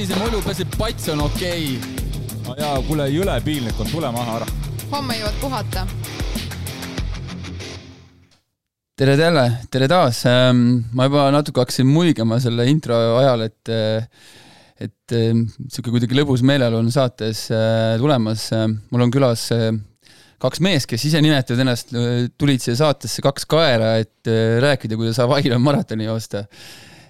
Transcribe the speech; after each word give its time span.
sinise 0.00 0.16
mulju, 0.16 0.54
see 0.56 0.66
pats 0.78 1.10
on 1.12 1.20
okei 1.26 1.74
okay.? 1.76 2.04
no 2.46 2.54
jaa, 2.56 2.76
kuule, 2.86 3.04
jõle 3.12 3.34
piinlik 3.44 3.80
on, 3.82 3.88
tule 3.90 4.08
maha 4.14 4.38
ära. 4.38 4.46
homme 4.94 5.16
jõuad 5.18 5.36
puhata. 5.42 5.82
tere 8.96 9.16
jälle, 9.20 9.44
tere 9.68 9.88
taas. 9.92 10.22
Ähm, 10.28 10.62
ma 10.96 11.04
juba 11.08 11.26
natuke 11.34 11.60
hakkasin 11.60 11.88
muigama 11.88 12.40
selle 12.40 12.64
intro 12.72 12.96
ajal, 13.18 13.44
et 13.44 13.74
et 14.80 15.16
niisugune 15.36 15.98
kuidagi 15.98 16.16
lõbus 16.16 16.44
meeleolu 16.48 16.80
on 16.80 16.88
saates 16.94 17.50
äh, 17.52 17.98
tulemas. 18.00 18.48
mul 18.88 19.04
on 19.04 19.12
külas 19.12 19.50
äh, 19.52 19.68
kaks 20.40 20.64
meest, 20.64 20.88
kes 20.88 21.10
ise 21.10 21.20
nimetavad 21.20 21.60
ennast, 21.66 21.92
tulid 22.40 22.64
siia 22.64 22.78
saatesse 22.80 23.20
kaks 23.26 23.44
kaera, 23.44 23.98
et 24.00 24.32
äh, 24.32 24.56
rääkida, 24.64 24.96
kuidas 24.96 25.20
Hawaii'l 25.20 25.58
on 25.58 25.66
maratoni 25.66 26.08
joosta. 26.08 26.46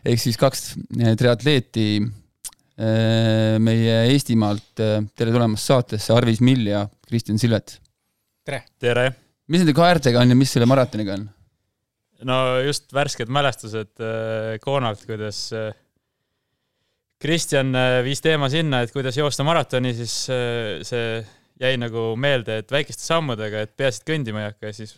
ehk 0.03 0.19
siis 0.19 0.41
kaks 0.41 0.73
triatleeti 1.21 1.87
meie 2.81 3.97
Eestimaalt. 4.09 4.81
tere 4.81 5.33
tulemast 5.35 5.69
saatesse, 5.69 6.15
Arvis 6.17 6.41
Mill 6.41 6.71
ja 6.71 6.87
Kristjan 7.09 7.41
Silvet. 7.41 7.77
tere! 8.47 8.63
tere! 8.81 9.11
mis 9.51 9.61
nende 9.61 9.75
kaertega 9.77 10.23
on 10.23 10.33
ja 10.33 10.39
mis 10.39 10.55
selle 10.55 10.69
maratoniga 10.71 11.19
on? 11.19 11.27
no 12.25 12.39
just 12.65 12.93
värsked 12.97 13.29
mälestused 13.33 14.01
Koonalt, 14.65 15.05
kuidas 15.09 15.43
Kristjan 17.21 17.75
viis 18.07 18.25
teema 18.25 18.49
sinna, 18.49 18.81
et 18.81 18.95
kuidas 18.95 19.19
joosta 19.21 19.45
maratoni, 19.45 19.93
siis 19.99 20.15
see 20.89 21.21
jäi 21.61 21.77
nagu 21.77 22.15
meelde, 22.17 22.63
et 22.63 22.73
väikeste 22.73 23.05
sammudega, 23.05 23.67
et 23.67 23.75
peaasi, 23.77 24.01
et 24.01 24.09
kõndima 24.09 24.41
ei 24.41 24.49
hakka 24.49 24.71
ja 24.71 24.77
siis 24.79 24.95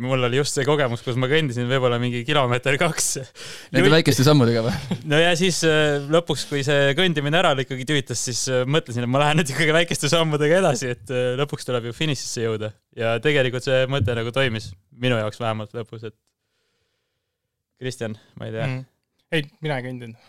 mul 0.00 0.26
oli 0.28 0.40
just 0.40 0.56
see 0.56 0.66
kogemus, 0.68 1.02
kus 1.04 1.18
ma 1.20 1.28
kõndisin 1.30 1.68
võib-olla 1.70 1.98
mingi 2.02 2.22
kilomeeter 2.26 2.78
kaks. 2.80 3.10
Nende 3.74 3.92
väikeste 3.92 4.26
sammudega 4.26 4.64
või? 4.66 4.98
no 5.12 5.20
ja 5.20 5.34
siis 5.38 5.60
lõpuks, 6.10 6.46
kui 6.50 6.64
see 6.66 6.94
kõndimine 6.98 7.40
ära 7.42 7.52
ikkagi 7.60 7.86
tüütas, 7.88 8.24
siis 8.30 8.42
mõtlesin, 8.70 9.06
et 9.06 9.12
ma 9.12 9.22
lähen 9.24 9.40
nüüd 9.40 9.52
ikkagi 9.52 9.76
väikeste 9.76 10.10
sammudega 10.12 10.60
edasi, 10.62 10.94
et 10.96 11.14
lõpuks 11.40 11.68
tuleb 11.68 11.90
ju 11.90 11.96
finišisse 11.96 12.48
jõuda. 12.48 12.72
ja 12.98 13.18
tegelikult 13.22 13.66
see 13.66 13.84
mõte 13.90 14.16
nagu 14.16 14.34
toimis, 14.34 14.72
minu 14.96 15.20
jaoks 15.20 15.40
vähemalt 15.42 15.76
lõpus, 15.76 16.08
et 16.10 16.16
Kristjan, 17.80 18.18
ma 18.36 18.50
ei 18.50 18.52
tea 18.52 18.66
mm.. 18.66 18.84
ei, 19.32 19.48
mina 19.64 19.80
ei 19.80 19.88
kõndinud 19.88 20.28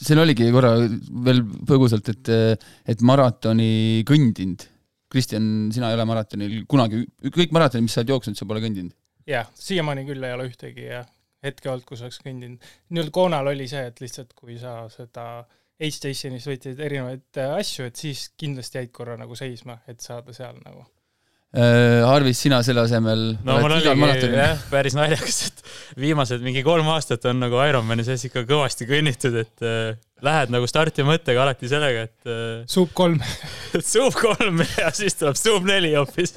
siin 0.00 0.20
oligi 0.22 0.48
korra 0.54 0.74
veel 1.26 1.42
põgusalt, 1.68 2.08
et, 2.14 2.30
et 2.88 3.04
maratoni 3.04 4.04
kõndinud. 4.08 4.64
Kristjan, 5.14 5.48
sina 5.74 5.90
ei 5.90 5.98
ole 5.98 6.06
maratonil 6.10 6.60
kunagi, 6.70 7.04
kõik 7.34 7.54
maratonid, 7.54 7.86
mis 7.86 7.96
sa 7.96 8.02
oled 8.02 8.14
jooksnud, 8.14 8.38
sa 8.38 8.48
pole 8.50 8.62
kõndinud? 8.64 8.94
jah, 9.30 9.48
siiamaani 9.56 10.04
küll 10.08 10.26
ei 10.26 10.36
ole 10.36 10.48
ühtegi 10.50 10.88
ja 10.90 11.04
hetke 11.44 11.70
olnud, 11.70 11.86
kus 11.88 12.02
oleks 12.04 12.20
kõndinud. 12.24 12.72
nii-öelda 12.90 13.14
Koonal 13.14 13.52
oli 13.52 13.68
see, 13.70 13.84
et 13.90 14.02
lihtsalt 14.02 14.34
kui 14.36 14.58
sa 14.60 14.82
seda 14.92 15.44
H-Stationis 15.80 16.46
võtsid 16.48 16.82
erinevaid 16.82 17.40
asju, 17.46 17.88
et 17.88 17.98
siis 17.98 18.28
kindlasti 18.38 18.82
jäid 18.82 18.92
korra 18.94 19.16
nagu 19.20 19.36
seisma, 19.38 19.80
et 19.90 20.04
saada 20.04 20.36
seal 20.36 20.60
nagu 20.62 20.84
Äh, 21.54 22.02
Arvis, 22.02 22.40
sina 22.42 22.58
selle 22.66 22.82
asemel 22.82 23.20
no 23.46 23.60
mul 23.62 23.76
oligi 23.76 24.26
jah, 24.34 24.58
päris 24.72 24.96
naljakas, 24.98 25.36
et 25.46 25.60
viimased 26.02 26.42
mingi 26.42 26.64
kolm 26.66 26.88
aastat 26.90 27.28
on 27.30 27.38
nagu 27.44 27.60
Ironmani 27.62 28.02
sees 28.02 28.24
ikka 28.26 28.42
kõvasti 28.48 28.88
kõnnitud, 28.88 29.36
et 29.38 29.62
äh, 29.62 29.92
lähed 30.24 30.52
nagu 30.54 30.68
starti 30.70 31.04
mõttega 31.06 31.42
alati 31.44 31.70
sellega, 31.70 32.04
et 32.08 32.30
äh, 32.30 32.64
suup 32.70 32.92
kolm 32.96 33.20
suup 33.94 34.16
kolm 34.18 34.62
ja 34.78 34.92
siis 34.94 35.18
tuleb 35.20 35.38
suup 35.38 35.66
neli 35.68 35.94
hoopis 35.96 36.36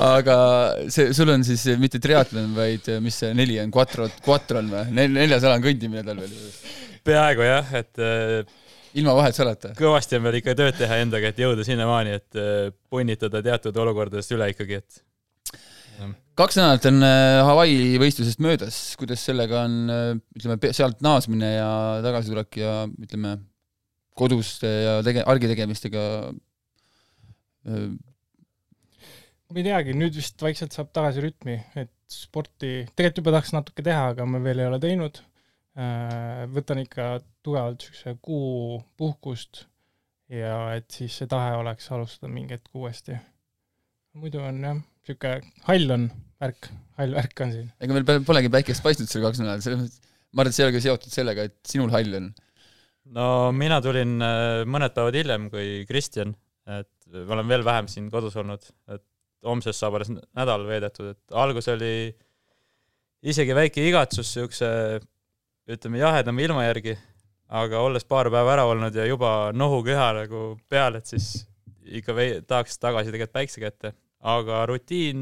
aga 0.00 0.38
see, 0.92 1.10
sul 1.16 1.32
on 1.34 1.44
siis 1.46 1.66
mitte 1.80 2.00
triatlon, 2.02 2.52
vaid 2.56 2.88
äh, 2.92 3.02
mis 3.04 3.20
see 3.22 3.34
neli 3.36 3.60
on, 3.62 3.72
quattro, 3.74 4.08
quattron 4.26 4.70
või 4.72 4.96
Nel,? 4.96 5.14
neljas 5.18 5.46
ala 5.46 5.58
on 5.60 5.66
kõndimine 5.66 6.06
tal 6.06 6.22
veel? 6.22 6.34
peaaegu 7.06 7.46
jah, 7.46 7.76
et 7.80 8.02
äh, 8.04 8.40
ilma 9.00 9.14
vahetusalata? 9.18 9.74
kõvasti 9.78 10.18
on 10.18 10.26
veel 10.28 10.40
ikka 10.40 10.56
tööd 10.58 10.80
teha 10.80 11.02
endaga, 11.04 11.30
et 11.30 11.44
jõuda 11.44 11.66
sinnamaani, 11.66 12.18
et 12.20 12.74
punnitada 12.90 13.42
teatud 13.44 13.76
olukordadest 13.84 14.34
üle 14.36 14.50
ikkagi, 14.52 14.82
et 14.82 15.04
kaks 16.38 16.58
nädalat 16.58 16.86
on 16.90 17.06
äh, 17.06 17.40
Hawaii 17.46 17.96
võistlusest 18.02 18.42
möödas, 18.44 18.78
kuidas 19.00 19.24
sellega 19.26 19.64
on, 19.66 19.78
äh, 19.92 20.12
ütleme, 20.38 20.72
sealt 20.76 21.02
naasmine 21.04 21.54
ja 21.56 21.70
tagasitulek 22.04 22.60
ja 22.60 22.74
ütleme, 23.00 23.36
koduste 24.18 24.68
ja 24.68 24.98
tege-, 25.06 25.24
argitegemistega 25.28 26.04
ma 29.50 29.58
ei 29.58 29.64
teagi, 29.66 29.92
nüüd 29.96 30.14
vist 30.16 30.40
vaikselt 30.40 30.72
saab 30.72 30.88
tagasi 30.96 31.20
rütmi, 31.24 31.58
et 31.76 31.92
sporti, 32.10 32.86
tegelikult 32.96 33.20
juba 33.20 33.34
tahaks 33.36 33.52
natuke 33.52 33.84
teha, 33.84 34.06
aga 34.14 34.24
me 34.28 34.40
veel 34.44 34.62
ei 34.62 34.70
ole 34.70 34.78
teinud 34.80 35.20
Äh, 35.78 36.46
võtan 36.50 36.80
ikka 36.82 37.20
tugevalt 37.46 37.84
niisuguse 37.84 38.16
kuu 38.26 38.80
puhkust 38.98 39.68
ja 40.28 40.56
et 40.74 40.90
siis 40.90 41.14
see 41.20 41.28
tahe 41.30 41.52
oleks 41.60 41.86
alustada 41.94 42.30
mingi 42.32 42.56
hetk 42.56 42.74
uuesti. 42.74 43.14
muidu 44.18 44.40
on 44.42 44.58
jah, 44.64 44.80
niisugune 45.10 45.66
hall 45.66 45.96
on 45.96 46.06
värk, 46.40 46.70
hall 47.00 47.16
värk 47.18 47.42
on 47.44 47.52
siin. 47.56 47.66
ega 47.80 47.96
meil 47.96 48.24
polegi 48.26 48.52
päikest 48.52 48.84
paistnud 48.84 49.10
seal 49.10 49.26
kaks 49.26 49.42
nädalat, 49.42 49.64
selles 49.64 49.82
mõttes, 49.82 50.14
ma 50.30 50.44
arvan, 50.44 50.52
et 50.52 50.56
see 50.56 50.64
ei 50.64 50.68
ole 50.68 50.76
ka 50.76 50.84
seotud 50.86 51.14
sellega, 51.14 51.46
et 51.50 51.58
sinul 51.68 51.92
hall 51.94 52.16
on. 52.20 52.30
no 53.18 53.26
mina 53.56 53.80
tulin 53.84 54.16
äh, 54.24 54.62
mõned 54.70 54.96
päevad 54.96 55.20
hiljem 55.20 55.50
kui 55.52 55.84
Kristjan, 55.88 56.34
et 56.70 56.90
ma 57.26 57.38
olen 57.38 57.50
veel 57.50 57.66
vähem 57.66 57.90
siin 57.90 58.08
kodus 58.12 58.38
olnud, 58.40 58.66
et 58.94 59.04
homsest 59.46 59.80
saab 59.80 59.96
alles 59.98 60.10
nädal 60.12 60.66
veedetud, 60.68 61.14
et 61.14 61.38
algus 61.42 61.68
oli 61.72 61.94
isegi 63.20 63.56
väike 63.56 63.84
igatsus 63.88 64.28
niisuguse 64.36 64.70
ütleme, 65.70 66.00
jahedama 66.00 66.44
ilma 66.44 66.64
järgi, 66.66 66.96
aga 67.60 67.80
olles 67.84 68.06
paar 68.08 68.30
päeva 68.32 68.54
ära 68.56 68.66
olnud 68.70 68.94
ja 68.96 69.06
juba 69.08 69.50
nohuköha 69.56 70.10
nagu 70.22 70.44
peal, 70.70 70.98
et 70.98 71.10
siis 71.10 71.32
ikka 72.00 72.14
vei-, 72.16 72.40
tahaks 72.46 72.78
tagasi 72.78 73.12
tegelikult 73.12 73.36
päikse 73.36 73.62
kätte. 73.62 73.92
Aga 74.20 74.64
rutiin 74.68 75.20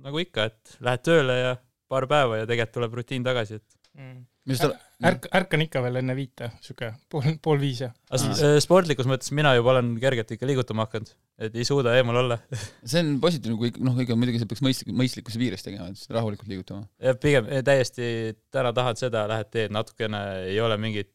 nagu 0.00 0.22
ikka, 0.22 0.48
et 0.50 0.76
lähed 0.80 1.04
tööle 1.04 1.36
ja 1.36 1.54
paar 1.90 2.06
päeva 2.10 2.40
ja 2.40 2.48
tegelikult 2.48 2.76
tuleb 2.78 2.98
rutiin 3.00 3.26
tagasi, 3.26 3.60
et 3.60 3.80
mm 3.98 4.20
ärk, 4.48 5.26
ärkan 5.36 5.64
ikka 5.64 5.82
veel 5.84 5.98
enne 6.00 6.14
viite, 6.16 6.48
sihuke 6.64 6.90
pool, 7.12 7.36
pool 7.42 7.60
viis 7.60 7.82
ja. 7.84 7.90
Äh, 8.16 8.56
sportlikus 8.62 9.08
mõttes 9.08 9.32
mina 9.36 9.52
juba 9.56 9.74
olen 9.74 9.92
kergelt 10.00 10.32
ikka 10.34 10.48
liigutama 10.48 10.86
hakanud, 10.86 11.12
et 11.46 11.56
ei 11.56 11.66
suuda 11.68 11.94
eemal 11.98 12.20
olla 12.22 12.38
see 12.90 13.02
on 13.02 13.14
positiivne, 13.22 13.58
kui 13.60 13.72
noh, 13.84 13.98
ikka 14.04 14.16
muidugi 14.18 14.42
sa 14.42 14.48
peaks 14.50 14.64
mõistlik, 14.64 14.92
mõistlikkuse 14.96 15.40
piires 15.40 15.66
tegema, 15.66 15.90
et 15.92 16.16
rahulikult 16.16 16.50
liigutama. 16.50 16.86
jah, 17.02 17.18
pigem 17.20 17.50
täiesti 17.66 18.10
täna 18.52 18.74
tahad 18.76 19.00
seda, 19.00 19.26
lähed 19.30 19.52
teed 19.52 19.76
natukene, 19.76 20.24
ei 20.48 20.58
ole 20.64 20.80
mingit 20.80 21.12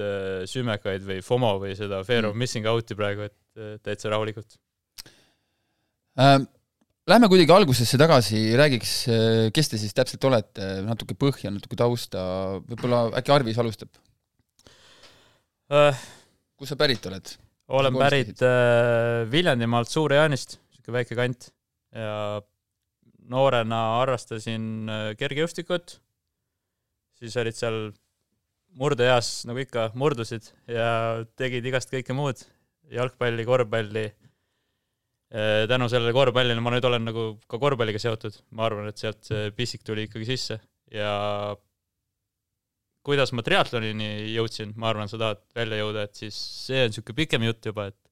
äh, 0.00 0.44
sümekaid 0.50 1.06
või 1.08 1.22
FOMO 1.24 1.56
või 1.64 1.74
seda 1.78 2.02
fear 2.06 2.28
of 2.28 2.36
mm. 2.36 2.44
missing 2.44 2.70
out'i 2.70 2.98
praegu, 2.98 3.30
et 3.30 3.60
äh, 3.60 3.76
täitsa 3.84 4.12
rahulikult 4.12 4.60
Lähme 6.16 7.28
kuidagi 7.30 7.52
algusesse 7.54 7.98
tagasi, 8.00 8.40
räägiks, 8.58 8.92
kes 9.54 9.68
te 9.70 9.78
siis 9.78 9.92
täpselt 9.94 10.24
olete, 10.26 10.80
natuke 10.86 11.14
põhja, 11.14 11.52
natuke 11.54 11.76
tausta, 11.78 12.22
võib-olla 12.66 13.04
äkki 13.20 13.34
Arvis 13.34 13.60
alustab. 13.62 13.92
Uh,? 15.70 15.92
kust 16.56 16.72
sa 16.72 16.78
pärit 16.80 17.04
oled? 17.10 17.36
olen 17.68 17.98
pärit 17.98 18.42
uh, 18.44 19.26
Viljandimaalt 19.30 19.90
Suur-Jaanist, 19.90 20.56
niisugune 20.70 20.98
väike 21.00 21.18
kant. 21.18 21.48
Ja 21.96 22.40
noorena 23.30 23.80
harrastasin 24.00 24.66
uh, 24.86 25.06
kergejõustikut, 25.18 25.96
siis 27.18 27.36
olid 27.40 27.56
seal 27.58 27.80
murdeeas, 28.76 29.40
nagu 29.48 29.62
ikka, 29.62 29.90
murdusid 29.98 30.50
ja 30.70 31.24
tegid 31.38 31.66
igast 31.66 31.90
kõike 31.92 32.14
muud, 32.16 32.42
jalgpalli, 32.92 33.46
korvpalli. 33.48 34.06
Äh, 34.10 34.25
tänu 35.68 35.88
sellele 35.92 36.14
korvpallile 36.16 36.62
ma 36.64 36.72
nüüd 36.72 36.86
olen 36.88 37.04
nagu 37.10 37.26
ka 37.50 37.58
korvpalliga 37.60 38.00
seotud, 38.00 38.38
ma 38.56 38.66
arvan, 38.68 38.88
et 38.88 39.00
sealt 39.02 39.26
see 39.28 39.50
pissik 39.56 39.84
tuli 39.84 40.06
ikkagi 40.06 40.28
sisse. 40.30 40.58
Ja 40.94 41.10
kuidas 43.06 43.32
ma 43.36 43.44
triatlonini 43.46 44.32
jõudsin, 44.32 44.72
ma 44.80 44.90
arvan, 44.90 45.10
sa 45.10 45.20
tahad 45.20 45.42
välja 45.56 45.82
jõuda, 45.82 46.06
et 46.06 46.24
siis 46.24 46.38
see 46.66 46.86
on 46.86 46.92
niisugune 46.92 47.20
pikem 47.20 47.46
jutt 47.46 47.70
juba, 47.70 47.90
et 47.92 48.02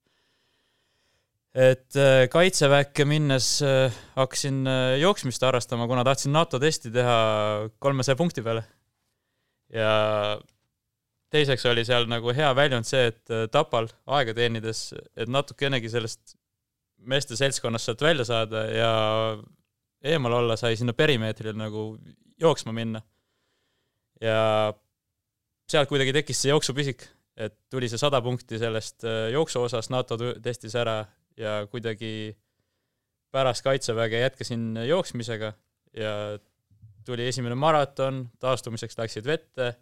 et 1.55 1.97
äh, 2.03 2.25
kaitseväkke 2.31 3.05
minnes 3.07 3.49
äh, 3.63 3.95
hakkasin 4.19 4.65
jooksmist 4.99 5.43
harrastama, 5.47 5.87
kuna 5.87 6.03
tahtsin 6.07 6.35
NATO 6.35 6.59
testi 6.59 6.91
teha 6.95 7.19
kolmesaja 7.79 8.19
punkti 8.19 8.43
peale. 8.43 8.65
ja 9.71 10.39
teiseks 11.31 11.65
oli 11.71 11.85
seal 11.87 12.09
nagu 12.11 12.35
hea 12.35 12.51
väljund 12.55 12.87
see, 12.87 13.07
et 13.11 13.51
Tapal 13.55 13.89
aega 14.19 14.35
teenides, 14.35 14.89
et 15.17 15.31
natukenegi 15.31 15.91
sellest 15.91 16.37
meeste 17.11 17.37
seltskonnast 17.39 17.89
sealt 17.89 18.05
välja 18.05 18.27
saada 18.29 18.65
ja 18.71 18.93
eemal 20.05 20.39
olla, 20.41 20.57
sai 20.61 20.77
sinna 20.77 20.93
perimeetrile 20.97 21.55
nagu 21.57 21.95
jooksma 22.41 22.73
minna. 22.77 23.03
ja 24.21 24.73
sealt 25.71 25.89
kuidagi 25.89 26.13
tekkis 26.13 26.43
see 26.43 26.53
jooksupisik, 26.53 27.07
et 27.37 27.57
tuli 27.73 27.89
see 27.91 28.01
sada 28.01 28.21
punkti 28.23 28.59
sellest 28.61 29.05
äh, 29.09 29.29
jooksu 29.35 29.65
osast 29.65 29.91
NATO 29.91 30.19
testis 30.43 30.75
ära 30.79 31.05
ja 31.37 31.65
kuidagi 31.71 32.35
pärast 33.35 33.65
kaitseväge 33.67 34.21
jätkasin 34.21 34.77
jooksmisega 34.87 35.53
ja 35.99 36.13
tuli 37.05 37.27
esimene 37.29 37.57
maraton, 37.59 38.29
taastumiseks 38.41 38.99
läksid 38.99 39.27
vette 39.27 39.75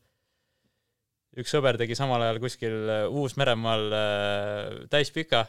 üks 1.39 1.53
sõber 1.53 1.79
tegi 1.81 1.97
samal 1.97 2.23
ajal 2.27 2.41
kuskil 2.43 2.75
äh, 2.93 3.05
Uus-Meremaal 3.09 3.85
äh, 3.97 4.79
täispika, 4.93 5.47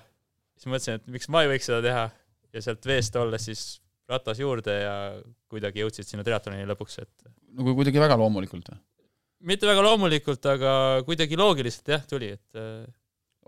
siis 0.58 0.70
mõtlesin, 0.70 1.00
et 1.00 1.16
miks 1.16 1.30
ma 1.34 1.44
ei 1.44 1.52
võiks 1.54 1.70
seda 1.70 1.82
teha 1.86 2.06
ja 2.54 2.64
sealt 2.64 2.86
veest 2.88 3.16
olles 3.20 3.50
siis 3.50 3.64
ratas 4.10 4.40
juurde 4.42 4.74
ja 4.76 4.96
kuidagi 5.52 5.84
jõudsid 5.84 6.08
sinna 6.08 6.26
triatlonini 6.28 6.68
lõpuks, 6.70 7.00
et 7.04 7.30
nagu 7.58 7.76
kuidagi 7.78 8.02
väga 8.02 8.18
loomulikult 8.20 8.72
või? 8.72 8.82
mitte 9.50 9.68
väga 9.68 9.84
loomulikult, 9.84 10.46
aga 10.54 10.74
kuidagi 11.08 11.40
loogiliselt 11.40 11.94
jah, 11.96 12.04
tuli, 12.08 12.32
et 12.38 12.60
äh, 12.60 12.84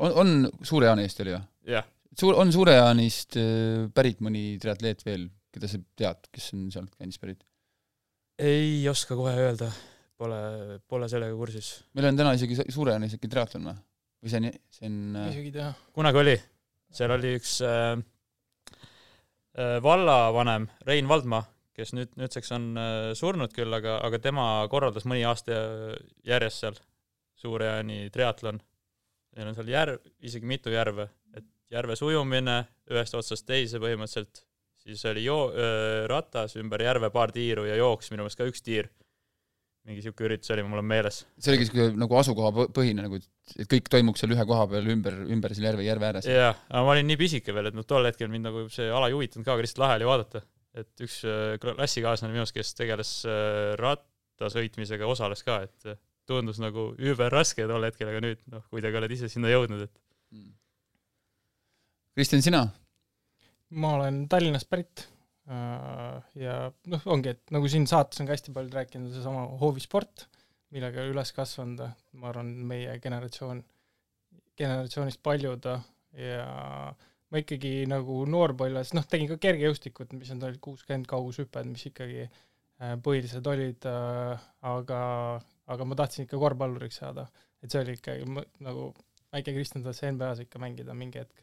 on, 0.03 0.15
on 0.21 0.63
Suure-Jaani 0.65 1.05
eest 1.07 1.21
oli 1.23 1.35
või? 1.35 1.41
jah. 1.75 1.87
suur, 2.19 2.39
on 2.41 2.53
Suure-Jaanist 2.55 3.39
äh, 3.41 3.87
pärit 3.95 4.23
mõni 4.25 4.55
triatleet 4.61 5.03
veel, 5.07 5.27
keda 5.55 5.71
sa 5.71 5.81
tead, 5.99 6.31
kes 6.35 6.51
on 6.57 6.69
sealt 6.73 6.95
kandist 6.95 7.23
pärit? 7.23 7.43
ei 8.41 8.81
oska 8.91 9.17
kohe 9.17 9.35
öelda, 9.39 9.69
pole, 10.19 10.39
pole 10.87 11.11
sellega 11.11 11.35
kursis. 11.37 11.77
meil 11.95 12.11
on 12.11 12.23
täna 12.23 12.35
isegi 12.39 12.59
Suure-Jaanis 12.63 13.15
äkki 13.19 13.31
triatlon 13.31 13.71
või? 13.71 13.79
või 14.23 14.33
see 14.33 14.41
on, 14.41 14.51
see 14.79 14.91
on 14.91 14.99
ei 15.21 15.31
isegi 15.31 15.51
ei 15.53 15.57
tea. 15.59 15.71
kunagi 15.95 16.23
oli, 16.23 16.35
seal 16.95 17.13
oli 17.15 17.35
üks 17.39 17.57
äh, 17.65 17.97
äh, 19.57 19.77
vallavanem, 19.83 20.69
Rein 20.87 21.09
Valdmaa, 21.11 21.43
kes 21.75 21.93
nüüd, 21.97 22.13
nüüdseks 22.19 22.53
on 22.55 22.69
äh, 22.79 23.11
surnud 23.17 23.53
küll, 23.55 23.73
aga, 23.75 23.99
aga 24.05 24.21
tema 24.23 24.47
korraldas 24.71 25.07
mõni 25.09 25.25
aasta 25.27 25.59
järjest 26.27 26.63
seal 26.63 26.79
Suure-Jaani 27.41 28.05
triatlon. 28.15 28.61
Neil 29.35 29.51
on 29.51 29.57
seal 29.57 29.69
järv, 29.73 29.99
isegi 30.23 30.47
mitu 30.47 30.71
järve, 30.71 31.09
et 31.35 31.47
järves 31.73 32.01
ujumine 32.05 32.61
ühest 32.91 33.17
otsast 33.17 33.43
teise 33.49 33.81
põhimõtteliselt, 33.83 34.45
siis 34.85 35.01
oli 35.11 35.25
joo-, 35.25 35.49
ratas 36.07 36.55
ümber 36.61 36.85
järve 36.85 37.09
paar 37.11 37.33
tiiru 37.35 37.65
ja 37.67 37.75
jooks 37.75 38.13
minu 38.13 38.23
meelest 38.23 38.39
ka 38.39 38.47
üks 38.47 38.63
tiir. 38.63 38.87
Mingi 39.85 40.01
niisugune 40.01 40.31
üritus 40.31 40.51
oli, 40.55 40.63
mul 40.65 40.81
on 40.81 40.89
meeles. 40.89 41.21
see 41.37 41.53
oligi 41.53 41.67
niisugune 41.67 42.01
nagu 42.01 42.17
asukohapõhine 42.21 43.05
nagu, 43.05 43.21
et 43.55 43.69
kõik 43.69 43.91
toimuks 43.93 44.23
seal 44.23 44.33
ühe 44.33 44.47
koha 44.49 44.65
peal 44.71 44.91
ümber, 44.95 45.21
ümber 45.29 45.53
selle 45.53 45.71
järve, 45.71 45.85
järve 45.85 46.09
ääres. 46.09 46.27
jah, 46.29 46.57
aga 46.71 46.83
ma 46.87 46.95
olin 46.95 47.09
nii 47.11 47.21
pisike 47.21 47.55
veel, 47.55 47.69
et 47.69 47.77
noh, 47.77 47.85
tol 47.87 48.07
hetkel 48.09 48.31
mind 48.31 48.49
nagu 48.49 48.67
see 48.73 48.89
ala 48.89 49.11
ei 49.11 49.17
huvitanud 49.17 49.45
ka, 49.45 49.53
aga 49.53 49.67
lihtsalt 49.67 49.83
lahe 49.85 49.99
oli 50.01 50.09
vaadata 50.09 50.45
et 50.79 51.05
üks 51.05 51.21
äh, 51.27 51.55
klassikaaslane 51.61 52.33
minu 52.33 52.43
arust, 52.43 52.55
kes 52.55 52.73
tegeles 52.75 53.11
äh, 53.29 53.73
rattasõitmisega, 53.79 55.07
osales 55.07 55.43
ka, 55.47 55.61
et 55.67 55.89
äh, 55.91 55.99
tundus 56.27 56.59
nagu 56.61 56.89
überraske 56.99 57.67
tol 57.69 57.87
hetkel, 57.87 58.11
aga 58.11 58.23
nüüd 58.23 58.41
noh, 58.51 58.65
kuidagi 58.73 58.99
oled 58.99 59.15
ise 59.15 59.31
sinna 59.31 59.51
jõudnud, 59.53 59.85
et. 59.87 59.93
Mm. 60.35 60.53
Kristjan, 62.15 62.43
sina? 62.45 62.65
ma 63.75 63.95
olen 63.97 64.23
Tallinnast 64.31 64.69
pärit 64.71 65.07
ja 65.45 66.55
noh, 66.89 67.07
ongi, 67.13 67.35
et 67.35 67.53
nagu 67.53 67.69
siin 67.69 67.85
saates 67.89 68.21
on 68.21 68.29
ka 68.29 68.33
hästi 68.33 68.53
palju 68.55 68.73
rääkinud, 68.73 69.13
seesama 69.13 69.45
hoovisport, 69.61 70.25
millega 70.73 71.05
üles 71.05 71.31
kasvanud, 71.35 71.83
ma 72.19 72.31
arvan, 72.31 72.49
meie 72.69 72.95
generatsioon, 73.03 73.61
generatsioonist 74.57 75.21
paljud 75.25 75.67
ja 76.17 76.47
ma 77.31 77.41
ikkagi 77.41 77.85
nagu 77.89 78.21
noorpõlves, 78.29 78.93
noh, 78.95 79.05
tegin 79.09 79.29
ka 79.31 79.39
kergejõustikut, 79.47 80.13
mis 80.17 80.31
on 80.33 80.43
olid 80.45 80.61
kuuskümmend 80.63 81.09
kaugushüpped, 81.09 81.67
mis 81.69 81.87
ikkagi 81.89 82.23
äh, 82.25 82.95
põhilised 83.05 83.49
olid 83.51 83.87
äh,, 83.89 84.45
aga, 84.69 85.01
aga 85.71 85.87
ma 85.89 85.97
tahtsin 85.99 86.25
ikka 86.25 86.39
korvpalluriks 86.41 87.01
saada. 87.01 87.27
et 87.63 87.73
see 87.73 87.81
oli 87.81 87.95
ikkagi 87.97 88.27
nagu, 88.63 88.91
väike 89.33 89.55
Kristjan 89.55 89.83
tahtis 89.83 90.05
NBA-s 90.11 90.43
ikka 90.45 90.61
mängida 90.61 90.93
mingi 90.97 91.21
hetk. 91.23 91.41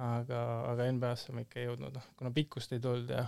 Aga, 0.00 0.40
aga 0.70 0.88
NBA-sse 0.96 1.34
ma 1.36 1.44
ikka 1.44 1.60
ei 1.60 1.68
jõudnud, 1.68 1.94
noh, 1.96 2.08
kuna 2.18 2.32
pikkust 2.34 2.72
ei 2.76 2.82
tulnud 2.82 3.12
ja 3.12 3.26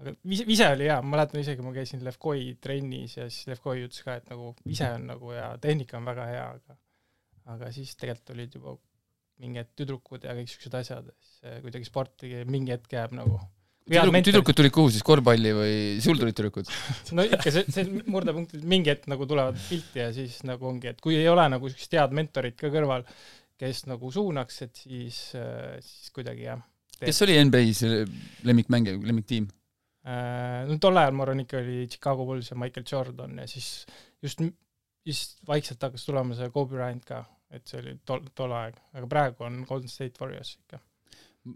aga 0.00 0.14
vise, 0.28 0.46
vise 0.48 0.68
oli 0.72 0.88
hea, 0.88 0.98
ma 1.04 1.16
mäletan 1.16 1.40
isegi, 1.42 1.64
ma 1.64 1.72
käisin 1.76 2.04
Levkoi 2.04 2.54
trennis 2.62 3.16
ja 3.18 3.28
siis 3.28 3.48
Levkoi 3.50 3.84
ütles 3.86 4.04
ka, 4.04 4.18
et 4.20 4.30
nagu 4.32 4.54
vise 4.64 4.88
on 4.96 5.08
nagu 5.12 5.34
hea, 5.34 5.50
tehnika 5.64 5.98
on 6.00 6.08
väga 6.08 6.28
hea, 6.30 6.46
aga 6.58 6.78
aga 7.50 7.70
siis 7.74 7.94
tegelikult 7.98 8.34
olid 8.36 8.58
juba 8.58 8.76
mingid 9.40 9.70
tüdrukud 9.78 10.26
ja 10.26 10.34
kõik 10.36 10.50
siuksed 10.52 10.76
asjad, 10.76 11.08
siis 11.24 11.62
kuidagi 11.64 11.88
sport 11.88 12.28
mingi 12.50 12.74
hetk 12.74 12.92
jääb 12.92 13.16
nagu. 13.16 13.40
Tüdrukud, 13.90 14.22
tüdrukud 14.28 14.56
tulid 14.58 14.72
kuhu 14.74 14.90
siis, 14.92 15.02
korvpalli 15.02 15.50
või 15.56 15.76
sul 16.04 16.18
tulid 16.20 16.36
tüdrukud? 16.36 16.68
no 17.16 17.24
ikka 17.26 17.50
see, 17.50 17.64
see 17.74 18.02
murdepunkt, 18.12 18.52
mingi 18.68 18.92
hetk 18.92 19.08
nagu 19.10 19.26
tulevad 19.26 19.56
pilti 19.64 20.02
ja 20.02 20.10
siis 20.14 20.36
nagu 20.46 20.68
ongi, 20.68 20.92
et 20.92 21.00
kui 21.02 21.16
ei 21.18 21.26
ole 21.32 21.48
nagu 21.50 21.70
siukest 21.72 21.96
head 21.96 22.14
mentorit 22.14 22.58
ka 22.60 22.70
kõrval, 22.70 23.06
kes 23.60 23.84
nagu 23.90 24.10
suunaks, 24.12 24.62
et 24.66 24.82
siis, 24.86 25.18
siis 25.84 26.12
kuidagi 26.16 26.46
jah. 26.46 26.62
kes 27.00 27.22
oli 27.26 27.36
NBA-s 27.44 27.82
lemmikmängija, 28.48 29.00
lemmiktiim? 29.04 29.50
Äh, 30.08 30.62
no 30.68 30.78
tol 30.80 30.96
ajal 30.96 31.12
ma 31.12 31.26
arvan 31.26 31.44
ikka 31.44 31.60
oli 31.60 31.84
Chicago 31.92 32.24
Bulls 32.24 32.48
ja 32.48 32.56
Michael 32.56 32.86
Jordan 32.88 33.36
ja 33.42 33.44
siis 33.50 33.84
just, 34.24 34.40
siis 35.04 35.26
vaikselt 35.48 35.82
hakkas 35.84 36.06
tulema 36.08 36.38
see 36.38 36.48
Kobe 36.54 36.78
Bryant 36.78 37.04
ka 37.04 37.20
et 37.54 37.66
see 37.66 37.80
oli 37.80 37.96
tol, 38.06 38.22
tol 38.36 38.54
aeg, 38.54 38.78
aga 38.96 39.10
praegu 39.10 39.44
on 39.46 39.60
Golden 39.68 39.90
State 39.90 40.20
Warriors 40.22 40.54
ikka. 40.60 40.80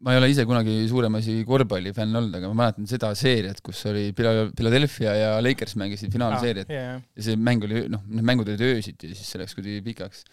ma 0.00 0.14
ei 0.14 0.18
ole 0.18 0.30
ise 0.32 0.46
kunagi 0.48 0.74
suurem 0.88 1.18
asi 1.18 1.36
korvpallifänn 1.46 2.16
olnud, 2.18 2.34
aga 2.38 2.48
ma 2.50 2.62
mäletan 2.62 2.88
seda 2.88 3.10
seeriat, 3.18 3.60
kus 3.64 3.82
oli 3.90 4.06
Philadelphia 4.16 5.12
ja 5.18 5.34
Lakers 5.44 5.76
mängisid 5.80 6.12
finaalseeriat 6.14 6.70
ah, 6.70 6.74
yeah. 6.74 7.02
ja 7.04 7.26
see 7.26 7.36
mäng 7.36 7.66
oli, 7.66 7.84
noh, 7.92 8.02
need 8.08 8.26
mängud 8.26 8.48
olid 8.48 8.64
öösiti 8.64 9.12
ja 9.12 9.18
siis 9.18 9.28
see 9.34 9.42
läks 9.42 9.54
kuidagi 9.58 9.84
pikaks. 9.84 10.24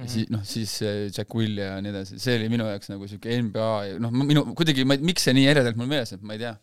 Mm 0.00 0.06
-hmm. 0.06 0.12
siis, 0.14 0.30
noh, 0.32 0.44
siis 0.44 0.74
Jack 1.16 1.34
Will 1.34 1.58
ja 1.58 1.80
nii 1.80 1.92
edasi, 1.92 2.18
see 2.18 2.36
oli 2.38 2.48
minu 2.52 2.66
jaoks 2.68 2.92
nagu 2.92 3.06
niisugune 3.06 3.42
NBA 3.48 3.72
ja 3.86 3.98
noh, 4.02 4.12
minu, 4.12 4.44
kuidagi 4.58 4.84
ma, 4.88 4.96
miks 4.96 5.28
see 5.28 5.36
nii 5.36 5.48
eredalt 5.52 5.76
mul 5.76 5.90
meeles 5.90 6.14
on, 6.16 6.24
ma 6.24 6.36
ei 6.36 6.44
tea. 6.44 6.54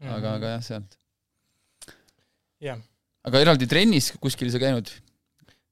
aga 0.00 0.10
mm, 0.10 0.20
-hmm. 0.20 0.36
aga 0.36 0.52
jah, 0.54 0.62
sealt. 0.62 0.98
jah. 2.60 2.78
aga 3.24 3.40
eraldi 3.40 3.66
trennis 3.66 4.12
kuskil 4.20 4.50
sa 4.50 4.62
käinud? 4.62 4.90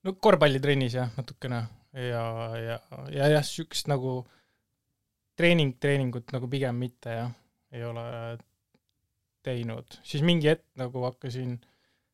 no 0.05 0.15
korvpallitrennis 0.15 0.95
jah, 0.99 1.11
natukene 1.17 1.65
ja, 1.93 2.25
ja, 2.59 2.79
ja 3.13 3.29
jah, 3.37 3.43
niisugust 3.43 3.91
nagu 3.93 4.23
treening, 5.39 5.77
treeningut 5.81 6.33
nagu 6.35 6.49
pigem 6.51 6.79
mitte 6.81 7.15
jah, 7.17 7.31
ei 7.73 7.85
ole 7.85 8.07
teinud, 9.47 9.99
siis 10.07 10.25
mingi 10.25 10.51
hetk 10.51 10.65
nagu 10.79 11.03
hakkasin, 11.07 11.57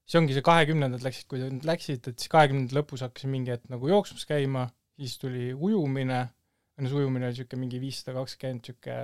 see 0.08 0.20
ongi 0.20 0.36
see 0.36 0.44
kahekümnendad 0.44 1.04
läksid, 1.04 1.28
kui 1.30 1.42
läksid, 1.66 2.08
et 2.08 2.16
siis 2.16 2.32
kahekümnendate 2.32 2.78
lõpus 2.78 3.04
hakkasin 3.04 3.32
mingi 3.32 3.52
hetk 3.52 3.68
nagu 3.72 3.90
jooksmas 3.90 4.24
käima, 4.28 4.68
siis 4.98 5.16
tuli 5.22 5.52
ujumine, 5.54 6.20
see 6.78 6.98
ujumine 6.98 7.28
oli 7.28 7.36
niisugune 7.36 7.64
mingi 7.64 7.80
viissada 7.82 8.18
kakskümmend, 8.18 8.66
niisugune 8.66 8.98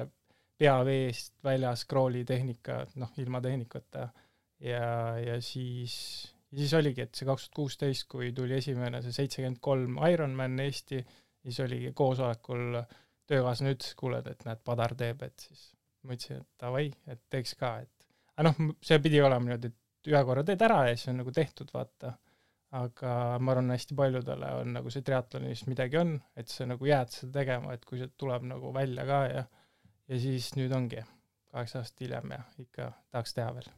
pea 0.59 0.77
veest 0.87 1.35
väljas, 1.45 1.83
crawl'i 1.91 2.23
tehnika, 2.27 2.85
noh, 3.03 3.11
ilma 3.19 3.41
tehnikata, 3.43 4.09
ja, 4.63 4.87
ja 5.19 5.41
siis 5.43 5.97
siis 6.55 6.75
oligi, 6.79 7.05
et 7.05 7.15
see 7.19 7.27
kaks 7.29 7.49
tuhat 7.49 7.57
kuusteist, 7.59 8.07
kui 8.11 8.33
tuli 8.37 8.59
esimene 8.59 9.01
see 9.03 9.15
seitsekümmend 9.17 9.61
kolm 9.65 9.99
Ironman 10.11 10.59
Eesti, 10.63 11.01
siis 11.45 11.61
oligi 11.65 11.93
koosolekul 11.97 12.79
töökaaslane 13.31 13.75
ütles, 13.75 13.95
kuule, 13.99 14.21
et 14.31 14.45
näed, 14.47 14.61
Padar 14.65 14.95
teeb, 14.99 15.25
et 15.27 15.47
siis 15.49 15.65
ma 16.05 16.17
ütlesin, 16.17 16.43
et 16.45 16.61
davai, 16.61 16.87
et 17.11 17.23
teeks 17.33 17.57
ka, 17.61 17.77
et 17.85 18.07
aga 18.35 18.47
noh, 18.49 18.75
see 18.85 19.01
pidi 19.03 19.23
olema 19.23 19.49
niimoodi, 19.49 19.73
et 19.73 20.13
ühe 20.13 20.23
korra 20.29 20.45
teed 20.47 20.63
ära 20.67 20.83
ja 20.89 20.97
siis 20.97 21.11
on 21.13 21.21
nagu 21.23 21.33
tehtud, 21.35 21.71
vaata. 21.75 22.15
Aga 22.75 23.15
ma 23.39 23.55
arvan, 23.55 23.71
hästi 23.75 23.97
paljudele 23.99 24.51
on 24.61 24.73
nagu 24.79 24.91
see 24.91 25.05
triatlonis 25.07 25.65
midagi 25.71 26.01
on, 26.01 26.17
et 26.39 26.51
sa 26.51 26.67
nagu 26.67 26.89
jääd 26.89 27.13
seda 27.15 27.41
tegema, 27.41 27.75
et 27.75 27.85
kui 27.87 28.01
see 28.01 28.11
tuleb 28.21 28.47
nagu 28.51 28.73
välja 28.75 29.07
ka 29.09 29.21
ja 29.31 29.45
ja 30.11 30.21
siis 30.21 30.51
nüüd 30.59 30.73
ongi 30.77 31.01
kaheksa 31.55 31.81
aastat 31.81 32.03
hiljem 32.05 32.33
ja 32.35 32.41
ikka 32.61 32.91
tahaks 33.15 33.37
teha 33.37 33.53
veel. 33.57 33.69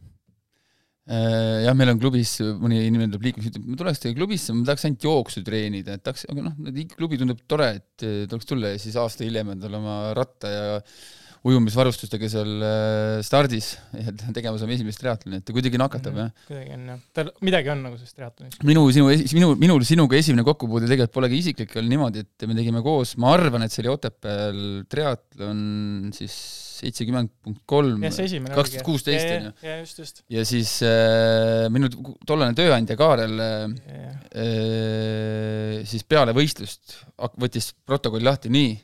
Äh, 1.07 1.63
jah, 1.63 1.75
meil 1.79 1.93
on 1.93 2.01
klubis, 2.03 2.33
mõni 2.59 2.81
inimene 2.89 3.13
tuleb 3.13 3.29
liikmeks, 3.29 3.51
ütleb, 3.53 3.67
ma 3.71 3.79
tuleks 3.79 4.01
teie 4.03 4.17
klubisse, 4.17 4.55
ma 4.57 4.67
tahaks 4.67 4.89
ainult 4.89 5.05
jooksu 5.07 5.43
treenida, 5.47 5.95
et 5.95 6.03
tahaks, 6.03 6.25
aga 6.33 6.49
noh, 6.49 6.57
klubi 6.97 7.21
tundub 7.21 7.45
tore, 7.47 7.69
et 7.79 8.07
tuleks 8.33 8.49
tulla 8.51 8.73
ja 8.73 8.81
siis 8.83 8.97
aasta 8.99 9.23
hiljem 9.23 9.53
on 9.55 9.63
tal 9.63 9.79
oma 9.79 10.01
ratta 10.19 10.51
ja 10.51 10.67
ujumisvarustustega 11.47 12.31
seal 12.33 12.53
äh, 12.67 13.21
stardis 13.27 13.73
tegemas 14.37 14.65
oma 14.67 14.77
esimest 14.77 15.03
triatloni, 15.03 15.41
et 15.41 15.47
ta 15.47 15.55
kuidagi 15.57 15.81
nakatab 15.81 16.15
mm, 16.15 16.19
-hmm. 16.19 16.35
jah. 16.35 16.51
kuidagi 16.51 16.77
on 16.77 16.87
jah, 16.93 17.01
tal 17.17 17.33
midagi 17.47 17.73
on 17.75 17.83
nagu 17.87 17.99
selles 18.01 18.17
triatlonis. 18.19 18.61
minu, 18.67 18.85
sinu, 18.95 19.11
minu, 19.39 19.51
minul 19.67 19.87
sinuga 19.89 20.19
esimene 20.19 20.47
kokkupuude 20.47 20.91
tegelikult 20.91 21.17
polegi 21.17 21.43
isiklik, 21.45 21.77
oli 21.81 21.93
niimoodi, 21.95 22.27
et 22.27 22.49
me 22.49 22.59
tegime 22.59 22.83
koos, 22.85 23.17
ma 23.23 23.35
arvan, 23.37 23.67
et 23.67 23.75
see 23.75 23.85
oli 23.85 23.95
Otepääl 23.95 24.63
triatlon 24.91 25.61
siis 26.17 26.37
seitsekümmend 26.77 27.31
punkt 27.45 27.63
kolm, 27.69 28.03
kaks 28.03 28.73
tuhat 28.75 28.85
kuusteist 28.85 29.31
on 29.33 29.47
ju. 29.49 30.07
ja 30.37 30.45
siis 30.49 30.75
äh, 30.85 31.67
minu 31.73 31.89
tollane 32.29 32.57
tööandja 32.59 32.99
Kaarel 33.01 33.41
äh, 33.41 33.65
äh, 34.43 35.81
siis 35.89 36.05
peale 36.09 36.35
võistlust 36.37 36.99
võttis 37.41 37.73
protokolli 37.87 38.29
lahti, 38.29 38.53
nii, 38.53 38.75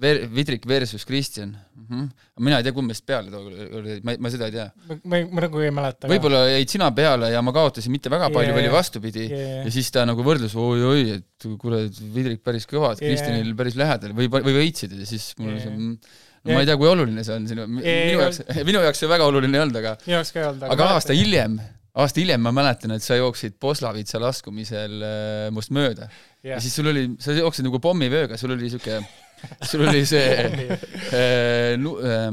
Ver-, 0.00 0.24
Vidrik 0.32 0.64
versus 0.68 1.04
Kristjan 1.08 1.50
mm. 1.50 1.84
-hmm. 1.88 2.08
mina 2.46 2.60
ei 2.60 2.66
tea, 2.66 2.74
kumb 2.76 2.90
meist 2.90 3.04
peale 3.06 3.30
tookord 3.32 3.74
oli, 3.80 3.98
ma, 4.06 4.14
ma 4.18 4.32
seda 4.32 4.48
ei 4.48 4.54
tea. 4.54 4.66
ma, 5.04 5.20
ma, 5.20 5.44
nagu 5.44 5.60
ei 5.64 5.74
mäleta. 5.74 6.08
võib-olla 6.10 6.44
jäid 6.52 6.72
sina 6.72 6.90
peale 6.96 7.32
ja 7.34 7.42
ma 7.44 7.52
kaotasin 7.56 7.92
mitte 7.92 8.12
väga 8.12 8.30
palju 8.34 8.54
yeah., 8.54 8.62
oli 8.62 8.72
vastupidi 8.72 9.26
yeah. 9.26 9.66
ja 9.66 9.74
siis 9.74 9.90
ta 9.94 10.06
nagu 10.08 10.24
võrdles 10.26 10.56
oi-oi, 10.56 11.18
et 11.18 11.48
kuule, 11.60 11.84
Vidrik 12.14 12.44
päris 12.46 12.68
kõva, 12.70 12.94
et 12.94 13.04
Kristjanil 13.04 13.50
yeah. 13.50 13.58
päris 13.62 13.78
lähedal 13.80 14.16
või, 14.16 14.30
või 14.32 14.56
võitsid 14.62 14.96
ja 14.98 15.08
siis 15.08 15.32
mul 15.38 15.54
yeah. 15.54 15.66
see 15.66 15.74
mm, 15.74 16.14
no 16.44 16.56
ma 16.56 16.62
ei 16.62 16.70
tea, 16.70 16.78
kui 16.80 16.88
oluline 16.88 17.26
see 17.26 17.36
on 17.36 17.50
sinu, 17.50 17.66
minu 17.68 18.22
jaoks, 18.24 18.40
minu 18.70 18.86
jaoks 18.86 19.04
see 19.04 19.10
väga 19.10 19.28
oluline 19.28 19.58
ei 19.58 19.66
olnud, 19.66 19.82
aga 19.82 19.98
minu 20.06 20.18
jaoks 20.18 20.32
ka 20.34 20.42
ei 20.42 20.48
olnud, 20.52 20.66
aga 20.76 20.90
aasta 20.94 21.16
hiljem 21.16 21.60
aasta 22.00 22.22
hiljem 22.22 22.42
ma 22.44 22.52
mäletan, 22.54 22.94
et 22.94 23.04
sa 23.04 23.18
jooksid 23.18 23.56
Poslavitsa 23.60 24.20
laskumisel 24.22 25.00
äh, 25.02 25.48
must 25.54 25.72
mööda 25.74 26.06
yeah. 26.06 26.54
ja 26.54 26.60
siis 26.62 26.76
sul 26.78 26.90
oli, 26.92 27.08
sa 27.22 27.34
jooksid 27.36 27.66
nagu 27.66 27.80
pommivööga, 27.82 28.38
sul 28.40 28.54
oli 28.54 28.70
siuke, 28.72 29.00
sul 29.66 29.86
oli 29.88 30.06
see 30.08 30.30
äh, 30.46 31.76
nu, 31.80 31.96
äh, 32.00 32.30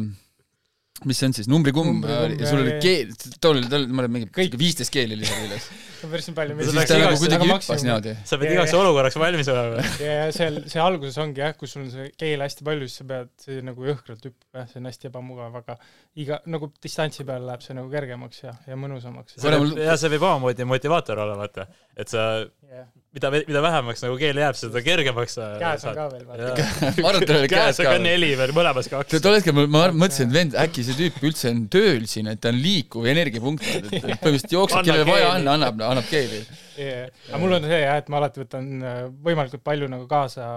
mis 1.06 1.20
see 1.20 1.30
on 1.30 1.36
siis, 1.38 1.50
numbrikumm, 1.52 2.02
sul 2.42 2.64
oli 2.64 2.78
keel, 2.82 3.14
tol, 3.44 3.62
tol, 3.70 3.86
ma 3.92 4.06
olen 4.06 4.16
mingi 4.20 4.50
viisteist 4.58 4.94
keeli 4.94 5.20
lisaks 5.20 5.46
üles 5.46 5.70
päris 6.12 6.30
palju. 6.36 6.58
siis 6.62 6.90
ta 6.90 6.98
nagu 7.02 7.20
kuidagi 7.22 7.50
hüppas 7.50 7.84
niimoodi. 7.86 8.14
sa 8.28 8.40
pead 8.42 8.54
igaks 8.54 8.74
olukorraks 8.78 9.18
valmis 9.22 9.50
olema. 9.54 9.84
ja, 10.02 10.18
ja 10.22 10.28
seal, 10.36 10.60
see 10.70 10.82
alguses 10.84 11.18
ongi 11.22 11.44
jah, 11.44 11.56
kus 11.58 11.74
sul 11.76 11.86
on 11.86 11.92
see 11.94 12.10
keel 12.20 12.44
hästi 12.46 12.66
palju, 12.68 12.90
siis 12.90 13.02
sa 13.02 13.08
pead, 13.12 13.32
see 13.44 13.64
nagu 13.66 13.88
jõhkralt 13.88 14.28
hüppab 14.30 14.62
jah, 14.62 14.70
see 14.72 14.82
on 14.82 14.90
hästi 14.92 15.10
ebamugav, 15.12 15.58
aga 15.62 15.78
iga, 16.24 16.40
nagu 16.54 16.72
distantsi 16.84 17.26
peal 17.28 17.48
läheb 17.50 17.66
see 17.66 17.78
nagu 17.78 17.92
kergemaks 17.94 18.44
ja, 18.44 18.54
ja 18.70 18.80
mõnusamaks. 18.80 19.40
ja 19.42 19.98
see 19.98 20.14
võib 20.14 20.28
omamoodi 20.30 20.70
motivaator 20.70 21.24
olla, 21.26 21.38
vaata, 21.40 21.68
et 21.98 22.14
sa 22.14 22.28
yeah 22.68 22.88
mida, 23.18 23.32
mida 23.48 23.62
vähemaks 23.64 24.04
nagu 24.06 24.18
keel 24.20 24.40
jääb, 24.42 24.58
seda 24.58 24.82
kergemaks 24.86 25.38
sa 25.38 25.48
käes 25.62 25.86
on 25.88 25.96
ka 25.98 26.06
veel, 26.12 26.26
vaata. 26.28 26.68
ma 27.02 27.10
arvan, 27.12 27.24
et 27.24 27.30
tal 27.30 27.40
oli 27.40 27.52
käes 27.52 27.82
ka. 27.82 27.94
neli 28.04 28.30
veel, 28.40 28.54
mõlemas 28.56 28.90
kaks. 28.92 29.18
tol 29.24 29.38
hetkel 29.38 29.56
ma 29.58 29.88
mõtlesin, 29.96 30.30
et 30.30 30.36
vend, 30.36 30.58
äkki 30.66 30.86
see 30.86 30.98
tüüp 31.00 31.20
üldse 31.30 31.52
on 31.54 31.64
tööl 31.74 32.08
siin, 32.10 32.30
et 32.32 32.42
ta 32.44 32.52
on 32.54 32.62
liikuv 32.62 33.10
energiapunkt, 33.14 33.66
et 33.80 33.90
põhimõtteliselt 33.96 34.56
jookseb, 34.58 34.86
kellele 34.88 35.10
vaja 35.10 35.34
on, 35.34 35.50
annab, 35.56 35.84
annab 35.90 36.08
keeli 36.12 36.44
yeah.. 36.78 37.10
aga 37.32 37.42
mul 37.44 37.58
on 37.58 37.68
see 37.68 37.82
jah, 37.84 38.00
et 38.04 38.14
ma 38.14 38.22
alati 38.22 38.44
võtan 38.44 38.72
äh, 38.78 39.04
võimalikult 39.30 39.66
palju 39.66 39.92
nagu 39.92 40.08
kaasa, 40.12 40.48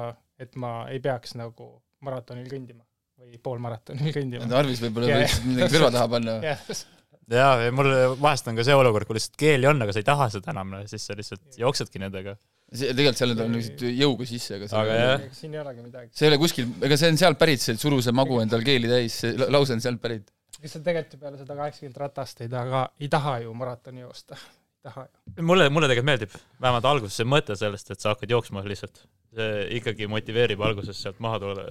et 0.40 0.56
ma 0.60 0.84
ei 0.92 1.02
peaks 1.04 1.36
nagu 1.40 1.72
maratonil 2.04 2.48
kõndima 2.50 2.84
või 3.20 3.36
poolmaratonil 3.44 4.14
kõndima. 4.16 4.48
Arvis 4.56 4.80
võib-olla 4.80 5.20
võiks 5.20 5.42
midagi 5.44 5.76
kõrva 5.76 5.92
taha 5.92 6.08
panna 6.16 6.40
jaa, 7.38 7.50
ja 7.64 7.74
mul 7.74 7.90
vahest 8.20 8.48
on 8.50 8.58
ka 8.58 8.64
see 8.66 8.76
olukord, 8.76 9.06
kui 9.08 9.16
lihtsalt 9.16 9.36
keeli 9.40 9.68
on, 9.70 9.82
aga 9.84 9.94
sa 9.94 10.02
ei 10.02 10.06
taha 10.06 10.28
seda 10.34 10.52
enam, 10.54 10.74
siis 10.90 11.06
sa 11.06 11.16
lihtsalt 11.18 11.58
jooksedki 11.60 12.02
nendega. 12.02 12.36
see, 12.70 12.90
tegelikult 12.90 13.20
seal 13.20 13.34
on 13.36 13.56
lihtsalt 13.58 13.84
jõuga 13.88 14.28
sisse, 14.30 14.58
aga 14.58 14.70
aga 14.82 14.98
jah. 14.98 15.26
siin 15.38 15.54
ei 15.54 15.62
olegi 15.62 15.84
midagi. 15.86 16.12
see 16.16 16.26
ei 16.26 16.32
ole 16.32 16.40
kuskil, 16.42 16.70
ega 16.86 17.00
see 17.00 17.12
on 17.14 17.20
sealt 17.22 17.40
pärit, 17.40 17.62
see 17.64 17.78
suru 17.80 18.00
see 18.04 18.16
magu 18.16 18.40
endal 18.42 18.64
keeli 18.66 18.90
täis, 18.90 19.20
see 19.24 19.50
lause 19.50 19.76
on 19.76 19.84
sealt 19.84 20.02
pärit. 20.02 20.32
kas 20.58 20.76
sa 20.76 20.82
tegelikult 20.82 21.16
ju 21.16 21.22
peale 21.22 21.42
seda 21.42 21.58
kaheksakümmend 21.62 22.02
ratast 22.04 22.42
ei 22.44 22.50
taha, 22.52 22.84
ei 23.00 23.12
taha 23.12 23.38
ju 23.46 23.54
maratoni 23.62 24.04
joosta? 24.06 24.38
ei 24.40 24.90
taha 24.90 25.06
ju. 25.06 25.46
mulle, 25.52 25.70
mulle 25.70 25.90
tegelikult 25.90 26.10
meeldib, 26.10 26.36
vähemalt 26.62 26.92
alguses 26.92 27.22
see 27.22 27.30
mõte 27.30 27.58
sellest, 27.58 27.94
et 27.94 28.02
sa 28.02 28.14
hakkad 28.14 28.34
jooksma 28.34 28.66
lihtsalt. 28.66 29.04
see 29.38 29.66
ikkagi 29.78 30.10
motiveerib 30.10 30.62
alguses 30.66 30.98
sealt 30.98 31.22
maha 31.22 31.42
tule, 31.42 31.66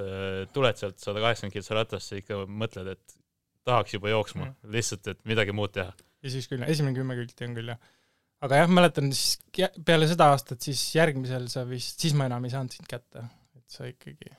tuled 0.55 0.79
sealt 0.79 0.99
sada 1.03 1.23
kaheksakümmend 1.25 1.59
kiltsa 1.59 1.81
ratast, 1.81 2.13
sa 2.13 2.19
ikka 2.21 2.45
mõtled, 2.47 2.95
et 2.95 3.19
tahaks 3.67 3.95
juba 3.95 4.11
jooksma 4.13 4.45
mm., 4.47 4.73
lihtsalt, 4.75 5.07
et 5.13 5.21
midagi 5.29 5.55
muud 5.55 5.73
teha. 5.75 5.93
ja 6.23 6.33
siis 6.33 6.49
küll, 6.51 6.65
esimene 6.67 6.97
kümme 6.97 7.17
külti 7.19 7.47
on 7.47 7.55
küll, 7.57 7.71
jah. 7.73 7.79
aga 8.45 8.61
jah, 8.63 8.71
mäletan 8.79 9.11
siis 9.15 9.39
peale 9.85 10.09
seda 10.09 10.31
aastat, 10.33 10.61
siis 10.65 10.83
järgmisel 10.95 11.49
sa 11.51 11.65
vist, 11.69 11.99
siis 12.01 12.15
ma 12.17 12.29
enam 12.29 12.45
ei 12.47 12.53
saanud 12.55 12.75
sind 12.75 12.89
kätte, 12.89 13.25
et 13.59 13.77
sa 13.77 13.87
ikkagi 13.89 14.33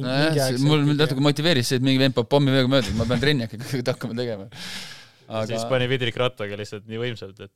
nojah, 0.00 0.56
mul 0.64 0.86
natuke 0.94 1.22
motiveeris 1.22 1.70
see, 1.70 1.80
et 1.80 1.86
mingi 1.86 2.02
vend 2.02 2.16
peab 2.16 2.30
pommiveega 2.32 2.70
mööda, 2.70 2.96
ma 2.98 3.06
pean 3.10 3.22
trenni 3.22 3.46
ikkagi 3.48 3.84
hakkama 3.92 4.18
tegema. 4.18 4.50
aga 5.28 5.46
siis 5.52 5.68
pani 5.70 5.90
vidrik 5.90 6.18
rattaga 6.20 6.58
lihtsalt 6.60 6.88
nii 6.90 7.00
võimsalt, 7.02 7.46
et 7.46 7.54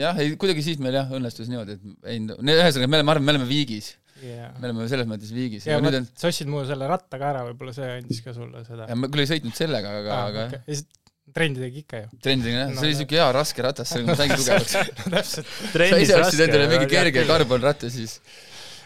jah, 0.00 0.16
ei 0.20 0.32
kuidagi 0.40 0.64
siis 0.64 0.78
meil 0.80 0.96
jah, 0.96 1.10
õnnestus 1.12 1.50
niimoodi, 1.50 1.76
et 1.76 2.08
ei, 2.08 2.22
ühesõnaga 2.24 2.86
me 2.88 3.00
oleme, 3.00 3.06
ma 3.06 3.16
arvan, 3.16 3.26
me 3.26 3.34
oleme 3.36 3.48
viigis 3.50 3.92
yeah.. 4.22 4.54
me 4.60 4.70
oleme 4.70 4.86
selles 4.90 5.08
mõttes 5.10 5.32
viigis. 5.34 5.66
ja 5.68 5.78
ma, 5.82 5.92
on... 6.00 6.08
sa 6.18 6.30
ostsid 6.30 6.50
mu 6.50 6.62
selle 6.68 6.88
ratta 6.90 7.20
ka 7.20 7.32
ära, 7.32 7.44
võib-olla 7.48 7.74
see 7.76 7.90
andis 7.98 8.22
ka 8.24 8.34
sulle 8.36 8.64
seda. 8.66 8.88
ma 8.94 9.10
küll 9.10 9.24
ei 9.24 9.30
sõitnud 9.34 9.56
sellega, 9.56 9.94
aga 10.02 10.16
ah,, 10.16 10.30
aga 10.30 10.46
okay. 10.48 10.62
ja 10.66 10.78
siis 10.78 10.86
trendi 11.34 11.62
tegi 11.62 11.82
ikka 11.84 12.02
ju. 12.02 12.20
trendi 12.24 12.48
tegi 12.48 12.56
jah 12.56 12.70
no,, 12.70 12.78
see 12.78 12.88
oli 12.90 12.98
siuke 13.00 13.18
hea 13.18 13.26
raske 13.36 13.66
ratas, 13.66 13.92
ma 14.08 14.16
saingi 14.18 14.38
tugevaks 14.40 14.76
no 14.78 15.12
täpselt. 15.16 15.52
sa 15.74 16.00
ise 16.04 16.18
ostsid 16.18 16.44
endale 16.46 16.70
mingi 16.72 16.90
kerge 16.90 17.26
karbonratta, 17.28 17.92
siis 17.92 18.18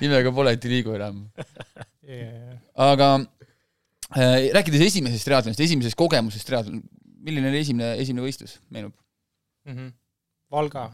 imega 0.04 0.32
pole, 0.34 0.54
et 0.56 0.66
ei 0.66 0.76
liigu 0.76 0.96
enam 0.98 1.22
yeah.. 2.08 2.58
aga 2.88 3.10
äh, 4.18 4.50
rääkides 4.56 4.86
esimesest 4.90 5.28
triatlonist, 5.28 5.64
esimesest 5.64 5.98
kogemusest 5.98 6.48
triatlon, 6.50 6.82
milline 7.24 7.50
oli 7.52 7.62
esimene, 7.64 7.94
esimene 8.02 8.26
võistlus, 8.26 8.58
meenub 8.74 8.94
mm? 9.64 9.74
-hmm. 9.74 9.92
Valga, 10.54 10.88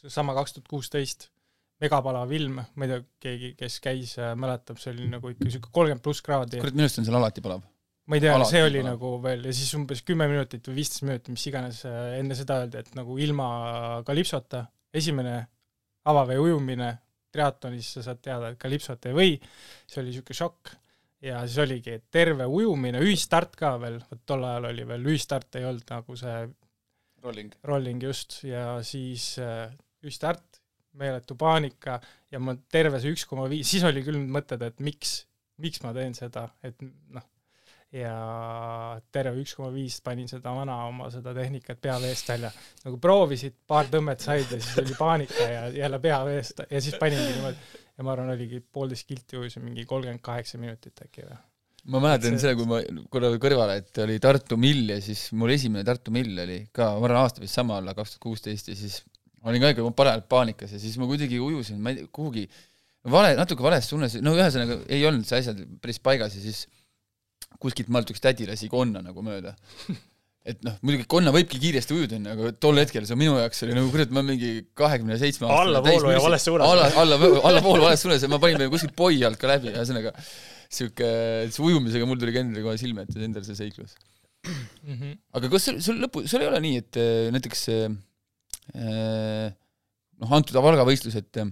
seesama 0.00 0.36
kaks 0.38 0.54
tuhat 0.56 0.70
kuusteist 0.70 1.31
megapalav 1.82 2.32
ilm, 2.36 2.60
ma 2.62 2.86
ei 2.86 2.90
tea, 2.92 3.02
keegi, 3.26 3.52
kes 3.58 3.78
käis, 3.82 4.14
äh, 4.20 4.32
mäletab, 4.38 4.80
see 4.82 4.92
oli 4.94 5.08
nagu 5.10 5.32
ikka 5.32 5.46
niisugune 5.46 5.74
kolmkümmend 5.78 6.04
pluss 6.04 6.24
kraadi. 6.24 6.60
kurat, 6.62 6.76
minu 6.76 6.86
arust 6.86 7.00
on 7.02 7.08
seal 7.08 7.18
alati 7.18 7.44
palav. 7.44 7.64
ma 8.10 8.18
ei 8.18 8.24
tea, 8.24 8.36
see 8.48 8.62
oli 8.64 8.82
palav. 8.82 8.92
nagu 8.92 9.14
veel 9.24 9.48
ja 9.48 9.54
siis 9.56 9.72
umbes 9.78 10.04
kümme 10.06 10.28
minutit 10.30 10.68
või 10.68 10.78
viisteist 10.80 11.06
minutit, 11.06 11.32
mis 11.34 11.46
iganes 11.50 11.82
äh, 11.88 12.02
enne 12.20 12.38
seda 12.38 12.60
öeldi, 12.62 12.82
et 12.82 12.94
nagu 12.98 13.18
ilma 13.22 13.48
kalipsota, 14.06 14.66
esimene 14.94 15.40
avavee 16.10 16.38
ujumine 16.42 16.92
triatlonis, 17.32 17.94
sa 17.96 18.06
saad 18.06 18.22
teada, 18.22 18.52
et 18.52 18.60
kalipsot 18.60 19.08
ei 19.08 19.16
või, 19.16 19.36
see 19.88 20.02
oli 20.02 20.12
niisugune 20.12 20.38
šokk. 20.38 20.74
ja 21.22 21.44
siis 21.46 21.60
oligi, 21.62 21.98
et 21.98 22.08
terve 22.10 22.46
ujumine, 22.50 23.02
ühistart 23.02 23.54
ka 23.58 23.76
veel, 23.82 24.00
vot 24.10 24.22
tol 24.26 24.42
ajal 24.46 24.72
oli 24.72 24.86
veel, 24.86 25.06
ühistart 25.12 25.60
ei 25.60 25.68
olnud 25.68 25.94
nagu 25.94 26.16
see 26.18 26.40
rolling, 27.22 27.54
rolling 27.66 28.02
just, 28.02 28.42
ja 28.46 28.80
siis 28.86 29.36
äh, 29.42 29.70
ühistart 30.02 30.61
meeletu 31.00 31.36
paanika 31.40 31.98
ja 32.32 32.40
ma 32.42 32.54
terve 32.72 33.00
see 33.00 33.14
üks 33.14 33.26
koma 33.28 33.48
viis, 33.50 33.68
siis 33.70 33.84
oli 33.88 34.04
küll 34.04 34.18
mõtted, 34.32 34.62
et 34.66 34.80
miks, 34.84 35.22
miks 35.62 35.82
ma 35.84 35.94
teen 35.96 36.16
seda, 36.16 36.48
et 36.64 36.76
noh, 36.82 37.24
ja 37.92 38.12
terve 39.12 39.36
üks 39.42 39.54
koma 39.56 39.68
viis 39.74 39.98
panin 40.04 40.28
seda 40.30 40.54
vana 40.56 40.78
oma 40.88 41.10
seda 41.12 41.34
tehnikat 41.36 41.80
pea 41.84 41.98
veest 42.00 42.28
välja. 42.32 42.50
nagu 42.86 42.98
proovisid, 43.02 43.58
paar 43.68 43.90
tõmmet 43.92 44.24
said 44.24 44.48
ja 44.48 44.58
siis 44.58 44.80
oli 44.80 44.96
paanika 44.98 45.48
ja 45.48 45.62
jälle 45.76 46.00
pea 46.02 46.22
veest 46.28 46.64
ja 46.64 46.80
siis 46.80 46.96
paningi 47.00 47.36
niimoodi. 47.36 47.80
ja 47.98 48.04
ma 48.06 48.14
arvan, 48.14 48.32
oligi 48.32 48.62
poolteist 48.64 49.08
kilti 49.08 49.40
ujusin 49.40 49.64
mingi 49.64 49.84
kolmkümmend 49.88 50.24
kaheksa 50.24 50.60
minutit 50.60 51.04
äkki 51.04 51.26
või 51.26 51.40
ma 51.92 52.00
mäletan 52.00 52.38
seda, 52.40 52.54
kui 52.56 52.68
ma 52.70 52.80
korra 53.12 53.32
kõrvale, 53.42 53.80
et 53.82 54.02
oli 54.04 54.18
Tartu 54.22 54.56
mill 54.60 54.94
ja 54.94 55.00
siis 55.02 55.28
mul 55.36 55.52
esimene 55.52 55.84
Tartu 55.84 56.14
mill 56.14 56.38
oli 56.44 56.60
ka, 56.72 56.94
ma 56.96 57.08
arvan, 57.10 57.24
aasta 57.26 57.42
vist 57.42 57.58
sama 57.58 57.80
olla, 57.82 57.96
kaks 57.98 58.14
tuhat 58.14 58.24
kuusteist 58.24 58.70
ja 58.70 58.76
siis 58.78 59.02
olin 59.50 59.64
ka 59.64 59.72
ikka 59.74 59.88
parajalt 59.98 60.28
paanikas 60.30 60.76
ja 60.76 60.78
siis 60.82 60.94
ma 61.00 61.08
kuidagi 61.10 61.40
ujusin, 61.42 61.80
ma 61.82 61.94
ei, 61.94 62.06
kuhugi 62.14 62.46
vale, 63.10 63.34
natuke 63.38 63.64
vales 63.64 63.88
suunas, 63.90 64.14
no 64.22 64.36
ühesõnaga 64.38 64.78
ei 64.92 65.02
olnud 65.08 65.26
see 65.26 65.42
asjad 65.42 65.60
päris 65.82 65.98
paigas 66.02 66.36
ja 66.38 66.44
siis 66.44 66.64
kuskilt 67.62 67.90
maalt 67.92 68.10
üks 68.12 68.22
tädi 68.22 68.46
lasi 68.48 68.70
konna 68.72 69.02
nagu 69.04 69.24
mööda. 69.26 69.54
et 70.50 70.62
noh, 70.66 70.76
muidugi 70.82 71.06
konna 71.10 71.30
võibki 71.34 71.60
kiiresti 71.62 71.94
ujuda, 71.94 72.18
onju, 72.18 72.36
aga 72.36 72.54
tol 72.62 72.78
hetkel 72.82 73.06
see 73.06 73.18
minu 73.18 73.36
jaoks 73.38 73.62
oli 73.66 73.76
nagu 73.78 73.90
kurat, 73.94 74.14
ma 74.14 74.24
mingi 74.26 74.54
kahekümne 74.78 75.18
seitsme 75.20 75.46
aastane 75.46 75.68
allavoolu 75.68 76.14
ja 76.14 76.22
vales 76.22 76.46
suunas. 76.48 76.70
alla, 76.70 76.88
alla, 77.02 77.18
allavoolu 77.50 77.86
vales 77.86 78.02
suunas 78.02 78.22
ja 78.22 78.30
ma 78.30 78.40
panin 78.42 78.62
veel 78.62 78.72
kuskilt 78.72 78.96
poi 78.98 79.20
alt 79.26 79.38
ka 79.42 79.50
läbi, 79.50 79.70
ühesõnaga 79.74 80.14
sihuke, 80.72 81.12
see 81.52 81.66
ujumisega 81.66 82.08
mul 82.08 82.18
tuli 82.18 82.34
ka 82.34 82.42
endale 82.42 82.64
kohe 82.64 82.78
silme 82.80 83.06
ette 83.06 83.22
endal 83.22 83.46
see 83.46 83.58
seiklus 83.58 83.94
mm. 84.48 84.94
-hmm. 84.94 85.18
aga 85.38 85.52
kas 85.52 85.68
sul, 85.68 85.82
sul 85.84 86.02
lõpu, 86.02 86.24
sul 86.30 86.42
ei 86.42 86.50
ole 86.50 86.62
nii, 86.64 86.82
et 86.82 86.98
äh, 86.98 87.28
näiteks 87.34 87.68
Äh, 87.70 87.90
noh, 88.72 90.32
antud 90.38 90.56
Valga 90.62 90.86
võistlus, 90.86 91.16
et 91.18 91.40
äh, 91.42 91.50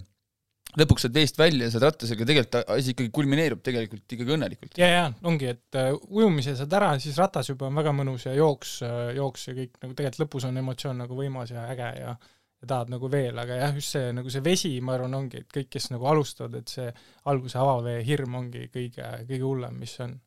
lõpuks 0.79 1.05
saad 1.05 1.15
veest 1.15 1.39
välja 1.39 1.67
ja 1.67 1.73
saad 1.73 1.87
rattasega, 1.89 2.27
tegelikult 2.27 2.59
asi 2.75 2.93
ikkagi 2.95 3.11
kulmineerub 3.13 3.63
tegelikult 3.65 4.17
ikkagi 4.17 4.35
õnnelikult. 4.37 4.77
ja, 4.79 4.91
ja 4.91 5.07
ongi, 5.27 5.51
et 5.51 5.79
uh, 5.79 5.95
ujumise 6.09 6.55
saad 6.59 6.77
ära, 6.79 6.93
siis 7.03 7.19
ratas 7.19 7.51
juba 7.51 7.67
on 7.67 7.79
väga 7.81 7.93
mõnus 7.95 8.27
ja 8.29 8.35
jooks 8.37 8.79
jooks 9.17 9.49
ja 9.49 9.57
kõik 9.57 9.81
nagu 9.83 9.97
tegelikult 9.97 10.25
lõpus 10.25 10.47
on 10.47 10.61
emotsioon 10.63 11.03
nagu 11.03 11.17
võimas 11.17 11.51
ja 11.53 11.67
äge 11.73 11.89
ja 11.99 12.15
ja 12.61 12.67
tahad 12.69 12.91
nagu 12.93 13.09
veel, 13.09 13.37
aga 13.41 13.57
jah, 13.57 13.71
just 13.73 13.95
see 13.95 14.11
nagu 14.13 14.29
see 14.29 14.43
vesi, 14.45 14.71
ma 14.85 14.93
arvan, 14.93 15.15
ongi, 15.17 15.41
et 15.41 15.53
kõik, 15.53 15.71
kes 15.73 15.89
nagu 15.95 16.05
alustavad, 16.11 16.59
et 16.59 16.69
see 16.69 16.91
alguse 17.31 17.57
avavee 17.57 18.03
hirm 18.05 18.35
ongi 18.37 18.67
kõige, 18.73 19.07
kõige 19.25 19.41
hullem, 19.41 19.79
mis 19.81 19.95
on. 20.05 20.19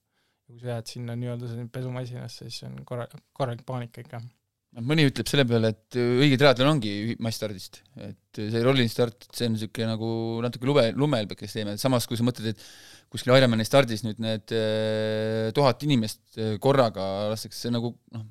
kui 0.45 0.59
sa 0.61 0.75
jääd 0.75 0.91
sinna 0.91 1.15
nii-öelda 1.17 1.63
pesumasinasse, 1.73 2.51
siis 2.51 2.67
on 2.67 2.83
korra-, 2.85 3.07
korralik 3.33 3.63
paanika 3.65 4.03
ikka 4.03 4.19
noh, 4.75 4.85
mõni 4.91 5.07
ütleb 5.09 5.29
selle 5.31 5.45
peale, 5.49 5.71
et 5.75 5.99
õige 5.99 6.39
triatlon 6.41 6.73
ongi 6.75 7.17
massstardist, 7.23 7.81
et 8.03 8.41
see 8.41 8.65
rolling 8.65 8.91
start, 8.91 9.29
see 9.35 9.49
on 9.49 9.55
niisugune 9.57 9.91
nagu 9.93 10.11
natuke 10.45 10.69
lume, 10.69 10.89
lumehelbekest 10.99 11.61
teeme, 11.61 11.77
samas 11.81 12.09
kui 12.11 12.19
sa 12.19 12.27
mõtled, 12.27 12.55
et 12.55 12.65
kuskil 13.13 13.35
Ironmani 13.37 13.67
stardis 13.67 14.03
nüüd 14.07 14.23
need 14.23 14.55
eh, 14.57 15.51
tuhat 15.55 15.85
inimest 15.87 16.41
korraga 16.63 17.31
lastakse 17.33 17.71
nagu 17.71 17.93
noh, 18.15 18.25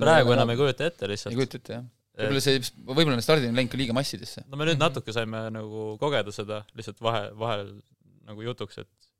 praegu 0.00 0.34
enam 0.34 0.50
ei 0.52 0.60
kujuta 0.60 0.88
ette 0.90 1.10
lihtsalt. 1.10 1.34
ei 1.34 1.38
kujuta 1.38 1.60
ette, 1.60 1.78
jah. 1.78 1.86
võib-olla 2.20 2.42
see, 2.44 2.64
võib-olla 2.88 3.18
need 3.18 3.26
stardid 3.26 3.52
on 3.52 3.60
läinud 3.60 3.72
ka 3.72 3.80
liiga 3.80 3.96
massidesse. 3.96 4.44
no 4.48 4.58
me 4.60 4.66
nüüd 4.68 4.80
natuke 4.80 5.14
saime 5.14 5.46
nagu 5.54 5.92
kogeda 6.02 6.34
seda 6.34 6.64
lihtsalt 6.74 7.00
vahe, 7.04 7.28
vahel 7.38 7.70
nagu 8.30 8.44
jutuks, 8.46 8.82
et 8.82 9.10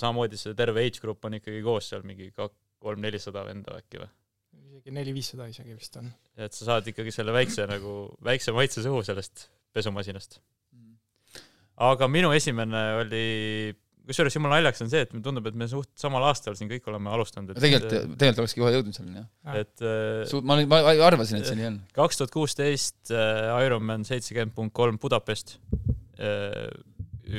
samamoodi 0.00 0.38
see 0.40 0.56
terve 0.56 0.82
age 0.86 1.02
group 1.02 1.24
on 1.26 1.36
ikkagi 1.38 1.62
koos 1.66 1.90
seal 1.90 2.06
mingi 2.06 2.30
kolm-nelisada 2.36 3.44
venda 3.46 3.76
äkki 3.80 4.00
või? 4.02 4.10
Isegi 4.70 4.94
neli-viissada 4.94 5.48
isegi 5.50 5.74
vist 5.74 5.96
on. 5.98 6.08
et 6.38 6.54
sa 6.54 6.72
saad 6.72 6.88
ikkagi 6.92 7.12
selle 7.14 7.34
väikse 7.34 7.66
nagu, 7.70 7.94
väikse 8.26 8.54
maitse 8.54 8.84
suhu 8.84 9.02
sellest 9.06 9.48
pesumasinast. 9.74 10.40
aga 11.90 12.08
minu 12.10 12.30
esimene 12.36 12.82
oli 13.00 13.24
kusjuures 14.10 14.34
jumala 14.34 14.58
naljakas 14.58 14.82
on 14.84 14.90
see, 14.90 15.02
et 15.04 15.12
mulle 15.14 15.24
tundub, 15.24 15.46
et 15.50 15.56
me 15.58 15.66
suht 15.70 15.90
samal 15.98 16.24
aastal 16.28 16.56
siin 16.58 16.70
kõik 16.70 16.86
oleme 16.90 17.12
alustanud. 17.14 17.52
tegelikult, 17.56 18.14
tegelikult 18.18 18.42
olekski 18.44 18.62
kohe 18.62 18.72
jõudnud 18.74 18.96
selleni, 18.96 19.22
jah. 19.22 19.58
et 19.62 19.84
äh, 19.86 20.34
ma 20.42 20.56
olin, 20.56 20.70
ma 20.70 20.80
arvasin, 21.06 21.40
et 21.40 21.50
see 21.50 21.58
nii 21.58 21.68
on. 21.70 21.78
kaks 21.96 22.20
tuhat 22.20 22.34
kuusteist 22.34 23.12
äh, 23.14 23.50
Ironman 23.66 24.06
seitsekümmend 24.08 24.56
punkt 24.56 24.74
kolm 24.76 24.98
Budapest. 25.02 25.58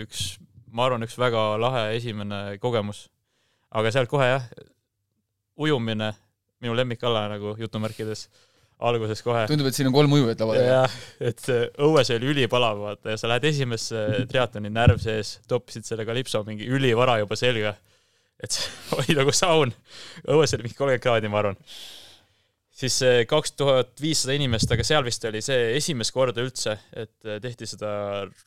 üks, 0.01 0.25
ma 0.73 0.88
arvan, 0.88 1.05
üks 1.05 1.17
väga 1.19 1.43
lahe 1.61 1.83
esimene 1.97 2.41
kogemus. 2.63 3.05
aga 3.71 3.91
sealt 3.93 4.11
kohe 4.11 4.29
jah, 4.31 4.47
ujumine, 5.61 6.13
minu 6.62 6.77
lemmikala 6.77 7.27
nagu 7.32 7.56
jutumärkides 7.60 8.27
alguses 8.82 9.22
kohe. 9.25 9.46
tundub, 9.50 9.70
et 9.70 9.77
siin 9.77 9.89
on 9.89 9.96
kolm 9.96 10.13
ujujat 10.18 10.41
laval. 10.41 10.60
jah, 10.65 10.98
et 11.22 11.48
õues 11.86 12.12
oli 12.15 12.30
ülipalav, 12.34 12.82
vaata, 12.82 13.13
ja 13.13 13.22
sa 13.22 13.30
lähed 13.30 13.48
esimesse 13.51 14.03
triatloni 14.32 14.72
närv 14.74 15.01
sees, 15.03 15.38
toppisid 15.50 15.88
selle 15.88 16.06
kalipso 16.08 16.44
mingi 16.48 16.68
ülivara 16.70 17.20
juba 17.22 17.38
selga. 17.39 17.75
et 18.41 18.58
see 18.58 18.70
oli 18.98 19.18
nagu 19.20 19.34
saun. 19.36 19.74
õues 20.25 20.56
oli 20.58 20.68
mingi 20.68 20.77
kolmkümmend 20.77 21.03
kraadi, 21.03 21.32
ma 21.32 21.41
arvan. 21.44 21.60
siis 22.82 22.98
kaks 23.30 23.53
tuhat 23.60 23.94
viissada 24.01 24.38
inimest, 24.38 24.72
aga 24.74 24.86
seal 24.88 25.06
vist 25.06 25.30
oli 25.30 25.44
see 25.46 25.75
esimest 25.77 26.15
korda 26.15 26.46
üldse, 26.46 26.77
et 26.94 27.34
tehti 27.44 27.70
seda 27.70 27.91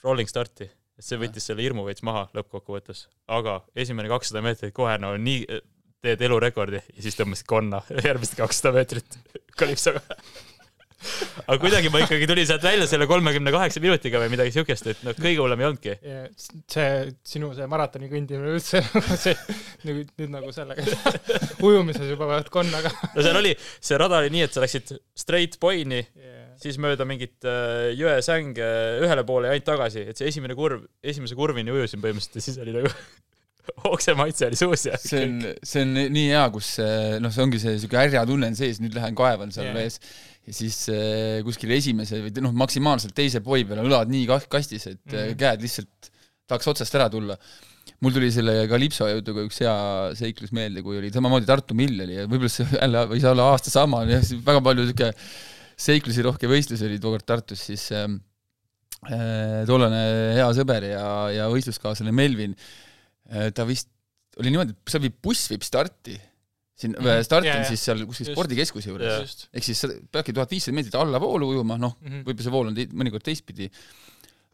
rolling 0.02 0.30
start'i. 0.30 0.66
et 0.99 1.06
see 1.06 1.18
võttis 1.18 1.47
selle 1.47 1.62
hirmu 1.62 1.87
veits 1.87 2.02
maha 2.06 2.26
lõppkokkuvõttes. 2.35 3.06
aga 3.38 3.61
esimene 3.76 4.11
kakssada 4.11 4.42
meetrit 4.42 4.75
kohe 4.75 4.99
no 4.99 5.14
nii 5.14 5.47
teed 6.04 6.25
elurekordi 6.28 6.80
ja 6.80 7.04
siis 7.04 7.18
tõmbasid 7.18 7.49
konna 7.50 7.82
järgmised 8.08 8.38
kakssada 8.40 8.76
meetrit 8.78 9.20
kalipsoga 9.61 10.02
aga 11.46 11.56
kuidagi 11.61 11.90
ma 11.92 12.00
ikkagi 12.02 12.26
tulin 12.28 12.46
sealt 12.49 12.64
välja 12.64 12.87
selle 12.88 13.06
kolmekümne 13.11 13.52
kaheksa 13.54 13.82
minutiga 13.82 14.20
või 14.23 14.30
midagi 14.32 14.54
siukest, 14.54 14.87
et 14.90 15.02
noh, 15.06 15.16
kõige 15.18 15.42
hullem 15.42 15.61
ei 15.61 15.68
olnudki. 15.68 15.96
see 16.70 16.87
sinu 17.34 17.50
see 17.56 17.68
maratoni 17.70 18.08
kõndimine 18.12 18.54
üldse 18.56 18.80
nagu 18.94 19.18
see 19.20 19.34
nüüd, 19.88 20.12
nüüd 20.20 20.32
nagu 20.32 20.52
sellega 20.54 20.84
ujumises 21.64 22.08
juba 22.14 22.30
vaat 22.30 22.50
konnaga. 22.54 22.92
no 23.14 23.26
seal 23.26 23.40
oli, 23.40 23.54
see 23.80 24.00
rada 24.00 24.23
oli 24.23 24.32
nii, 24.34 24.46
et 24.49 24.56
sa 24.56 24.64
läksid 24.64 24.96
straight 25.25 25.61
point'i 25.62 26.00
yeah., 26.00 26.40
siis 26.61 26.78
mööda 26.80 27.06
mingit 27.08 27.44
äh, 27.50 27.90
jõesänge 27.99 28.66
ühele 29.02 29.25
poole 29.26 29.50
ja 29.50 29.56
ainult 29.56 29.66
tagasi, 29.68 30.06
et 30.11 30.20
see 30.20 30.30
esimene 30.30 30.56
kurv, 30.56 30.87
esimese 31.02 31.37
kurvini 31.38 31.75
ujusin 31.75 32.02
põhimõtteliselt 32.02 32.40
ja 32.40 32.46
siis 32.46 32.61
oli 32.62 32.76
nagu 32.78 32.92
oksemaitse 33.94 34.50
oli 34.50 34.59
suus 34.59 34.87
ja 34.88 34.99
see 35.00 35.25
on, 35.25 35.40
see 35.64 35.83
on 35.87 35.97
nii 36.14 36.28
hea, 36.30 36.44
kus 36.54 36.76
noh, 37.23 37.33
see 37.35 37.44
ongi 37.44 37.61
see 37.62 37.76
niisugune 37.76 38.02
härja 38.02 38.25
tunne 38.28 38.52
on 38.52 38.59
sees, 38.59 38.80
nüüd 38.85 38.97
lähen 38.97 39.16
kaevan 39.18 39.54
seal 39.54 39.71
yeah. 39.71 39.78
vees 39.78 40.00
ja 40.44 40.56
siis 40.56 40.78
äh, 40.92 41.38
kuskil 41.44 41.73
esimese 41.76 42.21
või 42.25 42.33
noh, 42.44 42.54
maksimaalselt 42.64 43.14
teise 43.16 43.40
poi 43.44 43.64
peal 43.68 43.80
on 43.83 43.88
õlad 43.88 44.11
nii 44.12 44.26
kastis, 44.28 44.88
et 44.90 45.00
mm 45.00 45.14
-hmm. 45.14 45.38
käed 45.40 45.64
lihtsalt 45.64 46.11
tahaks 46.49 46.68
otsast 46.75 46.99
ära 46.99 47.09
tulla. 47.12 47.38
mul 48.04 48.12
tuli 48.12 48.30
selle 48.33 48.66
Kalipso 48.68 49.06
jutuga 49.09 49.44
üks 49.47 49.62
hea 49.64 49.75
seiklus 50.18 50.52
meelde, 50.52 50.83
kui 50.85 50.99
oli 50.99 51.11
samamoodi 51.12 51.47
Tartu 51.49 51.75
mill 51.75 52.00
oli 52.04 52.18
ja 52.18 52.26
võib-olla 52.28 52.52
see 52.52 52.66
jälle 52.83 53.06
võis 53.09 53.25
olla 53.28 53.49
aasta 53.52 53.73
sama, 53.73 54.04
väga 54.04 54.61
palju 54.61 54.85
niisugune 54.85 55.12
seiklusi 55.76 56.23
rohke 56.23 56.49
võistlusi 56.49 56.87
oli 56.87 57.00
tookord 57.00 57.25
Tartus, 57.26 57.64
siis 57.66 57.88
ähm, 57.92 58.21
äh, 59.09 59.64
tollane 59.66 60.02
hea 60.37 60.50
sõber 60.56 60.85
ja, 60.92 61.06
ja 61.33 61.49
võistluskaaslane 61.52 62.12
Melvin 62.12 62.52
Äh, 62.54 62.93
ta 63.54 63.66
vist, 63.68 63.90
oli 64.40 64.52
niimoodi, 64.52 64.74
et 64.76 64.94
seal 64.94 65.04
viib, 65.06 65.18
buss 65.24 65.50
viib 65.52 65.64
starti, 65.66 66.16
siin 66.74 66.96
mm 66.96 67.06
-hmm. 67.06 67.22
start 67.26 67.46
on 67.46 67.52
yeah, 67.52 67.68
siis 67.68 67.84
seal 67.86 68.02
kuskil 68.08 68.32
spordikeskuse 68.32 68.90
juures, 68.90 69.46
ehk 69.54 69.64
siis 69.64 69.84
sa 69.84 69.90
peadki 70.12 70.34
tuhat 70.34 70.50
viissada 70.50 70.74
meetrit 70.74 70.96
allavoolu 70.98 71.52
ujuma, 71.54 71.78
noh 71.78 71.94
mm 72.00 72.08
-hmm., 72.08 72.26
võib-olla 72.26 72.46
see 72.48 72.54
vool 72.56 72.72
on 72.72 72.74
te 72.74 72.86
mõnikord 72.90 73.24
teistpidi, 73.24 73.70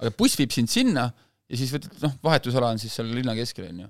aga 0.00 0.12
buss 0.18 0.36
viib 0.40 0.52
sind 0.52 0.68
sinna 0.68 1.08
ja 1.50 1.56
siis 1.56 1.72
võtad, 1.72 1.96
noh, 2.04 2.14
vahetusala 2.22 2.74
on 2.74 2.82
siis 2.82 2.94
seal 2.94 3.08
linna 3.08 3.34
keskel, 3.38 3.70
on 3.72 3.80
ju. 3.86 3.88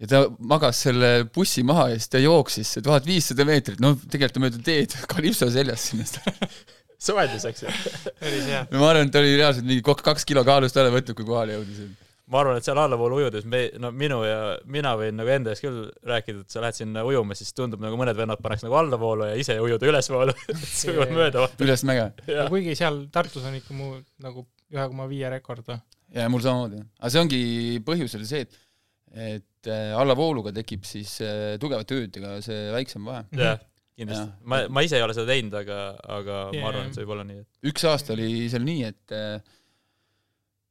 ja 0.00 0.10
ta 0.14 0.22
magas 0.38 0.80
selle 0.88 1.12
bussi 1.34 1.62
maha 1.62 1.90
ja 1.92 2.00
siis 2.00 2.08
ta 2.08 2.24
jooksis 2.24 2.72
see 2.76 2.88
tuhat 2.88 3.06
viissada 3.06 3.44
meetrit, 3.44 3.80
noh, 3.84 4.00
tegelikult 4.00 4.38
ta 4.40 4.44
mööda 4.46 4.64
teed 4.64 4.96
kalipso 5.12 5.50
seljas 5.52 5.90
sinna 5.90 6.08
soojenduseks 7.06 7.62
ju. 7.62 7.78
päris 8.18 8.48
hea. 8.50 8.66
ma 8.72 8.90
arvan, 8.90 9.06
et 9.06 9.12
ta 9.12 9.20
oli 9.20 9.36
reaalselt 9.36 9.68
mingi 9.68 9.84
kaks 9.84 10.24
kilo 10.24 10.44
kaalust 10.48 10.80
ära 10.80 10.90
võtnud, 10.94 11.14
kui 11.18 11.28
kohale 11.28 11.60
jõudis 11.60 12.07
ma 12.28 12.42
arvan, 12.42 12.58
et 12.60 12.66
seal 12.66 12.78
allavoolu 12.80 13.22
ujudes 13.22 13.46
me, 13.48 13.62
no 13.80 13.90
minu 13.94 14.20
ja 14.26 14.38
mina 14.68 14.92
võin 15.00 15.16
nagu 15.18 15.32
enda 15.32 15.54
eest 15.54 15.64
küll 15.64 15.86
rääkida, 16.08 16.44
et 16.44 16.54
sa 16.54 16.62
lähed 16.64 16.76
sinna 16.76 17.04
ujuma, 17.08 17.36
siis 17.38 17.54
tundub 17.56 17.82
nagu 17.84 17.98
mõned 18.00 18.16
vennad 18.18 18.42
paneks 18.44 18.66
nagu 18.66 18.76
allavoolu 18.80 19.30
ja 19.30 19.38
ise 19.40 19.58
ujuda 19.64 19.88
ülesvoolu 19.88 20.34
et 20.52 20.64
sa 20.64 20.92
ujud 20.92 21.14
mööda. 21.16 21.48
üles 21.64 21.84
mäge. 21.88 22.10
kuigi 22.50 22.76
seal 22.78 23.06
Tartus 23.14 23.46
on 23.48 23.56
ikka 23.58 23.76
mu 23.76 23.94
nagu 24.24 24.44
ühe 24.68 24.88
koma 24.90 25.08
viie 25.10 25.30
rekord 25.32 25.64
või? 25.68 25.80
ja 26.14 26.28
mul 26.32 26.44
samamoodi. 26.44 26.82
aga 27.00 27.12
see 27.14 27.24
ongi, 27.24 27.42
põhjus 27.86 28.16
oli 28.20 28.28
see, 28.28 28.46
et 28.46 28.64
et 29.08 29.70
äh, 29.72 29.94
allavooluga 29.96 30.52
tekib 30.56 30.84
siis 30.84 31.14
äh, 31.24 31.56
tugevate 31.60 31.96
öödega 31.96 32.38
see 32.44 32.68
väiksem 32.74 33.06
vahe. 33.08 33.24
jah, 33.32 33.60
kindlasti. 33.96 34.32
ma, 34.44 34.62
ma 34.68 34.84
ise 34.84 34.98
ei 34.98 35.04
ole 35.04 35.16
seda 35.16 35.32
teinud, 35.32 35.54
aga, 35.62 35.78
aga 36.18 36.40
yeah. 36.52 36.60
ma 36.60 36.72
arvan, 36.72 36.90
et 36.90 36.98
see 36.98 37.06
võib 37.06 37.14
olla 37.16 37.24
nii, 37.28 37.44
et 37.44 37.70
üks 37.72 37.86
aasta 37.88 38.14
oli 38.16 38.28
seal 38.52 38.66
nii, 38.68 38.90
et 38.92 39.16
äh, 39.16 39.56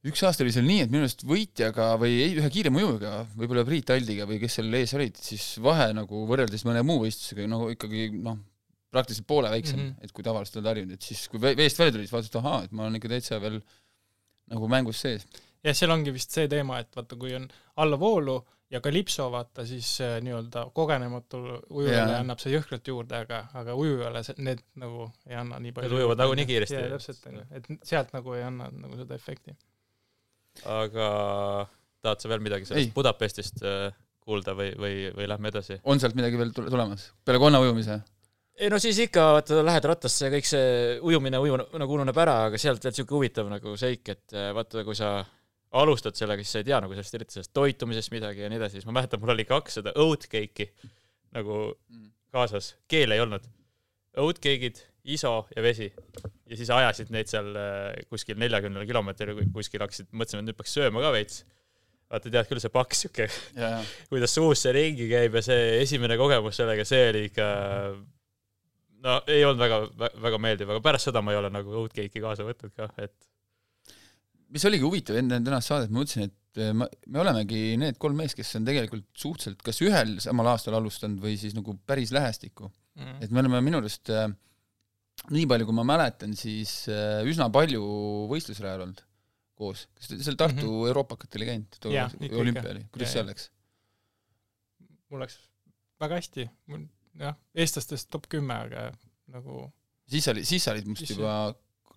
üks 0.08 0.24
aasta 0.28 0.46
oli 0.46 0.54
seal 0.56 0.68
nii, 0.68 0.84
et 0.86 0.92
minu 0.94 1.06
arust 1.06 1.24
võitjaga 1.28 1.90
või 2.02 2.20
ühe 2.28 2.52
kiirema 2.54 2.82
ujujaga, 2.82 3.24
võib-olla 3.38 3.66
Priit 3.68 3.92
Aldiga 3.96 4.28
või 4.30 4.40
kes 4.42 4.60
seal 4.60 4.78
ees 4.80 4.94
olid, 4.98 5.18
siis 5.22 5.48
vahe 5.64 5.90
nagu 5.98 6.24
võrreldes 6.30 6.64
mõne 6.68 6.84
muu 6.88 7.02
võistlusega 7.04 7.48
nagu 7.52 7.72
ikkagi 7.74 8.10
noh, 8.16 8.40
praktiliselt 8.94 9.28
poole 9.28 9.52
väiksem 9.52 9.80
mm, 9.80 9.90
-hmm. 9.90 10.06
et 10.06 10.16
kui 10.16 10.26
tavaliselt 10.26 10.62
oled 10.62 10.72
harjunud, 10.72 10.96
et 10.96 11.10
siis 11.10 11.26
kui 11.32 11.42
veest 11.42 11.80
välja 11.80 11.98
tulid, 11.98 12.12
vaatasid, 12.12 12.40
ahaa, 12.40 12.64
et 12.66 12.76
ma 12.76 12.86
olen 12.86 13.00
ikka 13.00 13.12
täitsa 13.12 13.42
veel 13.44 13.60
nagu 14.54 14.70
mängus 14.72 15.02
sees. 15.04 15.26
jah, 15.64 15.76
seal 15.76 15.92
ongi 15.92 16.14
vist 16.16 16.32
see 16.32 16.48
teema, 16.52 16.80
et 16.80 16.96
vaata, 16.96 17.18
kui 17.20 17.36
on 17.36 17.48
allavoolu 17.84 18.38
ja 18.72 18.82
kalipso, 18.84 19.30
vaata 19.32 19.66
siis 19.68 19.90
äh, 20.04 20.18
nii-öelda 20.24 20.70
kogenematul 20.76 21.48
ujujale 21.70 22.12
yeah. 22.12 22.20
annab 22.20 22.40
see 22.44 22.52
jõhkralt 22.52 22.88
juurde, 22.88 23.24
aga, 23.24 23.46
aga 23.60 23.76
ujujale 23.76 24.24
see, 24.28 24.36
need 24.44 24.64
nagu 24.80 25.10
ei 25.28 25.40
anna 25.40 25.60
nii 25.64 25.76
palju. 25.76 25.92
Need 25.92 26.04
ujuvad 26.04 26.24
nagunii 26.24 26.48
kiiresti. 26.50 26.80
jaa, 26.80 26.92
täpselt, 26.96 27.26
onju. 27.32 27.48
et 27.60 27.72
sealt 27.88 28.14
nagu 28.16 28.36
ei 28.36 28.44
anna 28.48 28.72
nagu 28.72 29.00
seda 29.00 29.16
efekti 29.16 29.56
aga 30.66 31.08
tahad 32.04 32.22
sa 32.24 32.32
veel 32.32 32.44
midagi 32.44 32.68
sellest 32.68 32.90
ei. 32.90 32.94
Budapestist 32.96 33.64
äh, 33.66 33.88
kuulda 34.28 34.56
või, 34.58 34.74
või, 34.80 35.08
või 35.16 35.30
lähme 35.30 35.52
edasi? 35.54 35.80
on 35.88 36.02
sealt 36.02 36.18
midagi 36.18 36.40
veel 36.40 36.54
tulemas, 36.56 37.10
peale 37.26 37.42
konna 37.42 37.62
ujumise? 37.64 38.00
ei 38.58 38.72
no 38.74 38.80
siis 38.82 39.00
ikka, 39.06 39.26
vaata, 39.38 39.62
lähed 39.66 39.88
rattasse, 39.92 40.32
kõik 40.34 40.50
see 40.50 40.68
ujumine 41.06 41.42
uju 41.44 41.58
nagu 41.62 41.98
ununeb 41.98 42.22
ära, 42.24 42.38
aga 42.50 42.62
sealt 42.62 42.84
veel 42.84 42.96
siuke 42.98 43.18
huvitav 43.18 43.50
nagu 43.52 43.76
seik, 43.80 44.14
et 44.14 44.38
äh, 44.38 44.52
vaata, 44.58 44.86
kui 44.88 44.98
sa 44.98 45.20
alustad 45.78 46.16
sellega, 46.16 46.44
siis 46.44 46.56
sa 46.56 46.64
ei 46.64 46.70
tea 46.70 46.80
nagu 46.84 46.96
sellest 46.96 47.18
eriti 47.18 47.38
sellest 47.38 47.54
toitumisest 47.56 48.14
midagi 48.14 48.46
ja 48.46 48.52
nii 48.52 48.60
edasi, 48.60 48.80
siis 48.80 48.88
ma 48.88 48.96
mäletan, 49.00 49.22
mul 49.22 49.36
oli 49.36 49.46
kaks 49.48 49.80
seda 49.82 49.94
oatcake'i 50.00 50.70
nagu 51.36 51.60
mm. 51.76 52.12
kaasas, 52.34 52.74
keele 52.90 53.18
ei 53.18 53.24
olnud. 53.24 53.46
Oatcake'id 54.18 54.80
iso 55.14 55.34
ja 55.56 55.64
vesi. 55.64 55.88
ja 56.48 56.58
siis 56.60 56.72
ajasid 56.74 57.12
neid 57.14 57.30
seal 57.32 57.54
äh, 57.56 57.94
kuskil 58.12 58.40
neljakümnel 58.40 58.88
kilomeetril 58.90 59.46
kuskil 59.56 59.84
hakkasid, 59.86 60.10
mõtlesime, 60.12 60.44
et 60.44 60.52
nüüd 60.52 60.60
peaks 60.60 60.76
sööma 60.78 61.04
ka 61.04 61.14
veits. 61.16 61.46
vaata, 62.12 62.32
tead 62.32 62.50
küll, 62.50 62.62
see 62.64 62.74
paks 62.74 63.06
sihuke, 63.06 63.30
kuidas 64.12 64.36
suus 64.36 64.64
see 64.64 64.76
ringi 64.76 65.10
käib 65.12 65.40
ja 65.40 65.44
see 65.46 65.82
esimene 65.84 66.20
kogemus 66.20 66.60
sellega, 66.60 66.86
see 66.88 67.10
oli 67.12 67.26
ikka 67.32 67.48
no 69.06 69.18
ei 69.30 69.46
olnud 69.46 69.62
väga, 69.62 70.12
väga 70.24 70.42
meeldiv, 70.42 70.72
aga 70.74 70.84
pärast 70.84 71.10
seda 71.10 71.24
ma 71.24 71.34
ei 71.34 71.42
ole 71.42 71.52
nagu 71.54 71.82
oatcake'i 71.84 72.24
kaasa 72.24 72.48
võtnud 72.48 72.74
ka, 72.76 72.90
et 73.04 73.16
mis 74.54 74.66
oligi 74.70 74.86
huvitav 74.88 75.20
enne 75.20 75.40
tänast 75.44 75.72
saadet, 75.72 75.92
ma 75.92 76.02
mõtlesin, 76.02 76.32
et 76.32 76.62
äh, 76.64 76.74
ma, 76.78 76.88
me 77.08 77.22
olemegi 77.24 77.62
need 77.80 78.00
kolm 78.02 78.20
meest, 78.22 78.38
kes 78.40 78.56
on 78.60 78.68
tegelikult 78.68 79.08
suhteliselt 79.18 79.64
kas 79.66 79.82
ühel 79.86 80.18
samal 80.24 80.54
aastal 80.54 80.78
alustanud 80.80 81.22
või 81.24 81.36
siis 81.40 81.56
nagu 81.58 81.76
päris 81.88 82.14
lähestikku 82.16 82.70
mm.. 82.70 83.18
et 83.26 83.34
me 83.34 83.44
oleme 83.44 83.62
minu 83.66 83.82
arust 83.82 84.12
äh, 84.14 84.30
nii 85.34 85.48
palju, 85.50 85.68
kui 85.68 85.76
ma 85.76 85.86
mäletan, 85.88 86.34
siis 86.40 86.86
äh, 86.92 87.22
üsna 87.28 87.50
palju 87.54 87.84
võistlusrajal 88.32 88.86
olnud 88.86 89.04
koos. 89.58 89.88
kas 89.98 90.12
te 90.12 90.20
seal 90.22 90.38
Tartu 90.40 90.62
mm 90.62 90.70
-hmm. 90.70 90.88
Euroopakatel 90.92 91.44
ei 91.44 91.50
käinud, 91.52 91.80
olümpial, 92.42 92.82
kuidas 92.94 93.14
seal 93.16 93.28
läks? 93.28 93.50
mul 95.10 95.24
läks 95.24 95.40
väga 96.02 96.20
hästi, 96.22 96.50
mul 96.72 96.86
jah, 97.20 97.38
eestlastest 97.56 98.10
top 98.14 98.28
kümme, 98.30 98.54
aga 98.68 98.92
nagu 99.34 99.72
siis 100.08 100.28
sa 100.28 100.36
olid, 100.36 100.46
siis 100.46 100.64
sa 100.64 100.76
olid 100.76 100.88
must 100.92 101.06
siis 101.06 101.18
juba 101.18 101.56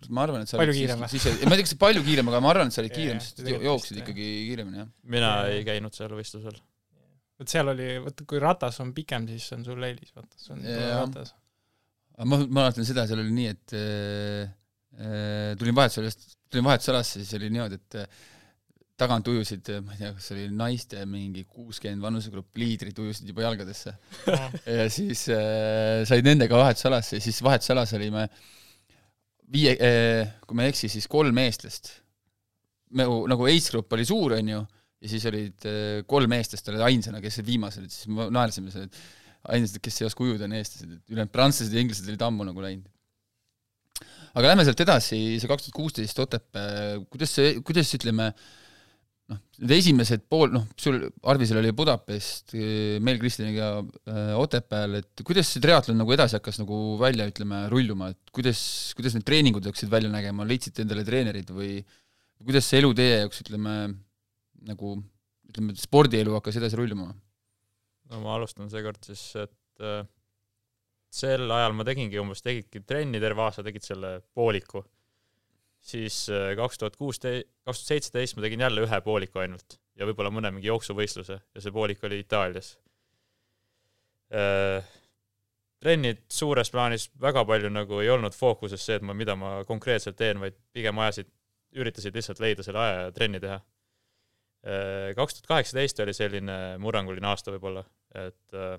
ma 0.09 0.23
arvan, 0.25 0.41
et 0.41 0.49
sa 0.49 0.57
palju 0.57 0.73
kiirem 0.73 1.03
või? 1.03 1.21
ma 1.45 1.53
ei 1.53 1.61
tea, 1.61 1.67
kas 1.67 1.77
palju 1.85 2.03
kiirem, 2.07 2.31
aga 2.31 2.41
ma 2.41 2.51
arvan, 2.55 2.71
et 2.71 2.75
sa 2.75 2.81
olid 2.81 2.95
kiirem, 2.95 3.21
sest 3.21 3.43
jooksid 3.45 4.01
ikkagi 4.01 4.27
kiiremini, 4.49 4.81
jah. 4.81 4.89
mina 5.03 5.31
ja. 5.43 5.51
ei 5.57 5.67
käinud 5.67 5.93
seal 5.93 6.15
võistlusel. 6.17 6.57
vot 7.37 7.53
seal 7.53 7.69
oli, 7.75 7.91
vaata 8.07 8.25
kui 8.25 8.41
ratas 8.41 8.81
on 8.81 8.95
pikem, 8.97 9.27
siis 9.29 9.51
on 9.57 9.67
sul 9.67 9.83
eelis, 9.85 10.15
vaata, 10.15 10.41
see 10.41 10.55
on 10.55 10.65
ratas 10.65 11.35
aga 12.21 12.29
ma, 12.29 12.41
mäletan 12.61 12.85
seda, 12.85 13.07
seal 13.09 13.23
oli 13.23 13.33
nii, 13.33 13.53
et 13.55 13.73
äh, 13.77 14.51
äh 15.01 15.55
tulin 15.57 15.77
vahetusalast, 15.77 16.27
tulin 16.51 16.67
vahetusalasse, 16.67 17.23
siis 17.23 17.33
oli 17.39 17.49
niimoodi, 17.49 17.79
et 17.81 17.97
äh, 18.03 18.21
tagant 19.01 19.25
ujusid, 19.31 19.71
ma 19.81 19.95
ei 19.95 20.03
tea, 20.03 20.11
kas 20.13 20.29
oli 20.35 20.45
naiste 20.53 21.01
mingi 21.09 21.47
kuuskümmend 21.49 22.03
vanusegrupp 22.03 22.59
liidrid 22.61 22.99
ujusid 23.01 23.31
juba 23.31 23.47
jalgadesse 23.47 23.95
ja 24.77 24.85
siis 24.93 25.25
äh, 25.33 26.03
said 26.05 26.27
nendega 26.27 26.59
vahetusalasse 26.61 27.17
ja 27.17 27.23
siis 27.23 27.41
vahetusalas 27.41 27.95
olime 27.97 28.27
viie 29.51 29.73
äh,, 29.73 30.35
kui 30.45 30.57
ma 30.57 30.67
ei 30.67 30.75
eksi, 30.75 30.91
siis 30.91 31.09
kolm 31.11 31.41
eestlast. 31.41 31.95
nagu, 32.99 33.23
nagu 33.31 33.47
Ace 33.49 33.73
grupp 33.73 33.97
oli 33.97 34.05
suur, 34.07 34.37
onju, 34.37 34.61
ja 35.01 35.11
siis 35.11 35.25
olid 35.31 35.67
äh, 35.67 36.03
kolm 36.07 36.37
eestlast 36.37 36.69
olid 36.71 36.85
ainsana, 36.85 37.23
kes 37.23 37.39
olid 37.39 37.49
viimased, 37.49 37.89
siis 37.89 38.11
me 38.11 38.29
naersime 38.33 38.73
seal, 38.73 38.85
et 38.85 39.01
ainsad, 39.49 39.81
kes 39.83 40.01
ei 40.01 40.07
oska 40.07 40.25
ujuda, 40.25 40.47
on 40.47 40.57
eestlased, 40.57 40.95
et 40.97 41.13
ülejäänud 41.13 41.33
prantslased 41.33 41.75
ja 41.75 41.83
inglased 41.83 42.09
olid 42.09 42.25
ammu 42.27 42.47
nagu 42.47 42.63
läinud. 42.63 42.89
aga 44.31 44.47
lähme 44.53 44.63
sealt 44.63 44.81
edasi, 44.85 45.17
see 45.41 45.49
kaks 45.49 45.67
tuhat 45.67 45.75
kuusteist 45.75 46.19
Otepää, 46.23 46.99
kuidas 47.11 47.33
see, 47.35 47.55
kuidas 47.67 47.89
ütleme, 47.97 48.29
noh, 49.31 49.39
need 49.59 49.73
esimesed 49.75 50.23
pool, 50.31 50.53
noh, 50.53 50.67
sul, 50.79 51.01
Arvisel 51.33 51.59
oli 51.59 51.73
Budapest, 51.75 52.55
meil 53.03 53.19
Kristjaniga 53.19 53.71
äh, 53.81 54.31
Otepääl, 54.39 55.01
et 55.01 55.25
kuidas 55.27 55.51
see 55.51 55.63
triatlon 55.63 55.99
nagu 55.99 56.15
edasi 56.15 56.37
hakkas 56.39 56.61
nagu 56.61 56.77
välja, 57.01 57.27
ütleme, 57.31 57.65
rulluma, 57.73 58.13
et 58.15 58.31
kuidas, 58.35 58.61
kuidas 58.95 59.17
need 59.17 59.27
treeningud 59.27 59.67
hakkasid 59.67 59.91
välja 59.91 60.11
nägema, 60.13 60.47
leidsite 60.47 60.85
endale 60.85 61.03
treenerid 61.07 61.51
või 61.51 61.81
kuidas 62.45 62.69
see 62.71 62.79
elu 62.79 62.93
teie 62.97 63.19
jaoks, 63.23 63.43
ütleme, 63.43 63.75
nagu 64.69 64.95
ütleme, 65.51 65.75
spordielu 65.79 66.39
hakkas 66.39 66.61
edasi 66.61 66.79
rulluma? 66.79 67.11
No 68.11 68.21
ma 68.23 68.35
alustan 68.37 68.69
seekord 68.71 68.99
siis, 69.07 69.23
et 69.39 69.83
äh, 69.85 70.03
sel 71.11 71.51
ajal 71.51 71.75
ma 71.75 71.85
tegingi 71.87 72.19
umbes, 72.21 72.43
tegidki 72.45 72.83
trenni 72.87 73.21
terve 73.23 73.45
aasta, 73.45 73.63
tegid 73.65 73.85
selle 73.85 74.17
pooliku. 74.35 74.83
siis 75.81 76.27
äh, 76.29 76.51
kaks 76.59 76.77
tuhat 76.77 76.95
kuusteist, 76.99 77.49
kaks 77.65 77.81
tuhat 77.81 77.93
seitseteist 77.95 78.37
ma 78.37 78.45
tegin 78.45 78.65
jälle 78.67 78.85
ühe 78.85 79.01
pooliku 79.01 79.41
ainult 79.41 79.79
ja 79.97 80.05
võib-olla 80.05 80.31
mõne 80.33 80.51
mingi 80.53 80.69
jooksuvõistluse 80.69 81.39
ja 81.39 81.63
see 81.63 81.73
poolik 81.73 82.03
oli 82.07 82.21
Itaalias 82.21 82.75
äh,. 84.35 84.85
trennid 85.81 86.21
suures 86.29 86.69
plaanis 86.69 87.09
väga 87.21 87.41
palju 87.49 87.71
nagu 87.73 87.99
ei 88.03 88.11
olnud 88.13 88.35
fookuses 88.37 88.85
see, 88.85 88.99
et 88.99 89.05
ma, 89.05 89.17
mida 89.17 89.35
ma 89.35 89.63
konkreetselt 89.65 90.19
teen, 90.19 90.39
vaid 90.39 90.59
pigem 90.73 90.99
ajasid, 91.01 91.31
üritasid 91.73 92.15
lihtsalt 92.15 92.43
leida 92.43 92.63
selle 92.63 92.83
aja 92.83 93.05
ja 93.07 93.13
trenni 93.15 93.41
teha 93.41 93.57
Äh, 94.61 95.15
kaks 95.17 95.39
tuhat 95.39 95.47
kaheksateist 95.49 95.99
oli 96.03 96.13
selline 96.13 96.55
murranguline 96.77 97.25
aasta 97.25 97.49
võib-olla, 97.55 97.81
et 98.17 98.57
äh, 98.57 98.75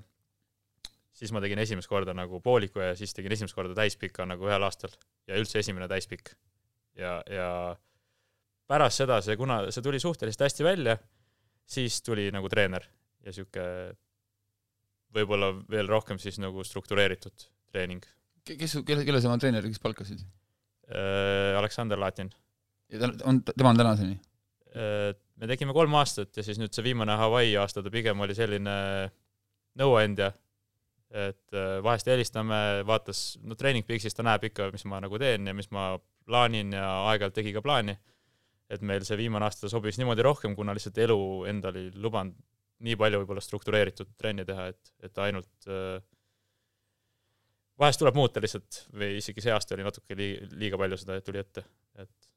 siis 1.17 1.33
ma 1.35 1.43
tegin 1.45 1.61
esimest 1.63 1.91
korda 1.91 2.15
nagu 2.17 2.41
pooliku 2.45 2.83
ja 2.83 2.93
siis 2.99 3.15
tegin 3.17 3.35
esimest 3.37 3.57
korda 3.57 3.77
täispika 3.77 4.27
nagu 4.29 4.49
ühel 4.49 4.67
aastal 4.67 4.93
ja 5.29 5.39
üldse 5.41 5.61
esimene 5.63 5.89
täispikk. 5.91 6.35
ja, 6.99 7.21
ja 7.31 7.49
pärast 8.69 9.03
seda 9.03 9.21
see, 9.25 9.37
kuna 9.41 9.63
see 9.71 9.85
tuli 9.85 10.01
suhteliselt 10.03 10.47
hästi 10.47 10.67
välja, 10.67 10.97
siis 11.69 12.01
tuli 12.05 12.29
nagu 12.35 12.49
treener 12.53 12.85
ja 13.25 13.35
sihuke 13.35 13.65
võib-olla 15.13 15.53
veel 15.71 15.89
rohkem 15.89 16.21
siis 16.21 16.39
nagu 16.43 16.65
struktureeritud 16.65 17.49
treening. 17.73 18.05
kes, 18.49 18.79
kelle, 18.87 19.07
kelle 19.07 19.21
sa 19.21 19.31
oma 19.31 19.41
treeneriks 19.41 19.81
palkasid? 19.83 20.25
Äh, 20.93 21.57
Aleksander 21.59 22.01
Latin. 22.01 22.33
ja 22.93 23.01
ta 23.01 23.13
on, 23.29 23.43
tema 23.55 23.73
on 23.73 23.83
tänaseni? 23.85 24.21
me 24.73 25.49
tegime 25.51 25.75
kolm 25.77 25.93
aastat 26.01 26.39
ja 26.39 26.43
siis 26.47 26.57
nüüd 26.57 26.73
see 26.73 26.85
viimane 26.87 27.13
Hawaii 27.21 27.59
aasta 27.61 27.83
ta 27.85 27.91
pigem 27.93 28.21
oli 28.25 28.33
selline 28.33 28.73
nõuandja, 29.81 30.31
et 31.13 31.57
äh, 31.57 31.77
vahest 31.85 32.09
helistame, 32.09 32.57
vaatas, 32.89 33.37
no 33.45 33.57
Training 33.59 33.87
Peaksis 33.89 34.17
ta 34.17 34.25
näeb 34.27 34.49
ikka, 34.49 34.71
mis 34.73 34.87
ma 34.89 35.01
nagu 35.05 35.21
teen 35.21 35.49
ja 35.49 35.55
mis 35.57 35.69
ma 35.75 35.93
plaanin 36.27 36.73
ja 36.77 36.87
aeg-ajalt 37.11 37.37
tegi 37.41 37.53
ka 37.57 37.65
plaani. 37.65 37.99
et 38.73 38.81
meil 38.81 39.05
see 39.05 39.19
viimane 39.21 39.45
aasta 39.45 39.69
sobis 39.69 39.99
niimoodi 40.01 40.25
rohkem, 40.25 40.55
kuna 40.57 40.73
lihtsalt 40.73 40.97
elu 41.05 41.17
endal 41.51 41.77
ei 41.77 41.91
lubanud 41.93 42.39
nii 42.83 42.97
palju 42.97 43.19
võib-olla 43.21 43.43
struktureeritud 43.45 44.15
trenni 44.17 44.47
teha, 44.49 44.71
et, 44.73 44.93
et 45.05 45.19
ainult 45.21 45.69
äh, 45.69 46.01
vahest 47.79 48.01
tuleb 48.01 48.17
muuta 48.17 48.41
lihtsalt 48.41 48.87
või 48.97 49.19
isegi 49.19 49.45
see 49.45 49.53
aasta 49.53 49.77
oli 49.77 49.85
natuke 49.85 50.17
liiga, 50.17 50.81
palju 50.81 50.99
seda 51.03 51.21
tuli 51.21 51.43
ette, 51.43 51.67
et 52.01 52.33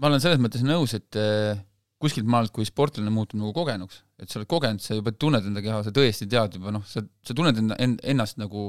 ma 0.00 0.10
olen 0.10 0.22
selles 0.22 0.40
mõttes 0.42 0.64
nõus, 0.66 0.96
et 0.96 1.20
äh, 1.20 1.60
kuskilt 2.02 2.28
maalt, 2.28 2.52
kui 2.54 2.66
sportlane 2.68 3.12
muutub 3.12 3.40
nagu 3.40 3.52
kogenuks, 3.56 4.02
et 4.20 4.30
sa 4.30 4.38
oled 4.38 4.48
kogenud, 4.50 4.82
sa 4.82 4.96
juba 4.96 5.12
tunned 5.12 5.46
enda 5.48 5.62
keha, 5.64 5.82
sa 5.86 5.92
tõesti 5.94 6.28
tead 6.30 6.58
juba 6.58 6.72
noh, 6.74 6.84
sa, 6.86 7.02
sa 7.26 7.36
tunned 7.36 7.58
enda, 7.60 7.78
ennast 7.80 8.38
nagu 8.40 8.68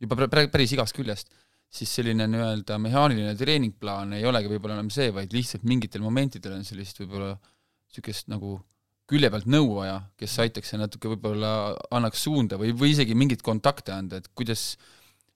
juba 0.00 0.28
päris 0.30 0.74
igast 0.76 0.96
küljest, 0.96 1.32
siis 1.70 1.90
selline 1.98 2.26
nii-öelda 2.30 2.78
mehaaniline 2.82 3.34
treeningplaan 3.38 4.16
ei 4.18 4.26
olegi 4.26 4.50
võib-olla 4.50 4.78
enam 4.78 4.90
see, 4.94 5.10
vaid 5.14 5.34
lihtsalt 5.34 5.66
mingitel 5.68 6.02
momentidel 6.02 6.56
on 6.56 6.66
sellist 6.66 7.02
võib-olla 7.02 7.34
niisugust 7.36 8.30
nagu 8.30 8.56
külje 9.10 9.30
pealt 9.32 9.50
nõu 9.50 9.74
vaja, 9.80 9.98
kes 10.18 10.38
aitaks 10.44 10.74
natuke 10.78 11.10
võib-olla 11.10 11.74
annaks 11.94 12.22
suunda 12.26 12.58
või, 12.60 12.70
või 12.78 12.94
isegi 12.94 13.16
mingeid 13.18 13.42
kontakte 13.46 13.94
anda, 13.94 14.22
et 14.22 14.30
kuidas 14.38 14.76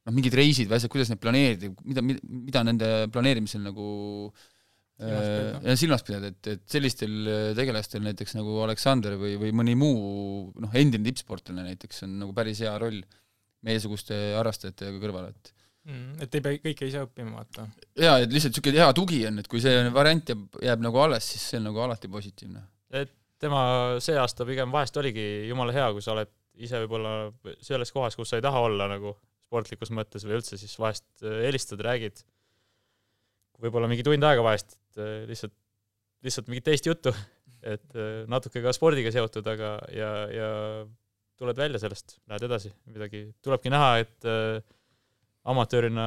noh, 0.06 0.14
mingid 0.14 0.34
reisid 0.38 0.70
või 0.70 0.78
asjad, 0.78 0.92
kuidas 0.94 1.10
neid 1.10 1.22
planeerida, 1.22 1.70
mida, 1.82 2.06
mida, 2.06 2.66
nende 2.66 2.90
planeerimisel 3.14 3.66
nagu 3.66 3.88
Äh, 4.30 4.53
ja 5.02 5.74
silmas 5.78 6.04
pidada, 6.06 6.30
et, 6.30 6.52
et 6.52 6.62
sellistel 6.70 7.14
äh, 7.26 7.48
tegelastel 7.58 8.04
näiteks 8.04 8.36
nagu 8.38 8.60
Aleksander 8.62 9.16
või, 9.18 9.34
või 9.40 9.50
mõni 9.56 9.74
muu 9.78 10.52
noh, 10.62 10.76
endine 10.78 11.08
tippsportlane 11.08 11.64
näiteks 11.66 12.04
on 12.06 12.14
nagu 12.20 12.34
päris 12.36 12.62
hea 12.62 12.74
roll 12.78 13.00
meiesuguste 13.66 14.16
harrastajate 14.36 14.92
kõrval, 15.02 15.32
et 15.32 15.50
mm,. 15.88 16.22
et 16.22 16.38
ei 16.38 16.44
pea 16.44 16.60
kõike 16.68 16.88
ise 16.90 17.02
õppima, 17.08 17.40
vaata. 17.40 17.66
jaa, 17.98 18.20
et 18.22 18.30
lihtsalt 18.30 18.54
niisugune 18.54 18.82
hea 18.84 18.94
tugi 18.96 19.20
on, 19.26 19.42
et 19.42 19.50
kui 19.50 19.62
see 19.64 19.82
variant 19.94 20.30
jääb, 20.34 20.46
jääb 20.70 20.86
nagu 20.86 21.02
alles, 21.02 21.32
siis 21.34 21.50
see 21.50 21.60
on 21.60 21.68
nagu 21.72 21.84
alati 21.88 22.10
positiivne. 22.12 22.62
et 22.94 23.12
tema 23.42 23.64
see 24.04 24.16
aasta 24.20 24.46
pigem 24.46 24.72
vahest 24.72 24.96
oligi 25.00 25.26
jumala 25.48 25.74
hea, 25.74 25.90
kui 25.96 26.04
sa 26.04 26.14
oled 26.14 26.30
ise 26.54 26.78
võib-olla 26.84 27.32
selles 27.66 27.90
kohas, 27.90 28.14
kus 28.14 28.30
sa 28.30 28.38
ei 28.38 28.44
taha 28.44 28.62
olla 28.68 28.86
nagu 28.94 29.16
sportlikus 29.48 29.90
mõttes 29.94 30.22
või 30.26 30.38
üldse, 30.38 30.58
siis 30.60 30.78
vahest 30.78 31.06
äh, 31.26 31.42
helistad, 31.48 31.82
räägid 31.82 32.22
võib-olla 33.62 33.90
mingi 33.90 34.04
tund 34.06 34.26
aega 34.26 34.42
vahest, 34.44 34.78
et 34.94 35.02
äh, 35.02 35.24
lihtsalt, 35.28 35.54
lihtsalt 36.24 36.50
mingit 36.50 36.66
teist 36.68 36.86
juttu, 36.86 37.12
et 37.62 37.96
äh, 37.98 38.24
natuke 38.30 38.62
ka 38.62 38.72
spordiga 38.76 39.12
seotud, 39.14 39.46
aga 39.50 39.76
ja, 39.94 40.10
ja 40.30 40.50
tuled 41.38 41.58
välja 41.58 41.80
sellest, 41.82 42.18
lähed 42.30 42.46
edasi, 42.46 42.70
midagi, 42.92 43.26
tulebki 43.42 43.72
näha, 43.74 43.96
et 44.04 44.28
äh, 44.28 44.60
amatöörina 45.50 46.06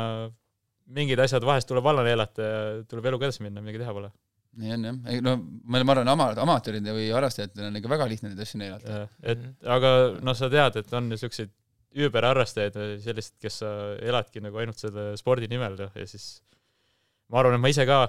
mingid 0.96 1.20
asjad 1.20 1.44
vahest 1.44 1.68
tuleb 1.68 1.86
alla 1.92 2.06
neelata 2.08 2.48
ja 2.48 2.64
tuleb 2.88 3.12
eluga 3.12 3.28
edasi 3.28 3.44
minna, 3.44 3.62
midagi 3.62 3.84
teha 3.84 3.94
pole. 3.94 4.14
nii 4.58 4.72
on 4.74 4.86
jah, 4.88 4.96
ei 5.12 5.20
no 5.22 5.36
ma 5.68 5.84
arvan, 5.84 6.08
ama-, 6.10 6.32
amatööride 6.42 6.96
või 6.96 7.12
harrastajatel 7.14 7.68
on 7.68 7.78
ikka 7.78 7.92
väga 7.92 8.08
lihtne 8.10 8.32
neid 8.32 8.42
asju 8.42 8.62
neelata. 8.64 9.04
et 9.22 9.44
aga 9.68 9.92
noh, 10.24 10.38
sa 10.38 10.50
tead, 10.50 10.80
et 10.80 10.94
on 10.98 11.12
ju 11.12 11.20
siukseid 11.22 11.52
üüberharrastajaid, 11.98 12.78
sellised, 13.04 13.36
kes 13.42 13.62
sa 13.64 13.70
eladki 14.06 14.42
nagu 14.44 14.58
ainult 14.62 14.80
selle 14.80 15.12
spordi 15.20 15.50
nimel 15.52 15.78
ja, 15.82 15.92
ja 15.98 16.08
siis 16.10 16.38
ma 17.32 17.42
arvan, 17.42 17.58
et 17.58 17.64
ma 17.64 17.72
ise 17.74 17.86
ka 17.90 18.06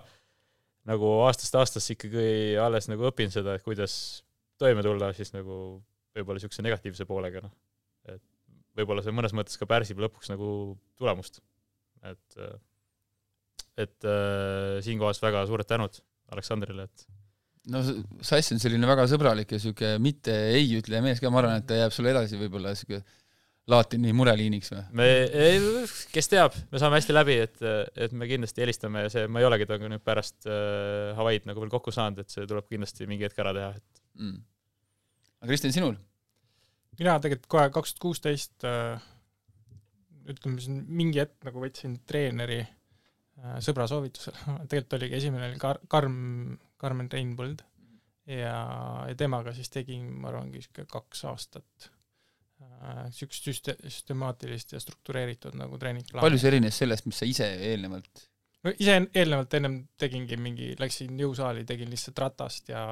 nagu 0.88 1.12
aastast 1.26 1.54
aastasse 1.58 1.94
ikkagi 1.94 2.56
alles 2.60 2.88
nagu 2.90 3.08
õpin 3.10 3.32
seda, 3.32 3.56
et 3.58 3.64
kuidas 3.66 3.94
toime 4.60 4.84
tulla 4.84 5.12
siis 5.16 5.34
nagu 5.34 5.78
võib-olla 6.16 6.38
niisuguse 6.38 6.64
negatiivse 6.64 7.06
poolega, 7.08 7.44
noh. 7.44 7.52
et 8.08 8.24
võib-olla 8.78 9.04
see 9.04 9.14
mõnes 9.14 9.34
mõttes 9.36 9.58
ka 9.60 9.68
pärsib 9.70 10.00
lõpuks 10.02 10.32
nagu 10.32 10.48
tulemust. 10.98 11.42
et, 12.06 12.40
et 13.78 14.08
äh, 14.08 14.78
siinkohas 14.86 15.22
väga 15.22 15.44
suured 15.50 15.68
tänud 15.68 16.00
Aleksandrile, 16.32 16.88
et 16.88 17.06
no 17.72 17.82
Sass 18.24 18.54
on 18.54 18.60
selline 18.62 18.88
väga 18.88 19.06
sõbralik 19.10 19.52
ja 19.52 19.60
niisugune 19.60 20.02
mitte 20.02 20.34
ei 20.54 20.70
ütleja 20.78 21.02
mees 21.04 21.20
ka, 21.22 21.30
ma 21.32 21.42
arvan, 21.42 21.60
et 21.60 21.68
ta 21.68 21.78
jääb 21.78 21.94
sulle 21.94 22.12
edasi 22.14 22.40
võib-olla 22.40 22.74
niisugune 22.74 23.02
Laatini 23.68 24.14
mureliiniks 24.16 24.72
või? 24.72 24.82
me, 24.96 25.06
kes 26.12 26.30
teab, 26.32 26.54
me 26.72 26.80
saame 26.80 27.00
hästi 27.00 27.14
läbi, 27.14 27.36
et, 27.44 27.58
et 28.00 28.14
me 28.16 28.28
kindlasti 28.30 28.64
helistame 28.64 29.04
ja 29.04 29.12
see, 29.12 29.26
ma 29.28 29.42
ei 29.42 29.48
olegi 29.48 29.66
temaga 29.68 29.90
nüüd 29.92 30.04
pärast 30.06 30.48
äh, 30.48 31.12
Hawaii'd 31.18 31.48
nagu 31.48 31.60
veel 31.60 31.72
kokku 31.72 31.92
saanud, 31.94 32.22
et 32.22 32.32
see 32.32 32.46
tuleb 32.48 32.68
kindlasti 32.70 33.08
mingi 33.10 33.28
hetk 33.28 33.42
ära 33.44 33.52
teha, 33.56 33.70
et 33.76 34.02
mm.. 34.22 34.38
aga 35.42 35.50
Kristjan, 35.52 35.76
sinul? 35.76 35.98
mina 36.98 37.18
tegelikult 37.20 37.52
kohe 37.52 37.68
kaks 37.74 37.94
tuhat 37.94 38.04
kuusteist 38.06 38.68
äh, 38.68 39.04
ütleme 40.32 40.64
siin 40.64 40.80
mingi 40.88 41.20
hetk 41.22 41.36
nagu 41.48 41.60
võtsin 41.62 41.98
treeneri 42.08 42.62
äh, 42.62 43.58
sõbra 43.64 43.88
soovitusel, 43.90 44.36
tegelikult 44.70 44.96
oligi 45.00 45.20
esimene 45.20 45.50
oli 45.50 45.60
Kar-, 45.60 45.82
Karm, 45.92 46.56
Karmen 46.80 47.12
Reinbold 47.12 47.60
ja, 48.24 48.56
ja 49.08 49.14
temaga 49.18 49.52
siis 49.56 49.68
tegin, 49.72 50.08
ma 50.22 50.32
arvangi, 50.32 50.64
sihuke 50.64 50.88
kaks 50.88 51.24
aastat 51.28 51.92
niisugust 52.58 53.46
äh, 53.46 53.52
süste-, 53.52 53.76
süstemaatilist 53.84 54.74
ja 54.74 54.80
struktureeritud 54.82 55.56
nagu 55.58 55.78
treeningplaani. 55.78 56.24
palju 56.24 56.40
see 56.40 56.50
erines 56.52 56.80
sellest, 56.82 57.06
mis 57.08 57.20
sa 57.20 57.28
ise 57.28 57.48
eelnevalt 57.70 58.26
no 58.66 58.72
ise 58.74 58.96
eelnevalt 59.14 59.54
ennem 59.58 59.76
tegingi 60.00 60.38
mingi, 60.40 60.72
läksin 60.80 61.18
jõusaali, 61.22 61.64
tegin 61.68 61.90
lihtsalt 61.92 62.18
ratast 62.24 62.72
ja, 62.72 62.82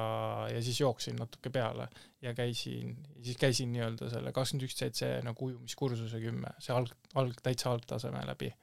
ja 0.51 0.61
siis 0.63 0.79
jooksin 0.81 1.17
natuke 1.19 1.51
peale 1.53 1.89
ja 2.23 2.33
käisin, 2.37 2.95
siis 3.23 3.39
käisin 3.39 3.73
nii-öelda 3.75 4.11
selle 4.13 4.33
kakskümmend 4.35 4.67
üks 4.67 4.79
CC 4.79 5.11
nagu 5.25 5.49
ujumiskursuse 5.51 6.21
kümme, 6.23 6.53
see 6.63 6.75
alg, 6.75 6.93
alg, 7.19 7.41
täitsa 7.43 7.73
algtaseme 7.73 8.23
läbi. 8.29 8.53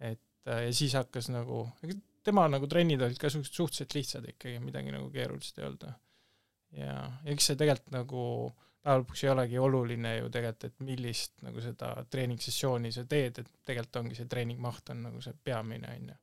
et 0.00 0.48
äh, 0.48 0.64
ja 0.68 0.72
siis 0.72 0.96
hakkas 0.96 1.28
nagu, 1.34 1.66
tema 2.24 2.48
nagu 2.48 2.70
trennid 2.70 3.04
olid 3.04 3.20
ka 3.20 3.30
suhteliselt 3.32 3.98
lihtsad 3.98 4.32
ikkagi, 4.32 4.62
midagi 4.64 4.94
nagu 4.94 5.10
keerulist 5.12 5.60
ei 5.60 5.68
olnud. 5.68 5.84
ja, 5.88 6.86
ja 6.86 6.96
eks 7.34 7.52
see 7.52 7.60
tegelikult 7.60 7.92
nagu 8.00 8.24
äh, 8.48 8.64
päeva 8.82 9.02
lõpuks 9.02 9.24
ei 9.24 9.32
olegi 9.32 9.58
oluline 9.58 10.14
ju 10.18 10.30
tegelikult, 10.32 10.68
et 10.68 10.86
millist 10.86 11.34
nagu 11.46 11.62
seda 11.62 11.90
treeningsessiooni 12.10 12.92
sa 12.94 13.04
teed, 13.08 13.42
et 13.42 13.50
tegelikult 13.66 14.00
ongi 14.02 14.18
see 14.18 14.30
treeningmaht 14.30 14.94
on 14.94 15.04
nagu 15.08 15.22
see 15.24 15.34
peamine, 15.44 15.90
on 15.96 16.12
ju. 16.12 16.18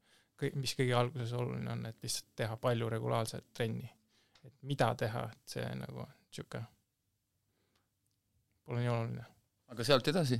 mis 0.59 0.75
kõige 0.75 0.95
alguses 0.99 1.33
oluline 1.35 1.71
on, 1.71 1.85
et 1.89 2.01
lihtsalt 2.03 2.31
teha 2.35 2.57
palju 2.61 2.89
regulaarselt 2.91 3.51
trenni. 3.53 3.91
et 4.45 4.53
mida 4.61 4.91
teha, 4.95 5.23
et 5.31 5.55
see 5.55 5.69
nagu 5.79 6.03
sihuke, 6.31 6.61
pole 8.65 8.83
nii 8.83 8.91
oluline. 8.93 9.25
aga 9.73 9.87
sealt 9.87 10.07
edasi? 10.07 10.39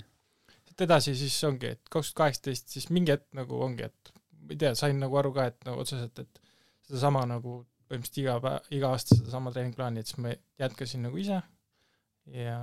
siit 0.56 0.82
edasi 0.88 1.16
siis 1.16 1.38
ongi, 1.44 1.76
et 1.78 1.90
kaks 1.90 2.12
tuhat 2.12 2.22
kaheksateist 2.24 2.70
siis 2.78 2.90
mingi 2.90 3.12
hetk 3.12 3.28
nagu 3.34 3.60
ongi, 3.62 3.90
et 3.90 4.14
ma 4.42 4.54
ei 4.54 4.60
tea, 4.62 4.76
sain 4.76 5.00
nagu 5.00 5.18
aru 5.18 5.34
ka, 5.34 5.50
et 5.52 5.66
nagu 5.68 5.82
otseselt, 5.82 6.20
et 6.20 6.42
sedasama 6.88 7.26
nagu 7.30 7.64
põhimõtteliselt 7.86 8.22
iga 8.24 8.40
päev, 8.42 8.72
iga 8.78 8.94
aasta 8.94 9.18
sedasama 9.18 9.52
treeningplaani, 9.54 10.02
et 10.02 10.10
siis 10.10 10.22
ma 10.22 10.34
jätkasin 10.62 11.06
nagu 11.06 11.20
ise 11.22 11.42
ja, 12.34 12.60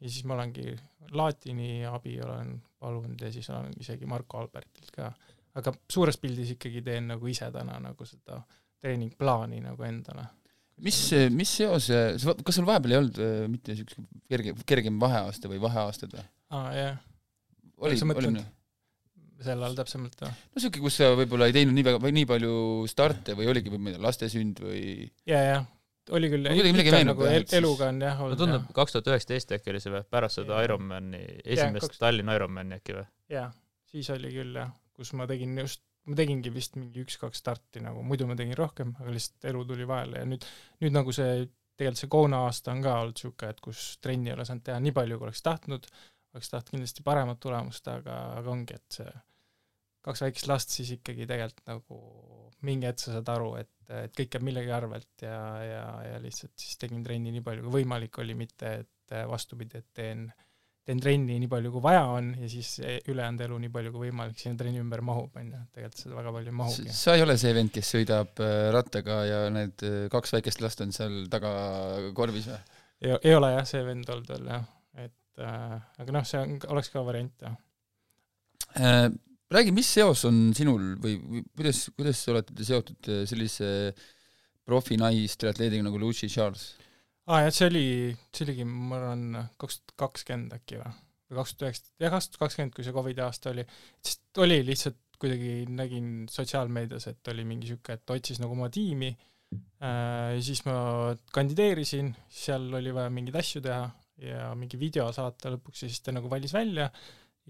ja 0.00 0.08
siis 0.08 0.24
ma 0.26 0.36
olengi 0.38 0.72
Laatini 1.16 1.84
abi 1.88 2.16
olen 2.22 2.56
palunud 2.80 3.20
ja 3.22 3.30
siis 3.32 3.48
olen 3.50 3.74
isegi 3.80 4.08
Marko 4.08 4.40
Albertilt 4.40 4.90
ka, 4.94 5.10
aga 5.58 5.72
suures 5.90 6.18
pildis 6.22 6.54
ikkagi 6.56 6.82
teen 6.86 7.10
nagu 7.12 7.30
ise 7.30 7.50
täna 7.54 7.78
nagu 7.82 8.06
seda 8.06 8.40
treeningplaani 8.80 9.60
nagu 9.64 9.86
endale. 9.86 10.26
mis, 10.80 11.00
mis 11.34 11.56
seos, 11.60 11.90
kas 12.44 12.56
sul 12.56 12.68
vahepeal 12.68 12.94
ei 12.94 13.00
olnud 13.00 13.20
äh, 13.24 13.42
mitte 13.52 13.76
siukene 13.78 14.06
kerge, 14.30 14.54
kergem 14.66 15.02
vaheaasta 15.02 15.50
või 15.50 15.60
vaheaastad 15.62 16.16
või? 16.16 16.24
aa 16.56 16.72
jah, 16.76 17.02
oli, 17.78 17.98
oli 17.98 18.14
mõni? 18.14 18.46
sel 19.40 19.60
ajal 19.60 19.76
täpsemalt 19.82 20.24
või? 20.24 20.32
no 20.54 20.64
siuke, 20.64 20.80
kus 20.82 21.00
sa 21.00 21.12
võib-olla 21.18 21.50
ei 21.50 21.56
teinud 21.56 21.76
nii 21.76 21.86
väga, 21.90 22.00
või 22.02 22.14
nii 22.16 22.30
palju 22.30 22.54
starte 22.90 23.36
või 23.38 23.50
oligi, 23.52 23.72
tea, 23.72 24.00
laste 24.00 24.30
sünd 24.32 24.62
või 24.64 24.82
ja, 25.28 25.42
ja 25.44 25.60
oli 26.16 26.30
küll, 26.32 26.46
kuidagi 26.48 26.72
midagi 26.74 26.94
meenub 26.94 27.20
nagu 27.20 27.56
eluga 27.58 27.88
on 27.92 28.00
jah 28.04 28.22
olnud 28.24 28.40
tundub, 28.40 28.66
kaks 28.76 28.96
tuhat 28.96 29.10
üheksateist 29.12 29.54
äkki 29.56 29.72
oli 29.72 29.82
see 29.82 29.92
või, 29.94 30.02
pärast 30.16 30.40
seda. 30.40 30.58
Ironmani, 30.66 31.22
esimest 31.44 31.86
kaks- 31.86 32.02
Tallinna 32.02 32.36
Ironmani 32.38 32.78
äkki 32.80 32.96
või? 32.98 33.06
jah, 33.32 33.54
siis 33.90 34.10
oli 34.14 34.32
küll 34.34 34.58
jah, 34.58 34.72
kus 34.96 35.14
ma 35.18 35.28
tegin 35.30 35.56
just, 35.62 35.82
ma 36.10 36.18
tegingi 36.18 36.52
vist 36.54 36.76
mingi 36.80 37.04
üks-kaks 37.04 37.42
starti 37.44 37.82
nagu, 37.84 38.02
muidu 38.06 38.28
ma 38.28 38.36
tegin 38.38 38.58
rohkem, 38.58 38.94
aga 39.00 39.14
lihtsalt 39.14 39.50
elu 39.52 39.64
tuli 39.72 39.88
vahele 39.88 40.24
ja 40.24 40.28
nüüd, 40.28 40.46
nüüd 40.84 40.96
nagu 40.96 41.14
see, 41.16 41.46
tegelikult 41.80 42.04
see 42.04 42.12
Kona 42.12 42.44
aasta 42.48 42.74
on 42.74 42.84
ka 42.84 42.98
olnud 43.00 43.16
niisugune, 43.16 43.54
et 43.54 43.60
kus 43.64 43.84
trenni 44.04 44.32
ei 44.32 44.36
ole 44.36 44.46
saanud 44.48 44.66
teha 44.66 44.78
nii 44.82 44.96
palju, 44.96 45.18
kui 45.20 45.30
oleks 45.30 45.44
tahtnud, 45.46 45.90
oleks 46.34 46.52
tahtnud 46.52 46.76
kindlasti 46.76 47.06
paremat 47.06 47.40
tulemust, 47.40 47.88
aga, 47.92 48.20
aga 48.40 48.52
ongi, 48.52 48.76
et 48.80 49.00
see 49.00 49.12
kaks 50.04 50.24
väikest 50.26 50.48
last 50.50 50.74
siis 50.74 50.94
ikkagi 50.96 51.28
tegelikult 51.28 51.66
nagu 51.68 52.00
mingi 52.66 52.88
hetk 52.88 53.00
sa 53.00 53.16
saad 53.16 53.28
aru, 53.32 53.54
et, 53.60 53.72
et 54.02 54.14
kõik 54.16 54.34
käib 54.34 54.44
millegi 54.44 54.72
arvelt 54.74 55.24
ja, 55.24 55.40
ja, 55.64 55.84
ja 56.10 56.20
lihtsalt 56.22 56.52
siis 56.60 56.76
tegin 56.80 57.04
trenni 57.04 57.32
nii 57.34 57.44
palju 57.44 57.64
kui 57.66 57.80
võimalik 57.80 58.20
oli, 58.20 58.36
mitte 58.36 58.74
et 58.82 59.16
vastupidi, 59.28 59.80
et 59.80 59.88
teen 59.96 60.28
teen 60.90 61.00
trenni 61.02 61.36
nii 61.38 61.50
palju, 61.50 61.70
kui 61.74 61.82
vaja 61.84 62.02
on 62.08 62.32
ja 62.40 62.48
siis 62.50 62.70
ülejäänud 62.80 63.44
elu 63.44 63.58
nii 63.64 63.72
palju 63.74 63.92
kui 63.94 64.08
võimalik 64.08 64.40
sinna 64.40 64.58
trenni 64.58 64.80
ümber 64.82 65.02
mahub, 65.04 65.30
on 65.38 65.52
ju, 65.52 65.62
tegelikult 65.76 66.02
seda 66.02 66.18
väga 66.18 66.34
palju 66.36 66.52
ei 66.52 66.58
mahugi. 66.60 66.94
sa 66.96 67.14
ei 67.16 67.24
ole 67.24 67.36
see 67.40 67.54
vend, 67.56 67.72
kes 67.74 67.92
sõidab 67.94 68.42
äh, 68.44 68.58
rattaga 68.74 69.20
ja 69.28 69.40
need 69.52 69.86
äh, 69.86 70.02
kaks 70.12 70.34
väikest 70.36 70.64
last 70.64 70.82
on 70.84 70.94
seal 70.96 71.22
taga 71.32 71.52
korvis 72.16 72.48
või? 72.50 72.60
ei, 73.04 73.16
ei 73.16 73.34
ole 73.36 73.52
jah, 73.54 73.66
see 73.68 73.82
vend 73.86 74.10
olnud 74.14 74.32
veel 74.34 74.52
jah, 74.54 74.68
et 75.04 75.44
äh, 75.46 75.76
aga 76.04 76.16
noh, 76.16 76.28
see 76.32 76.42
on, 76.42 76.56
oleks 76.74 76.92
ka 76.94 77.04
variant 77.06 77.46
jah. 77.46 77.58
Äh, 78.80 79.06
räägi, 79.54 79.74
mis 79.74 79.90
seos 79.90 80.24
on 80.28 80.50
sinul 80.56 80.94
või, 81.02 81.18
või 81.20 81.44
kuidas, 81.58 81.84
kuidas 81.96 82.24
te 82.24 82.34
olete 82.34 82.66
seotud 82.66 83.10
äh, 83.10 83.22
sellise 83.28 83.70
profi 84.66 84.98
naistriatleediga 85.00 85.86
nagu 85.86 86.00
Lucy 86.00 86.30
Charles? 86.30 86.72
aa 87.30 87.44
jah, 87.44 87.54
see 87.54 87.70
oli, 87.70 87.86
see 88.34 88.46
oligi, 88.46 88.66
ma 88.66 88.98
arvan, 88.98 89.24
kaks 89.60 89.80
tuhat 89.82 89.96
kakskümmend 90.04 90.56
äkki 90.56 90.80
või, 90.80 90.92
või 91.30 91.40
kaks 91.40 91.54
tuhat 91.54 91.68
üheksateist, 91.68 91.94
jah, 92.02 92.14
kaks 92.14 92.28
tuhat 92.30 92.44
kakskümmend, 92.44 92.74
kui 92.76 92.86
see 92.86 92.96
Covidi 92.96 93.24
aasta 93.24 93.52
oli, 93.54 93.66
siis 94.02 94.20
oli 94.42 94.60
lihtsalt 94.66 95.00
kuidagi 95.20 95.54
nägin 95.68 96.12
sotsiaalmeedias, 96.32 97.10
et 97.10 97.28
oli 97.32 97.44
mingi 97.44 97.68
sihuke, 97.68 97.98
et 97.98 98.14
otsis 98.14 98.40
nagu 98.40 98.56
oma 98.56 98.70
tiimi 98.72 99.10
äh, 99.12 100.38
siis 100.44 100.62
ma 100.66 100.76
kandideerisin, 101.34 102.14
seal 102.32 102.70
oli 102.78 102.94
vaja 102.94 103.12
mingeid 103.12 103.38
asju 103.42 103.62
teha 103.66 103.82
ja 104.20 104.50
mingi 104.58 104.78
video 104.80 105.08
saata 105.16 105.52
lõpuks 105.54 105.84
ja 105.84 105.90
siis 105.90 106.02
ta 106.04 106.14
nagu 106.14 106.28
valis 106.32 106.52
välja 106.56 106.90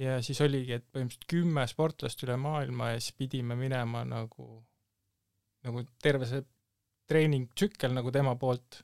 ja 0.00 0.16
siis 0.24 0.40
oligi, 0.44 0.76
et 0.78 0.86
põhimõtteliselt 0.88 1.28
kümme 1.30 1.66
sportlast 1.68 2.24
üle 2.24 2.36
maailma 2.40 2.94
ja 2.94 3.02
siis 3.02 3.16
pidime 3.18 3.56
minema 3.58 4.02
nagu, 4.08 4.48
nagu 5.66 5.84
terve 6.02 6.28
see 6.30 6.44
treeningtsükkel 7.10 7.94
nagu 7.96 8.12
tema 8.14 8.36
poolt. 8.40 8.80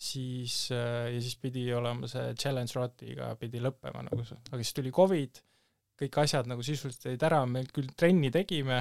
Siis 0.00 0.70
äh, 0.72 1.10
ja 1.12 1.18
siis 1.20 1.34
pidi 1.36 1.66
olema 1.76 2.08
see 2.08 2.30
challenge 2.40 2.72
rotiga 2.72 3.34
pidi 3.36 3.60
lõppema 3.60 4.00
nagu 4.06 4.24
see, 4.24 4.38
aga 4.48 4.62
siis 4.62 4.72
tuli 4.78 4.92
Covid, 4.96 5.42
kõik 6.00 6.16
asjad 6.22 6.48
nagu 6.48 6.64
sisuliselt 6.64 7.10
jäid 7.10 7.26
ära, 7.28 7.42
me 7.44 7.66
küll 7.68 7.90
trenni 8.00 8.30
tegime, 8.32 8.78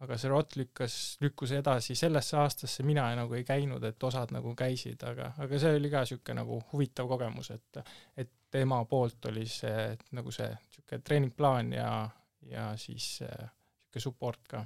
aga 0.00 0.16
see 0.16 0.30
rot 0.32 0.56
lükkas, 0.56 0.94
lükkus 1.20 1.52
edasi 1.58 1.98
sellesse 1.98 2.38
aastasse, 2.40 2.86
mina 2.86 3.10
nagu 3.18 3.36
ei 3.36 3.44
käinud, 3.44 3.84
et 3.84 4.08
osad 4.08 4.32
nagu 4.32 4.54
käisid, 4.56 5.04
aga, 5.04 5.34
aga 5.44 5.60
see 5.60 5.74
oli 5.76 5.92
ka 5.92 6.06
niisugune 6.06 6.40
nagu 6.40 6.62
huvitav 6.72 7.12
kogemus, 7.12 7.52
et 7.52 7.82
et 8.24 8.32
tema 8.50 8.80
poolt 8.88 9.30
oli 9.30 9.46
see 9.50 9.92
nagu 10.16 10.32
see 10.34 10.48
niisugune 10.48 11.04
treeningplaan 11.04 11.72
ja, 11.76 11.92
ja 12.48 12.70
siis 12.80 13.18
niisugune 13.22 14.04
support 14.04 14.44
ka. 14.48 14.64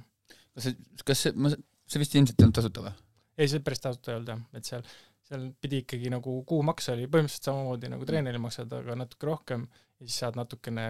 kas 0.53 0.67
see, 0.67 0.77
kas 1.05 1.25
see, 1.25 1.33
ma, 1.35 1.51
see 1.53 2.03
vist 2.03 2.15
ilmselt 2.15 2.39
ei 2.39 2.47
olnud 2.47 2.59
tasuta 2.59 2.85
või? 2.85 2.93
ei, 3.37 3.49
see 3.49 3.63
päris 3.65 3.83
tasuta 3.83 4.11
ei 4.11 4.19
olnud 4.19 4.33
jah, 4.33 4.43
et 4.59 4.69
seal, 4.69 4.85
seal 5.27 5.47
pidi 5.61 5.81
ikkagi 5.83 6.11
nagu 6.13 6.35
kuumaks 6.49 6.91
oli 6.93 7.07
põhimõtteliselt 7.07 7.49
samamoodi 7.49 7.91
nagu 7.93 8.07
treenerile 8.09 8.41
maksad, 8.43 8.73
aga 8.79 8.97
natuke 8.99 9.29
rohkem 9.29 9.67
ja 10.03 10.09
siis 10.09 10.19
saad 10.19 10.37
natukene 10.37 10.85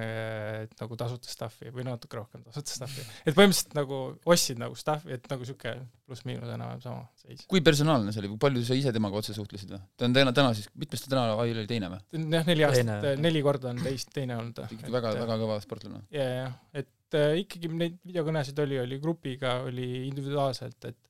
nagu 0.80 0.98
tasuta 0.98 1.30
stuff'i 1.30 1.72
või 1.74 1.86
natuke 1.86 2.18
rohkem 2.18 2.44
tasuta 2.48 2.74
stuff'i. 2.80 3.04
et 3.24 3.36
põhimõtteliselt 3.38 3.76
nagu 3.78 4.00
ostsid 4.34 4.62
nagu 4.62 4.78
stuff'i, 4.80 5.14
et 5.18 5.30
nagu 5.30 5.46
sihuke 5.48 5.76
pluss-miinus 6.08 6.50
enam-vähem 6.56 6.82
sama 6.84 7.06
seis. 7.22 7.46
kui 7.50 7.62
personaalne 7.66 8.14
see 8.14 8.24
oli, 8.24 8.32
kui 8.34 8.42
palju 8.42 8.66
sa 8.68 8.78
ise 8.80 8.94
temaga 8.96 9.22
otse 9.22 9.36
suhtlesid 9.38 9.76
või? 9.76 9.84
ta 9.98 10.10
on 10.10 10.18
täna, 10.18 10.34
täna 10.36 10.56
siis, 10.58 10.70
mitmes 10.80 11.06
ta 11.06 11.14
täna, 11.14 11.38
ai 11.44 11.54
oli 11.54 11.68
teine 11.70 11.92
või? 11.94 12.02
jah, 12.38 12.50
neli 12.50 12.68
aastat, 12.68 13.08
neli 13.22 13.46
korda 13.46 13.72
on 13.74 13.82
teist, 13.86 14.12
teine 14.16 14.38
olnud. 14.42 14.66
ikkagi 14.66 14.98
väga, 14.98 15.16
väga 15.22 15.40
kõva 15.46 15.62
sportlane. 15.64 16.04
ja, 16.14 16.28
ja, 16.40 16.52
et 16.84 17.20
äh, 17.20 17.40
ikkagi 17.44 17.72
neid 17.72 18.02
videokõnesid 18.02 18.66
oli, 18.66 18.82
oli 18.82 19.02
grupiga, 19.04 19.60
oli 19.70 19.90
individuaalselt, 20.10 20.92
et 20.92 21.02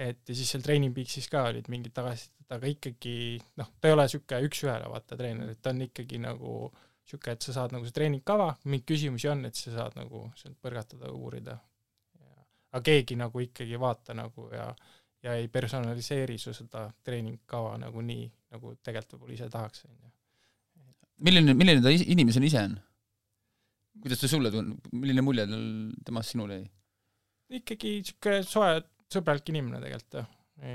et 0.00 0.30
ja 0.30 0.36
siis 0.36 0.48
seal 0.48 0.62
Training 0.64 0.94
Peaksis 0.96 1.26
ka 1.28 1.42
olid 1.50 1.66
mingid 1.68 1.92
tagasisidet, 1.92 2.46
aga 2.56 2.68
ikkagi 2.70 3.14
noh, 3.60 3.68
ta 3.76 3.90
ei 3.90 3.92
ole 3.92 4.06
niisugune 4.06 4.46
üks-ühele 4.48 4.88
vaata 4.88 5.18
treener, 5.18 5.50
et 5.52 5.60
ta 5.60 5.74
on 5.74 5.82
ikkagi 5.84 6.20
nagu 6.22 6.54
niisugune, 7.10 7.34
et 7.34 7.46
sa 7.46 7.56
saad 7.56 7.74
nagu 7.74 7.88
see 7.88 7.96
treeningkava, 7.96 8.52
mingeid 8.64 8.86
küsimusi 8.88 9.28
on, 9.32 9.44
et 9.48 9.58
sa 9.58 9.74
saad 9.74 9.98
nagu 9.98 10.28
sealt 10.38 10.56
põrgatada, 10.62 11.10
uurida. 11.10 11.58
aga 12.70 12.82
keegi 12.86 13.16
nagu 13.18 13.40
ikkagi 13.42 13.74
ei 13.74 13.80
vaata 13.82 14.14
nagu 14.14 14.46
ja 14.54 14.70
ja 15.22 15.34
ei 15.36 15.48
personaliseeri 15.52 16.38
su 16.38 16.52
seda 16.56 16.86
treeningkava 17.04 17.74
nagu 17.82 18.00
nii, 18.04 18.28
nagu 18.54 18.76
tegelikult 18.80 19.18
võib-olla 19.18 19.34
ise 19.36 19.48
tahaks, 19.52 19.84
on 19.88 19.96
ju. 19.96 20.12
milline, 21.26 21.54
milline 21.54 21.82
ta 21.84 21.92
inimesena 21.92 22.48
ise 22.48 22.62
on? 22.68 22.78
kuidas 24.00 24.22
ta 24.22 24.30
sulle 24.30 24.52
tundub, 24.54 24.86
milline 24.96 25.24
mulje 25.26 25.44
tal 25.50 25.66
temast 26.06 26.32
sinule 26.32 26.60
jäi? 26.60 26.70
ikkagi 27.60 27.98
sihuke 28.06 28.38
soe 28.46 28.78
sõbralik 29.12 29.52
inimene 29.52 29.82
tegelikult 29.82 30.22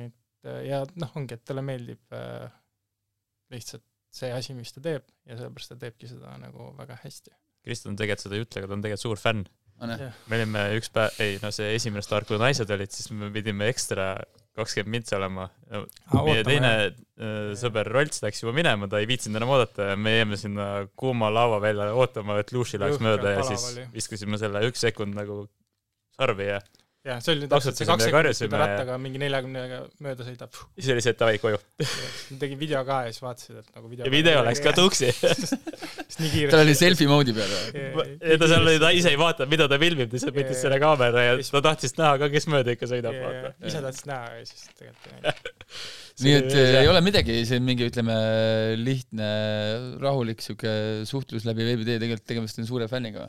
et 0.03 0.53
ja 0.67 0.83
noh, 0.99 1.17
ongi, 1.17 1.37
et 1.37 1.45
talle 1.47 1.63
meeldib 1.65 2.13
äh, 2.13 2.45
lihtsalt 3.53 3.85
see 4.15 4.31
asi, 4.31 4.55
mis 4.57 4.73
ta 4.75 4.83
teeb 4.83 5.05
ja 5.27 5.37
sellepärast 5.37 5.73
ta 5.73 5.79
teebki 5.81 6.09
seda 6.09 6.37
nagu 6.41 6.71
väga 6.77 6.97
hästi. 7.03 7.35
Kristjan 7.65 7.97
tegelikult 7.97 8.25
seda 8.25 8.37
ei 8.37 8.45
ütle, 8.45 8.61
aga 8.61 8.69
ta 8.69 8.77
on 8.77 8.85
tegelikult 8.85 9.05
suur 9.05 9.21
fänn. 9.21 9.45
Anne, 9.83 10.13
me 10.31 10.37
olime 10.37 10.61
üks 10.77 10.87
päev, 10.95 11.17
ei 11.19 11.35
no 11.41 11.49
see 11.51 11.73
esimene 11.75 12.03
start, 12.05 12.29
kui 12.29 12.39
naised 12.39 12.69
olid, 12.71 12.93
siis 12.95 13.09
me 13.11 13.27
pidime 13.33 13.67
ekstra 13.67 14.13
kakskümmend 14.55 14.93
mintsi 14.93 15.15
olema. 15.17 15.49
meie 16.23 16.45
teine 16.47 16.71
äh, 16.85 17.49
sõber 17.59 17.89
Rolts 17.91 18.23
läks 18.23 18.39
juba 18.43 18.53
minema, 18.55 18.87
ta 18.87 19.01
ei 19.03 19.09
viitsinud 19.09 19.41
enam 19.41 19.51
oodata 19.51 19.89
ja 19.91 19.97
me 19.99 20.15
jäime 20.15 20.39
sinna 20.39 20.69
kuuma 20.95 21.27
laava 21.33 21.59
välja 21.63 21.89
ootama, 21.91 22.39
et 22.39 22.53
Lucy 22.55 22.79
läheks 22.79 23.03
mööda 23.03 23.35
ja 23.35 23.43
siis 23.49 23.67
oli. 23.73 23.85
viskasime 23.97 24.39
selle 24.39 24.63
üks 24.69 24.85
sekund 24.85 25.17
nagu 25.17 25.41
sarvi 26.15 26.47
ja 26.53 26.61
jah, 27.05 27.19
see 27.23 27.35
oli 27.35 27.49
täpselt 27.49 27.79
see 27.79 27.87
kaks 27.87 28.07
sekundit, 28.07 28.39
kui 28.39 28.49
ta 28.51 28.57
ja- 28.57 28.61
rattaga 28.63 28.97
mingi 29.01 29.21
neljakümnega 29.21 29.81
mööda 30.05 30.27
sõidab. 30.27 30.59
siis 30.79 30.91
oli 30.93 31.03
see, 31.05 31.13
et 31.15 31.21
davai 31.21 31.39
koju. 31.41 31.59
ma 32.31 32.39
tegin 32.41 32.61
video 32.61 32.81
ka 32.87 33.01
ja 33.07 33.13
siis 33.13 33.25
vaatasid, 33.25 33.59
et 33.61 33.77
nagu 33.77 33.91
video 33.91 34.07
ja 34.07 34.13
video 34.13 34.45
läks 34.47 34.63
ka 34.65 34.73
tuksi. 34.77 35.11
tal 36.53 36.63
oli 36.63 36.77
selfie 36.77 37.09
moodi 37.11 37.35
peal 37.35 37.51
või? 37.51 38.07
ja 38.19 38.39
ta 38.41 38.49
seal 38.51 38.65
oli, 38.65 38.79
ta 38.81 38.93
ise 38.95 39.13
ei 39.13 39.19
vaadanud, 39.21 39.51
mida 39.51 39.69
ta 39.71 39.79
filmib, 39.81 40.09
ta 40.09 40.19
lihtsalt 40.19 40.39
võttis 40.39 40.63
selle 40.65 40.79
kaamera 40.81 41.27
ja 41.27 41.37
ta 41.51 41.63
tahtis 41.69 41.95
näha 41.99 42.15
ka, 42.23 42.31
kes 42.33 42.49
mööda 42.51 42.75
ikka 42.75 42.89
sõidab, 42.89 43.19
vaata. 43.21 43.53
ise 43.69 43.83
tahtis 43.85 44.09
näha 44.09 44.33
ja 44.39 44.49
siis 44.49 44.67
tegelikult 44.73 45.93
nii 46.23 46.35
et 46.37 46.53
ei 46.55 46.87
ole 46.87 47.01
midagi, 47.03 47.41
see 47.47 47.59
on 47.59 47.65
mingi, 47.67 47.89
ütleme, 47.89 48.15
lihtne, 48.79 49.31
rahulik 49.99 50.43
sihuke 50.43 50.71
suhtlus 51.09 51.43
läbi 51.47 51.67
veebi 51.67 51.87
tee, 51.87 51.99
tegelikult 51.99 52.29
tegemist 52.31 52.61
on 52.61 52.69
suure 52.69 52.87
fänniga. 52.91 53.27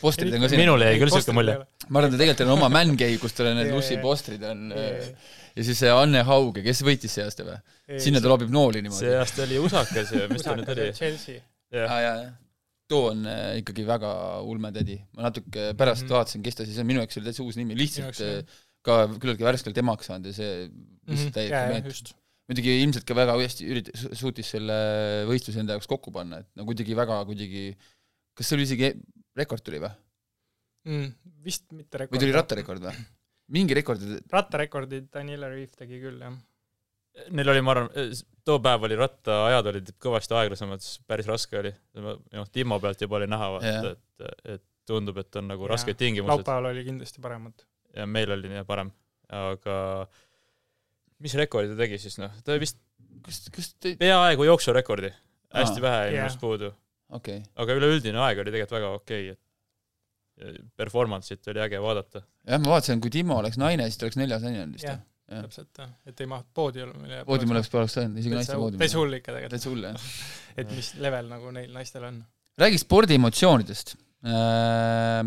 Postrid 0.00 0.34
on 0.34 0.44
ka 0.44 0.50
siin. 0.52 0.62
minule 0.62 0.88
jäi 0.90 1.00
küll 1.02 1.12
siuke 1.14 1.34
mulje. 1.36 1.56
ma 1.88 2.00
arvan, 2.00 2.14
ta 2.14 2.20
tegelikult 2.20 2.46
on 2.46 2.54
oma 2.56 2.68
man 2.72 2.96
cave, 3.00 3.18
kus 3.22 3.36
tal 3.36 3.50
on 3.52 3.60
need 3.60 3.72
Lussi 3.74 3.98
postrid 4.02 4.44
on 4.48 4.70
eh, 4.76 5.10
ja 5.56 5.66
siis 5.66 5.80
see 5.82 5.90
Anne 5.94 6.22
Hauge, 6.28 6.64
kes 6.66 6.82
võitis 6.86 7.16
see 7.18 7.26
aasta 7.26 7.46
või? 7.46 7.58
sinna 8.02 8.22
ta 8.22 8.30
loobib 8.32 8.52
nooli 8.54 8.80
see 8.80 8.86
niimoodi. 8.88 9.10
aasta 9.20 9.44
oli 9.46 9.58
usakas 9.62 10.14
ja 10.16 10.28
mis 10.30 10.46
ta 10.46 10.56
nüüd 10.58 10.72
oli? 10.76 10.88
Chelsea. 10.96 11.42
aa 11.74 12.00
jaa, 12.04 12.14
jah. 12.22 12.32
too 12.90 13.10
on 13.12 13.26
eh, 13.30 13.60
ikkagi 13.60 13.84
väga 13.88 14.14
ulme 14.46 14.72
tädi. 14.74 14.98
ma 15.16 15.28
natuke 15.28 15.70
pärast 15.78 16.06
Mhm. 16.06 16.14
vaatasin, 16.16 16.42
kes 16.46 16.60
ta 16.60 16.68
siis 16.68 16.80
on, 16.82 16.88
minu 16.88 17.02
jaoks 17.04 17.20
oli 17.20 17.30
täitsa 17.30 17.44
uus 17.46 17.60
nimi, 17.60 17.76
lihtsalt 17.78 18.24
eh, 18.26 18.40
ka 18.86 19.04
küllaltki 19.20 19.44
värskelt 19.44 19.78
emaks 19.78 20.08
saanud 20.08 20.30
ja 20.30 20.34
see 20.34 20.66
lihtsalt 21.10 21.36
täiesti 21.36 21.62
meeldib. 21.74 21.92
just. 21.92 22.14
muidugi 22.50 22.80
ilmselt 22.82 23.04
ka 23.06 23.14
väga 23.14 23.36
hästi 23.38 23.66
ürit-, 23.70 23.90
suutis 24.18 24.48
selle 24.56 24.76
võistluse 25.28 25.60
enda 25.62 25.76
jaoks 25.76 25.86
kokku 25.90 26.10
panna, 26.14 26.40
et 26.42 26.48
no 26.58 26.64
kuidagi 26.66 26.96
väga 26.98 27.20
kuidagi, 27.28 27.76
kas 28.34 28.48
see 28.48 28.56
oli 28.56 28.64
isegi, 28.66 28.88
rekord 29.40 29.64
tuli 29.64 29.80
või 29.82 29.90
mm,? 30.90 31.08
Vist 31.44 31.70
mitte 31.72 32.04
rekord. 32.04 32.16
või 32.16 32.24
tuli 32.24 32.36
rattarekord 32.36 32.86
või? 32.88 32.94
mingi 33.54 33.76
rekord 33.76 34.02
rattarekordid 34.30 35.10
Daniela 35.12 35.50
Reef 35.50 35.74
tegi 35.78 36.00
küll, 36.02 36.20
jah. 36.22 36.38
Neil 37.34 37.50
oli, 37.50 37.62
ma 37.66 37.74
arvan, 37.74 37.88
too 38.46 38.60
päev 38.62 38.84
oli 38.86 38.96
rattaajad 38.96 39.68
olid 39.72 39.88
kõvasti 40.00 40.36
aeglasemad, 40.38 40.84
päris 41.10 41.26
raske 41.28 41.58
oli. 41.58 41.72
noh, 41.98 42.50
Timo 42.54 42.78
pealt 42.80 43.02
juba 43.02 43.18
oli 43.18 43.26
näha, 43.28 43.48
vaata, 43.56 43.90
et, 43.90 44.44
et 44.54 44.64
tundub, 44.88 45.18
et 45.20 45.40
on 45.40 45.50
nagu 45.50 45.66
ja. 45.66 45.72
rasked 45.74 45.98
tingimused. 45.98 46.30
laupäeval 46.30 46.70
oli 46.70 46.84
kindlasti 46.86 47.22
paremad. 47.22 47.66
ja 47.96 48.06
meil 48.06 48.30
oli 48.36 48.52
nii 48.52 48.62
parem, 48.68 48.92
aga 49.34 49.74
mis 51.20 51.34
rekordi 51.38 51.74
ta 51.74 51.80
tegi 51.82 51.98
siis 52.00 52.16
noh, 52.22 52.38
ta 52.46 52.56
vist 52.62 52.78
kas, 53.26 53.42
kas 53.52 53.72
te... 53.74 53.96
peaaegu 54.00 54.46
jooksurekordi, 54.46 55.10
hästi 55.56 55.82
Aa, 55.82 55.86
vähe 55.88 56.06
jäi 56.06 56.16
minust 56.20 56.40
puudu 56.42 56.70
okay.. 57.16 57.44
aga 57.60 57.78
üleüldine 57.78 58.20
aeg 58.26 58.42
oli 58.42 58.54
tegelikult 58.54 58.78
väga 58.78 58.90
okei 58.98 59.30
okay., 59.30 59.36
et 59.36 59.46
performance'it 60.80 61.50
oli 61.52 61.60
äge 61.60 61.80
vaadata. 61.84 62.22
jah, 62.48 62.60
ma 62.62 62.76
vaatasin, 62.76 63.00
kui 63.04 63.12
Timo 63.12 63.38
oleks 63.42 63.58
naine, 63.60 63.88
siis 63.88 64.00
ta 64.00 64.08
oleks 64.08 64.20
neljas 64.20 64.44
naine 64.46 64.64
olnud 64.64 64.78
vist 64.78 64.88
jah 64.88 65.00
ja. 65.30 65.44
täpselt 65.44 65.80
jah, 65.82 65.90
et 66.08 66.22
ei 66.22 66.28
maht 66.30 66.48
poodiumile. 66.56 67.22
poodium 67.28 67.54
oleks, 67.54 67.70
poleks 67.72 67.96
saanud, 67.98 68.18
isegi 68.20 68.36
naiste 68.36 68.58
poodium. 68.58 68.80
täitsa 68.82 69.00
hull 69.00 69.18
ikka 69.18 69.34
tegelikult. 69.34 69.56
täitsa 69.56 69.72
hull 69.72 69.86
jah 69.86 70.06
et 70.62 70.76
mis 70.76 70.92
level 71.02 71.30
nagu 71.30 71.54
neil 71.56 71.74
naistel 71.74 72.06
on. 72.08 72.20
räägi 72.60 72.80
spordiemotsioonidest 72.82 73.94
äh,. 74.26 75.22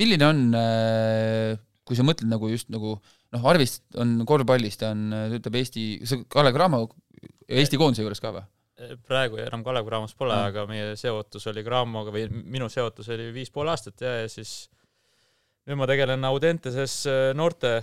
milline 0.00 0.30
on 0.30 0.44
äh,, 0.58 1.58
kui 1.86 1.98
sa 1.98 2.06
mõtled 2.06 2.30
nagu 2.30 2.50
just 2.50 2.70
nagu 2.72 2.96
noh, 2.96 3.50
Arvist 3.52 3.84
on 4.00 4.20
korvpallis, 4.26 4.78
ta 4.80 4.94
on, 4.94 5.10
töötab 5.36 5.60
Eesti, 5.60 5.90
Kalev 6.30 6.56
Cramo 6.56 6.84
Eesti 7.50 7.78
koondise 7.78 8.04
juures 8.06 8.22
ka 8.22 8.34
või? 8.34 8.46
Praegu 9.06 9.40
enam 9.42 9.64
Kalev 9.66 9.86
Cramos 9.88 10.16
pole 10.18 10.34
mm., 10.34 10.50
aga 10.50 10.66
meie 10.70 10.96
seotus 11.00 11.46
oli 11.50 11.64
Cramoga 11.66 12.12
või 12.14 12.26
minu 12.30 12.68
seotus 12.72 13.10
oli 13.14 13.30
viis 13.34 13.52
pool 13.52 13.70
aastat 13.72 14.04
ja, 14.06 14.20
ja 14.22 14.28
siis 14.30 14.68
nüüd 15.68 15.80
ma 15.80 15.88
tegelen 15.90 16.24
Audenteses 16.28 17.02
äh, 17.10 17.30
noorte 17.36 17.80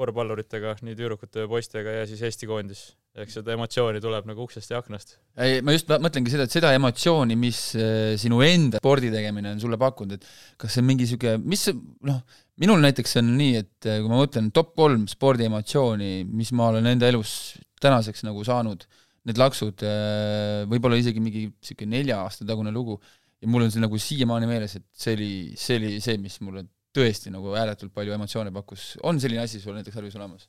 korvpalluritega, 0.00 0.78
nii 0.86 0.96
tüdrukute 0.96 1.44
ja 1.44 1.50
poistega 1.50 2.00
ja 2.00 2.08
siis 2.08 2.22
Eesti 2.24 2.48
koondis. 2.48 2.90
eks 3.20 3.34
seda 3.40 3.50
emotsiooni 3.56 3.98
tuleb 4.00 4.28
nagu 4.30 4.44
uksest 4.46 4.70
ja 4.70 4.78
aknast. 4.78 5.16
ei, 5.42 5.58
ma 5.66 5.74
just 5.74 5.88
mõtlengi 5.90 6.30
seda, 6.30 6.46
et 6.46 6.54
seda 6.54 6.70
emotsiooni, 6.76 7.36
mis 7.36 7.58
äh, 7.74 8.14
sinu 8.20 8.38
enda 8.46 8.78
spordi 8.78 9.10
tegemine 9.10 9.50
on 9.50 9.60
sulle 9.60 9.78
pakkunud, 9.80 10.14
et 10.14 10.28
kas 10.60 10.76
see 10.76 10.84
on 10.84 10.88
mingi 10.92 11.08
niisugune, 11.08 11.42
mis 11.42 11.66
noh, 12.06 12.22
minul 12.62 12.78
näiteks 12.84 13.18
on 13.20 13.34
nii, 13.34 13.64
et 13.64 13.90
äh, 13.90 13.98
kui 13.98 14.12
ma 14.12 14.22
mõtlen 14.22 14.52
top 14.54 14.72
kolm 14.78 15.08
spordiemotsiooni, 15.10 16.22
mis 16.30 16.54
ma 16.54 16.70
olen 16.70 16.86
enda 16.92 17.10
elus 17.10 17.34
tänaseks 17.82 18.22
nagu 18.28 18.46
saanud, 18.46 18.86
need 19.28 19.40
laksud, 19.40 19.82
äh, 19.84 20.62
võib-olla 20.70 20.98
isegi 21.00 21.22
mingi 21.22 21.48
niisugune 21.50 21.98
nelja 21.98 22.20
aasta 22.24 22.46
tagune 22.48 22.72
lugu, 22.72 22.96
ja 23.40 23.48
mul 23.48 23.66
on 23.66 23.72
see 23.72 23.82
nagu 23.82 23.98
siiamaani 24.00 24.48
meeles, 24.48 24.76
et 24.78 24.86
see 24.96 25.16
oli, 25.16 25.32
see 25.60 25.80
oli 25.80 25.92
see, 26.04 26.20
mis 26.22 26.38
mulle 26.44 26.66
tõesti 26.96 27.32
nagu 27.32 27.52
ääretult 27.58 27.92
palju 27.94 28.14
emotsioone 28.16 28.52
pakkus. 28.54 28.94
on 29.06 29.20
selline 29.22 29.44
asi 29.44 29.60
sul 29.62 29.76
näiteks 29.76 29.96
Harjus 29.96 30.16
olemas? 30.18 30.48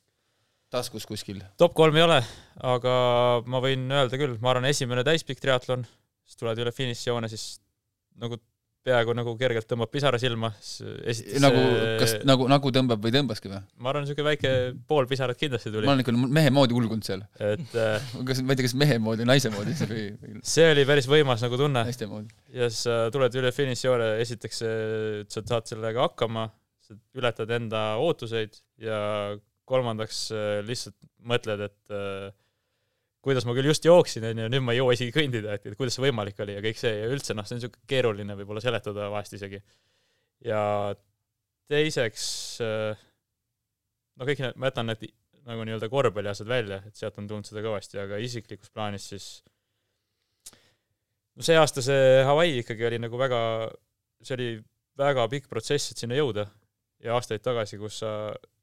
taskus 0.72 1.04
kuskil? 1.08 1.42
top 1.60 1.74
kolm 1.76 1.96
ei 1.96 2.06
ole, 2.06 2.20
aga 2.64 2.94
ma 3.46 3.60
võin 3.64 3.84
öelda 3.92 4.20
küll, 4.20 4.38
ma 4.40 4.54
arvan, 4.54 4.70
esimene 4.70 5.04
täispikk 5.06 5.42
triatlon, 5.42 5.84
siis 6.24 6.40
tuled 6.40 6.64
üle 6.64 6.72
finišijoone, 6.72 7.28
siis 7.32 7.60
nagu 8.20 8.40
peaaegu 8.86 9.14
nagu 9.14 9.34
kergelt 9.38 9.68
tõmbab 9.70 9.90
pisara 9.92 10.18
silma, 10.18 10.50
esitas 10.60 11.42
nagu, 11.42 11.60
kas 12.00 12.14
nagu, 12.26 12.48
nagu 12.50 12.72
tõmbab 12.74 13.04
või 13.04 13.12
tõmbaski 13.14 13.50
või? 13.52 13.60
ma 13.78 13.92
arvan, 13.92 14.06
niisugune 14.06 14.26
väike 14.26 14.52
pool 14.90 15.06
pisarat 15.10 15.38
kindlasti 15.38 15.70
tuli. 15.70 15.86
ma 15.86 15.94
olen 15.94 16.02
ikka 16.02 16.14
mehe 16.38 16.50
moodi 16.54 16.76
ulgunud 16.76 17.06
seal. 17.06 17.22
et 17.38 17.76
äh, 17.78 18.10
kas, 18.28 18.42
ma 18.42 18.54
ei 18.54 18.60
tea, 18.60 18.66
kas 18.66 18.74
mehe 18.82 18.98
moodi, 19.02 19.26
naise 19.28 19.52
moodi 19.54 19.76
või, 19.84 20.08
või...? 20.18 20.42
see 20.54 20.66
oli 20.74 20.86
päris 20.88 21.08
võimas 21.10 21.44
nagu 21.46 21.60
tunne. 21.60 21.84
naiste 21.86 22.10
moodi. 22.10 22.34
ja 22.56 22.70
siis 22.72 22.88
äh, 22.90 23.06
tuled 23.14 23.38
üle 23.38 23.54
finišijoone, 23.54 24.10
esiteks 24.24 24.62
sa 24.62 25.46
saad 25.46 25.70
sellega 25.70 26.08
hakkama, 26.08 26.48
sa 26.82 26.98
ületad 27.18 27.54
enda 27.54 27.86
ootuseid 28.02 28.58
ja 28.82 28.98
kolmandaks 29.70 30.26
lihtsalt 30.66 30.98
mõtled, 31.22 31.68
et 31.70 31.94
äh, 31.94 32.32
kuidas 33.22 33.46
ma 33.46 33.54
küll 33.54 33.70
just 33.70 33.86
jooksin, 33.86 34.26
onju, 34.32 34.48
nüüd 34.50 34.64
ma 34.66 34.74
ei 34.74 34.80
jõua 34.80 34.96
isegi 34.96 35.14
kõndida, 35.14 35.56
et, 35.56 35.66
et 35.70 35.78
kuidas 35.78 35.94
see 35.96 36.04
võimalik 36.04 36.40
oli 36.42 36.56
ja 36.56 36.62
kõik 36.64 36.80
see 36.80 36.92
ja 36.96 37.08
üldse 37.12 37.36
noh, 37.38 37.46
see 37.46 37.56
on 37.56 37.60
niisugune 37.60 37.90
keeruline 37.90 38.36
võib-olla 38.40 38.62
seletada 38.64 39.08
vahest 39.12 39.36
isegi. 39.38 39.62
ja 40.46 40.62
teiseks, 41.70 42.24
äh, 42.66 43.04
no 44.18 44.28
kõik 44.28 44.42
need, 44.42 44.58
ma 44.58 44.72
jätan 44.72 44.90
need 44.90 45.06
nagu 45.46 45.64
nii-öelda 45.66 45.88
korvpalliasjad 45.90 46.50
välja, 46.50 46.80
et 46.86 46.98
sealt 46.98 47.18
on 47.18 47.28
tulnud 47.30 47.46
seda 47.46 47.62
kõvasti, 47.64 47.98
aga 48.02 48.18
isiklikus 48.22 48.70
plaanis 48.74 49.08
siis 49.14 49.28
no 51.36 51.46
see 51.46 51.56
aasta 51.58 51.82
see 51.84 52.22
Hawaii 52.26 52.60
ikkagi 52.62 52.86
oli 52.90 53.00
nagu 53.02 53.18
väga, 53.18 53.40
see 54.22 54.36
oli 54.36 54.48
väga 54.98 55.26
pikk 55.32 55.48
protsess, 55.50 55.92
et 55.92 56.02
sinna 56.02 56.18
jõuda. 56.18 56.46
ja 57.02 57.16
aastaid 57.16 57.42
tagasi, 57.42 57.78
kus 57.80 57.96
sa 58.02 58.10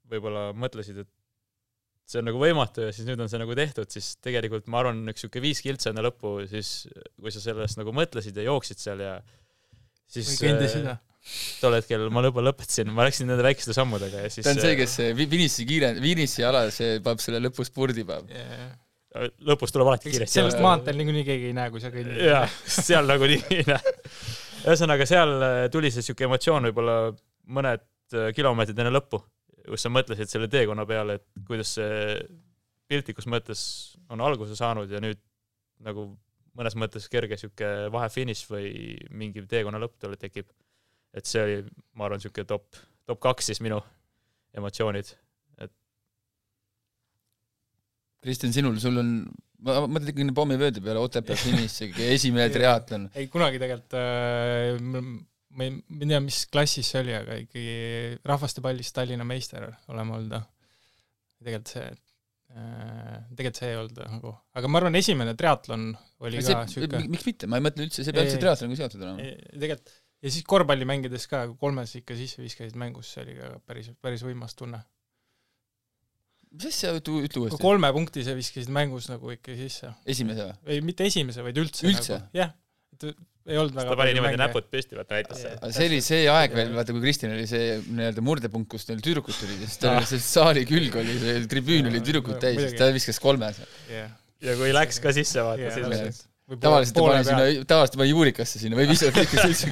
võib-olla 0.08 0.50
mõtlesid, 0.56 1.02
et 1.04 1.10
see 2.10 2.22
on 2.22 2.26
nagu 2.30 2.42
võimatu 2.42 2.88
ja 2.88 2.94
siis 2.96 3.06
nüüd 3.08 3.22
on 3.22 3.30
see 3.32 3.42
nagu 3.42 3.56
tehtud, 3.58 3.90
siis 3.94 4.16
tegelikult 4.26 4.70
ma 4.72 4.82
arvan, 4.82 5.04
üks 5.12 5.24
niisugune 5.24 5.46
viis 5.46 5.62
kiltsa 5.66 5.92
enne 5.92 6.06
lõppu, 6.06 6.40
siis 6.50 6.88
kui 7.20 7.34
sa 7.34 7.44
sellest 7.44 7.80
nagu 7.80 7.94
mõtlesid 7.96 8.38
ja 8.40 8.48
jooksid 8.50 8.82
seal 8.82 9.06
ja 9.06 9.14
siis 10.10 10.34
kõndisid 10.42 10.88
või? 10.90 10.98
tol 11.60 11.76
hetkel 11.76 12.06
ma 12.16 12.24
juba 12.24 12.42
lõpetasin, 12.48 12.90
ma 12.96 13.06
läksin 13.06 13.28
nende 13.30 13.44
väikeste 13.46 13.76
sammudega 13.76 14.24
ja 14.24 14.30
siis 14.34 14.48
ta 14.48 14.56
on 14.56 14.62
see, 14.64 14.78
kes 14.80 14.94
finiši 15.20 15.66
kiire, 15.70 15.90
finiši 16.00 16.46
alal, 16.48 16.72
see 16.74 17.02
paneb 17.06 17.22
selle 17.22 17.44
lõpuspurdi 17.44 18.08
peab 18.08 18.30
yeah 18.34 18.70
lõpus 19.18 19.74
tuleb 19.74 19.90
alati 19.90 20.12
kiiresti. 20.12 20.38
sellest 20.38 20.60
maanteel 20.62 21.00
niikuinii 21.00 21.26
keegi 21.26 21.50
ei 21.50 21.56
näe, 21.58 21.72
kui 21.74 21.82
sa 21.82 21.90
kõnnid. 21.94 22.20
jah, 22.28 22.58
seal 22.70 23.10
nagunii 23.10 23.40
ei 23.56 23.64
näe. 23.66 23.94
ühesõnaga, 24.68 25.08
seal 25.10 25.34
tuli 25.74 25.90
see 25.90 26.04
niisugune 26.04 26.30
emotsioon 26.30 26.70
võib-olla 26.70 26.98
mõned 27.58 27.86
kilomeetrid 28.38 28.82
enne 28.84 28.94
lõppu 28.94 29.22
kus 29.68 29.86
sa 29.86 29.92
mõtlesid 29.94 30.32
selle 30.32 30.50
teekonna 30.52 30.86
peale, 30.90 31.20
et 31.20 31.46
kuidas 31.48 31.76
see 31.78 32.16
piltlikus 32.90 33.28
mõttes 33.30 33.62
on 34.10 34.22
alguse 34.26 34.58
saanud 34.58 34.90
ja 34.92 35.02
nüüd 35.04 35.20
nagu 35.86 36.10
mõnes 36.58 36.76
mõttes 36.80 37.08
kerge 37.12 37.38
sihuke 37.40 37.68
vahefiniš 37.94 38.44
või 38.50 38.98
mingi 39.16 39.46
teekonna 39.48 39.80
lõpp 39.82 40.00
talle 40.02 40.20
tekib. 40.20 40.50
et 41.14 41.26
see 41.26 41.42
oli, 41.42 41.62
ma 41.98 42.06
arvan, 42.06 42.22
sihuke 42.22 42.44
top, 42.46 42.78
top 43.10 43.20
kaks 43.24 43.48
siis 43.50 43.62
minu 43.66 43.80
emotsioonid, 44.54 45.08
et. 45.66 45.72
Kristjan, 48.22 48.54
sinul, 48.54 48.78
sul 48.82 49.00
on, 49.02 49.10
ma 49.66 49.80
mõtlen 49.88 50.12
ikkagi 50.12 50.36
pommivööde 50.38 50.84
peale, 50.86 51.02
Otepää 51.02 51.38
finiš, 51.40 51.80
esimene 52.06 52.50
triatlon. 52.56 53.08
ei 53.18 53.30
kunagi 53.32 53.62
tegelikult 53.62 53.98
äh, 53.98 55.10
ma 55.58 55.66
ei, 55.66 55.74
ma 55.74 56.04
ei 56.04 56.12
tea, 56.12 56.20
mis 56.24 56.44
klassis 56.52 56.92
see 56.92 57.02
oli, 57.04 57.16
aga 57.16 57.40
ikkagi 57.44 58.20
rahvastepallis 58.28 58.94
Tallinna 58.96 59.26
meister 59.28 59.66
oleme 59.92 60.18
olnud. 60.18 60.36
Noh. 60.36 60.46
tegelikult 61.40 61.72
see, 61.72 61.88
äh, 62.54 63.16
tegelikult 63.32 63.62
see 63.62 63.72
ei 63.72 63.80
olnud 63.80 64.04
nagu, 64.04 64.36
aga 64.60 64.72
ma 64.72 64.82
arvan, 64.82 65.00
esimene 65.00 65.34
triatlon 65.40 65.90
oli 66.26 66.44
see, 66.44 66.54
ka 66.54 66.68
sihuke 66.70 67.02
miks 67.08 67.26
mitte, 67.30 67.50
ma 67.50 67.60
ei 67.60 67.66
mõtle 67.66 67.88
üldse, 67.88 68.06
see 68.06 68.16
peab 68.16 68.28
üldse 68.28 68.42
triatloniga 68.44 68.84
seotud 68.84 69.06
olema. 69.08 69.34
tegelikult, 69.56 69.98
ja 70.20 70.34
siis 70.36 70.46
korvpalli 70.54 70.88
mängides 70.90 71.28
ka, 71.32 71.46
kolmes 71.62 71.96
ikka 72.02 72.18
sisse 72.20 72.44
viskasid 72.44 72.78
mängus, 72.80 73.14
see 73.16 73.26
oli 73.26 73.38
ka 73.40 73.54
päris, 73.66 73.92
päris 74.04 74.26
võimas 74.28 74.58
tunne. 74.60 74.82
mis 76.52 76.70
asja, 76.70 76.94
ütle, 77.00 77.24
ütle 77.30 77.46
uuesti. 77.46 77.62
kolme 77.64 77.90
punkti 77.96 78.26
sa 78.28 78.36
viskasid 78.38 78.72
mängus 78.76 79.10
nagu 79.10 79.34
ikka 79.34 79.56
sisse. 79.58 79.94
esimese 80.06 80.50
või? 80.50 80.76
ei, 80.76 80.86
mitte 80.86 81.08
esimese, 81.10 81.46
vaid 81.46 81.64
üldse. 81.64 81.88
üldse 81.88 82.18
nagu,? 82.20 82.36
jah, 82.44 82.54
et 82.98 83.10
ei 83.50 83.60
olnud 83.60 83.76
väga 83.76 83.92
ta 83.92 83.98
pani 84.00 84.16
niimoodi 84.18 84.40
näpud 84.40 84.70
püsti, 84.72 84.98
vaata 85.00 85.18
näitas 85.18 85.42
seda. 85.44 85.72
see 85.76 85.90
oli 85.90 86.00
see 86.06 86.24
aeg 86.32 86.56
veel, 86.56 86.72
vaata 86.78 86.96
kui 86.96 87.04
Kristjan 87.04 87.36
oli 87.36 87.48
see 87.50 87.76
nii-öelda 87.88 88.24
murdepunkt, 88.26 88.70
kus 88.72 88.88
neil 88.90 89.04
tüdrukud 89.06 89.36
tulid 89.36 89.66
ja 89.66 89.68
siis 89.68 89.82
tal 89.84 90.00
oli 90.00 90.10
see 90.10 90.24
saali 90.24 90.66
külg 90.70 90.98
oli, 91.02 91.20
see 91.24 91.36
tribüün 91.52 91.92
oli 91.92 92.02
tüdrukud 92.06 92.40
täis, 92.42 92.62
siis 92.62 92.80
ta 92.80 92.90
viskas 92.96 93.22
kolme 93.24 93.52
seal. 93.58 94.10
ja 94.46 94.58
kui 94.60 94.74
läks 94.76 95.02
ka 95.04 95.16
sisse, 95.16 95.46
vaata 95.46 95.74
siis 95.76 96.26
tavaliselt 96.58 96.96
ta 96.96 97.06
pani 97.06 97.26
sinna, 97.28 97.46
tavaliselt 97.68 97.96
ta 97.96 98.02
pani 98.02 98.12
juurikasse 98.14 98.62
sinna 98.62 98.80
või 98.80 98.90
viskas 98.90 99.18
ikka 99.24 99.46
üldse 99.46 99.70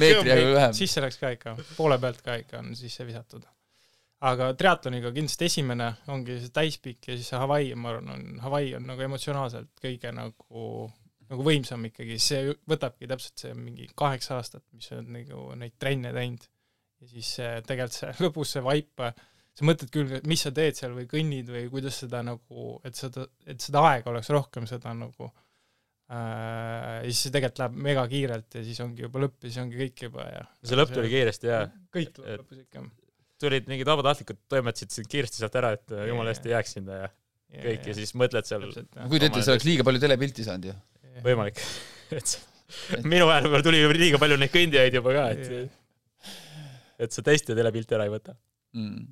meetri 0.00 0.32
jagu 0.32 0.54
vähem. 0.56 0.76
sisse 0.76 1.04
läks 1.04 1.20
ka 1.20 1.32
ikka, 1.36 1.56
poole 1.76 1.98
pealt 2.02 2.22
ka 2.24 2.36
ikka 2.40 2.60
on 2.60 2.72
sisse 2.76 3.06
visatud. 3.08 3.44
aga 4.22 4.52
triatloniga 4.58 5.12
kindlasti 5.14 5.48
esimene 5.48 5.92
ongi 6.12 6.38
see 6.40 6.52
täispikk 6.54 7.08
ja 7.08 7.16
siis 7.16 7.32
see 7.32 7.40
Hawaii, 7.40 7.72
ma 7.74 7.94
arvan, 7.94 8.12
on, 8.16 8.26
Hawaii 8.44 8.76
on 8.78 8.84
nagu 8.92 9.08
emotsionaalselt 9.08 9.72
kõige 9.82 10.12
nagu 10.14 10.92
nagu 11.32 11.44
võimsam 11.46 11.84
ikkagi, 11.88 12.18
see 12.20 12.54
võtabki 12.68 13.08
täpselt 13.10 13.44
see 13.44 13.52
mingi 13.56 13.88
kaheksa 13.98 14.38
aastat, 14.38 14.64
mis 14.76 14.88
sa 14.88 14.98
oled 14.98 15.12
nagu 15.16 15.44
neid 15.58 15.76
trenne 15.80 16.12
teinud. 16.14 16.48
ja 17.02 17.10
siis 17.10 17.34
tegelikult 17.68 17.98
see 17.98 18.16
lõpus 18.26 18.56
see 18.56 18.64
vaip, 18.64 19.06
sa 19.52 19.68
mõtled 19.68 19.92
küll, 19.92 20.16
et 20.18 20.28
mis 20.28 20.42
sa 20.44 20.52
teed 20.54 20.78
seal 20.78 20.96
või 20.96 21.06
kõnnid 21.10 21.52
või 21.52 21.68
kuidas 21.72 22.02
seda 22.04 22.22
nagu, 22.24 22.76
et 22.88 22.98
seda, 22.98 23.26
et 23.46 23.60
seda 23.60 23.84
aega 23.90 24.12
oleks 24.12 24.32
rohkem, 24.32 24.68
seda 24.70 24.94
nagu 24.96 25.28
äh, 25.28 27.00
ja 27.02 27.08
siis 27.08 27.26
see 27.26 27.34
tegelikult 27.34 27.64
läheb 27.64 27.78
mega 27.88 28.06
kiirelt 28.12 28.58
ja 28.58 28.64
siis 28.66 28.80
ongi 28.84 29.06
juba 29.06 29.24
lõpp 29.26 29.44
ja 29.44 29.50
siis 29.50 29.62
ongi 29.64 29.80
kõik 29.82 30.04
juba 30.08 30.28
ja 30.28 30.44
see 30.62 30.78
lõpp 30.78 30.94
tuli 30.96 31.12
kiiresti 31.12 31.52
jaa. 31.52 31.64
kõik 31.96 32.14
tuleb 32.16 32.44
lõpus 32.44 32.62
ikka. 32.64 32.86
tulid 33.42 33.72
mingid 33.72 33.88
vabatahtlikud, 33.90 34.44
toimetasid 34.52 34.94
sind 34.94 35.10
kiiresti 35.12 35.42
sealt 35.42 35.58
ära, 35.60 35.74
et 35.76 35.98
jumala 36.08 36.32
eest 36.32 36.46
ei 36.48 36.56
jääks 36.56 36.78
sinna 36.78 37.02
ja 37.04 37.12
kõik 37.52 37.90
ja 37.90 37.94
siis 37.96 38.14
mõtled 38.16 38.48
seal 38.48 38.64
kujutan 38.64 39.28
ette, 39.28 39.44
sa 39.44 39.54
oleks 39.54 39.66
liiga 39.68 39.84
palju 39.86 40.00
telepilti 40.02 40.46
saanud 40.46 40.70
ju. 40.70 40.76
võimalik, 41.24 41.60
et 42.16 42.36
minu 43.04 43.28
ajal 43.28 43.48
võib-olla 43.48 43.66
tuli 43.66 43.82
liiga 43.98 44.20
palju 44.22 44.38
neid 44.40 44.52
kõndijaid 44.52 45.00
juba 45.00 45.16
ka, 45.16 45.24
et 45.34 47.02
et 47.02 47.12
sa 47.14 47.24
testi 47.26 47.52
ja 47.52 47.58
telepilti 47.58 47.96
ära 47.96 48.06
ei 48.06 48.12
võta. 48.12 48.36
Mm. 48.78 49.02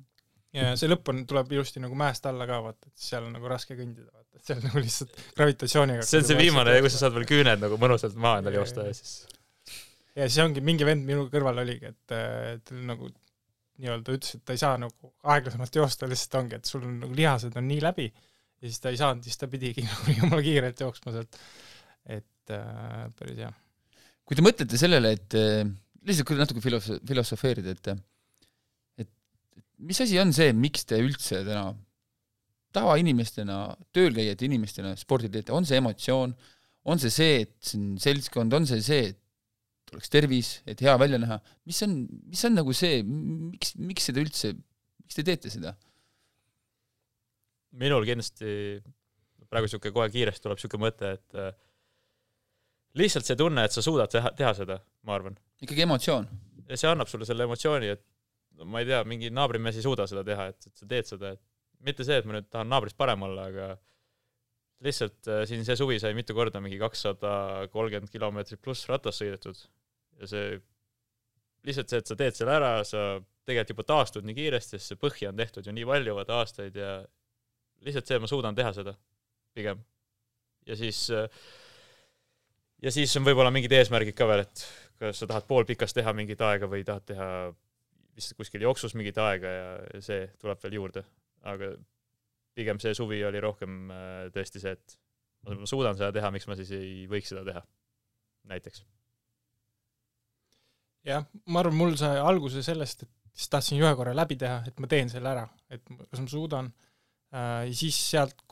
ja 0.57 0.71
see 0.79 0.89
lõpp 0.89 1.11
on, 1.11 1.19
tuleb 1.29 1.51
ilusti 1.53 1.81
nagu 1.83 1.97
mäest 1.97 2.25
alla 2.25 2.47
ka 2.49 2.57
vaata, 2.65 2.89
et 2.89 3.03
seal 3.09 3.27
on 3.27 3.35
nagu 3.35 3.51
raske 3.51 3.75
kõndida, 3.77 4.09
vaata, 4.09 4.39
et 4.39 4.47
seal 4.47 4.63
nagu 4.63 4.81
lihtsalt 4.81 5.19
gravitatsiooniga 5.37 6.07
see 6.07 6.23
on 6.23 6.25
see 6.31 6.39
viimane, 6.39 6.73
kus 6.81 6.95
sa 6.95 7.03
saad 7.05 7.13
veel 7.19 7.27
küüned 7.29 7.61
nagu 7.61 7.77
mõnusalt 7.81 8.17
maha 8.17 8.41
endale 8.41 8.57
joosta 8.57 8.87
ja 8.87 8.95
siis 8.97 9.19
ja 10.15 10.25
siis 10.25 10.41
ongi 10.43 10.63
mingi 10.65 10.87
vend 10.87 11.05
minu 11.07 11.27
kõrval 11.31 11.61
oligi, 11.61 11.91
et, 11.93 12.15
et 12.15 12.65
ta 12.65 12.79
nagu 12.89 13.11
nii-öelda 13.81 14.17
ütles, 14.17 14.35
et 14.37 14.43
ta 14.45 14.55
ei 14.55 14.61
saa 14.61 14.75
nagu 14.81 15.13
aeglasemalt 15.33 15.77
joosta, 15.77 16.09
lihtsalt 16.09 16.39
ongi, 16.41 16.57
et 16.57 16.73
sul 16.73 16.83
on 16.85 16.99
nagu 17.05 17.17
lihased 17.17 17.55
on 17.57 17.67
nii 17.69 17.81
läbi 17.85 18.09
ja 18.09 18.69
siis 18.69 18.81
ta 18.81 18.91
ei 18.93 18.99
saanud, 18.99 19.25
siis 19.25 19.39
ta 19.41 19.49
pidigi 19.51 19.85
nagu 19.89 20.17
jumala 20.17 20.43
kiirelt 20.45 20.83
jooksma 20.85 21.15
sealt. 21.15 21.39
Et 22.05 22.53
äh, 22.53 23.05
päris 23.17 23.39
hea. 23.41 23.51
kui 24.25 24.37
te 24.37 24.45
mõtlete 24.45 24.79
sellele, 24.79 25.13
et 25.17 25.35
eh, 25.37 25.67
lihtsalt 26.07 26.29
kui 26.29 26.39
natuke 26.39 26.63
filos-, 26.63 26.93
filosofeerida, 27.07 27.75
et 27.75 27.91
et 29.03 29.11
et 29.59 29.65
mis 29.89 30.01
asi 30.03 30.19
on 30.21 30.31
see, 30.35 30.53
miks 30.55 30.85
te 30.87 30.99
üldse 31.01 31.43
täna 31.47 31.71
tavainimestena, 32.71 33.63
tööl 33.91 34.15
käijate 34.15 34.47
inimestena 34.47 34.93
spordi 34.99 35.29
teete, 35.31 35.51
on 35.51 35.67
see 35.67 35.81
emotsioon, 35.81 36.33
on 36.87 37.01
see 37.01 37.11
see, 37.13 37.41
et 37.43 37.73
on 37.75 37.89
seltskond, 38.01 38.53
on 38.55 38.67
see 38.69 38.79
see, 38.85 39.11
et 39.11 39.95
oleks 39.95 40.11
tervis, 40.11 40.51
et 40.69 40.79
hea 40.79 40.93
välja 41.01 41.19
näha, 41.19 41.41
mis 41.67 41.81
on, 41.83 41.97
mis 42.31 42.43
on 42.47 42.55
nagu 42.55 42.73
see, 42.77 43.01
miks, 43.03 43.75
miks 43.75 44.07
seda 44.07 44.23
üldse, 44.23 44.53
miks 45.03 45.19
te 45.19 45.27
teete 45.27 45.51
seda? 45.53 45.75
minul 47.81 48.03
kindlasti 48.03 48.79
praegu 49.51 49.69
sihuke 49.71 49.93
kohe 49.95 50.09
kiiresti 50.11 50.43
tuleb 50.43 50.59
sihuke 50.59 50.79
mõte, 50.79 51.13
et 51.17 51.37
äh, 51.39 51.51
lihtsalt 52.99 53.27
see 53.27 53.37
tunne, 53.39 53.65
et 53.65 53.75
sa 53.75 53.83
suudad 53.85 54.11
teha, 54.11 54.33
teha 54.37 54.53
seda, 54.57 54.79
ma 55.07 55.15
arvan. 55.15 55.37
ikkagi 55.63 55.85
emotsioon. 55.85 56.27
ja 56.67 56.79
see 56.79 56.89
annab 56.91 57.11
sulle 57.11 57.27
selle 57.27 57.47
emotsiooni, 57.47 57.93
et 57.95 58.03
no 58.59 58.67
ma 58.69 58.81
ei 58.81 58.89
tea, 58.89 59.03
mingi 59.07 59.31
naabrimees 59.33 59.79
ei 59.79 59.85
suuda 59.85 60.07
seda 60.09 60.25
teha, 60.27 60.49
et, 60.51 60.67
et 60.67 60.83
sa 60.83 60.89
teed 60.89 61.09
seda, 61.13 61.35
et 61.35 61.85
mitte 61.87 62.05
see, 62.07 62.19
et 62.21 62.27
ma 62.27 62.37
nüüd 62.37 62.49
tahan 62.51 62.69
naabrist 62.71 62.97
parem 62.99 63.23
olla, 63.27 63.47
aga 63.51 63.71
lihtsalt 64.85 65.29
äh, 65.29 65.43
siin 65.49 65.65
see 65.65 65.77
suvi 65.77 65.99
sai 66.01 66.15
mitu 66.17 66.33
korda 66.37 66.61
mingi 66.63 66.79
kakssada 66.81 67.67
kolmkümmend 67.73 68.11
kilomeetrit 68.13 68.61
pluss 68.65 68.87
ratas 68.89 69.19
sõidetud 69.21 69.59
ja 70.21 70.29
see 70.29 70.55
lihtsalt 71.67 71.91
see, 71.91 72.01
et 72.01 72.09
sa 72.09 72.17
teed 72.17 72.37
selle 72.37 72.55
ära, 72.57 72.71
sa 72.87 73.19
tegelikult 73.45 73.75
juba 73.75 73.87
taastud 73.91 74.25
nii 74.25 74.37
kiiresti, 74.37 74.79
sest 74.79 74.93
see 74.93 75.01
põhja 75.01 75.29
on 75.29 75.37
tehtud 75.37 75.67
ju 75.67 75.73
nii 75.75 75.87
palju 75.89 76.15
vaata 76.17 76.39
aastaid 76.41 76.77
ja 76.77 76.95
lihtsalt 77.85 78.09
see, 78.09 78.17
et 78.17 78.23
ma 78.23 78.29
suudan 78.29 78.57
teha 78.57 78.73
seda 78.77 78.95
pigem. 79.57 79.83
ja 80.65 80.77
siis 80.79 81.03
äh, 81.13 81.29
ja 82.81 82.93
siis 82.93 83.13
on 83.17 83.25
võib-olla 83.27 83.51
mingid 83.53 83.73
eesmärgid 83.77 84.17
ka 84.17 84.27
veel, 84.29 84.45
et 84.45 84.63
kas 85.01 85.21
sa 85.21 85.29
tahad 85.29 85.47
poolpikas 85.49 85.95
teha 85.97 86.13
mingit 86.17 86.41
aega 86.45 86.69
või 86.69 86.85
tahad 86.87 87.05
teha 87.09 87.27
vist 88.15 88.35
kuskil 88.37 88.65
jooksus 88.65 88.95
mingit 88.97 89.17
aega 89.21 89.51
ja 89.55 90.01
see 90.03 90.25
tuleb 90.41 90.61
veel 90.63 90.77
juurde. 90.79 91.03
aga 91.41 91.71
pigem 92.57 92.79
see 92.83 92.93
suvi 92.93 93.21
oli 93.25 93.39
rohkem 93.41 93.91
äh, 93.93 94.25
tõesti 94.35 94.61
see, 94.61 94.73
et 94.75 94.97
ma 95.47 95.69
suudan 95.69 95.97
seda 95.97 96.11
teha, 96.13 96.31
miks 96.33 96.47
ma 96.49 96.57
siis 96.59 96.73
ei 96.77 97.05
võiks 97.09 97.31
seda 97.31 97.45
teha, 97.47 97.63
näiteks. 98.51 98.83
jah, 101.07 101.25
ma 101.47 101.63
arvan, 101.63 101.77
mul 101.79 101.97
sai 101.97 102.19
alguse 102.21 102.61
sellest, 102.65 103.07
et 103.07 103.33
siis 103.33 103.49
tahtsin 103.49 103.81
ühe 103.81 103.91
korra 103.97 104.13
läbi 104.17 104.37
teha, 104.37 104.61
et 104.67 104.83
ma 104.83 104.89
teen 104.91 105.09
selle 105.09 105.31
ära, 105.31 105.47
et 105.71 105.83
kas 105.87 106.21
ma 106.21 106.29
suudan 106.29 106.71
äh,. 107.33 107.71
siis 107.73 107.97
sealt 108.11 108.43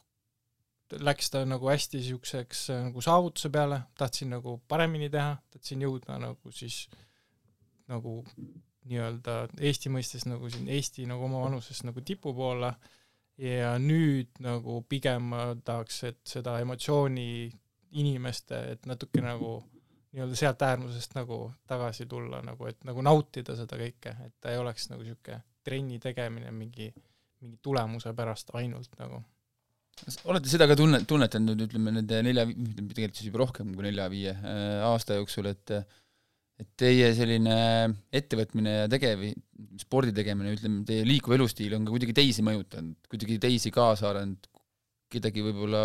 läks 0.98 1.30
ta 1.34 1.44
nagu 1.46 1.70
hästi 1.70 2.02
siukseks 2.04 2.64
äh, 2.74 2.84
nagu 2.88 3.02
saavutuse 3.02 3.52
peale, 3.54 3.82
tahtsin 3.98 4.34
nagu 4.36 4.58
paremini 4.68 5.10
teha, 5.14 5.38
tahtsin 5.54 5.86
jõuda 5.86 6.20
nagu 6.22 6.52
siis 6.56 6.86
nagu 7.90 8.24
nii-öelda 8.90 9.42
Eesti 9.60 9.92
mõistes 9.94 10.26
nagu 10.30 10.50
siin 10.50 10.70
Eesti 10.72 11.06
nagu 11.10 11.26
oma 11.28 11.44
vanuses 11.46 11.84
nagu 11.86 12.02
tipu 12.06 12.34
poole 12.34 12.72
ja 13.40 13.74
nüüd 13.80 14.40
nagu 14.44 14.82
pigem 14.90 15.32
ma 15.34 15.50
tahaks, 15.66 16.04
et 16.10 16.22
seda 16.28 16.58
emotsiooni 16.64 17.50
inimeste, 18.00 18.60
et 18.74 18.90
natuke 18.90 19.22
nagu 19.24 19.60
nii-öelda 20.14 20.36
sealt 20.38 20.62
äärmusest 20.66 21.16
nagu 21.16 21.52
tagasi 21.70 22.06
tulla 22.10 22.42
nagu, 22.46 22.66
et 22.70 22.84
nagu 22.88 23.02
nautida 23.06 23.56
seda 23.58 23.78
kõike, 23.80 24.16
et 24.26 24.36
ta 24.42 24.54
ei 24.54 24.60
oleks 24.62 24.90
nagu 24.90 25.06
sihuke 25.06 25.40
trenni 25.64 26.00
tegemine 26.02 26.52
mingi, 26.52 26.90
mingi 27.42 27.60
tulemuse 27.62 28.14
pärast 28.18 28.54
ainult 28.58 28.96
nagu. 29.00 29.22
Olete 30.30 30.52
seda 30.52 30.68
ka 30.70 30.78
tunne, 30.80 31.02
tunnetanud 31.08 31.66
ütleme 31.66 31.94
nende 31.96 32.22
nelja, 32.26 32.46
tegelikult 32.48 33.20
siis 33.20 33.30
juba 33.30 33.42
rohkem 33.44 33.74
kui 33.76 33.88
nelja-viie 33.88 34.36
äh, 34.36 34.84
aasta 34.88 35.18
jooksul, 35.20 35.50
et 35.52 35.76
et 36.60 36.68
teie 36.76 37.14
selline 37.16 37.56
ettevõtmine 38.12 38.74
ja 38.82 38.88
tegev, 38.92 39.22
spordi 39.80 40.12
tegemine, 40.16 40.52
ütleme, 40.58 40.82
teie 40.88 41.06
liikuv 41.08 41.38
elustiil 41.38 41.78
on 41.78 41.86
ka 41.88 41.94
kuidagi 41.94 42.16
teisi 42.18 42.44
mõjutanud, 42.44 42.98
kuidagi 43.12 43.38
teisi 43.40 43.72
kaasa 43.72 44.10
arendanud, 44.10 44.50
kedagi 45.10 45.44
võib-olla 45.46 45.84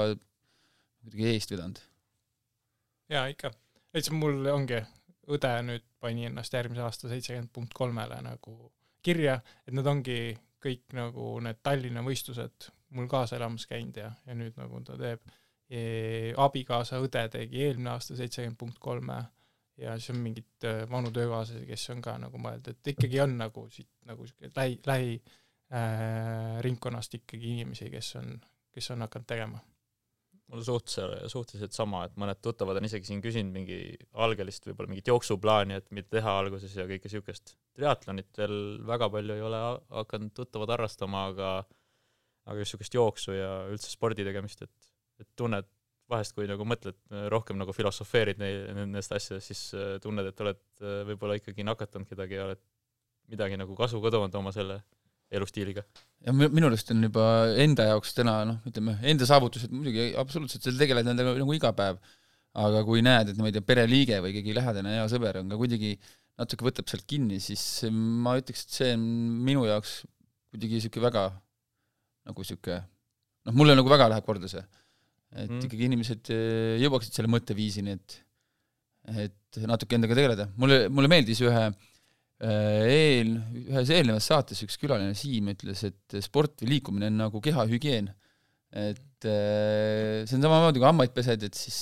kuidagi 1.04 1.28
eest 1.30 1.54
vedanud? 1.54 1.78
jaa, 3.12 3.28
ikka. 3.30 3.52
lihtsalt 3.94 4.18
mul 4.18 4.50
ongi, 4.50 4.80
õde 5.30 5.52
nüüd 5.68 5.86
pani 6.02 6.26
ennast 6.28 6.56
järgmise 6.56 6.82
aasta 6.82 7.10
seitsekümmend 7.12 7.52
punkt 7.54 7.76
kolmele 7.76 8.18
nagu 8.24 8.72
kirja, 9.04 9.38
et 9.68 9.76
need 9.76 9.86
ongi 9.86 10.18
kõik 10.64 10.96
nagu 10.96 11.36
need 11.44 11.60
Tallinna 11.62 12.02
võistlused 12.04 12.70
mul 12.94 13.08
kaasa 13.10 13.36
elamas 13.36 13.66
käinud 13.70 13.96
ja, 14.00 14.12
ja 14.26 14.36
nüüd 14.38 14.56
nagu 14.60 14.80
ta 14.86 14.98
teeb. 15.00 15.24
abikaasa 16.38 17.00
õde 17.02 17.22
tegi 17.32 17.62
eelmine 17.64 17.94
aasta 17.94 18.16
seitsekümmend 18.16 18.58
punkt 18.60 18.78
kolme 18.78 19.16
ja 19.80 19.98
siis 19.98 20.12
on 20.14 20.22
mingid 20.22 20.66
äh, 20.68 20.84
vanu 20.90 21.10
töökaaslasi, 21.14 21.66
kes 21.66 21.90
on 21.94 22.02
ka 22.04 22.16
nagu 22.22 22.40
mõelnud, 22.40 22.70
et 22.70 22.92
ikkagi 22.94 23.20
on 23.24 23.36
nagu 23.40 23.66
siit 23.74 23.90
nagu 24.08 24.26
sihuke 24.28 24.50
lähi, 24.56 24.80
lähi 24.86 25.14
äh, 25.74 26.58
ringkonnast 26.64 27.18
ikkagi 27.20 27.56
inimesi, 27.56 27.90
kes 27.92 28.14
on, 28.20 28.36
kes 28.74 28.92
on 28.94 29.06
hakanud 29.06 29.30
tegema 29.30 29.62
mul 30.52 30.60
on 30.60 30.66
suht-, 30.66 30.92
suhteliselt 31.32 31.72
sama, 31.72 32.04
et 32.04 32.18
mõned 32.20 32.38
tuttavad 32.44 32.76
on 32.78 32.86
isegi 32.86 33.08
siin 33.08 33.22
küsinud 33.24 33.54
mingi 33.54 33.78
algelist 34.26 34.66
võib-olla 34.68 34.92
mingit 34.92 35.08
jooksuplaani, 35.08 35.78
et 35.80 35.88
mida 35.96 36.10
teha 36.18 36.34
alguses 36.42 36.74
ja 36.76 36.84
kõike 36.90 37.10
siukest. 37.10 37.56
triatlonit 37.74 38.28
veel 38.38 38.58
väga 38.86 39.08
palju 39.10 39.34
ei 39.34 39.42
ole 39.42 39.62
ha- 39.62 39.80
hakanud 40.02 40.34
tuttavad 40.36 40.74
harrastama, 40.76 41.24
aga 41.32 41.54
aga 42.44 42.60
just 42.60 42.74
siukest 42.74 42.96
jooksu 42.96 43.36
ja 43.36 43.50
üldse 43.72 43.90
spordi 43.92 44.26
tegemist, 44.26 44.64
et, 44.66 44.92
et 45.22 45.28
tunned 45.38 45.68
vahest, 46.10 46.34
kui 46.36 46.48
nagu 46.48 46.66
mõtled 46.68 46.98
rohkem 47.32 47.56
nagu 47.60 47.72
filosofeerid 47.72 48.40
nendest 48.40 49.14
asjadest, 49.16 49.48
siis 49.48 49.62
äh, 49.76 49.94
tunned, 50.04 50.26
et 50.28 50.42
oled 50.44 50.60
äh, 50.82 50.98
võib-olla 51.10 51.38
ikkagi 51.40 51.64
nakatanud 51.66 52.10
kedagi 52.10 52.36
ja 52.36 52.48
oled 52.48 52.60
midagi 53.32 53.56
nagu 53.56 53.76
kasu 53.78 54.02
ka 54.04 54.12
toonud 54.12 54.34
oma 54.36 54.52
selle 54.52 54.82
elustiiliga. 55.34 55.84
ja 56.26 56.34
mi- 56.36 56.50
minu 56.52 56.68
arust 56.68 56.90
on 56.92 57.00
juba 57.02 57.24
enda 57.60 57.88
jaoks 57.88 58.12
täna 58.16 58.36
noh, 58.48 58.58
ütleme 58.68 58.98
enda 59.02 59.26
saavutused 59.28 59.72
muidugi 59.72 60.12
absoluutselt, 60.20 60.66
sa 60.66 60.74
tegeled 60.78 61.08
nendega 61.08 61.32
nagu 61.40 61.56
iga 61.56 61.72
päev, 61.76 62.02
aga 62.64 62.84
kui 62.86 63.02
näed, 63.02 63.32
et 63.32 63.40
ma 63.40 63.48
ei 63.48 63.56
tea, 63.56 63.64
pereliige 63.64 64.20
või 64.22 64.34
keegi 64.36 64.54
lähedane 64.60 64.98
hea 64.98 65.06
sõber 65.10 65.40
on 65.40 65.48
ka 65.50 65.58
kuidagi 65.58 65.96
natuke 66.40 66.66
võtab 66.66 66.90
sealt 66.90 67.06
kinni, 67.08 67.40
siis 67.42 67.64
ma 67.90 68.36
ütleks, 68.40 68.66
et 68.66 68.76
see 68.78 68.92
on 68.98 69.08
minu 69.48 69.64
jaoks 69.70 70.02
kuidagi 70.52 70.78
niisugune 70.78 71.08
väga 71.08 71.24
nagu 72.28 72.44
niisugune 72.44 72.80
noh, 73.44 73.56
mulle 73.56 73.76
nagu 73.76 73.90
väga 73.92 74.10
läheb 74.12 74.26
korda 74.26 74.50
see. 74.50 74.64
et 75.34 75.50
Mm. 75.50 75.64
ikkagi 75.66 75.88
inimesed 75.88 76.30
eh, 76.30 76.76
jõuaksid 76.84 77.16
selle 77.16 77.30
mõtteviisini, 77.32 77.96
et 77.98 78.20
et 79.04 79.58
natuke 79.68 79.98
endaga 79.98 80.14
tegeleda. 80.16 80.46
mulle, 80.56 80.86
mulle 80.88 81.10
meeldis 81.10 81.42
ühe 81.44 81.64
eh, 81.68 82.84
eel, 82.94 83.34
ühes 83.66 83.90
eelnevas 83.92 84.28
saates 84.30 84.62
üks 84.64 84.78
külaline 84.80 85.16
Siim 85.18 85.50
ütles, 85.52 85.82
et 85.90 86.16
sport 86.24 86.62
või 86.62 86.76
liikumine 86.76 87.10
on 87.10 87.18
nagu 87.26 87.42
kehahügieen. 87.44 88.08
et 88.70 89.28
eh, 89.28 90.22
see 90.24 90.38
on 90.38 90.46
samamoodi, 90.46 90.80
kui 90.80 90.88
hambaid 90.88 91.12
pesed, 91.14 91.44
et 91.50 91.58
siis 91.58 91.76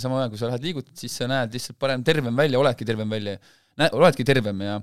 sama 0.00 0.20
ajal, 0.20 0.30
kui 0.32 0.40
sa 0.40 0.48
lähed 0.52 0.64
liigutad, 0.68 0.94
siis 0.96 1.16
sa 1.16 1.26
näed 1.28 1.52
lihtsalt 1.52 1.78
parem, 1.80 2.04
tervem 2.04 2.36
välja, 2.36 2.60
oledki 2.60 2.86
tervem 2.88 3.10
välja. 3.10 3.38
näed, 3.80 3.96
oledki 3.96 4.24
tervem 4.24 4.60
ja 4.68 4.78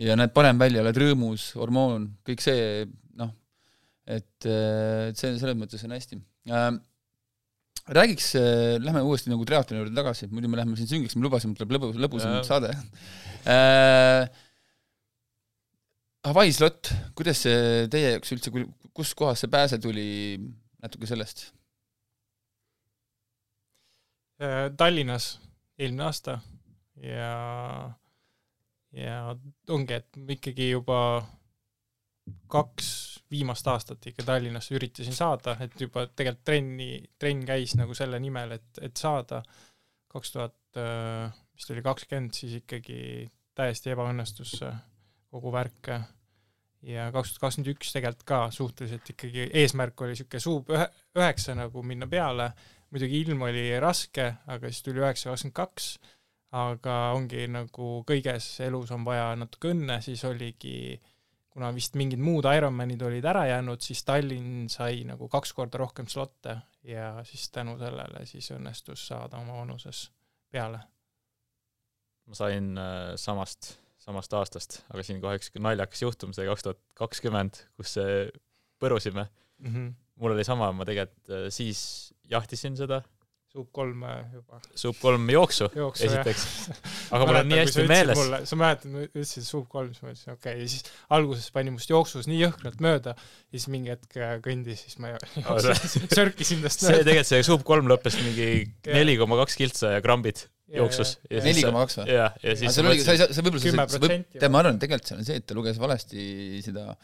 ja 0.00 0.16
näed 0.16 0.32
parem 0.34 0.58
välja, 0.58 0.80
oled 0.82 0.98
rõõmus, 0.98 1.50
hormoon, 1.60 2.08
kõik 2.26 2.40
see 2.42 2.88
et 4.06 4.48
eh, 4.48 5.10
et 5.10 5.18
see 5.18 5.34
selles 5.38 5.58
mõttes 5.58 5.84
on 5.86 5.94
hästi 5.94 6.18
äh,. 6.50 6.70
räägiks, 7.98 8.32
lähme 8.82 9.02
uuesti 9.02 9.30
nagu 9.32 9.44
triatloni 9.46 9.82
juurde 9.82 9.96
tagasi, 9.96 10.28
muidu 10.30 10.50
me 10.50 10.60
läheme 10.60 10.78
siin 10.78 10.90
süngiks, 10.90 11.16
me 11.18 11.26
lubasime, 11.26 11.56
tuleb 11.58 11.76
lõbus, 11.78 12.00
lõbusam 12.02 12.38
saade 12.46 12.74
äh,. 13.46 14.26
Hawaii 16.22 16.52
slot, 16.54 16.92
kuidas 17.18 17.40
see 17.42 17.88
teie 17.90 18.12
jaoks 18.12 18.30
üldse, 18.36 18.52
kus 18.94 19.10
kohas 19.18 19.40
see 19.42 19.50
pääse 19.50 19.80
tuli, 19.82 20.38
natuke 20.82 21.08
sellest? 21.10 21.48
Äh, 24.42 24.68
Tallinnas 24.78 25.40
eelmine 25.78 26.06
aasta 26.06 26.36
ja, 27.02 27.32
ja 28.94 29.18
ongi, 29.70 29.98
et 29.98 30.22
ikkagi 30.36 30.70
juba 30.72 30.98
kaks 32.52 32.88
viimast 33.32 33.66
aastat 33.72 34.06
ikka 34.10 34.24
Tallinnasse 34.26 34.74
üritasin 34.76 35.16
saada, 35.16 35.56
et 35.64 35.74
juba 35.80 36.04
tegelikult 36.06 36.44
trenni, 36.46 36.88
trenn 37.18 37.44
käis 37.48 37.76
nagu 37.78 37.96
selle 37.96 38.20
nimel, 38.22 38.58
et, 38.58 38.82
et 38.82 38.96
saada. 38.96 39.42
kaks 40.12 40.32
tuhat, 40.34 40.80
vist 41.56 41.70
oli 41.72 41.82
kakskümmend, 41.84 42.34
siis 42.36 42.58
ikkagi 42.60 42.98
täiesti 43.56 43.94
ebaõnnestus 43.94 44.58
kogu 45.32 45.52
värk. 45.52 45.88
ja 46.82 47.08
kaks 47.14 47.32
tuhat 47.32 47.46
kakskümmend 47.46 47.72
üks 47.76 47.92
tegelikult 47.94 48.26
ka 48.28 48.40
suhteliselt 48.50 49.10
ikkagi 49.14 49.48
eesmärk 49.62 50.00
oli 50.02 50.12
niisugune 50.12 50.40
suub 50.42 50.72
ühe, 50.74 50.86
üheksa 51.16 51.54
nagu 51.56 51.82
minna 51.86 52.08
peale, 52.10 52.50
muidugi 52.90 53.22
ilm 53.24 53.46
oli 53.48 53.70
raske, 53.80 54.34
aga 54.46 54.68
siis 54.68 54.82
tuli 54.84 55.00
üheksa 55.00 55.30
kakskümmend 55.30 55.56
kaks, 55.56 55.88
aga 56.52 56.98
ongi 57.16 57.46
nagu 57.48 58.02
kõiges 58.08 58.52
elus 58.66 58.92
on 58.92 59.06
vaja 59.08 59.32
natuke 59.40 59.72
õnne, 59.72 60.00
siis 60.04 60.24
oligi 60.28 61.00
kuna 61.52 61.68
vist 61.76 61.96
mingid 62.00 62.20
muud 62.22 62.46
Ironmanid 62.48 63.02
olid 63.04 63.26
ära 63.28 63.44
jäänud, 63.50 63.82
siis 63.84 64.02
Tallinn 64.08 64.70
sai 64.72 65.02
nagu 65.08 65.28
kaks 65.32 65.52
korda 65.56 65.82
rohkem 65.82 66.08
slotte 66.08 66.56
ja 66.88 67.14
siis 67.28 67.48
tänu 67.52 67.76
sellele 67.80 68.24
siis 68.28 68.48
õnnestus 68.54 69.04
saada 69.10 69.40
oma 69.42 69.60
vanuses 69.60 70.06
peale. 70.52 70.80
ma 72.26 72.38
sain 72.38 72.72
äh, 72.78 73.12
samast, 73.20 73.74
samast 74.00 74.32
aastast, 74.38 74.80
aga 74.94 75.04
siin 75.04 75.20
kohe 75.20 75.36
üks 75.40 75.52
naljakas 75.58 76.04
juhtum, 76.04 76.32
see 76.32 76.46
kaks 76.48 76.64
tuhat 76.68 76.80
kakskümmend, 76.98 77.64
kus 77.76 77.98
põrusime 78.80 79.26
mm. 79.26 79.74
-hmm. 79.74 79.90
mul 80.22 80.36
oli 80.36 80.44
sama, 80.44 80.72
ma 80.72 80.88
tegelikult 80.88 81.34
äh, 81.34 81.48
siis 81.50 82.14
jahtisin 82.30 82.78
seda 82.80 83.02
suub 83.52 83.68
kolm 83.76 84.04
äh, 84.08 84.20
juba. 84.32 84.58
suub 84.80 84.96
kolm 85.00 85.26
jooksu, 85.28 85.66
jooksu 85.76 86.06
esiteks. 86.06 86.44
aga 87.12 87.26
mul 87.28 87.38
on 87.42 87.50
nii 87.50 87.58
hästi 87.60 87.84
meeles. 87.90 88.22
sa 88.48 88.56
mäletad, 88.58 88.92
ma 88.94 89.04
ütlesin 89.04 89.44
suub 89.44 89.66
kolm, 89.72 89.90
siis 89.92 90.04
ma 90.04 90.14
ütlesin 90.14 90.32
okei 90.32 90.54
okay. 90.54 90.62
ja 90.62 90.70
siis 90.72 90.86
alguses 91.12 91.50
pani 91.52 91.74
must 91.74 91.92
jooksus 91.92 92.30
nii 92.30 92.40
jõhkralt 92.46 92.80
mööda 92.84 93.12
ja 93.12 93.52
siis 93.58 93.68
mingi 93.72 93.92
hetk 93.92 94.16
äh, 94.16 94.34
kõndis, 94.44 94.86
siis 94.86 94.96
ma 95.02 95.12
sörkisin 96.16 96.64
tast 96.64 96.86
mööda. 96.86 96.96
see 96.96 97.04
tegelikult, 97.04 97.30
see 97.34 97.44
suub 97.50 97.66
kolm 97.68 97.92
lõppes 97.92 98.16
mingi 98.22 98.48
neli 98.98 99.18
koma 99.20 99.36
kaks 99.42 99.60
kiltsa 99.60 99.96
ja 99.98 100.04
krambid 100.04 100.46
jooksus. 100.72 101.18
neli 101.28 101.66
koma 101.66 101.84
kaks 101.84 102.00
või? 102.00 102.12
jah, 102.16 102.38
ja 102.40 102.56
siis 102.56 102.72
sa 102.72 102.86
oligi, 102.86 103.04
sa 103.04 103.18
ei 103.18 103.20
saa, 103.20 103.34
sa 103.36 103.44
võib-olla, 103.44 104.22
tead, 104.32 104.48
ma 104.48 104.64
arvan, 104.64 104.80
et 104.80 104.86
tegelikult 104.86 105.12
see 105.12 105.20
on 105.20 105.28
see, 105.28 105.42
et 105.42 105.48
ta 105.48 105.58
luges 105.58 105.82
valesti 105.82 106.24
seda 106.64 106.94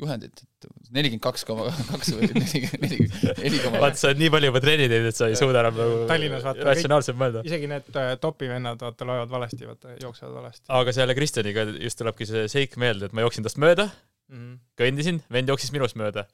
juhendit, 0.00 0.42
et 0.42 0.66
nelikümmend 0.92 1.22
kaks 1.24 1.46
koma 1.48 1.70
kaks 1.88 2.12
või 2.16 2.28
neli, 2.36 3.06
neli 3.40 3.60
koma 3.62 3.80
vaata, 3.86 4.00
sa 4.00 4.10
oled 4.10 4.20
nii 4.20 4.32
palju 4.34 4.50
juba 4.50 4.62
trenni 4.64 4.88
teinud, 4.92 5.10
et 5.10 5.18
sa 5.18 5.30
ei 5.30 5.38
suuda 5.38 5.62
enam 5.62 5.78
nagu 5.80 6.02
Tallinnas 6.10 6.44
vaata 6.44 6.66
ratsionaalselt 6.68 7.20
mõelda. 7.20 7.44
isegi 7.48 7.70
need 7.70 8.00
äh, 8.02 8.10
topivennad, 8.20 8.82
vaata, 8.84 9.08
loevad 9.08 9.32
valesti, 9.32 9.62
vaata, 9.68 9.94
jooksevad 10.02 10.34
valesti. 10.36 10.66
aga 10.80 10.96
selle 10.96 11.16
Kristjaniga 11.18 11.64
just 11.78 12.00
tulebki 12.00 12.28
see 12.28 12.44
seik 12.52 12.76
meelde, 12.82 13.08
et 13.08 13.16
ma 13.16 13.24
jooksin 13.24 13.46
tast 13.46 13.60
mööda 13.62 13.88
mm, 13.88 14.36
-hmm. 14.36 14.58
kõndisin, 14.82 15.22
vend 15.32 15.54
jooksis 15.54 15.72
minust 15.76 15.96
mööda 15.96 16.26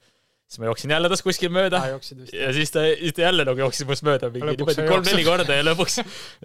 siis 0.53 0.61
ma 0.61 0.69
jooksin 0.69 0.91
jälle 0.93 1.09
tast 1.09 1.25
kuskil 1.25 1.49
mööda. 1.53 1.79
Ah, 1.81 1.95
ja 2.33 2.51
siis 2.53 2.71
ta, 2.73 2.83
siis 2.99 3.15
ta 3.17 3.25
jälle 3.25 3.45
nagu 3.47 3.61
jooksis 3.63 3.87
minust 3.89 4.05
mööda 4.05 4.29
mingi 4.33 4.53
niimoodi 4.53 4.85
kolm-neli 4.85 5.25
korda 5.25 5.57
ja 5.57 5.65
lõpuks, 5.65 5.97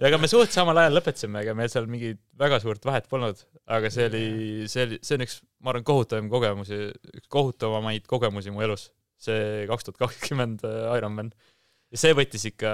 ega 0.09 0.19
me 0.21 0.29
suht 0.31 0.55
samal 0.55 0.79
ajal 0.81 0.97
lõpetasime, 0.97 1.43
ega 1.45 1.53
meil 1.57 1.69
seal 1.71 1.85
mingit 1.91 2.21
väga 2.39 2.57
suurt 2.63 2.87
vahet 2.89 3.09
polnud, 3.11 3.43
aga 3.69 3.91
see 3.93 4.07
oli, 4.09 4.23
see 4.71 4.87
oli, 4.87 4.99
see 5.05 5.19
on 5.19 5.25
üks, 5.27 5.37
ma 5.61 5.73
arvan, 5.73 5.85
kohutavam 5.91 6.31
kogemusi, 6.33 6.81
üks 7.13 7.29
kohutavamaid 7.37 8.09
kogemusi 8.09 8.53
mu 8.55 8.65
elus, 8.65 8.89
see 9.21 9.67
kaks 9.69 9.89
tuhat 9.89 10.01
kakskümmend 10.07 10.65
äh, 10.65 10.89
Ironman. 10.97 11.29
ja 11.93 12.01
see 12.01 12.17
võttis 12.17 12.49
ikka 12.49 12.71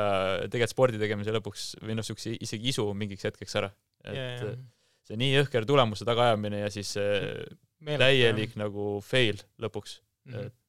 tegelikult 0.48 0.76
spordi 0.76 1.02
tegemise 1.02 1.36
lõpuks 1.36 1.68
või 1.84 2.00
noh, 2.00 2.08
siukse 2.08 2.38
isegi 2.40 2.72
isu 2.72 2.88
mingiks 2.96 3.28
hetkeks 3.28 3.60
ära, 3.60 3.74
et 4.06 4.16
yeah, 4.16 4.36
yeah. 4.40 4.60
see 5.08 5.20
nii 5.20 5.36
jõhker 5.42 5.68
tulemuse 5.68 6.08
tagaajamine 6.08 6.64
ja 6.64 6.72
siis 6.72 6.96
see 6.96 7.24
täielik 7.86 8.56
nagu 8.60 9.00
fail 9.06 9.42
lõpuks. 9.62 10.00
Mm, 10.26 10.34
-hmm. 10.34 10.46
et 10.48 10.65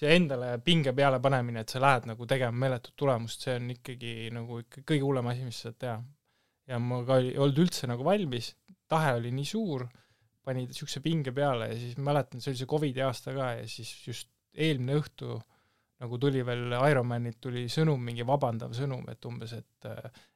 see 0.00 0.16
endale 0.16 0.54
pinge 0.64 0.94
peale 0.96 1.20
panemine, 1.22 1.64
et 1.64 1.72
sa 1.72 1.82
lähed 1.82 2.08
nagu 2.08 2.26
tegema 2.28 2.64
meeletut 2.64 2.96
tulemust, 2.96 3.44
see 3.44 3.58
on 3.60 3.68
ikkagi 3.74 4.14
nagu 4.34 4.62
ikka 4.62 4.84
kõige 4.88 5.04
hullem 5.04 5.30
asi, 5.32 5.44
mis 5.44 5.60
sa 5.60 5.68
saad 5.68 5.80
teha. 5.84 5.98
ja 6.70 6.78
ma 6.78 7.00
ka 7.06 7.18
ei 7.20 7.34
olnud 7.36 7.64
üldse 7.64 7.88
nagu 7.90 8.06
valmis, 8.06 8.52
tahe 8.90 9.16
oli 9.18 9.32
nii 9.34 9.48
suur, 9.48 9.86
pani 10.46 10.64
niisuguse 10.68 11.02
pinge 11.04 11.34
peale 11.36 11.72
ja 11.72 11.78
siis 11.78 11.98
mäletan, 12.00 12.40
see 12.40 12.52
oli 12.52 12.60
see 12.60 12.70
Covidi 12.70 13.02
aasta 13.04 13.34
ka 13.36 13.54
ja 13.58 13.66
siis 13.68 13.90
just 14.06 14.30
eelmine 14.54 14.96
õhtu 15.00 15.36
nagu 16.00 16.16
tuli 16.16 16.40
veel 16.46 16.72
Ironmanilt 16.72 17.36
tuli 17.44 17.66
sõnum, 17.68 18.00
mingi 18.00 18.24
vabandav 18.24 18.72
sõnum, 18.76 19.04
et 19.12 19.26
umbes, 19.28 19.52
et 19.58 19.88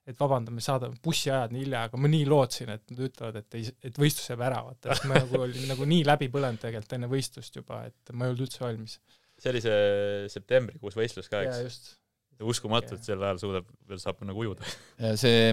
et 0.04 0.18
vabandame, 0.20 0.60
saadame 0.60 0.98
bussiajad 1.00 1.54
nii 1.54 1.62
hilja, 1.64 1.86
aga 1.88 1.96
ma 1.96 2.10
nii 2.12 2.26
lootsin, 2.28 2.74
et 2.74 2.90
nad 2.92 2.98
ütlevad, 3.06 3.38
et 3.40 3.56
ei, 3.56 3.70
et 3.88 3.96
võistlus 3.96 4.28
jääb 4.28 4.42
ära, 4.44 4.60
vaata, 4.66 4.92
sest 4.92 5.06
ma 5.08 5.16
nagu 5.16 5.38
olin 5.46 5.64
nagu 5.70 5.86
nii 5.88 6.02
läbi 6.04 6.28
põlenud 6.34 6.60
tegelikult 6.60 6.98
enne 6.98 7.08
võistlust 7.08 7.56
juba, 7.56 7.80
et 7.88 8.12
ma 8.12 8.26
ei 8.26 8.34
olnud 8.34 8.44
üldse 8.44 8.60
valmis 8.60 8.98
see 9.44 9.52
oli 9.52 9.60
see 9.64 10.28
septembrikuus 10.32 10.96
võistlus 10.96 11.28
ka, 11.28 11.44
eks? 11.44 11.98
uskumatu, 12.42 12.96
et 12.96 13.06
sel 13.06 13.20
ajal 13.22 13.38
suudab, 13.38 13.66
veel 13.86 14.00
saab 14.02 14.24
nagu 14.26 14.40
ujuda. 14.42 14.66
ja 15.04 15.12
see 15.20 15.52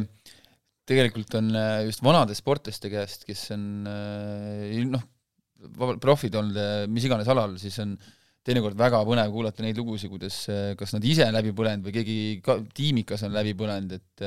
tegelikult 0.90 1.36
on 1.40 1.52
äh, 1.56 1.84
just 1.88 2.04
vanade 2.06 2.36
sportlaste 2.38 2.90
käest, 2.92 3.26
kes 3.28 3.46
on 3.56 3.88
äh, 3.90 4.82
noh, 4.90 5.04
profid 6.02 6.36
olnud 6.40 6.58
äh, 6.58 6.74
mis 6.92 7.06
iganes 7.08 7.30
alal, 7.32 7.56
siis 7.62 7.78
on 7.84 7.96
teinekord 8.42 8.78
väga 8.80 9.04
põnev 9.06 9.30
kuulata 9.34 9.62
neid 9.62 9.78
lugusid, 9.78 10.10
kuidas 10.10 10.44
kas 10.80 10.96
nad 10.96 11.04
ise 11.06 11.28
läbi 11.30 11.52
põlenud 11.54 11.86
või 11.86 11.94
keegi 11.94 12.16
ka 12.42 12.58
tiimikas 12.74 13.22
on 13.28 13.36
läbi 13.36 13.54
põlenud, 13.58 14.00
et 14.00 14.24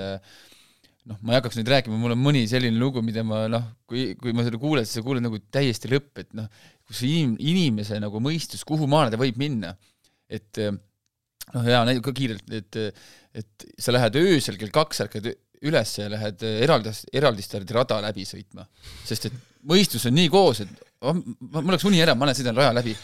noh, 1.10 1.18
ma 1.20 1.34
ei 1.34 1.38
hakkaks 1.38 1.58
nüüd 1.58 1.70
rääkima, 1.72 1.98
mul 2.00 2.14
on 2.14 2.22
mõni 2.22 2.44
selline 2.48 2.80
lugu, 2.80 3.02
mida 3.04 3.24
ma 3.26 3.44
noh, 3.50 3.66
kui, 3.90 4.12
kui 4.20 4.32
ma 4.36 4.44
seda 4.46 4.60
kuulen, 4.60 4.86
siis 4.88 5.00
sa 5.00 5.04
kuuled 5.04 5.24
nagu 5.24 5.40
täiesti 5.52 5.90
lõpp, 5.92 6.22
et 6.22 6.32
noh, 6.36 6.48
kus 6.88 7.04
inim-, 7.06 7.36
inimese 7.40 8.00
nagu 8.02 8.22
mõistus, 8.24 8.64
kuhu 8.66 8.88
maale 8.90 9.12
ta 9.12 9.20
võib 9.20 9.38
minna. 9.40 9.74
et 10.32 10.58
eh, 10.58 10.72
noh, 11.52 11.64
hea 11.66 11.82
näide 11.86 12.04
ka 12.04 12.14
kiirelt, 12.16 12.48
et 12.52 12.80
et 13.34 13.64
sa 13.82 13.90
lähed 13.90 14.14
öösel 14.20 14.56
kell 14.60 14.70
kaks, 14.70 15.00
ärkad 15.04 15.32
üles 15.66 15.92
ja 15.98 16.06
lähed 16.12 16.42
eraldis, 16.46 17.02
eraldistärdi 17.12 17.74
rada 17.74 17.98
läbi 18.04 18.24
sõitma. 18.28 18.66
sest 19.04 19.28
et 19.28 19.38
mõistus 19.66 20.04
on 20.08 20.14
nii 20.14 20.30
koos, 20.32 20.60
et 20.64 20.84
mul 21.04 21.72
läks 21.74 21.86
uni 21.88 22.02
ära, 22.04 22.14
ma 22.16 22.28
lähen 22.28 22.38
sõidan 22.38 22.58
raja 22.58 22.74
läbi. 22.76 22.94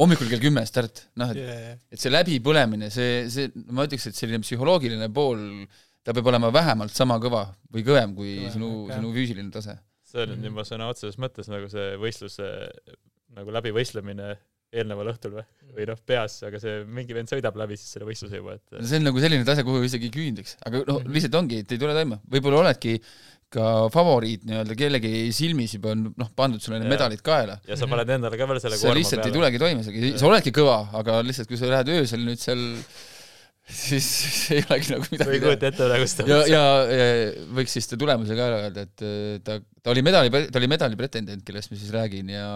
hommikul 0.00 0.30
kell 0.30 0.42
kümme 0.42 0.64
start, 0.68 1.06
noh 1.20 1.34
et 1.34 1.42
yeah., 1.42 1.74
et 1.92 2.02
see 2.02 2.12
läbipõlemine, 2.12 2.90
see, 2.94 3.26
see, 3.32 3.50
ma 3.70 3.86
ütleks, 3.86 4.08
et 4.10 4.18
selline 4.18 4.42
psühholoogiline 4.44 5.10
pool, 5.14 5.42
ta 6.06 6.14
peab 6.14 6.32
olema 6.32 6.52
vähemalt 6.54 6.94
sama 6.94 7.18
kõva 7.22 7.48
või 7.74 7.86
kõvem 7.86 8.16
kui 8.16 8.34
kõva, 8.40 8.52
sinu, 8.54 8.72
sinu 8.94 9.14
füüsiline 9.14 9.52
tase. 9.54 9.78
see 10.06 10.22
on 10.22 10.34
nüüd 10.34 10.50
juba 10.52 10.66
sõna 10.68 10.90
otseses 10.92 11.18
mõttes 11.20 11.50
nagu 11.50 11.70
see 11.72 11.96
võistluse 12.00 12.50
nagu 13.36 13.52
läbivõistlemine 13.58 14.36
eelneval 14.76 15.12
õhtul 15.12 15.36
või, 15.36 15.44
või 15.76 15.86
noh, 15.88 15.98
peas, 16.08 16.40
aga 16.46 16.58
see 16.60 16.80
mingi 16.90 17.14
vend 17.16 17.30
sõidab 17.30 17.56
läbi 17.58 17.78
siis 17.78 17.94
selle 17.94 18.08
võistluse 18.08 18.40
juba, 18.40 18.56
et 18.58 18.76
no 18.76 18.88
see 18.88 19.00
on 19.00 19.06
nagu 19.08 19.22
selline 19.22 19.46
tase, 19.46 19.64
kuhu 19.66 19.84
isegi 19.86 20.10
küündaks, 20.14 20.56
aga 20.66 20.82
noh, 20.82 21.00
mhm. 21.00 21.14
lihtsalt 21.16 21.38
ongi, 21.38 21.62
et 21.62 21.74
ei 21.74 21.80
tule 21.80 21.94
toime, 21.96 22.18
võib-olla 22.32 22.64
oledki 22.64 22.96
ka 23.56 23.86
favoriit 23.94 24.42
nii-öelda 24.48 24.74
kellegi 24.78 25.10
silmis 25.34 25.76
juba 25.76 25.92
on 25.94 26.08
noh, 26.18 26.30
pandud 26.38 26.62
sulle 26.62 26.80
need 26.82 26.90
medalid 26.90 27.22
kaela. 27.24 27.60
ja 27.68 27.78
sa 27.78 27.86
paned 27.90 28.10
endale 28.16 28.38
ka 28.40 28.48
veel 28.50 28.62
selle 28.62 28.78
sa 28.80 28.94
lihtsalt 28.96 29.22
peale. 29.22 29.30
ei 29.30 29.36
tulegi 29.38 29.60
toime, 29.62 30.16
sa 30.18 30.30
oledki 30.30 30.54
kõva, 30.56 30.80
aga 30.98 31.20
lihtsalt 31.26 31.50
kui 31.50 31.60
sa 31.60 31.70
lähed 31.70 31.92
öösel 31.94 32.26
nüüd 32.26 32.42
seal 32.42 32.64
siis 33.86 34.08
ei 34.54 34.62
olegi 34.62 34.92
nagu 34.94 35.06
midagi 35.10 35.30
või 35.30 35.36
ei 35.38 35.42
kujuta 35.42 35.70
ette 35.70 36.08
seda. 36.12 36.26
ja, 36.30 36.40
ja, 36.50 36.64
ja 36.86 37.46
võiks 37.58 37.74
siis 37.74 37.88
ta 37.90 37.98
tulemuse 37.98 38.38
ka 38.38 38.48
ära 38.50 38.58
öelda, 38.66 38.86
et 38.86 39.06
ta, 39.46 39.58
ta 39.82 39.94
oli 39.94 40.04
medali, 40.06 40.30
ta 40.30 40.60
oli 40.60 40.70
medali 40.70 40.98
pretendent, 40.98 41.42
kellest 41.46 41.72
ma 41.72 41.78
siis 41.80 41.94
räägin 41.94 42.30
ja 42.30 42.50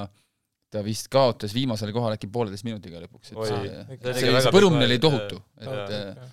ta 0.71 0.85
vist 0.87 1.11
kaotas 1.11 1.55
viimasele 1.57 1.95
kohale 1.95 2.19
äkki 2.19 2.31
pooleteist 2.31 2.67
minutiga 2.67 3.03
lõpuks, 3.03 3.33
et 3.33 3.41
Oi, 3.43 3.49
see, 3.49 4.13
see, 4.21 4.35
see 4.37 4.55
põrumine 4.55 4.87
oli 4.87 5.01
tohutu, 5.03 5.41
et 5.67 6.29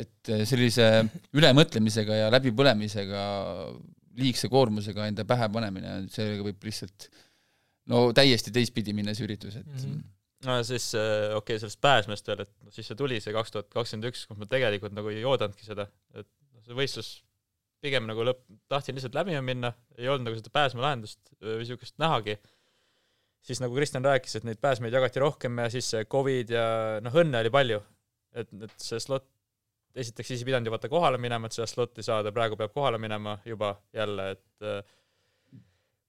et 0.00 0.30
sellise 0.46 0.84
ülemõtlemisega 1.34 2.20
ja 2.20 2.28
läbipõlemisega, 2.30 3.22
liigse 4.20 4.46
koormusega 4.52 5.08
enda 5.10 5.24
pähe 5.26 5.48
panemine, 5.50 5.96
sellega 6.14 6.46
võib 6.46 6.62
lihtsalt 6.68 7.08
no 7.90 8.10
täiesti 8.14 8.54
teistpidi 8.54 8.94
minna 8.96 9.14
see 9.16 9.26
üritus, 9.26 9.58
et 9.58 9.66
mm 9.66 9.82
-hmm. 9.82 10.02
No 10.46 10.60
siis 10.66 10.92
äh, 10.98 11.30
okei 11.36 11.56
okay,, 11.56 11.62
sellest 11.62 11.80
pääsmest 11.84 12.30
veel, 12.30 12.44
et 12.46 12.76
siis 12.76 12.88
see 12.90 12.98
tuli, 12.98 13.18
see 13.20 13.34
kaks 13.36 13.56
tuhat 13.56 13.72
kakskümmend 13.72 14.12
üks, 14.12 14.26
kus 14.28 14.40
ma 14.40 14.48
tegelikult 14.50 14.94
nagu 14.96 15.12
ei 15.12 15.24
oodanudki 15.26 15.66
seda, 15.66 15.88
et 16.16 16.28
see 16.66 16.76
võistlus 16.76 17.10
pigem 17.80 18.04
nagu 18.08 18.24
lõpp, 18.26 18.44
tahtsin 18.68 18.96
lihtsalt 18.96 19.16
läbi 19.16 19.36
minna, 19.44 19.72
ei 19.96 20.08
olnud 20.08 20.28
nagu 20.28 20.40
seda 20.40 20.52
pääsmelahendust 20.52 21.20
või 21.40 21.60
niisugust 21.62 21.96
nähagi 22.00 22.36
siis 23.42 23.60
nagu 23.60 23.74
Kristjan 23.74 24.04
rääkis, 24.04 24.36
et 24.36 24.46
neid 24.46 24.60
pääsmeid 24.60 24.94
jagati 24.94 25.20
rohkem 25.22 25.58
ja 25.62 25.68
siis 25.72 25.88
see 25.94 26.04
Covid 26.10 26.52
ja 26.54 26.64
noh, 27.04 27.20
õnne 27.22 27.40
oli 27.40 27.52
palju. 27.52 27.80
et, 28.36 28.50
et 28.62 28.74
see 28.78 29.00
slot, 29.02 29.24
esiteks 29.98 30.28
siis 30.30 30.42
ei 30.42 30.46
pidanud 30.46 30.68
ju 30.68 30.74
vaata 30.74 30.88
kohale 30.88 31.18
minema, 31.18 31.48
et 31.48 31.56
seda 31.56 31.66
slot'i 31.66 32.04
saada, 32.06 32.30
praegu 32.32 32.54
peab 32.58 32.70
kohale 32.70 32.98
minema 33.02 33.38
juba 33.44 33.72
jälle, 33.96 34.28
et 34.36 34.66
äh, 34.66 34.84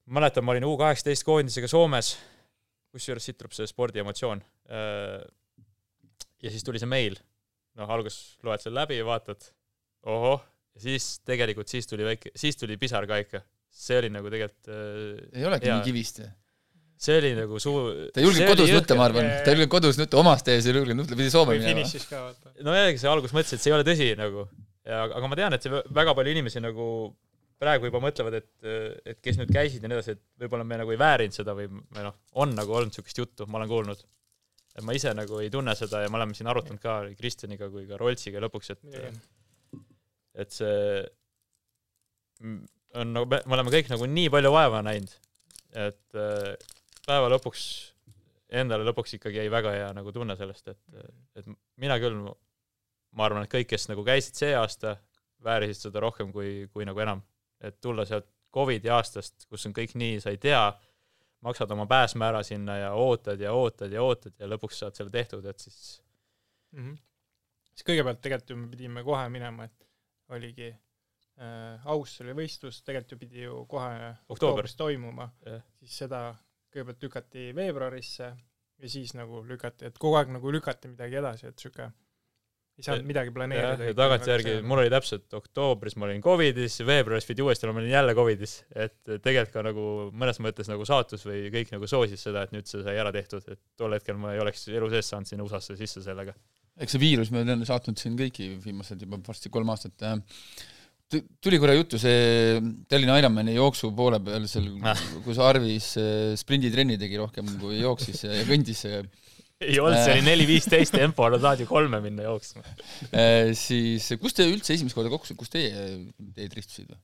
mäletan, 0.05 0.45
ma 0.45 0.53
olin 0.53 0.67
U 0.69 0.75
kaheksateist 0.77 1.25
koondisega 1.25 1.69
Soomes, 1.71 2.11
kusjuures 2.91 3.27
siit 3.27 3.39
tuleb 3.39 3.55
see 3.55 3.69
spordiemotsioon 3.69 4.43
äh,. 4.71 5.21
ja 6.43 6.53
siis 6.53 6.65
tuli 6.67 6.81
see 6.81 6.89
meil, 6.89 7.17
noh, 7.79 7.89
alguses 7.95 8.37
loed 8.45 8.63
selle 8.63 8.81
läbi 8.81 8.99
ja 8.99 9.07
vaatad, 9.07 9.47
ohoh, 10.11 10.43
ja 10.75 10.85
siis 10.85 11.13
tegelikult 11.27 11.71
siis 11.71 11.89
tuli 11.89 12.07
väike, 12.07 12.33
siis 12.35 12.59
tuli 12.59 12.77
pisar 12.81 13.07
ka 13.09 13.21
ikka. 13.23 13.43
see 13.71 14.01
oli 14.01 14.09
nagu 14.11 14.27
tegelikult 14.27 14.71
äh, 14.71 15.39
ei 15.39 15.47
olegi 15.47 15.71
nii 15.71 15.85
kivist? 15.85 16.23
see 17.01 17.17
oli 17.17 17.31
nagu 17.37 17.59
suu-. 17.61 18.09
ta 18.13 18.21
ei 18.21 18.27
julgenud 18.27 18.51
kodus 18.53 18.73
nutta, 18.75 18.97
ma 18.99 19.07
arvan, 19.09 19.29
ta 19.41 19.49
ei 19.49 19.55
julgenud 19.55 19.73
kodus 19.73 20.01
nutta, 20.01 20.19
omas 20.21 20.43
tees 20.45 20.67
ei 20.67 20.75
julgenud 20.75 21.03
nutta, 21.03 21.17
pidi 21.17 21.33
Soome 21.33 21.57
minema. 21.57 21.85
no 22.67 22.75
jällegi 22.77 23.01
see 23.01 23.09
alguses 23.11 23.33
mõtlesin, 23.37 23.57
et 23.57 23.65
see 23.65 23.71
ei 23.71 23.77
ole 23.77 23.87
tõsi 23.87 24.11
nagu. 24.19 24.45
ja 24.85 25.03
aga 25.07 25.31
ma 25.31 25.39
tean, 25.39 25.55
et 25.57 25.65
see 25.65 25.73
vä- 25.73 25.83
väga 26.01 26.13
palju 26.17 26.35
inimesi 26.35 26.61
nagu 26.63 26.85
praegu 27.62 27.89
juba 27.89 28.01
mõtlevad, 28.03 28.39
et, 28.39 28.49
et 29.14 29.20
kes 29.22 29.38
nüüd 29.39 29.51
käisid 29.53 29.84
ja 29.84 29.89
nii 29.89 29.99
edasi, 29.99 30.16
et 30.18 30.43
võib-olla 30.43 30.66
me 30.68 30.80
nagu 30.82 30.93
ei 30.93 30.99
väärinud 31.01 31.36
seda 31.36 31.55
või, 31.57 31.68
või 31.70 32.07
noh, 32.07 32.18
on 32.41 32.55
nagu 32.57 32.74
olnud 32.78 32.91
niisugust 32.91 33.22
juttu, 33.22 33.47
ma 33.47 33.62
olen 33.62 33.72
kuulnud. 33.72 34.03
et 34.72 34.86
ma 34.88 34.95
ise 34.97 35.14
nagu 35.14 35.39
ei 35.43 35.49
tunne 35.53 35.76
seda 35.76 36.01
ja 36.01 36.09
me 36.09 36.18
oleme 36.20 36.34
siin 36.38 36.49
arutanud 36.49 36.82
ka 36.82 37.01
Kristjaniga 37.20 37.70
kui 37.70 37.86
ka 37.89 37.99
Roltsiga 38.01 38.41
lõpuks, 38.43 38.74
et 38.74 38.82
et 40.41 40.53
see 40.55 40.76
on 42.97 43.14
nagu, 43.14 43.28
me 43.30 43.55
oleme 43.57 43.74
kõik 43.74 43.91
nagu 43.91 44.07
nii 44.09 44.30
palju 44.34 44.51
vaeva 44.51 44.82
näinud, 44.86 45.12
et 45.78 46.18
äh, 46.18 46.53
päeva 47.05 47.30
lõpuks 47.36 47.66
endale 48.51 48.86
lõpuks 48.88 49.16
ikkagi 49.18 49.39
jäi 49.41 49.51
väga 49.51 49.74
hea 49.76 49.91
nagu 49.95 50.12
tunne 50.16 50.36
sellest, 50.39 50.74
et, 50.74 51.03
et 51.39 51.47
mina 51.82 51.97
küll, 52.01 52.18
ma 53.16 53.28
arvan, 53.28 53.45
et 53.45 53.53
kõik, 53.53 53.70
kes 53.72 53.88
nagu 53.91 54.03
käisid 54.07 54.39
see 54.39 54.51
aasta, 54.57 54.97
väärisid 55.45 55.88
seda 55.88 56.03
rohkem 56.03 56.34
kui, 56.36 56.68
kui 56.74 56.86
nagu 56.88 56.99
enam. 57.01 57.24
Et 57.62 57.82
tulla 57.82 58.05
sealt 58.05 58.30
Covidi 58.53 58.89
aastast, 58.91 59.45
kus 59.47 59.66
on 59.70 59.74
kõik 59.76 59.93
nii, 59.95 60.20
sa 60.20 60.34
ei 60.34 60.39
tea, 60.41 60.64
maksad 61.45 61.72
oma 61.72 61.86
pääsme 61.89 62.28
ära 62.28 62.43
sinna 62.43 62.78
ja 62.78 62.91
ootad 62.99 63.39
ja 63.39 63.53
ootad 63.55 63.93
ja 63.93 64.03
ootad 64.03 64.36
ja 64.39 64.49
lõpuks 64.49 64.82
saad 64.84 64.97
selle 64.97 65.14
tehtud, 65.14 65.45
et 65.45 65.59
siis 65.59 66.01
mm. 66.72 66.84
-hmm. 66.84 66.97
siis 67.72 67.88
kõigepealt 67.88 68.22
tegelikult 68.22 68.49
ju 68.49 68.57
me 68.57 68.70
pidime 68.76 69.03
kohe 69.07 69.30
minema, 69.30 69.70
et 69.70 69.88
oligi 70.36 70.70
äh, 70.70 71.88
aus 71.88 72.20
oli 72.22 72.36
võistlus, 72.43 72.84
tegelikult 72.84 73.12
ju 73.12 73.22
pidi 73.24 73.43
ju 73.47 73.66
kohe 73.66 74.14
oktoobris 74.30 74.76
toimuma 74.76 75.32
Jah., 75.45 75.64
siis 75.80 75.97
seda 76.03 76.24
kõigepealt 76.72 77.03
lükati 77.07 77.49
veebruarisse 77.55 78.34
ja 78.82 78.89
siis 78.89 79.14
nagu 79.14 79.43
lükati, 79.47 79.86
et 79.86 79.97
kogu 79.97 80.18
aeg 80.20 80.32
nagu 80.38 80.51
lükati 80.51 80.91
midagi 80.91 81.20
edasi, 81.22 81.47
et 81.47 81.59
sihuke 81.59 81.91
ei 82.82 82.88
saanud 82.88 83.03
Ja- 83.05 83.07
midagi 83.11 83.34
planeerida. 83.36 83.88
ja 83.91 83.95
tagantjärgi 83.97 84.55
mul 84.67 84.82
oli 84.84 84.91
täpselt 84.91 85.34
oktoobris 85.38 85.95
ma 86.01 86.07
olin 86.09 86.21
Covidis, 86.25 86.79
veebruaris 86.88 87.29
pidi 87.29 87.45
uuesti 87.45 87.67
olema, 87.67 87.79
ma 87.79 87.86
olin 87.86 87.93
jälle 87.95 88.15
Covidis, 88.17 88.55
et 88.75 88.97
tegelikult 89.21 89.53
ka 89.53 89.63
nagu 89.69 89.86
mõnes 90.11 90.41
mõttes 90.43 90.69
nagu 90.71 90.86
saatus 90.89 91.23
või 91.29 91.45
kõik 91.53 91.71
nagu 91.75 91.88
soosis 91.89 92.25
seda, 92.27 92.43
et 92.47 92.51
nüüd 92.55 92.67
see 92.69 92.84
sai 92.84 92.97
ära 93.01 93.13
tehtud, 93.15 93.45
et 93.47 93.61
tol 93.77 93.93
hetkel 93.95 94.17
ma 94.19 94.34
ei 94.36 94.41
oleks 94.43 94.67
elu 94.73 94.89
sees 94.93 95.13
saanud 95.13 95.29
sinna 95.29 95.45
USA-sse 95.47 95.77
sisse 95.79 96.03
sellega. 96.05 96.34
eks 96.82 96.95
see 96.95 97.01
viirus 97.01 97.29
meil 97.32 97.49
on 97.53 97.65
saatnud 97.67 97.99
siin 97.99 98.15
kõiki 98.17 98.55
viimased 98.63 99.01
juba 99.03 99.19
varsti 99.27 99.49
kolm 99.53 99.69
aastat. 99.69 100.01
tuli 101.43 101.57
korra 101.59 101.73
juttu 101.75 101.99
see 101.99 102.61
Tallinna 102.88 103.17
Ironmani 103.19 103.55
jooksu 103.57 103.89
poole 103.95 104.19
peal 104.23 104.45
seal 104.47 104.69
Ah., 104.88 104.95
kus 105.25 105.38
Arvis 105.43 105.89
eh, 105.99 106.36
sprinditrenni 106.39 106.95
tegi 107.01 107.19
rohkem 107.19 107.49
kui 107.59 107.82
jooksis 107.82 108.23
ja 108.23 108.45
kõndis, 108.47 108.86
ei 109.62 109.78
olnud, 109.80 109.99
see 110.01 110.16
oli 110.18 110.26
neli 110.26 110.45
viisteist 110.49 110.95
tempo, 110.95 111.28
no 111.30 111.38
tahad 111.41 111.62
ju 111.64 111.68
kolme 111.70 111.99
minna 112.03 112.26
jooksma. 112.28 112.64
siis 113.57 114.09
kus 114.22 114.34
te 114.38 114.47
üldse 114.49 114.74
esimest 114.78 114.97
korda 114.97 115.12
kokku, 115.14 115.36
kus 115.39 115.51
teie 115.53 115.72
teed 116.36 116.55
ristusid 116.57 116.89
või? 116.91 117.01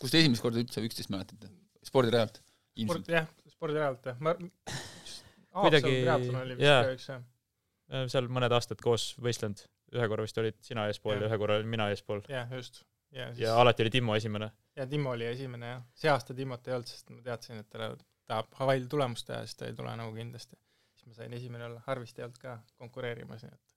kus 0.00 0.14
te 0.14 0.22
esimest 0.22 0.44
korda 0.44 0.62
üldse 0.62 0.84
üksteist 0.86 1.12
mäletate? 1.12 1.50
spordirajalt? 1.86 2.40
sport, 2.80 3.10
jah, 3.12 3.26
spordirajalt 3.52 4.06
jah, 4.12 4.20
ma 4.24 4.36
Kuidagi- 5.50 6.04
Haapsalu 6.06 6.22
triatlon 6.30 6.40
oli 6.44 6.54
vist 6.56 6.66
jaa. 6.68 6.82
ka 6.86 6.94
üks 6.94 7.08
jah, 7.10 7.22
seal 8.12 8.28
mõned 8.30 8.52
aastad 8.54 8.78
koos 8.84 9.08
võistlenud, 9.20 9.58
ühe 9.96 10.06
korra 10.12 10.22
vist 10.26 10.38
olid 10.38 10.56
sina 10.62 10.84
eespool 10.86 11.16
ja 11.16 11.24
Jah. 11.24 11.32
ühe 11.32 11.38
korra 11.42 11.56
olin 11.58 11.72
mina 11.72 11.88
eespool. 11.90 12.22
jah, 12.30 12.46
just. 12.54 12.84
ja 13.10 13.26
siis 13.32 13.42
ja 13.48 13.56
alati 13.60 13.82
oli 13.82 13.90
Timmo 13.90 14.14
esimene. 14.16 14.52
ja 14.78 14.86
Timmo 14.86 15.10
oli 15.16 15.26
esimene 15.26 15.72
jah, 15.74 15.82
see 15.98 16.12
aasta 16.12 16.36
Timmot 16.38 16.68
ei 16.70 16.76
olnud, 16.78 16.86
sest 16.92 17.10
ma 17.10 17.20
teadsin, 17.26 17.58
et 17.64 17.68
ta 17.72 17.90
tahab 18.30 18.54
Hawaii'l 18.60 18.86
tulemust 18.92 19.26
teha, 19.26 19.42
siis 19.42 19.58
ta 19.58 19.66
ei 19.66 19.74
tule 19.74 19.90
nagu 19.98 20.14
kindlasti. 20.14 20.54
Ma 21.10 21.18
sain 21.18 21.34
esimene 21.36 21.66
olla, 21.66 21.82
Harvist 21.86 22.18
ei 22.18 22.26
olnud 22.26 22.40
ka 22.40 22.56
konkureerimas, 22.80 23.44
nii 23.44 23.52
et 23.56 23.76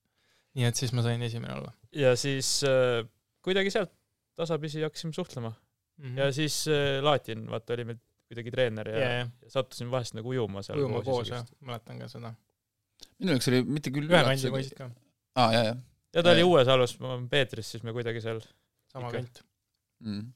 nii 0.59 0.69
et 0.69 0.79
siis 0.79 0.93
ma 0.93 1.03
sain 1.05 1.21
esimene 1.25 1.57
olla 1.57 1.73
ja 1.97 2.15
siis 2.19 2.55
äh, 2.69 3.01
kuidagi 3.45 3.73
sealt 3.73 3.93
tasapisi 4.37 4.83
hakkasime 4.85 5.13
suhtlema 5.13 5.51
mm. 5.51 6.05
-hmm. 6.05 6.19
ja 6.19 6.31
siis 6.31 6.63
äh, 6.67 7.01
Laatin, 7.03 7.47
vaata, 7.49 7.73
oli 7.73 7.87
meil 7.91 8.01
kuidagi 8.27 8.51
treener 8.51 8.89
ja, 8.89 8.97
ja, 8.97 9.05
ja. 9.05 9.23
ja 9.23 9.29
ja 9.45 9.55
sattusime 9.57 9.91
vahest 9.91 10.17
nagu 10.17 10.29
ujuma 10.29 10.63
seal 10.65 10.79
ujuma 10.79 11.01
koos 11.05 11.29
ja 11.29 11.41
jah, 11.41 11.55
mäletan 11.61 11.99
ka 11.99 12.11
seda. 12.11 12.33
minu 13.19 13.35
jaoks 13.35 13.49
oli 13.51 13.63
mitte 13.63 13.93
küll 13.93 14.09
ühe 14.09 14.23
kandi 14.29 14.53
võisid 14.57 14.77
ka, 14.77 14.89
aa, 15.35 15.49
jaa, 15.53 15.65
jaa 15.71 15.81
ja 16.13 16.23
ta 16.23 16.33
oli 16.33 16.45
Äh. 16.45 16.47
Uues-Alus, 16.47 16.95
ma 17.01 17.15
olen 17.15 17.27
Peetris, 17.29 17.73
siis 17.73 17.83
me 17.83 17.93
kuidagi 17.95 18.21
seal 18.23 18.41
sama 18.91 19.11
kant. 19.13 19.41
mm.. 20.05 20.29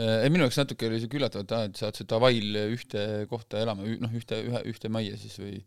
ei, 0.00 0.32
minu 0.32 0.46
jaoks 0.46 0.60
natuke 0.62 0.88
oli 0.88 1.02
siuke 1.02 1.20
üllatav, 1.20 1.44
et 1.44 1.54
aa, 1.56 1.68
et 1.68 1.78
sa 1.78 1.88
sattusid 1.90 2.16
Hawaii'l 2.16 2.60
ühte 2.72 3.04
kohta 3.30 3.60
elama, 3.62 3.86
noh, 4.04 4.18
ühte, 4.18 4.40
ühe, 4.48 4.64
ühte 4.72 4.92
majja 4.92 5.18
siis 5.20 5.36
või 5.42 5.60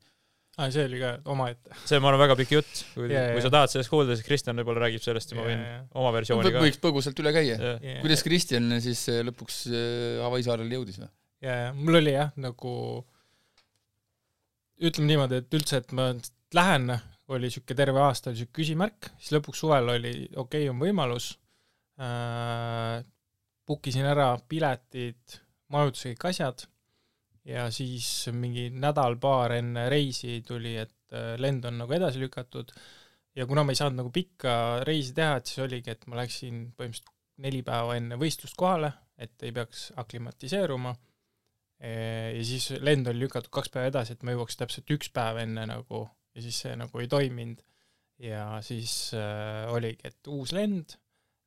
aa, 0.56 0.70
see 0.72 0.86
oli 0.88 1.00
ka 1.02 1.12
omaette. 1.32 1.74
see, 1.84 2.00
ma 2.00 2.10
arvan, 2.12 2.22
väga 2.26 2.38
pikk 2.40 2.54
jutt, 2.56 2.84
kui 2.94 3.10
Jaa, 3.10 3.32
kui 3.34 3.40
jaa. 3.42 3.46
sa 3.46 3.52
tahad 3.58 3.74
sellest 3.74 3.92
kuulda, 3.92 4.16
siis 4.16 4.28
Kristjan 4.28 4.62
võib-olla 4.62 4.86
räägib 4.86 5.04
sellest 5.04 5.34
ja 5.34 5.40
ma 5.40 5.48
võin 5.50 5.64
oma 6.02 6.14
versiooni 6.16 6.54
ka. 6.56 6.62
võiks 6.64 6.80
põgusalt 6.84 7.20
üle 7.24 7.34
käia. 7.36 7.58
ja 7.60 7.98
kuidas 8.04 8.24
Kristjan 8.26 8.78
siis 8.84 9.02
eh, 9.12 9.22
lõpuks 9.28 9.66
eh, 9.72 10.22
Hawaii 10.24 10.46
saarele 10.48 10.80
jõudis 10.80 11.02
või? 11.02 11.10
ja, 11.46 11.58
ja 11.66 11.74
mul 11.76 12.00
oli 12.02 12.16
jah, 12.16 12.32
nagu 12.40 12.76
ütleme 14.86 15.10
niimoodi, 15.12 15.42
et 15.44 15.58
üldse, 15.60 15.82
et 15.84 15.92
ma 15.96 16.12
lähen, 16.56 16.94
oli 17.36 17.50
sihuke 17.52 17.76
terve 17.78 18.04
aasta 18.04 18.32
oli 18.32 18.40
sihuke 18.40 18.62
küsimärk, 18.62 19.12
siis 19.18 19.36
lõpuks 19.36 19.64
suvel 19.64 19.92
oli 19.96 20.14
okei 20.36 20.66
okay,, 20.66 20.70
on 20.72 20.80
võimalus 20.82 21.34
äh,. 22.00 23.04
Book 23.66 23.88
isin 23.90 24.06
ära 24.06 24.28
piletid, 24.46 25.40
majutuse 25.74 26.12
kõik 26.12 26.28
asjad 26.30 26.68
ja 27.46 27.70
siis 27.74 28.08
mingi 28.34 28.70
nädal-paar 28.74 29.58
enne 29.60 29.88
reisi 29.92 30.40
tuli, 30.48 30.76
et 30.82 31.14
äh, 31.14 31.36
lend 31.42 31.66
on 31.70 31.82
nagu 31.84 31.96
edasi 31.98 32.22
lükatud. 32.22 32.74
Ja 33.36 33.46
kuna 33.46 33.66
ma 33.66 33.74
ei 33.74 33.80
saanud 33.80 34.00
nagu 34.00 34.12
pikka 34.16 34.84
reisi 34.88 35.14
teha, 35.16 35.38
et 35.40 35.50
siis 35.52 35.64
oligi, 35.66 35.92
et 35.92 36.06
ma 36.08 36.22
läksin 36.22 36.70
põhimõtteliselt 36.78 37.12
neli 37.44 37.60
päeva 37.68 37.98
enne 38.00 38.16
võistlust 38.20 38.56
kohale, 38.56 38.94
et 39.20 39.44
ei 39.44 39.52
peaks 39.56 39.90
aklimatiseeruma. 40.00 40.94
Ja 41.84 42.44
siis 42.48 42.70
lend 42.80 43.10
oli 43.12 43.26
lükatud 43.26 43.52
kaks 43.52 43.74
päeva 43.74 43.90
edasi, 43.92 44.16
et 44.16 44.22
ma 44.24 44.32
jõuaks 44.32 44.56
täpselt 44.56 44.94
üks 44.96 45.10
päev 45.14 45.42
enne 45.42 45.66
nagu 45.68 46.06
ja 46.36 46.44
siis 46.44 46.60
see 46.64 46.76
nagu 46.80 47.02
ei 47.02 47.10
toiminud. 47.12 47.64
ja 48.20 48.62
siis 48.64 49.12
äh, 49.12 49.68
oligi, 49.76 50.08
et 50.08 50.28
uus 50.32 50.54
lend. 50.56 50.96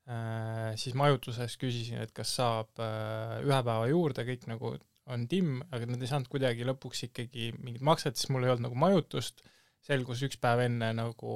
Äh,, 0.09 0.74
siis 0.76 0.92
majutuses 0.96 1.57
küsisin, 1.61 2.03
et 2.03 2.12
kas 2.16 2.34
saab 2.36 2.80
äh, 2.84 3.38
ühe 3.44 3.61
päeva 3.64 3.86
juurde, 3.88 4.24
kõik 4.28 4.44
nagu 4.51 4.74
on 5.14 5.26
timm, 5.30 5.62
aga 5.74 5.88
nad 5.88 6.02
ei 6.02 6.11
saanud 6.11 6.28
kuidagi 6.32 6.66
lõpuks 6.68 7.06
ikkagi 7.09 7.52
mingit 7.59 7.84
makset, 7.86 8.18
sest 8.18 8.32
mul 8.34 8.46
ei 8.46 8.52
olnud 8.52 8.68
nagu 8.68 8.78
majutust, 8.78 9.42
selgus 9.88 10.20
üks 10.26 10.40
päev 10.42 10.64
enne 10.66 10.90
nagu 10.96 11.34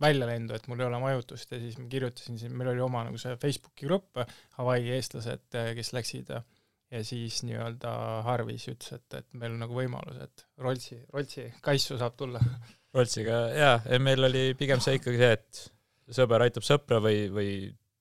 väljalendu, 0.00 0.54
et 0.56 0.68
mul 0.70 0.80
ei 0.80 0.88
ole 0.88 1.00
majutust 1.02 1.50
ja 1.52 1.58
siis 1.60 1.76
ma 1.80 1.88
kirjutasin 1.92 2.38
siin, 2.40 2.54
meil 2.56 2.70
oli 2.72 2.84
oma 2.84 3.02
nagu 3.08 3.18
see 3.20 3.34
Facebooki 3.42 3.88
grupp, 3.88 4.22
Hawaii 4.56 4.94
eestlased, 4.96 5.48
kes 5.76 5.92
läksid 5.96 6.32
ja 6.32 7.02
siis 7.04 7.42
nii-öelda 7.46 7.92
Harvis 8.26 8.68
ütles, 8.70 8.94
et, 8.96 9.18
et 9.18 9.38
meil 9.38 9.56
on 9.56 9.64
nagu 9.66 9.76
võimalus, 9.76 10.20
et 10.22 10.46
Roltsi, 10.62 11.00
Roltsi 11.12 11.48
kaisu 11.64 11.98
saab 12.00 12.16
tulla. 12.18 12.42
Roltsiga 12.96 13.40
jaa, 13.52 13.80
meil 14.00 14.30
oli 14.30 14.46
pigem 14.58 14.80
see 14.80 15.00
ikkagi 15.00 15.20
see, 15.20 15.32
et 15.36 16.14
sõber 16.16 16.46
aitab 16.46 16.64
sõpra 16.64 17.02
või, 17.02 17.26
või 17.34 17.50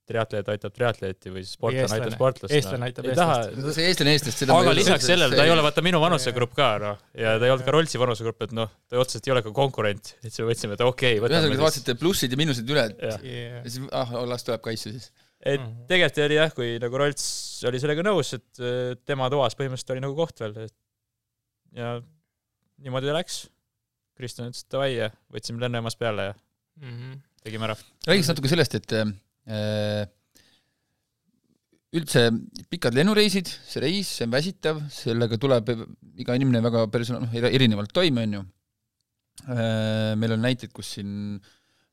triatleet 0.09 0.49
aitab 0.53 0.73
triatleeti 0.75 1.31
või 1.33 1.43
sportlane 1.47 1.95
aitab 1.97 2.13
sportlast. 2.15 2.53
eestlane 2.53 2.87
aitab 2.89 3.07
ei 3.09 3.15
taha, 3.17 3.37
eestlast. 3.47 3.75
see 3.79 3.87
eestlane 3.89 4.13
eestlast, 4.15 4.41
seda 4.43 4.57
aga 4.59 4.73
lisaks 4.77 5.07
sellele, 5.09 5.35
ta 5.39 5.45
ei 5.47 5.53
ole 5.53 5.63
vaata 5.65 5.81
minu 5.85 5.99
vanusegrupp 6.03 6.53
ka 6.57 6.69
noh, 6.83 6.99
ja 7.17 7.35
ta 7.41 7.47
ei 7.47 7.53
olnud 7.55 7.65
ka 7.65 7.73
Roltsi 7.75 8.01
vanusegrupp, 8.01 8.45
et 8.47 8.55
noh, 8.57 8.69
ta 8.89 8.99
otseselt 9.01 9.27
ei 9.29 9.33
ole 9.35 9.43
ka 9.45 9.53
konkurent, 9.55 10.13
et 10.21 10.29
siis 10.29 10.39
me 10.43 10.49
mõtlesime, 10.51 10.77
et 10.77 10.85
okei 10.85 11.17
okay,, 11.19 11.29
ühesõnaga, 11.29 11.57
te 11.57 11.65
vaatasite 11.65 11.97
plussid 12.01 12.35
ja 12.35 12.41
miinused 12.43 12.69
üle, 12.75 12.85
et 12.93 13.05
jah, 13.09 13.25
ja 13.25 13.63
siis 13.65 13.89
ah, 13.91 14.13
las 14.29 14.45
tuleb 14.47 14.61
kaisu 14.69 14.93
siis. 14.93 15.09
et 15.45 15.59
Mhm. 15.61 15.73
tegelikult 15.89 16.21
oli 16.25 16.39
jah, 16.39 16.53
kui 16.53 16.69
nagu 16.81 16.97
Rolts 17.01 17.25
oli 17.69 17.79
sellega 17.81 18.05
nõus, 18.05 18.33
et 18.37 18.61
äh, 18.61 18.95
tema 19.05 19.29
toas 19.33 19.57
põhimõtteliselt 19.57 19.93
oli 19.97 20.05
nagu 20.05 20.15
koht 20.17 20.39
veel, 20.41 20.55
et 20.69 20.73
ja 21.75 21.97
niimoodi 22.81 23.09
ta 23.09 23.17
läks. 23.19 23.45
Kristjan 24.15 24.47
ütles 24.47 24.63
davai 24.71 24.93
ja 24.95 25.09
võtsime 25.33 25.59
lennujaamast 25.59 25.99
peale 25.99 26.29
ja 26.29 26.33
Mhm. 26.79 27.17
tegime 27.43 27.65
ära. 27.67 27.75
räägiks 28.07 28.27
natuke 28.31 28.47
sellest, 28.51 28.75
et 28.75 28.91
äh, 28.93 29.05
üldse 31.95 32.25
pikad 32.71 32.95
lennureisid, 32.97 33.47
see 33.47 33.83
reis, 33.83 34.09
see 34.17 34.25
on 34.27 34.33
väsitav, 34.33 34.81
sellega 34.91 35.37
tuleb 35.39 35.69
iga 36.19 36.35
inimene 36.35 36.63
väga 36.65 36.87
persona-, 36.91 37.21
noh, 37.23 37.35
erinevalt 37.49 37.93
toime, 37.95 38.25
on 38.25 38.33
ju. 38.39 38.41
Meil 40.19 40.33
on 40.35 40.43
näiteid, 40.43 40.73
kus 40.75 40.95
siin 40.97 41.13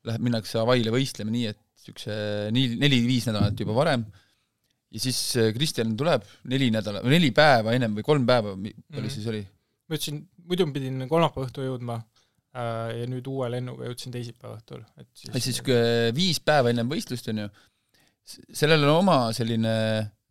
läheb, 0.09 0.23
minnakse 0.25 0.59
Hawaii'le 0.59 0.91
võistlema 0.95 1.31
nii, 1.35 1.47
et 1.53 1.61
niisuguse 1.83 2.17
nii, 2.55 2.77
neli-viis 2.81 3.27
nädalat 3.29 3.59
juba 3.59 3.75
varem 3.77 4.05
ja 4.93 5.01
siis 5.01 5.19
äh, 5.41 5.51
Kristjan 5.57 5.97
tuleb 5.99 6.25
neli 6.53 6.69
nädalat, 6.73 7.05
neli 7.09 7.33
päeva 7.35 7.75
ennem 7.77 7.97
või 7.97 8.05
kolm 8.07 8.27
päeva, 8.29 8.55
palju 8.55 9.09
Mhm. 9.09 9.11
siis 9.11 9.27
oli? 9.27 9.43
ma 9.89 9.97
ütlesin, 9.99 10.23
muidu 10.49 10.67
ma 10.67 10.73
pidin 10.73 11.09
kolmapäeva 11.09 11.47
õhtul 11.49 11.67
jõudma 11.67 11.97
äh, 11.99 12.05
ja 12.53 13.05
nüüd 13.09 13.29
uue 13.33 13.49
lennuga 13.55 13.87
jõudsin 13.89 14.13
teisipäeva 14.13 14.59
õhtul, 14.59 14.83
et 15.01 15.09
siis, 15.17 15.31
siis 15.33 15.47
niisugune 15.47 16.11
viis 16.17 16.41
päeva 16.45 16.73
ennem 16.73 16.91
võistlust, 16.91 17.31
on 17.33 17.45
ju, 17.45 17.53
sellel 18.53 18.85
on 18.85 18.99
oma 18.99 19.21
selline 19.37 19.77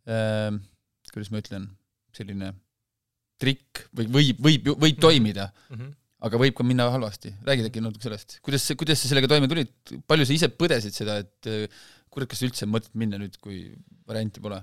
äh, 0.06 0.60
kuidas 1.12 1.32
ma 1.32 1.42
ütlen, 1.42 1.66
selline 2.16 2.52
trikk 3.42 3.86
või 3.96 4.08
võib, 4.16 4.44
võib, 4.44 4.70
võib 4.84 5.02
toimida 5.02 5.48
mm. 5.50 5.74
-hmm. 5.76 5.90
aga 6.28 6.40
võib 6.44 6.56
ka 6.58 6.66
minna 6.66 6.88
halvasti. 6.94 7.34
räägid 7.46 7.68
äkki 7.68 7.82
natuke 7.84 8.06
sellest, 8.06 8.38
kuidas, 8.46 8.68
kuidas 8.78 9.02
sa 9.02 9.10
sellega 9.10 9.30
toime 9.32 9.50
tulid, 9.50 9.72
palju 10.06 10.28
sa 10.28 10.36
ise 10.36 10.50
põdesid 10.54 10.96
seda, 10.96 11.18
et 11.24 11.50
äh, 11.50 11.82
kurat, 12.12 12.30
kas 12.30 12.44
üldse 12.46 12.66
on 12.68 12.74
mõtet 12.76 12.94
minna 12.98 13.20
nüüd, 13.20 13.38
kui 13.42 13.64
varianti 14.08 14.42
pole? 14.44 14.62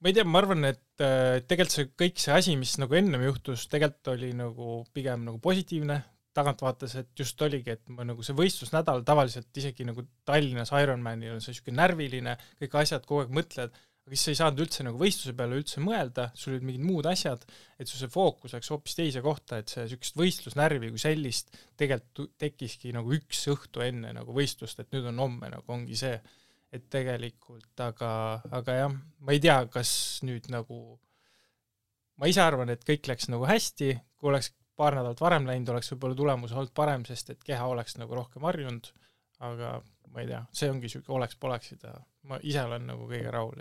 ma 0.00 0.10
ei 0.10 0.16
tea, 0.16 0.26
ma 0.28 0.42
arvan, 0.42 0.68
et 0.68 1.02
äh, 1.04 1.42
tegelikult 1.48 1.76
see 1.76 1.88
kõik 2.04 2.20
see 2.22 2.36
asi, 2.36 2.56
mis 2.60 2.76
nagu 2.80 2.94
ennem 2.98 3.24
juhtus, 3.26 3.66
tegelikult 3.72 4.14
oli 4.14 4.32
nagu 4.36 4.82
pigem 4.94 5.24
nagu 5.26 5.40
positiivne, 5.42 5.98
taganttvaates, 6.36 6.94
et 7.00 7.10
just 7.18 7.42
oligi, 7.42 7.74
et 7.76 7.92
ma 7.92 8.06
nagu 8.06 8.24
see 8.24 8.36
võistlusnädal 8.36 9.02
tavaliselt 9.06 9.60
isegi 9.60 9.86
nagu 9.88 10.04
Tallinnas 10.28 10.72
Ironmanil 10.76 11.34
on 11.34 11.44
see 11.44 11.54
niisugune 11.54 11.80
närviline, 11.80 12.36
kõik 12.62 12.80
asjad 12.82 13.06
kogu 13.08 13.24
aeg 13.24 13.36
mõtled, 13.36 13.76
aga 14.06 14.14
siis 14.14 14.22
sa 14.22 14.32
ei 14.32 14.38
saanud 14.38 14.62
üldse 14.62 14.84
nagu 14.86 15.00
võistluse 15.00 15.34
peale 15.38 15.56
üldse 15.58 15.80
mõelda, 15.82 16.28
sul 16.38 16.54
olid 16.54 16.66
mingid 16.68 16.84
muud 16.86 17.08
asjad, 17.10 17.42
et 17.74 17.90
su 17.90 17.98
see 17.98 18.10
fookus 18.12 18.54
läks 18.54 18.70
hoopis 18.70 18.94
teise 18.98 19.22
kohta, 19.24 19.58
et 19.58 19.72
see 19.72 19.82
niisugust 19.82 20.20
võistlusnärvi 20.20 20.92
kui 20.92 21.02
sellist 21.02 21.50
tegelikult 21.80 22.36
tekkiski 22.38 22.92
nagu 22.94 23.16
üks 23.16 23.42
õhtu 23.50 23.82
enne 23.82 24.12
nagu 24.14 24.36
võistlust, 24.36 24.78
et 24.78 24.94
nüüd 24.94 25.08
on 25.10 25.24
homme 25.24 25.50
nagu 25.50 25.74
ongi 25.74 25.98
see, 25.98 26.14
et 26.76 26.86
tegelikult, 26.92 27.72
aga, 27.82 28.12
aga 28.54 28.78
jah, 28.78 28.94
ma 28.94 29.34
ei 29.34 29.42
tea, 29.42 29.58
kas 29.72 29.90
nüüd 30.26 30.46
nagu 30.54 30.78
ma 32.20 32.30
ise 32.30 32.42
arvan, 32.44 32.70
et 32.72 32.84
kõik 32.86 33.10
läks 33.10 33.30
nagu 33.32 33.46
hästi, 33.48 33.90
kui 34.20 34.30
oleks 34.30 34.52
paar 34.76 34.96
nädalat 34.98 35.20
varem 35.20 35.46
läinud, 35.48 35.68
oleks 35.72 35.92
võib-olla 35.92 36.18
tulemus 36.18 36.52
olnud 36.52 36.72
parem, 36.76 37.04
sest 37.08 37.30
et 37.32 37.44
keha 37.44 37.66
oleks 37.72 37.96
nagu 38.00 38.14
rohkem 38.18 38.44
harjunud, 38.48 38.90
aga 39.46 39.78
ma 40.12 40.22
ei 40.22 40.28
tea, 40.30 40.42
see 40.52 40.70
ongi 40.72 40.88
niisugune 40.88 41.18
oleks-poleksid 41.18 41.88
ja 41.88 41.94
ma 42.30 42.38
ise 42.42 42.62
olen 42.64 42.86
nagu 42.90 43.08
kõige 43.08 43.32
rahul 43.32 43.58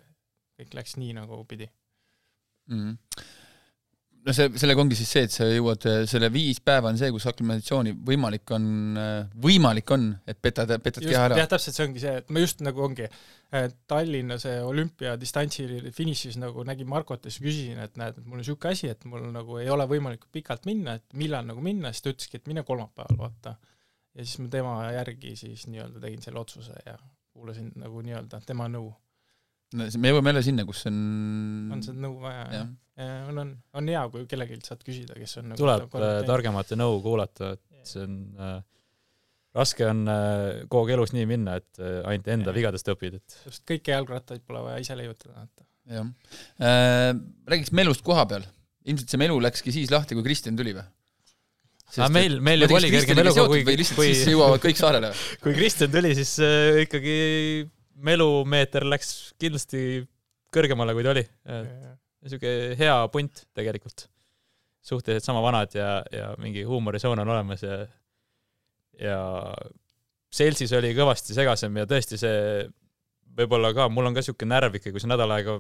kõik 0.56 0.78
läks 0.78 0.96
nii, 1.00 1.16
nagu 1.18 1.42
pidi 1.48 1.68
mm. 1.68 2.78
-hmm. 2.80 3.26
No 4.26 4.34
see, 4.34 4.50
sellega 4.60 4.82
ongi 4.82 4.98
siis 4.98 5.12
see, 5.16 5.24
et 5.28 5.34
sa 5.34 5.48
jõuad, 5.48 5.86
selle 6.10 6.30
viis 6.34 6.60
päeva 6.66 6.90
on 6.92 7.00
see, 7.00 7.12
kus 7.14 7.28
aklimatisatsiooni 7.30 7.94
võimalik 8.08 8.54
on, 8.56 8.68
võimalik 9.42 9.94
on, 9.96 10.08
et 10.28 10.40
petad, 10.42 10.72
petad 10.84 11.06
keha 11.06 11.28
ära. 11.30 11.40
jah, 11.40 11.50
täpselt 11.52 11.78
see 11.78 11.86
ongi 11.86 12.02
see, 12.02 12.16
et 12.24 12.34
ma 12.34 12.44
just 12.44 12.64
nagu 12.66 12.86
ongi 12.86 13.10
Tallinna 13.88 14.38
see 14.42 14.58
olümpiadistantsi 14.66 15.68
finišis 15.96 16.40
nagu 16.42 16.66
nägin 16.68 16.90
Markot 16.92 17.28
ja 17.28 17.32
siis 17.32 17.46
küsisin, 17.46 17.80
et 17.84 17.96
näed, 18.02 18.18
et 18.18 18.26
mul 18.26 18.40
on 18.40 18.44
niisugune 18.44 18.74
asi, 18.74 18.90
et 18.92 19.06
mul 19.10 19.30
nagu 19.32 19.62
ei 19.62 19.70
ole 19.72 19.86
võimalik 19.90 20.26
pikalt 20.34 20.68
minna, 20.68 20.98
et 21.00 21.18
millal 21.18 21.46
nagu 21.48 21.64
minna, 21.64 21.94
siis 21.94 22.04
ta 22.06 22.14
ütleski, 22.16 22.42
et 22.42 22.52
mine 22.52 22.66
kolmapäeval, 22.68 23.22
vaata. 23.22 23.56
ja 24.16 24.26
siis 24.26 24.42
ma 24.42 24.52
tema 24.52 24.76
järgi 24.96 25.36
siis 25.40 25.68
nii-öelda 25.70 26.02
tegin 26.04 26.26
selle 26.26 26.42
otsuse 26.42 26.76
ja 26.86 26.98
kuulasin 27.36 27.72
nagu 27.80 28.02
nii-öelda 28.02 28.42
tema 28.48 28.68
nõu 28.72 28.90
no 29.76 29.88
me 30.02 30.12
jõuame 30.12 30.32
jälle 30.34 30.46
sinna, 30.46 30.66
kus 30.68 30.86
on 30.90 31.00
on 31.76 31.84
seda 31.86 32.00
nõu 32.06 32.20
vaja, 32.24 32.46
jah. 32.54 32.70
ja 33.02 33.18
on, 33.30 33.42
on, 33.44 33.52
on 33.80 33.92
hea, 33.92 34.06
kui 34.14 34.26
kellelgi 34.32 34.62
saad 34.66 34.84
küsida, 34.86 35.18
kes 35.20 35.40
on 35.42 35.52
nagu 35.52 35.62
tuleb 35.62 36.00
äh, 36.00 36.22
targemate 36.28 36.78
nõu 36.80 37.02
kuulata, 37.04 37.54
et 37.58 37.92
see 37.92 38.06
on 38.06 38.18
äh, 38.40 38.58
raske 39.56 39.88
on 39.88 40.04
äh, 40.12 40.66
kogu 40.72 40.86
aeg 40.86 40.98
elus 40.98 41.14
nii 41.16 41.28
minna, 41.30 41.60
et 41.62 41.80
äh, 41.82 42.02
ainult 42.10 42.28
enda 42.36 42.52
ja. 42.52 42.58
vigadest 42.58 42.92
õpid, 42.92 43.20
et 43.22 43.38
just 43.48 43.64
kõiki 43.70 43.94
jalgrattaid 43.94 44.44
pole 44.48 44.64
vaja 44.66 44.84
ise 44.84 44.98
leiutada, 45.00 45.48
et 45.48 45.96
jah 45.96 46.12
äh,. 46.60 47.14
Räägiks 47.46 47.72
melust 47.78 48.02
koha 48.06 48.26
peal. 48.30 48.46
ilmselt 48.86 49.12
see 49.12 49.22
melu 49.22 49.38
läkski 49.42 49.74
siis 49.74 49.92
lahti, 49.94 50.18
kui 50.18 50.26
Kristjan 50.26 50.58
tuli 50.58 50.74
või? 50.76 50.86
aga 51.96 52.10
meil, 52.12 52.40
meil 52.44 52.66
juba 52.66 52.80
oli 52.80 52.90
kerge 52.92 53.16
meluga, 53.18 53.46
kui, 53.50 53.62
kui 53.68 53.78
lihtsalt 53.80 54.00
kui... 54.00 54.12
siis 54.12 54.34
jõuavad 54.34 54.64
kõik 54.64 54.80
saarele 54.80 55.12
kui 55.44 55.56
Kristjan 55.58 55.94
tuli, 55.94 56.16
siis 56.18 56.36
äh, 56.44 56.82
ikkagi 56.84 57.18
melumeeter 57.96 58.86
läks 58.88 59.34
kindlasti 59.42 60.04
kõrgemale, 60.56 60.96
kui 60.96 61.06
ta 61.06 61.14
oli. 61.14 61.24
niisugune 62.26 62.76
hea 62.80 62.96
punt 63.14 63.46
tegelikult. 63.56 64.10
suhteliselt 64.86 65.26
sama 65.26 65.42
vanad 65.42 65.74
ja, 65.74 66.04
ja 66.14 66.36
mingi 66.38 66.62
huumorisoon 66.64 67.20
on 67.20 67.30
olemas 67.34 67.64
ja, 67.64 67.80
ja 69.02 69.20
seltsis 70.30 70.74
oli 70.78 70.92
kõvasti 70.94 71.34
segasem 71.34 71.78
ja 71.82 71.88
tõesti 71.90 72.20
see 72.22 72.68
võib-olla 73.36 73.72
ka, 73.74 73.88
mul 73.90 74.06
on 74.06 74.14
ka 74.14 74.22
niisugune 74.22 74.54
närv 74.54 74.78
ikka, 74.78 74.94
kui 74.94 75.02
sa 75.02 75.10
nädal 75.10 75.34
aega 75.34 75.58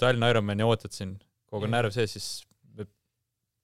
Tallinna 0.00 0.32
Ironmani 0.32 0.64
ootad 0.66 0.94
siin, 0.96 1.14
kogu 1.46 1.68
aeg 1.68 1.74
närv 1.76 1.94
sees, 1.94 2.16
siis 2.16 2.86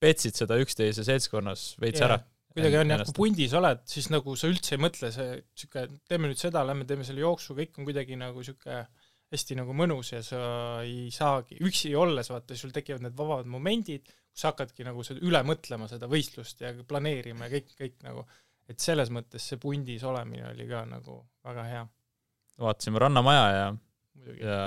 petsid 0.04 0.36
seda 0.36 0.58
üksteise 0.60 1.04
seltskonnas 1.06 1.72
veits 1.80 2.02
yeah. 2.02 2.12
ära 2.12 2.22
kuidagi 2.54 2.78
on 2.78 2.92
jah, 2.92 3.02
kui 3.08 3.16
pundis 3.18 3.54
oled, 3.58 3.80
siis 3.90 4.10
nagu 4.14 4.36
sa 4.38 4.50
üldse 4.50 4.76
ei 4.76 4.82
mõtle, 4.82 5.10
see 5.14 5.40
sihuke, 5.58 5.88
teeme 6.10 6.30
nüüd 6.30 6.40
seda, 6.40 6.62
lähme 6.66 6.86
teeme 6.88 7.06
selle 7.06 7.24
jooksu, 7.24 7.56
kõik 7.58 7.80
on 7.80 7.88
kuidagi 7.88 8.18
nagu 8.20 8.44
sihuke 8.46 8.84
hästi 9.34 9.56
nagu 9.58 9.74
mõnus 9.76 10.12
ja 10.12 10.20
sa 10.22 10.40
ei 10.86 11.08
saagi, 11.14 11.58
üksi 11.64 11.90
olles 11.98 12.30
vaata, 12.30 12.56
sul 12.58 12.74
tekivad 12.74 13.02
need 13.02 13.16
vabad 13.18 13.48
momendid, 13.50 14.06
kus 14.06 14.44
sa 14.44 14.52
hakkadki 14.52 14.86
nagu 14.86 15.02
seda 15.06 15.22
üle 15.26 15.40
mõtlema, 15.46 15.88
seda 15.90 16.08
võistlust 16.10 16.62
ja 16.62 16.70
planeerima 16.86 17.48
ja 17.48 17.56
kõik, 17.56 17.74
kõik 17.80 17.96
nagu, 18.06 18.24
et 18.70 18.80
selles 18.82 19.10
mõttes 19.14 19.50
see 19.50 19.60
pundis 19.60 20.04
olemine 20.06 20.46
oli 20.52 20.68
ka 20.70 20.84
nagu 20.88 21.18
väga 21.44 21.66
hea. 21.70 21.84
vaatasime 22.62 23.02
Rannamaja 23.02 23.46
ja, 23.56 23.66
ja 24.38 24.60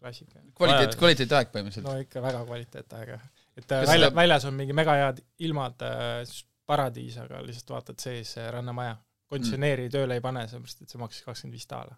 klassika. 0.00 0.40
kvaliteet, 0.56 0.96
kvaliteetaeg 1.00 1.52
põhimõtteliselt. 1.52 1.86
no 1.88 2.00
ikka 2.00 2.24
väga 2.24 2.42
kvaliteetaeg 2.48 3.14
jah. 3.14 3.28
et 3.56 3.68
Kas 3.68 3.88
välja, 3.88 4.10
väljas 4.14 4.48
on 4.48 4.56
mingi 4.58 4.76
mega 4.76 4.96
head 5.00 5.22
ilmad 5.44 5.84
äh,, 5.84 6.24
paradiis, 6.66 7.18
aga 7.22 7.42
lihtsalt 7.44 7.74
vaatad 7.76 8.00
sees 8.00 8.36
rannamaja. 8.52 8.96
konditsioneeri 9.28 9.86
mm. 9.86 9.92
tööle 9.92 10.18
ei 10.18 10.22
pane, 10.24 10.44
sellepärast 10.48 10.82
et 10.84 10.92
see 10.92 11.00
maksis 11.00 11.24
kakskümmend 11.26 11.56
viis 11.56 11.68
daala. 11.70 11.96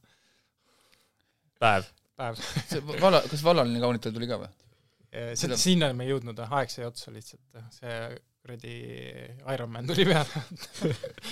päev. 1.61 1.91
päev. 2.17 2.41
see 2.71 2.85
valla, 2.87 3.23
kas 3.31 3.45
vallaline 3.45 3.83
kaunitar 3.83 4.15
tuli 4.15 4.31
ka 4.31 4.41
või? 4.45 4.53
seda, 5.39 5.57
sinna 5.61 5.93
me 5.97 6.07
ei 6.07 6.13
jõudnud, 6.13 6.41
aeg 6.47 6.73
sai 6.73 6.87
otsa 6.89 7.13
lihtsalt, 7.15 7.61
see 7.79 7.99
kuradi 8.47 8.75
Ironman 9.55 9.87
tuli 9.89 10.05
peale 10.07 10.27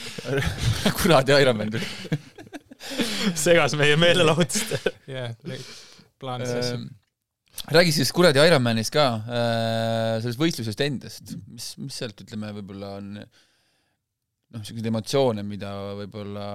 kuradi 1.02 1.36
Ironman 1.42 1.70
tuli 1.70 1.86
segas 3.38 3.76
meie 3.78 3.96
meelelahutust. 4.00 4.74
jah, 5.10 5.34
plaanis 6.20 6.54
asju 6.54 6.78
ehm, 6.78 6.88
räägi 7.74 7.94
siis 7.94 8.12
kuradi 8.14 8.42
Ironmanist 8.44 8.92
ka 8.94 9.06
äh,, 9.24 10.20
sellest 10.22 10.40
võistlusest 10.40 10.84
endast, 10.84 11.34
mis, 11.48 11.72
mis 11.80 11.98
sealt 12.00 12.20
ütleme, 12.24 12.52
võib-olla 12.58 12.94
on 13.00 13.12
noh, 13.18 14.60
niisuguseid 14.60 14.90
emotsioone, 14.90 15.44
mida 15.46 15.72
võib-olla 16.00 16.46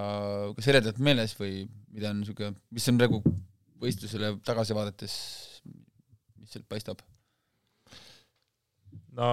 kas 0.58 0.70
eredalt 0.72 1.00
meeles 1.04 1.36
või 1.40 1.64
mida 1.94 2.14
on 2.14 2.22
niisugune, 2.22 2.56
mis 2.76 2.90
on 2.92 3.00
praegu 3.02 3.22
võistlusele 3.80 4.36
tagasi 4.48 4.76
vaadates, 4.76 5.16
mis 6.40 6.54
sealt 6.54 6.68
paistab? 6.72 7.04
no 9.16 9.30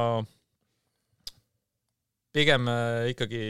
pigem 2.37 2.69
äh, 2.69 3.11
ikkagi 3.12 3.43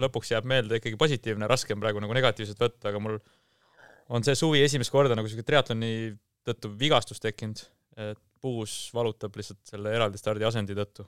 lõpuks 0.00 0.32
jääb 0.32 0.46
meelde 0.50 0.80
ikkagi 0.80 0.98
positiivne, 0.98 1.48
raske 1.50 1.74
on 1.74 1.82
praegu 1.82 2.02
nagu 2.02 2.16
negatiivset 2.16 2.60
võtta, 2.60 2.90
aga 2.90 3.02
mul 3.02 3.18
on 4.14 4.24
see 4.26 4.36
suvi 4.38 4.62
esimest 4.64 4.92
korda 4.92 5.16
nagu 5.16 5.28
siuke 5.30 5.46
triatloni 5.46 6.14
tõttu 6.44 6.70
vigastus 6.78 7.22
tekkinud, 7.22 7.60
et 8.10 8.20
puus 8.44 8.90
valutab 8.94 9.36
lihtsalt 9.38 9.62
selle 9.68 9.92
eraldi 9.96 10.20
stardi 10.20 10.44
asendi 10.44 10.76
tõttu. 10.76 11.06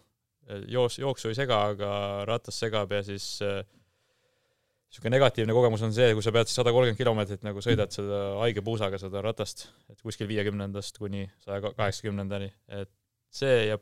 joos, 0.70 0.98
jooksu 0.98 1.28
ei 1.28 1.34
sega, 1.34 1.58
aga 1.72 1.90
ratas 2.28 2.58
segab 2.62 2.92
ja 2.94 3.02
siis 3.02 3.40
niisugune 3.42 5.10
äh, 5.10 5.16
negatiivne 5.16 5.56
kogemus 5.56 5.82
on 5.82 5.94
see, 5.94 6.12
kui 6.14 6.22
sa 6.22 6.32
pead 6.32 6.52
sada 6.52 6.72
kolmkümmend 6.72 7.00
kilomeetrit 7.00 7.42
nagu 7.46 7.64
sõidad 7.64 7.92
seda 7.92 8.20
haige 8.44 8.62
puusaga 8.64 9.00
seda 9.02 9.24
ratast, 9.26 9.66
et 9.90 10.00
kuskil 10.06 10.30
viiekümnendast 10.30 11.02
kuni 11.02 11.26
saja 11.44 11.60
kaheksakümnendani, 11.66 12.52
et 12.68 12.92
see 13.34 13.66
ja 13.72 13.80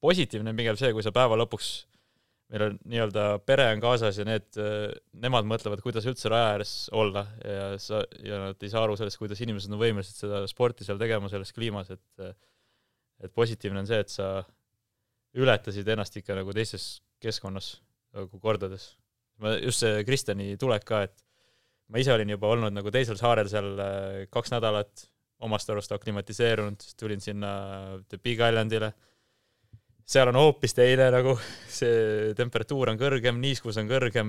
positiivne 0.00 0.50
on 0.50 0.58
pigem 0.58 0.80
see, 0.80 0.94
kui 0.96 1.04
sa 1.04 1.12
päeva 1.14 1.38
lõpuks 1.42 1.74
meil 2.52 2.62
on 2.68 2.76
nii-öelda 2.86 3.24
pere 3.46 3.64
on 3.74 3.80
kaasas 3.82 4.20
ja 4.20 4.26
need, 4.28 4.58
nemad 5.18 5.48
mõtlevad, 5.50 5.80
kuidas 5.82 6.06
üldse 6.06 6.30
raja 6.30 6.52
ääres 6.52 6.74
olla 6.94 7.24
ja 7.42 7.70
sa, 7.82 8.04
ja 8.22 8.38
nad 8.44 8.62
ei 8.62 8.70
saa 8.70 8.84
aru 8.86 8.94
sellest, 8.98 9.18
kuidas 9.18 9.42
inimesed 9.42 9.72
on 9.74 9.80
võimelised 9.82 10.20
seda 10.22 10.44
sporti 10.50 10.86
seal 10.86 11.00
tegema 11.00 11.30
selles 11.32 11.50
kliimas, 11.56 11.90
et 11.94 12.28
et 13.24 13.32
positiivne 13.32 13.80
on 13.80 13.88
see, 13.88 13.98
et 14.04 14.12
sa 14.12 14.28
ületasid 15.36 15.88
ennast 15.88 16.18
ikka 16.20 16.36
nagu 16.36 16.52
teises 16.56 17.00
keskkonnas 17.22 17.76
nagu 18.16 18.40
kordades. 18.40 18.94
ma, 19.42 19.56
just 19.60 19.82
see 19.84 20.04
Kristjani 20.08 20.54
tulek 20.60 20.84
ka, 20.88 21.02
et 21.08 21.24
ma 21.92 22.00
ise 22.00 22.14
olin 22.14 22.32
juba 22.32 22.50
olnud 22.54 22.74
nagu 22.76 22.92
teisel 22.92 23.18
saarel 23.20 23.50
seal 23.52 23.68
äh, 23.82 24.22
kaks 24.32 24.54
nädalat, 24.54 25.06
omast 25.44 25.68
arust 25.68 25.92
aklimatiseerunud, 25.92 26.80
siis 26.80 26.96
tulin 26.96 27.20
sinna 27.20 27.50
The 28.08 28.16
Big 28.16 28.40
Islandile 28.40 28.94
seal 30.06 30.30
on 30.30 30.38
hoopis 30.38 30.74
teine 30.76 31.08
nagu, 31.14 31.34
see 31.72 32.32
temperatuur 32.38 32.92
on 32.92 33.00
kõrgem, 33.00 33.40
niiskus 33.42 33.78
on 33.80 33.88
kõrgem, 33.90 34.28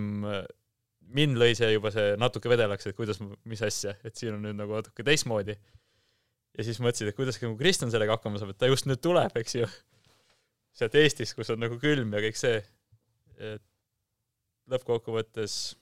mind 1.18 1.40
lõi 1.40 1.54
see 1.58 1.70
juba 1.76 1.92
see 1.94 2.16
natuke 2.20 2.50
vedelaks, 2.52 2.90
et 2.90 2.98
kuidas, 2.98 3.22
mis 3.48 3.62
asja, 3.64 3.94
et 4.06 4.18
siin 4.18 4.36
on 4.36 4.48
nüüd 4.48 4.58
nagu 4.58 4.80
natuke 4.80 5.06
teistmoodi. 5.06 5.58
ja 6.58 6.66
siis 6.66 6.82
mõtlesid, 6.82 7.12
et 7.12 7.18
kuidas 7.18 7.38
nagu 7.42 7.58
Kristjan 7.60 7.94
sellega 7.94 8.18
hakkama 8.18 8.42
saab, 8.42 8.56
et 8.56 8.60
ta 8.60 8.70
just 8.70 8.90
nüüd 8.90 9.02
tuleb, 9.04 9.38
eks 9.38 9.56
ju. 9.60 9.70
sealt 10.78 10.96
Eestist, 10.98 11.36
kus 11.38 11.54
on 11.54 11.62
nagu 11.62 11.78
külm 11.82 12.14
ja 12.14 12.24
kõik 12.26 12.40
see. 12.40 12.64
et 13.38 13.62
lõppkokkuvõttes 14.68 15.78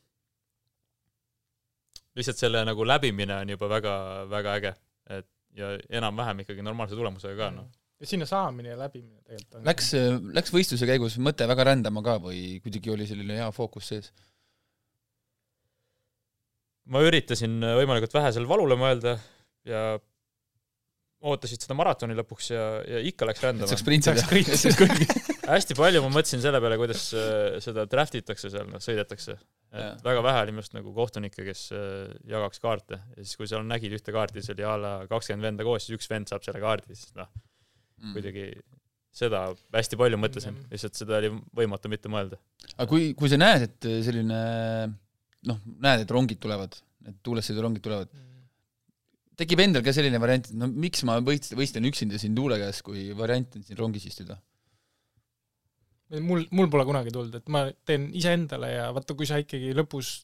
lihtsalt 2.16 2.38
selle 2.38 2.62
nagu 2.68 2.84
läbimine 2.86 3.40
on 3.42 3.50
juba 3.56 3.70
väga, 3.72 3.96
väga 4.30 4.60
äge, 4.60 4.76
et 5.10 5.28
ja 5.56 5.72
enam-vähem 5.90 6.44
ikkagi 6.44 6.64
normaalse 6.64 7.00
tulemusega 7.00 7.38
ka, 7.40 7.50
noh 7.56 7.72
sinna 8.10 8.28
saamine 8.30 8.74
ja 8.74 8.80
läbimine 8.80 9.22
tegelikult 9.26 9.60
on 9.60 9.68
Läks, 9.70 9.92
läks 10.38 10.54
võistluse 10.56 10.90
käigus 10.90 11.20
mõte 11.22 11.48
väga 11.50 11.70
rändama 11.72 12.04
ka 12.06 12.18
või 12.24 12.60
kuidagi 12.64 12.94
oli 12.94 13.08
selline 13.10 13.40
hea 13.42 13.52
fookus 13.56 13.92
sees? 13.94 14.12
ma 16.86 17.02
üritasin 17.02 17.58
võimalikult 17.80 18.14
vähesel 18.14 18.46
valule 18.50 18.78
mõelda 18.78 19.16
ja 19.66 19.96
ootasid 21.26 21.64
seda 21.64 21.76
maratoni 21.78 22.16
lõpuks 22.18 22.52
ja, 22.52 22.64
ja 22.86 23.02
ikka 23.10 23.28
läks 23.30 23.44
rändama 23.44 23.70
saaks. 23.70 24.78
kõigi. 24.80 25.08
hästi 25.48 25.78
palju 25.78 26.04
ma 26.06 26.12
mõtlesin 26.14 26.44
selle 26.44 26.62
peale, 26.64 26.78
kuidas 26.82 27.08
äh, 27.18 27.58
seda 27.64 27.88
draft 27.90 28.18
itakse 28.20 28.52
seal, 28.54 28.68
noh, 28.70 28.84
sõidetakse. 28.84 29.38
Et 29.76 30.06
väga 30.06 30.22
vähe 30.24 30.44
oli 30.46 30.54
minu 30.54 30.64
arust 30.64 30.76
nagu 30.78 30.94
kohtunikke, 30.96 31.44
kes 31.48 31.66
äh, 31.76 32.14
jagaks 32.32 32.62
kaarte 32.64 33.00
ja 33.00 33.24
siis, 33.24 33.36
kui 33.40 33.50
seal 33.50 33.66
nägid 33.68 33.98
ühte 33.98 34.14
kaarti, 34.16 34.44
siis 34.44 34.54
oli 34.56 34.68
a 34.68 34.78
la 34.80 34.94
kakskümmend 35.10 35.50
venda 35.50 35.68
koos, 35.68 35.88
siis 35.88 35.98
üks 35.98 36.10
vend 36.12 36.32
saab 36.32 36.46
selle 36.46 36.62
kaardi, 36.64 36.96
siis 36.96 37.16
noh, 37.18 37.32
Mm. 38.02 38.12
kuidagi 38.16 38.46
seda 39.16 39.46
hästi 39.72 39.98
palju 40.00 40.18
mõtlesin 40.20 40.52
Mm., 40.52 40.72
lihtsalt 40.74 40.98
seda 41.00 41.20
oli 41.22 41.30
võimatu 41.56 41.92
mitte 41.92 42.12
mõelda. 42.12 42.40
aga 42.76 42.88
kui, 42.90 43.14
kui 43.16 43.32
sa 43.32 43.40
näed, 43.40 43.70
et 43.70 43.88
selline 44.04 44.40
noh, 45.48 45.62
näed, 45.80 46.04
et 46.04 46.12
rongid 46.12 46.42
tulevad, 46.44 46.76
et 47.08 47.22
tuulessõidurongid 47.24 47.84
tulevad, 47.86 48.12
tekib 49.40 49.62
endal 49.64 49.84
ka 49.86 49.94
selline 49.96 50.20
variant, 50.22 50.50
et 50.50 50.58
no 50.60 50.68
miks 50.68 51.04
ma 51.08 51.18
võist-, 51.24 51.56
võistlen 51.58 51.88
üksinda 51.90 52.20
siin 52.22 52.36
tuule 52.38 52.60
käes, 52.62 52.82
kui 52.86 53.08
variant 53.18 53.56
on 53.56 53.66
siin 53.68 53.80
rongis 53.80 54.08
istuda? 54.12 54.40
mul, 56.22 56.46
mul 56.54 56.70
pole 56.72 56.86
kunagi 56.88 57.12
tulnud, 57.14 57.34
et 57.40 57.52
ma 57.52 57.66
teen 57.88 58.10
iseendale 58.16 58.70
ja 58.72 58.90
vaata, 58.96 59.16
kui 59.18 59.28
sa 59.30 59.40
ikkagi 59.42 59.74
lõpus 59.76 60.20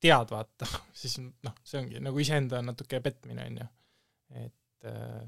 tead, 0.00 0.30
vaata, 0.32 0.68
siis 1.00 1.18
noh, 1.20 1.56
see 1.66 1.80
ongi 1.82 2.02
nagu 2.04 2.22
iseenda 2.22 2.62
natuke 2.64 3.02
petmine, 3.04 3.48
on 3.48 3.60
ju. 3.62 3.68
et 4.44 4.88
äh, 4.88 5.20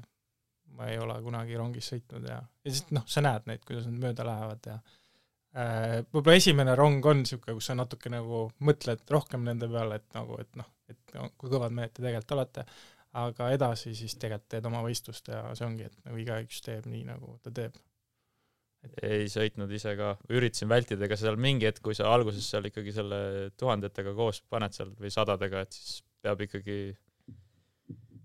ma 0.77 0.89
ei 0.91 0.99
ole 1.01 1.19
kunagi 1.25 1.57
rongis 1.59 1.91
sõitnud 1.93 2.27
ja, 2.29 2.41
ja 2.41 2.73
siis 2.73 2.91
noh, 2.95 3.05
sa 3.09 3.23
näed 3.25 3.47
neid, 3.49 3.63
kuidas 3.67 3.87
nad 3.89 3.99
mööda 4.01 4.25
lähevad 4.27 4.69
ja 4.71 4.77
äh, 4.79 5.99
võib-olla 6.09 6.39
esimene 6.39 6.75
rong 6.79 7.05
on 7.11 7.21
niisugune, 7.21 7.57
kus 7.59 7.69
sa 7.69 7.77
natuke 7.77 8.11
nagu 8.13 8.47
mõtled 8.65 9.05
rohkem 9.13 9.45
nende 9.47 9.69
peale, 9.71 10.01
et 10.01 10.17
nagu, 10.17 10.39
et 10.41 10.59
noh, 10.59 10.69
et 10.91 11.15
no, 11.17 11.29
kui 11.37 11.51
kõvad 11.53 11.75
mehed 11.75 11.93
te 11.93 12.01
tegelikult 12.01 12.35
olete, 12.37 12.65
aga 13.21 13.49
edasi 13.53 13.93
siis 13.97 14.15
tegelikult 14.17 14.49
teed 14.55 14.69
oma 14.69 14.83
võistlust 14.85 15.29
ja 15.29 15.43
see 15.57 15.67
ongi, 15.67 15.89
et 15.89 16.07
nagu 16.07 16.21
igaüks 16.21 16.61
teeb 16.65 16.87
nii, 16.89 17.03
nagu 17.11 17.37
ta 17.43 17.53
teeb. 17.53 17.77
ei 19.05 19.29
sõitnud 19.31 19.71
ise 19.71 19.93
ka, 19.99 20.15
üritasin 20.33 20.71
vältida, 20.71 21.05
ega 21.05 21.17
seal 21.19 21.37
mingi 21.39 21.69
hetk, 21.69 21.83
kui 21.85 21.95
sa 21.95 22.09
alguses 22.11 22.49
seal 22.49 22.65
ikkagi 22.67 22.95
selle 22.95 23.19
tuhandetega 23.59 24.15
koos 24.17 24.41
paned 24.49 24.75
seal 24.75 24.91
või 24.99 25.13
sadadega, 25.13 25.63
et 25.63 25.77
siis 25.77 26.01
peab 26.23 26.41
ikkagi, 26.43 26.79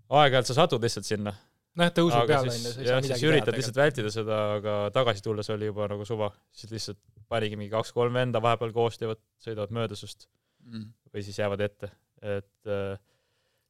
aeg-ajalt 0.09 0.51
sa 0.51 0.57
satud 0.62 0.82
lihtsalt 0.82 1.07
sinna. 1.07 1.34
noh, 1.79 1.93
tõusu 1.95 2.18
aga 2.18 2.26
peale 2.33 2.51
on 2.51 2.57
siis 2.57 2.66
ju, 2.66 2.72
sa 2.72 2.81
ei 2.83 2.89
saa 2.91 2.99
siis 3.01 3.09
midagi 3.09 3.31
üritad 3.31 3.51
teha 3.53 3.61
lihtsalt 3.61 3.81
vältida 3.83 4.12
seda, 4.14 4.41
aga 4.59 4.81
tagasi 4.95 5.24
tulles 5.24 5.51
oli 5.55 5.70
juba 5.70 5.89
nagu 5.91 6.07
suva, 6.09 6.33
siis 6.55 6.74
lihtsalt 6.74 7.01
panigi 7.29 7.59
mingi 7.61 7.72
kaks-kolm 7.72 8.18
venda 8.18 8.43
vahepeal 8.43 8.74
koos 8.76 8.99
teevad, 9.01 9.20
sõidavad 9.45 9.74
mööda 9.76 9.99
sinust 9.99 10.29
Mm. 10.68 10.89
või 11.14 11.24
siis 11.24 11.39
jäävad 11.39 11.62
ette, 11.64 11.91
et 12.20 12.68
äh, 12.68 12.99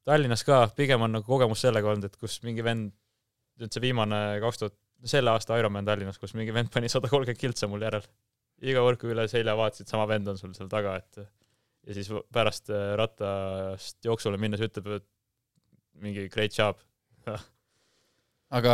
Tallinnas 0.07 0.43
ka 0.43 0.63
pigem 0.75 1.03
on 1.05 1.13
nagu 1.15 1.27
kogemus 1.27 1.61
sellega 1.63 1.91
olnud, 1.91 2.07
et 2.09 2.17
kus 2.19 2.39
mingi 2.43 2.63
vend, 2.65 2.91
nüüd 3.61 3.75
see 3.75 3.83
viimane 3.83 4.39
kaks 4.43 4.61
tuhat, 4.61 4.75
selle 5.07 5.31
aasta 5.31 5.57
Ironman 5.59 5.87
Tallinnas, 5.87 6.19
kus 6.19 6.33
mingi 6.35 6.55
vend 6.55 6.71
pani 6.73 6.89
sada 6.91 7.11
kolmkümmend 7.11 7.39
kiltsa 7.39 7.69
mul 7.71 7.85
järel. 7.85 8.07
iga 8.59 8.81
kord, 8.83 8.99
kui 8.99 9.13
üle 9.13 9.23
selja 9.31 9.53
vaatasid, 9.55 9.87
sama 9.87 10.07
vend 10.09 10.27
on 10.27 10.39
sul 10.39 10.51
seal 10.57 10.67
taga, 10.71 10.97
et 10.99 11.21
ja 11.87 11.95
siis 11.95 12.09
pärast 12.33 12.71
äh, 12.73 12.95
rattast 12.99 14.03
jooksule 14.03 14.39
minnes 14.41 14.59
ütleb, 14.65 14.99
et 14.99 15.07
mingi 16.03 16.27
great 16.33 16.57
job. 16.57 16.81
aga 18.49 18.73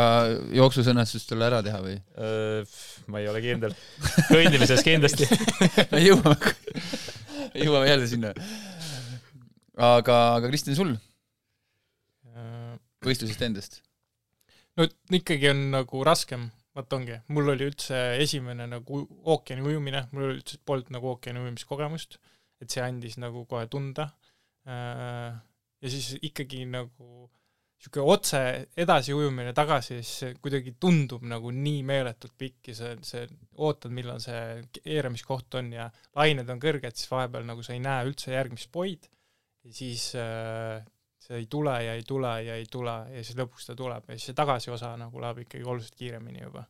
jooksus 0.56 0.88
õnnestus 0.92 1.26
talle 1.28 1.48
ära 1.50 1.62
teha 1.64 1.80
või? 1.84 1.96
Ma 3.12 3.20
ei 3.20 3.28
ole 3.28 3.42
kindel, 3.44 3.74
kõndimises 4.30 4.84
kindlasti. 4.86 5.28
me 5.92 6.00
jõuame, 6.00 6.54
jõuame 7.60 7.90
jälle 7.90 8.08
sinna. 8.10 8.32
aga, 9.76 10.22
aga 10.38 10.48
Kristjan, 10.48 10.78
sul 10.78 10.96
võistlusest 13.06 13.42
endast? 13.46 13.80
no 14.76 14.86
ikkagi 15.14 15.50
on 15.52 15.68
nagu 15.72 16.02
raskem, 16.04 16.50
vot 16.76 16.96
ongi, 16.96 17.16
mul 17.32 17.52
oli 17.54 17.68
üldse 17.70 17.98
esimene 18.20 18.66
nagu 18.68 19.04
ookeani 19.32 19.64
ujumine, 19.64 20.04
mul 20.12 20.34
üldse 20.34 20.58
polnud 20.68 20.90
nagu 20.92 21.14
ookeani 21.14 21.40
ujumiskogemust, 21.44 22.18
et 22.60 22.72
see 22.72 22.84
andis 22.84 23.16
nagu 23.22 23.46
kohe 23.48 23.66
tunda. 23.72 24.10
ja 24.66 25.92
siis 25.92 26.16
ikkagi 26.24 26.64
nagu 26.68 27.28
niisugune 27.76 28.12
otse 28.12 28.40
edasi 28.76 29.14
ujumine 29.14 29.52
tagasi, 29.54 30.00
siis 30.02 30.38
kuidagi 30.42 30.74
tundub 30.80 31.22
nagu 31.28 31.52
nii 31.52 31.82
meeletult 31.86 32.32
pikk 32.38 32.72
ja 32.72 32.78
see, 32.78 32.94
see 33.04 33.26
ootad, 33.60 33.92
millal 33.94 34.20
see 34.22 34.64
keeramiskoht 34.80 35.58
on 35.60 35.72
ja 35.76 35.90
lained 36.16 36.48
on 36.50 36.62
kõrged, 36.62 36.96
siis 36.96 37.10
vahepeal 37.12 37.46
nagu 37.46 37.62
sa 37.62 37.76
ei 37.76 37.82
näe 37.84 38.08
üldse 38.08 38.32
järgmist 38.32 38.72
poid 38.72 39.10
ja 39.66 39.74
siis 39.76 40.08
äh, 40.18 40.80
see 41.26 41.42
ei 41.42 41.46
tule 41.50 41.74
ja 41.82 41.96
ei 41.98 42.02
tule 42.06 42.32
ja 42.46 42.56
ei 42.56 42.66
tule 42.70 42.94
ja 43.10 43.24
siis 43.24 43.36
lõpuks 43.38 43.68
ta 43.68 43.76
tuleb 43.78 44.08
ja 44.08 44.16
siis 44.16 44.30
see 44.30 44.38
tagasiosa 44.38 44.94
nagu 45.00 45.20
läheb 45.22 45.44
ikkagi 45.44 45.66
oluliselt 45.66 45.98
kiiremini 45.98 46.42
juba. 46.44 46.64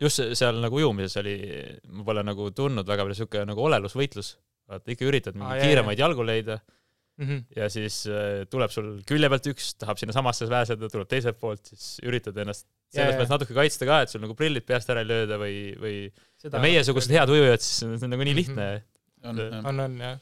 just 0.00 0.22
seal 0.38 0.60
nagu 0.60 0.76
ujumises 0.80 1.16
oli, 1.22 1.36
ma 1.88 2.04
pole 2.04 2.24
nagu 2.26 2.50
tundnud 2.50 2.88
väga 2.88 3.06
palju 3.06 3.20
siuke 3.22 3.44
nagu 3.48 3.64
olelusvõitlus. 3.68 4.36
vaata 4.68 4.92
ikka 4.92 5.08
üritad 5.08 5.38
jaa, 5.40 5.58
kiiremaid 5.60 6.00
jalgu 6.00 6.26
leida 6.26 6.58
Mm 7.14 7.26
-hmm. 7.28 7.42
ja 7.56 7.68
siis 7.70 8.00
äh, 8.10 8.42
tuleb 8.50 8.70
sul 8.74 8.88
külje 9.06 9.28
pealt 9.30 9.46
üks, 9.46 9.68
tahab 9.78 9.98
sinnasamasse 10.00 10.48
pääseda, 10.50 10.88
tuleb 10.90 11.06
teiselt 11.08 11.38
poolt, 11.38 11.62
siis 11.70 12.00
üritad 12.02 12.36
ennast 12.42 12.66
selles 12.94 13.14
mõttes 13.14 13.30
natuke 13.30 13.54
kaitsta 13.54 13.86
ka, 13.86 14.00
et 14.02 14.10
sul 14.10 14.20
nagu 14.22 14.34
prillid 14.34 14.64
peast 14.66 14.90
ära 14.90 15.00
ei 15.02 15.06
lööda 15.06 15.38
või, 15.38 15.58
või 15.78 15.96
seda 16.42 16.58
ja 16.58 16.62
meiesugused 16.62 17.10
head 17.14 17.30
ujujad, 17.30 17.62
siis 17.62 17.78
see 17.84 18.06
on 18.06 18.10
nagu 18.10 18.22
nii 18.26 18.34
Mhm. 18.34 18.40
lihtne. 18.40 18.82
on, 19.24 19.36
See- 19.36 19.48
on. 19.58 19.66
on, 19.66 19.80
on 19.80 19.94
jah. 19.98 20.18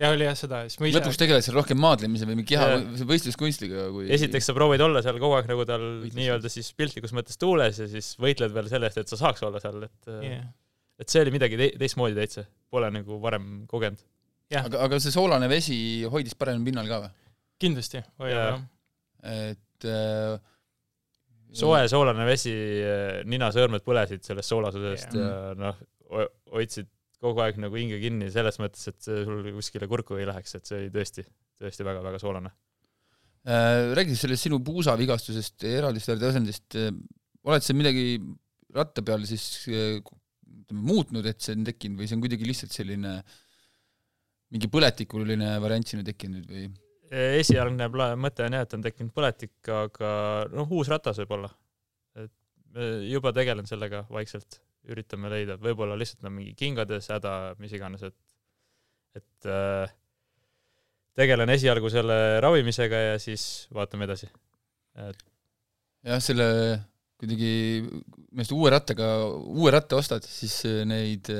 ja 0.00 0.10
oli 0.10 0.24
jah 0.24 0.36
seda, 0.38 0.62
siis 0.68 0.78
ma 0.80 0.86
ise 0.86 0.98
lõpuks 1.00 1.18
tegeled 1.18 1.42
seal 1.44 1.56
rohkem 1.58 1.78
maadlemise 1.82 2.24
või 2.26 2.36
mingi 2.38 2.54
keha 2.54 2.78
võistluskunstiga 3.10 3.88
kui 3.94 4.06
esiteks 4.12 4.46
sa 4.46 4.54
proovid 4.56 4.80
olla 4.86 5.02
seal 5.02 5.18
kogu 5.22 5.34
aeg 5.38 5.48
nagu 5.50 5.64
tal 5.68 5.84
nii-öelda 6.14 6.48
siis 6.52 6.70
piltlikus 6.78 7.12
mõttes 7.16 7.38
tuules 7.40 7.78
ja 7.82 7.88
siis 7.90 8.14
võitled 8.22 8.54
veel 8.54 8.68
selle 8.70 8.86
eest, 8.86 8.98
et 9.02 9.08
sa 9.08 9.16
saaks 9.20 9.42
olla 9.46 9.60
seal, 9.62 9.82
et 9.88 10.10
yeah. 10.22 10.44
et 11.00 11.08
see 11.12 11.22
oli 11.24 11.30
midagi 11.34 11.56
te 11.60 11.70
teistmoodi 11.78 12.14
täitsa, 12.18 12.46
pole 12.70 12.90
nagu 12.90 13.18
varem 13.20 13.66
kogenud. 13.70 13.98
aga, 14.54 14.82
aga 14.86 14.98
see 15.02 15.14
soolane 15.14 15.48
vesi 15.50 15.78
hoidis 16.10 16.36
paremini 16.38 16.70
pinnal 16.70 16.90
ka 16.90 17.00
või? 17.04 17.14
kindlasti 17.62 18.02
hoiab 18.20 18.42
jah. 18.42 18.60
et 19.32 19.88
äh, 19.88 20.36
soe 21.56 21.86
soolane 21.90 22.26
vesi, 22.28 22.52
ninasõõrmed 23.30 23.84
põlesid 23.86 24.26
sellest 24.26 24.52
soolasusest 24.52 25.16
Jaa. 25.16 25.24
ja 25.24 25.56
noh, 25.58 25.80
hoidsid 26.52 26.90
kogu 27.22 27.42
aeg 27.42 27.58
nagu 27.62 27.78
hinge 27.78 27.98
kinni 28.02 28.28
selles 28.32 28.58
mõttes, 28.60 28.84
et 28.90 28.98
see 29.02 29.24
sul 29.24 29.40
kuskile 29.56 29.88
kurku 29.90 30.18
ei 30.20 30.26
läheks, 30.28 30.58
et 30.58 30.68
see 30.68 30.82
oli 30.82 30.90
tõesti, 30.94 31.24
tõesti 31.62 31.86
väga-väga 31.86 32.20
soolane. 32.22 32.52
äh, 33.48 33.94
räägi 33.96 34.18
sellest 34.18 34.46
sinu 34.46 34.60
puusavigastusest, 34.66 35.64
eraldisväärde 35.70 36.28
asendist, 36.28 36.76
oled 37.46 37.64
sa 37.64 37.76
midagi 37.78 38.20
ratta 38.76 39.02
peal 39.06 39.24
siis 39.28 39.64
äh, 39.70 39.98
ütleme, 40.66 40.82
muutnud, 40.82 41.26
et 41.30 41.40
see 41.42 41.56
on 41.56 41.66
tekkinud 41.66 42.00
või 42.00 42.08
see 42.10 42.18
on 42.18 42.24
kuidagi 42.24 42.48
lihtsalt 42.48 42.74
selline 42.74 43.18
mingi 44.54 44.70
põletikuline 44.70 45.56
variant 45.62 45.88
sinna 45.88 46.06
tekkinud 46.06 46.50
või? 46.50 46.68
esialgne 47.06 47.86
pla- 47.92 48.14
mõte 48.18 48.46
on 48.46 48.56
jah, 48.56 48.64
et 48.66 48.74
on 48.74 48.82
tekkinud 48.82 49.12
põletik, 49.14 49.54
aga 49.70 50.10
noh, 50.52 50.70
uus 50.74 50.90
ratas 50.90 51.20
võib-olla. 51.22 51.50
et 52.18 52.32
me 52.74 52.88
juba 53.06 53.32
tegelen 53.34 53.68
sellega 53.68 54.04
vaikselt, 54.10 54.60
üritame 54.90 55.30
leida, 55.30 55.56
võib-olla 55.62 55.96
lihtsalt 55.98 56.26
on 56.26 56.34
mingi 56.34 56.54
kingades 56.58 57.10
häda, 57.14 57.54
mis 57.62 57.74
iganes, 57.74 58.02
et 58.02 58.16
et 59.16 59.48
äh, 59.48 59.94
tegelen 61.16 61.48
esialgu 61.54 61.88
selle 61.92 62.40
ravimisega 62.44 63.00
ja 63.12 63.14
siis 63.22 63.66
vaatame 63.74 64.04
edasi. 64.08 64.28
et 65.06 65.24
jah, 66.06 66.20
selle 66.22 66.48
kuidagi, 67.16 67.52
minu 67.86 68.42
arust 68.42 68.52
uue 68.52 68.70
rattaga, 68.72 69.06
uue 69.32 69.72
ratta 69.72 69.96
ostad, 69.96 70.26
siis 70.28 70.58
neid 70.84 71.30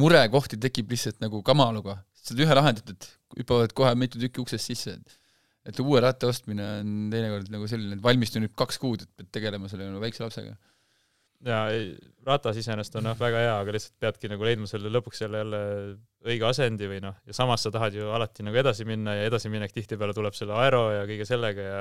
murekohti 0.00 0.56
tekib 0.60 0.94
lihtsalt 0.94 1.20
nagu 1.20 1.42
kamaluga. 1.44 1.98
Saad 2.22 2.40
ühe 2.44 2.54
lahendatud, 2.58 3.08
hüppavad 3.38 3.74
kohe 3.76 3.92
mitu 3.98 4.20
tükki 4.22 4.42
uksest 4.44 4.70
sisse, 4.70 4.96
et 4.98 5.18
et 5.68 5.78
uue 5.78 6.00
ratta 6.02 6.26
ostmine 6.26 6.64
on 6.80 6.94
teinekord 7.12 7.50
nagu 7.54 7.68
selline, 7.70 7.94
et 7.94 8.02
valmistu 8.02 8.40
nüüd 8.42 8.54
kaks 8.58 8.80
kuud, 8.82 9.04
et 9.04 9.10
pead 9.18 9.28
tegelema 9.38 9.68
selle 9.70 9.86
nagu 9.86 10.02
väikse 10.02 10.24
lapsega. 10.24 10.56
ja 11.46 11.58
ei, 11.74 11.92
ratas 12.26 12.58
iseenesest 12.58 12.96
on 12.98 13.08
jah 13.10 13.18
väga 13.18 13.44
hea, 13.44 13.52
aga 13.64 13.74
lihtsalt 13.74 13.94
peadki 14.02 14.30
nagu 14.30 14.46
leidma 14.46 14.68
selle 14.70 14.90
lõpuks 14.94 15.22
jälle 15.24 15.42
jälle 15.42 15.62
õige 16.26 16.46
asendi 16.46 16.86
või 16.90 17.00
noh, 17.02 17.16
ja 17.26 17.34
samas 17.34 17.66
sa 17.66 17.72
tahad 17.74 17.94
ju 17.98 18.10
alati 18.14 18.46
nagu 18.46 18.58
edasi 18.58 18.86
minna 18.86 19.16
ja 19.18 19.30
edasiminek 19.30 19.74
tihtipeale 19.74 20.14
tuleb 20.14 20.34
selle 20.38 20.54
aero 20.62 20.84
ja 20.94 21.06
kõige 21.06 21.26
sellega 21.26 21.66
ja 21.66 21.80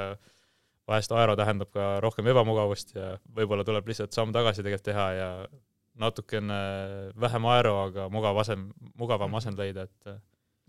vahest 0.89 1.13
aero 1.13 1.35
tähendab 1.37 1.69
ka 1.73 1.91
rohkem 2.01 2.29
ebamugavust 2.33 2.95
ja 2.97 3.13
võib-olla 3.37 3.65
tuleb 3.65 3.89
lihtsalt 3.89 4.17
samm 4.17 4.33
tagasi 4.33 4.65
tegelikult 4.65 4.89
teha 4.89 5.07
ja 5.17 5.29
natukene 6.01 6.59
vähem 7.21 7.45
aero, 7.53 7.75
aga 7.85 8.07
mugav 8.09 8.41
asend, 8.41 8.71
mugavam 8.97 9.35
asend 9.37 9.59
leida, 9.61 9.85
et 9.85 10.13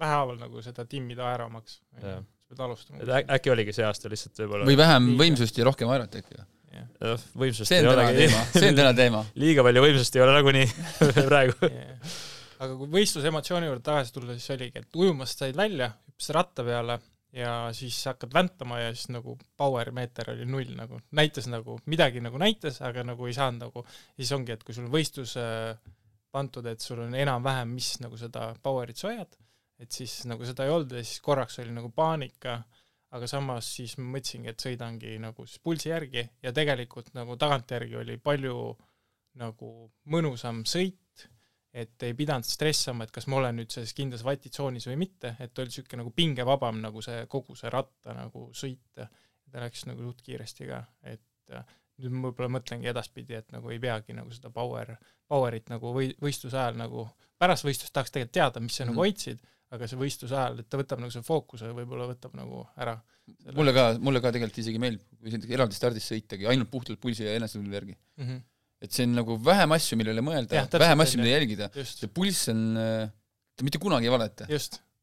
vähehaaval 0.01 0.41
nagu 0.41 0.63
seda 0.65 0.87
timmida 0.89 1.27
aeramaks. 1.31 1.81
Jah. 2.01 2.23
sa 2.23 2.55
pead 2.55 2.65
alustama 2.67 3.03
et. 3.03 3.31
äkki 3.37 3.53
oligi 3.53 3.75
see 3.77 3.87
aasta 3.87 4.11
lihtsalt 4.13 4.43
võib-olla 4.45 4.69
või 4.69 4.79
vähem 4.81 5.13
Liiga. 5.13 5.23
võimsust 5.25 5.61
ja 5.61 5.69
rohkem 5.69 5.93
aerat 5.93 6.21
äkki 6.21 6.39
või? 6.39 6.49
võimsust 7.37 7.69
see 7.69 7.81
ei 7.83 7.89
olegi 7.89 8.27
teema, 8.27 8.43
see 8.55 8.69
on 8.71 8.79
täna 8.79 8.93
teema. 8.97 9.23
liiga 9.43 9.65
palju 9.67 9.85
võimsust 9.85 10.17
ei 10.17 10.25
ole 10.25 10.37
nagunii 10.37 10.69
praegu. 11.31 11.57
yeah.. 11.69 12.13
aga 12.65 12.77
kui 12.79 12.93
võistlusemotsiooni 12.99 13.69
juurde 13.69 13.85
tagasi 13.87 14.15
tulla, 14.17 14.37
siis 14.39 14.55
oligi, 14.57 14.83
et 14.83 15.01
ujumast 15.03 15.43
said 15.43 15.59
välja, 15.59 15.91
hüppasid 16.09 16.37
ratta 16.39 16.67
peale 16.67 16.99
ja 17.37 17.53
siis 17.77 17.97
hakkad 18.11 18.35
väntama 18.35 18.81
ja 18.83 18.93
siis 18.95 19.09
nagu 19.13 19.39
power 19.57 19.91
meeter 19.97 20.33
oli 20.35 20.47
null 20.49 20.75
nagu, 20.77 21.01
näitas 21.17 21.49
nagu, 21.49 21.79
midagi 21.89 22.21
nagu 22.25 22.41
näitas, 22.41 22.83
aga 22.85 23.05
nagu 23.09 23.29
ei 23.29 23.37
saanud 23.37 23.67
nagu, 23.67 23.85
siis 24.17 24.33
ongi, 24.37 24.57
et 24.57 24.65
kui 24.65 24.77
sul 24.77 24.89
on 24.89 24.93
võistlus 24.93 25.37
äh, 25.41 25.73
pandud, 26.33 26.67
et 26.69 26.85
sul 26.85 27.01
on 27.05 27.17
enam-vähem, 27.17 27.73
mis 27.73 27.95
nagu 28.05 28.21
seda 28.21 28.53
power'it 28.65 29.01
sa 29.01 29.11
hoiad, 29.11 29.37
et 29.83 29.91
siis 29.91 30.23
nagu 30.31 30.47
seda 30.47 30.67
ei 30.67 30.73
olnud 30.73 30.95
ja 30.97 31.03
siis 31.05 31.21
korraks 31.25 31.59
oli 31.63 31.75
nagu 31.75 31.91
paanika, 31.95 32.61
aga 33.13 33.29
samas 33.29 33.69
siis 33.77 33.97
ma 33.99 34.07
mõtlesingi, 34.15 34.53
et 34.53 34.65
sõidangi 34.65 35.19
nagu 35.21 35.47
siis 35.47 35.61
pulsi 35.65 35.91
järgi 35.91 36.25
ja 36.43 36.53
tegelikult 36.57 37.13
nagu 37.19 37.37
tagantjärgi 37.41 37.99
oli 38.01 38.17
palju 38.23 38.57
nagu 39.41 39.73
mõnusam 40.13 40.63
sõit, 40.69 41.27
et 41.73 42.05
ei 42.05 42.15
pidanud 42.17 42.45
stressama, 42.45 43.07
et 43.07 43.13
kas 43.15 43.27
ma 43.33 43.39
olen 43.41 43.59
nüüd 43.61 43.73
selles 43.73 43.95
kindlas 43.97 44.25
vatitsoonis 44.27 44.87
või 44.91 44.99
mitte, 45.07 45.35
et 45.41 45.59
oli 45.59 45.73
niisugune 45.73 46.03
nagu 46.03 46.13
pingevabam 46.17 46.83
nagu 46.85 47.05
see 47.05 47.25
kogu 47.33 47.57
see 47.57 47.73
ratta 47.73 48.17
nagu 48.17 48.51
sõit. 48.57 49.05
ta 49.53 49.61
läks 49.61 49.83
nagu 49.85 50.01
suht 50.01 50.23
kiiresti 50.25 50.65
ka, 50.65 50.79
et 51.05 51.53
äh, 51.53 51.73
nüüd 52.01 52.15
ma 52.15 52.29
võib-olla 52.29 52.51
mõtlengi 52.57 52.91
edaspidi, 52.91 53.37
et 53.39 53.49
nagu 53.55 53.73
ei 53.73 53.81
peagi 53.83 54.17
nagu 54.17 54.33
seda 54.35 54.51
power, 54.55 54.95
power'it 55.31 55.73
nagu 55.73 55.93
või 55.95 56.13
võistluse 56.23 56.59
ajal 56.59 56.79
nagu, 56.81 57.07
pärast 57.41 57.67
võistlust 57.67 57.95
tahaks 57.95 58.15
tegelikult 58.15 58.37
teada, 58.39 58.63
mis 58.65 58.77
sa 58.77 58.85
mm. 58.85 58.93
Mhm. 58.93 58.95
nagu 58.95 59.05
hoidsid, 59.05 59.43
aga 59.73 59.89
see 59.89 60.01
võistluse 60.01 60.37
ajal, 60.37 60.61
et 60.63 60.69
ta 60.69 60.81
võtab 60.81 61.03
nagu 61.03 61.15
selle 61.15 61.27
fookuse 61.27 61.73
võib-olla 61.77 62.09
võtab 62.11 62.35
nagu 62.37 62.65
ära. 62.81 62.97
mulle 63.57 63.75
ka, 63.77 63.85
mulle 64.01 64.23
ka 64.25 64.33
tegelikult 64.35 64.63
isegi 64.65 64.81
meeldib, 64.83 65.05
kui 65.21 65.33
siin 65.33 65.47
eraldi 65.57 65.79
stardis 65.79 66.09
sõitagi, 66.11 66.49
ainult 66.51 66.71
puhtalt 66.73 67.01
pulsi 67.01 67.25
ja 67.29 67.37
enesetunde 67.39 67.79
järgi. 67.79 67.97
mm. 68.19 68.27
-hmm. 68.27 68.43
et 68.83 68.93
see 68.93 69.07
on 69.09 69.17
nagu 69.21 69.39
vähem 69.45 69.77
asju, 69.79 70.01
millele 70.01 70.25
mõelda 70.25 70.67
vähem 70.87 71.05
asju, 71.07 71.23
mida 71.23 71.37
jälgida. 71.37 71.71
see 71.77 72.09
pulss 72.09 72.49
on, 72.53 72.77
ta 73.57 73.65
mitte 73.65 73.79
kunagi 73.79 74.09
ei 74.09 74.17
valeta. 74.17 74.49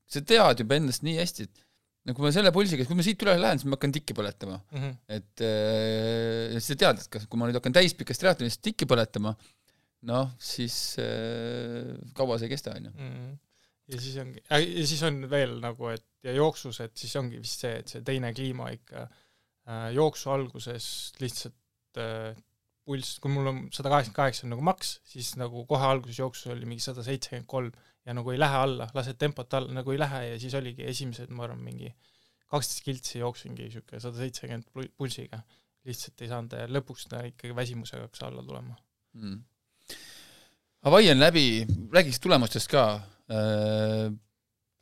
sa 0.10 0.22
tead 0.22 0.66
juba 0.66 0.76
endast 0.76 1.06
nii 1.06 1.18
hästi, 1.22 1.44
et 1.44 1.66
no 2.10 2.16
kui 2.18 2.26
ma 2.26 2.32
selle 2.34 2.52
pulsiga, 2.56 2.88
kui 2.90 2.98
ma 2.98 3.06
siit 3.06 3.22
üle 3.26 3.36
lähen, 3.38 3.62
siis 3.62 3.70
ma 3.70 3.78
hakkan 3.78 3.94
tikki 3.94 4.16
põletama. 4.18 4.58
mm. 4.72 4.82
-hmm. 4.82 4.98
et 5.18 5.46
äh, 5.46 6.58
sa 6.66 6.78
tead, 6.84 7.04
et 7.04 7.12
kas, 7.14 7.28
kui 7.30 7.40
ma 7.40 7.50
nüüd 7.50 7.60
hakkan 7.60 7.76
täispikast 7.78 8.24
triatlonist 8.24 8.64
tikki 8.66 8.90
põletama, 8.90 9.36
noh, 10.10 10.34
siis 10.40 10.98
äh, 11.04 11.94
kaua 12.18 12.40
see 12.40 12.50
ei 12.50 12.56
kesta, 12.56 12.76
on 12.76 12.90
ju. 12.90 12.94
mm.. 12.98 13.32
ja 13.94 14.02
siis 14.02 14.20
ongi, 14.24 14.44
ja 14.50 14.86
siis 14.92 15.04
on 15.08 15.24
veel 15.32 15.58
nagu, 15.64 15.94
et 15.94 16.06
ja 16.26 16.36
jooksus, 16.36 16.82
et 16.84 16.96
siis 16.98 17.16
ongi 17.20 17.40
vist 17.42 17.64
see, 17.64 17.80
et 17.82 17.92
see 17.92 18.06
teine 18.06 18.34
kliima 18.36 18.72
ikka 18.76 19.06
äh, 19.06 19.90
jooksu 19.96 20.34
alguses 20.34 21.14
lihtsalt 21.22 22.02
äh, 22.02 22.34
pulss, 22.90 23.20
kui 23.22 23.32
mul 23.32 23.52
on 23.52 23.62
sada 23.76 23.92
kaheksakümmend 23.94 24.18
kaheksa 24.18 24.50
nagu 24.50 24.66
maks, 24.66 24.98
siis 25.08 25.36
nagu 25.40 25.66
kohe 25.70 25.86
alguses 25.86 26.20
jooksus 26.20 26.50
oli 26.56 26.66
mingi 26.70 26.84
sada 26.84 27.06
seitsekümmend 27.06 27.50
kolm 27.50 27.76
ja 28.06 28.16
nagu 28.16 28.32
ei 28.34 28.40
lähe 28.40 28.62
alla, 28.66 28.88
lased 28.96 29.20
tempot 29.20 29.54
alla, 29.54 29.74
nagu 29.80 29.94
ei 29.94 30.00
lähe 30.00 30.22
ja 30.32 30.40
siis 30.42 30.56
oligi 30.58 30.86
esimesed, 30.88 31.32
ma 31.36 31.46
arvan, 31.48 31.62
mingi 31.64 31.92
kaksteist 32.50 32.84
kiltsi 32.86 33.22
jooksingi 33.22 33.68
niisugune 33.68 34.02
sada 34.02 34.18
seitsekümmend 34.24 34.70
pul- 34.74 34.92
pulsiga. 34.98 35.42
lihtsalt 35.88 36.22
ei 36.22 36.28
saanud 36.28 36.54
ja 36.58 36.66
lõpuks 36.68 37.08
ta 37.10 37.22
ikkagi 37.28 37.56
väsimusega 37.56 38.08
hakkas 38.08 38.26
alla 38.28 38.44
tulema. 38.46 38.76
mm.. 39.14 39.38
Hawaii 40.86 41.12
on 41.12 41.20
läbi, 41.20 41.46
räägiks 41.92 42.20
tulemustest 42.24 42.72
ka. 42.72 42.84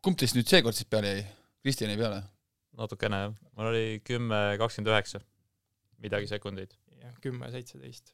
kumb 0.02 0.18
teist 0.18 0.38
nüüd 0.38 0.50
seekord 0.50 0.78
siis 0.78 0.90
peale 0.90 1.14
jäi? 1.14 1.24
Kristjan 1.64 1.92
jäi 1.92 2.00
peale? 2.00 2.24
natukene 2.78 3.22
jah, 3.24 3.34
mul 3.58 3.72
oli 3.72 3.86
kümme, 4.06 4.42
kakskümmend 4.62 4.94
üheksa, 4.94 5.22
midagi 6.04 6.30
sekundeid. 6.30 6.76
jah, 7.02 7.16
kümme, 7.24 7.50
seitseteist. 7.54 8.14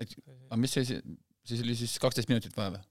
aga 0.00 0.58
mis 0.60 0.74
see, 0.74 0.98
siis 1.46 1.62
oli 1.62 1.76
siis 1.78 1.94
kaksteist 2.02 2.32
minutit 2.32 2.56
vaja 2.58 2.74
või? 2.76 2.82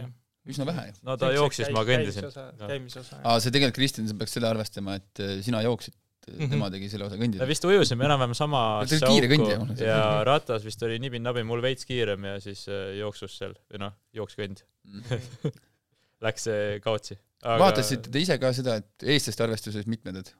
jah. 0.00 0.12
Üsna 0.50 0.66
vähe 0.68 0.86
ju. 0.90 0.94
no 1.08 1.16
ta 1.20 1.30
jooksis, 1.34 1.70
ma 1.74 1.84
kõndisin. 1.88 2.30
käimise 2.66 3.00
osa, 3.00 3.20
aa, 3.22 3.38
see 3.40 3.52
tegelikult, 3.54 3.78
Kristjan, 3.80 4.08
sa 4.10 4.16
peaks 4.20 4.36
selle 4.36 4.50
arvestama, 4.50 4.98
et 5.00 5.22
äh, 5.24 5.38
sina 5.46 5.62
jooksid, 5.64 5.96
Mhm. 6.24 6.48
tema 6.54 6.70
tegi 6.72 6.86
selle 6.88 7.04
osa 7.04 7.18
me 7.18 7.26
kõndida. 7.26 7.44
vist 7.48 7.64
ujusime 7.68 8.06
enam-vähem 8.06 8.32
sama 8.36 8.60
Ta 8.88 8.94
oli 8.96 9.10
kiire 9.12 9.28
kõndija, 9.28 9.58
ma 9.60 9.66
olen 9.66 9.82
ja 9.84 10.24
ratas 10.24 10.64
vist 10.64 10.80
oli 10.86 10.96
nibin-nabin 11.02 11.44
mul 11.44 11.60
veits 11.60 11.84
kiirem 11.84 12.24
ja 12.24 12.38
siis 12.40 12.62
äh, 12.72 12.94
jooksus 12.96 13.34
seal 13.36 13.52
või 13.68 13.82
noh, 13.82 13.92
jooks-kõnd 14.16 14.62
läks 16.24 16.46
see 16.48 16.78
kaotsi. 16.84 17.18
vaatasite 17.44 18.08
te 18.08 18.22
ise 18.24 18.38
ka 18.40 18.52
seda, 18.56 18.78
et 18.80 19.04
eestlaste 19.04 19.44
arvestuses 19.44 19.84
mitmed, 19.90 20.22
et 20.22 20.32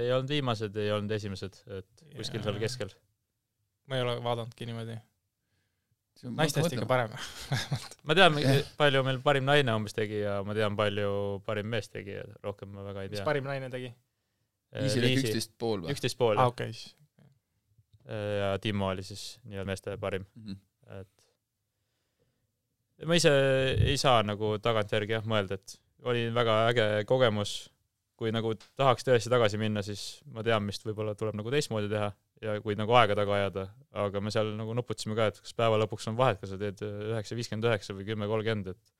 ei 0.00 0.10
olnud 0.14 0.30
viimased, 0.30 0.76
ei 0.78 0.90
olnud 0.94 1.14
esimesed, 1.14 1.62
et 1.78 2.04
kuskil 2.16 2.42
seal 2.42 2.58
keskel. 2.62 2.90
ma 3.90 3.98
ei 3.98 4.04
ole 4.06 4.18
vaadanudki 4.22 4.66
niimoodi. 4.68 4.98
Naistest 6.36 6.66
ma 6.66 6.72
ikka 6.76 6.86
parem. 6.90 7.10
ma 8.08 8.14
tean 8.18 8.38
Jah., 8.42 8.60
palju 8.78 9.02
meil 9.06 9.18
parim 9.24 9.44
naine 9.48 9.72
umbes 9.78 9.94
tegi 9.96 10.20
ja 10.24 10.40
ma 10.46 10.52
tean, 10.56 10.76
palju 10.76 11.10
parim 11.46 11.66
mees 11.72 11.88
tegi 11.92 12.12
ja 12.18 12.24
rohkem 12.44 12.68
ma 12.74 12.84
väga 12.90 13.02
ei 13.06 13.08
mis 13.12 13.18
tea. 13.20 13.26
parim 13.28 13.44
naine 13.48 13.70
tegi? 13.72 13.90
Liisil 14.76 15.02
äkki 15.08 15.22
üksteist 15.24 15.52
pool 15.58 15.80
või? 15.82 15.90
üksteist 15.96 16.18
pool 16.20 16.36
aa, 16.38 16.44
jah. 16.44 16.52
okei, 16.52 16.72
siis. 16.72 16.94
ja 18.40 18.50
Timo 18.62 18.88
oli 18.92 19.02
siis 19.06 19.24
nii-öelda 19.44 19.66
meeste 19.72 19.96
parim, 20.02 20.24
Mhm. 20.36 20.56
et 21.00 21.08
ma 23.08 23.14
ise 23.16 23.32
ei 23.80 23.96
saa 24.00 24.22
nagu 24.26 24.58
tagantjärgi 24.62 25.16
jah 25.16 25.24
mõelda, 25.28 25.56
et 25.58 25.78
oli 26.04 26.28
väga 26.34 26.56
äge 26.70 26.86
kogemus. 27.08 27.70
kui 28.20 28.28
nagu 28.36 28.50
tahaks 28.76 29.00
tõesti 29.06 29.30
tagasi 29.32 29.56
minna, 29.56 29.80
siis 29.82 30.20
ma 30.28 30.42
tean, 30.44 30.60
mis 30.68 30.76
võib-olla 30.84 31.14
tuleb 31.16 31.38
nagu 31.38 31.48
teistmoodi 31.50 31.88
teha 31.88 32.10
ja 32.40 32.56
kui 32.64 32.76
nagu 32.78 32.94
aega 32.96 33.16
taga 33.18 33.36
ajada, 33.36 33.66
aga 34.04 34.20
me 34.24 34.32
seal 34.32 34.54
nagu 34.56 34.74
nuputasime 34.76 35.16
ka, 35.18 35.30
et 35.30 35.40
kas 35.44 35.56
päeva 35.56 35.78
lõpuks 35.82 36.08
on 36.10 36.18
vahet, 36.18 36.40
kas 36.40 36.54
sa 36.54 36.58
teed 36.60 36.80
üheksa 36.84 37.36
viiskümmend 37.38 37.68
üheksa 37.68 37.96
või 37.96 38.06
kümme 38.08 38.28
kolmkümmend, 38.30 38.70
et 38.72 38.94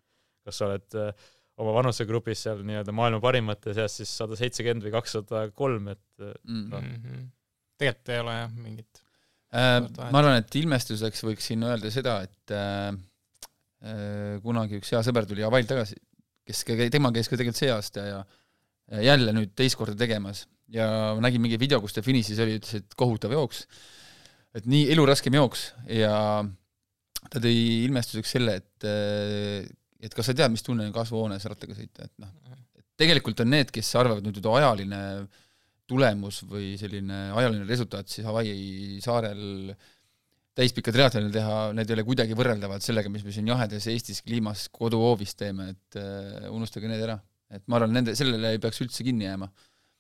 kas 0.47 0.61
sa 0.61 0.69
oled 0.69 0.99
äh, 1.01 1.29
oma 1.61 1.75
vanusegrupis 1.77 2.47
seal 2.47 2.63
nii-öelda 2.67 2.95
maailma 2.97 3.21
parimate 3.25 3.75
seas 3.77 3.99
siis 4.01 4.13
sada 4.23 4.37
seitsekümmend 4.39 4.87
või 4.87 4.95
kakssada 4.97 5.47
kolm, 5.57 5.93
et 5.95 6.05
äh, 6.21 6.35
Mm. 6.45 6.67
Mhm. 6.73 7.31
tegelikult 7.81 8.13
ei 8.13 8.21
ole 8.21 8.35
jah 8.37 8.51
mingit. 8.61 9.03
Äh, 9.57 9.79
ma 10.13 10.21
arvan, 10.21 10.37
et 10.43 10.57
ilmestuseks 10.61 11.25
võiks 11.27 11.49
siin 11.51 11.65
öelda 11.67 11.91
seda, 11.91 12.21
et 12.29 12.55
äh, 12.55 12.91
äh, 13.83 14.37
kunagi 14.45 14.79
üks 14.79 14.93
hea 14.93 15.01
sõber 15.07 15.27
tuli 15.27 15.43
Hawaii'lt 15.47 15.71
tagasi, 15.73 15.97
kes, 16.47 16.63
tema 16.93 17.11
käis 17.15 17.31
ka 17.31 17.39
tegelikult 17.41 17.59
see 17.59 17.73
aasta 17.73 18.05
ja 18.05 18.21
ja 18.21 18.21
jälle 18.91 19.35
nüüd 19.37 19.53
teist 19.59 19.79
korda 19.79 19.97
tegemas. 19.99 20.47
Ja 20.71 20.87
ma 21.17 21.25
nägin 21.27 21.43
mingi 21.43 21.59
video, 21.59 21.81
kus 21.83 21.97
ta 21.97 22.03
finišis 22.03 22.39
oli, 22.43 22.59
ütles, 22.61 22.83
et 22.83 22.95
kohutav 22.99 23.35
jooks, 23.35 23.65
et 24.55 24.67
nii 24.71 24.89
eluraskem 24.95 25.35
jooks. 25.35 25.71
Ja 25.91 26.15
ta 27.31 27.43
tõi 27.43 27.57
ilmestuseks 27.87 28.37
selle, 28.39 28.61
et 28.63 28.87
äh, 28.89 29.69
et 30.01 30.17
kas 30.17 30.31
sa 30.31 30.37
tead, 30.37 30.53
mis 30.53 30.65
tunne 30.65 30.87
on 30.89 30.95
kasvuhoones 30.95 31.45
rattaga 31.51 31.77
sõita, 31.77 32.07
et 32.09 32.15
noh, 32.23 32.33
tegelikult 33.01 33.43
on 33.45 33.51
need, 33.53 33.71
kes 33.75 33.93
arvavad 34.01 34.25
nüüd, 34.25 34.41
et 34.41 34.49
ajaline 34.49 35.01
tulemus 35.91 36.43
või 36.49 36.75
selline 36.81 37.31
ajaline 37.35 37.67
resultaat 37.69 38.11
siis 38.11 38.27
Hawaii 38.29 39.01
saarel 39.03 39.73
täispikka 40.57 40.93
triatloni 40.95 41.33
teha, 41.35 41.57
need 41.77 41.91
ei 41.91 41.97
ole 41.97 42.05
kuidagi 42.07 42.37
võrreldavad 42.39 42.85
sellega, 42.85 43.11
mis 43.13 43.25
me 43.27 43.35
siin 43.35 43.49
jahedas 43.51 43.87
Eestis 43.91 44.21
kliimas 44.25 44.69
koduhoovis 44.75 45.37
teeme, 45.39 45.71
et 45.75 45.99
äh, 46.01 46.49
unustage 46.53 46.91
need 46.91 47.03
ära. 47.07 47.19
Et 47.51 47.67
ma 47.67 47.81
arvan, 47.81 47.93
nende, 47.99 48.15
sellele 48.19 48.55
ei 48.57 48.63
peaks 48.63 48.81
üldse 48.87 49.05
kinni 49.07 49.27
jääma. 49.29 49.51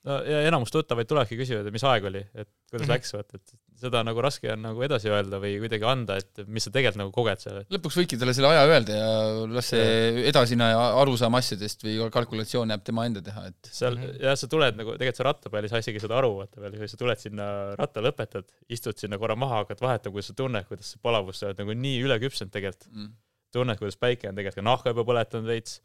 no 0.08 0.14
ja 0.24 0.38
enamus 0.48 0.70
tuttavaid 0.72 1.04
tulevadki 1.10 1.36
küsivad, 1.36 1.66
et 1.68 1.74
mis 1.74 1.82
aeg 1.84 2.04
oli, 2.08 2.22
et 2.32 2.48
kuidas 2.70 2.86
Mhm. 2.86 2.92
läks, 2.94 3.10
vaata, 3.12 3.36
et 3.36 3.50
seda 3.82 4.00
nagu 4.04 4.22
raske 4.24 4.48
on 4.52 4.62
nagu 4.64 4.80
edasi 4.84 5.10
öelda 5.12 5.36
või 5.42 5.58
kuidagi 5.60 5.84
anda, 5.84 6.16
et 6.16 6.40
mis 6.48 6.64
sa 6.64 6.70
tegelikult 6.72 6.96
nagu 7.02 7.12
koged 7.12 7.42
seal, 7.42 7.58
lõpuks 7.68 7.98
võidki 8.00 8.16
talle 8.20 8.32
selle 8.32 8.48
aja 8.48 8.62
öelda 8.64 8.96
ja 8.96 9.10
las 9.52 9.68
see 9.74 10.24
edasine 10.30 10.70
arusaam 11.02 11.36
asjadest 11.36 11.84
või 11.84 11.98
kalkulatsioon 12.16 12.72
jääb 12.72 12.82
tema 12.88 13.04
enda 13.10 13.20
teha, 13.28 13.44
et 13.52 13.70
seal 13.76 13.96
Mhm. 14.00 14.16
jah, 14.24 14.36
sa 14.40 14.48
tuled 14.48 14.76
nagu 14.80 14.96
tegelikult 14.96 15.16
sa 15.20 15.28
ratta 15.28 15.50
peal 15.52 15.64
ei 15.68 15.68
saa 15.74 15.84
isegi 15.84 16.00
seda 16.00 16.16
aru, 16.16 16.32
vaata 16.40 16.60
veel, 16.64 16.88
sa 16.88 16.96
tuled 16.96 17.18
sinna 17.18 17.50
ratta 17.76 18.00
lõpetad, 18.00 18.48
istud 18.70 18.96
sinna 18.96 19.18
korra 19.20 19.36
maha, 19.36 19.64
hakkad 19.66 19.80
vahetama, 19.84 20.12
kuidas 20.16 20.32
sa 20.32 20.38
tunned, 20.40 20.64
kuidas 20.68 20.94
see 20.94 21.00
palavus, 21.04 21.36
sa 21.44 21.52
oled 21.52 21.58
nagu 21.60 21.76
nii 21.76 22.00
üleküpsenud 22.08 22.50
tegelikult, 22.56 22.88
mm. 22.94 23.12
tunned, 23.52 23.76
kuidas 23.78 23.96
päike 24.00 24.28
on 24.32 24.34
tegelikult 24.34 24.64
ka 24.64 24.68
nahka 24.70 24.94
juba 24.96 25.04
põletanud 25.12 25.44
veits, 25.44 25.80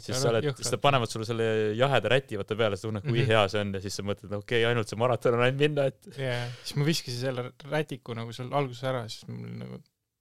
siis 0.00 0.18
sa 0.20 0.30
oled, 0.32 0.48
siis 0.58 0.72
nad 0.74 0.80
panevad 0.82 1.10
sulle 1.12 1.26
selle 1.28 1.46
jaheda 1.78 2.10
räti 2.12 2.38
vaata 2.40 2.56
peale, 2.58 2.76
sa 2.76 2.88
tunned, 2.88 3.02
kui 3.06 3.20
Mhm. 3.22 3.30
hea 3.30 3.44
see 3.52 3.60
on 3.64 3.72
ja 3.74 3.80
siis 3.84 3.96
sa 4.00 4.02
mõtled, 4.06 4.32
okei 4.32 4.60
okay,, 4.62 4.66
ainult 4.70 4.88
see 4.92 4.98
maraton 5.00 5.38
on 5.38 5.44
ainult 5.46 5.60
minna, 5.62 5.86
et 5.92 6.10
jaa, 6.18 6.42
siis 6.64 6.76
ma 6.80 6.84
viskasin 6.88 7.20
selle 7.22 7.46
rätiku 7.70 8.14
nagu 8.18 8.32
seal 8.36 8.52
alguses 8.52 8.84
ära, 8.90 9.06
siis 9.08 9.26
mul 9.28 9.56
nagu 9.62 9.80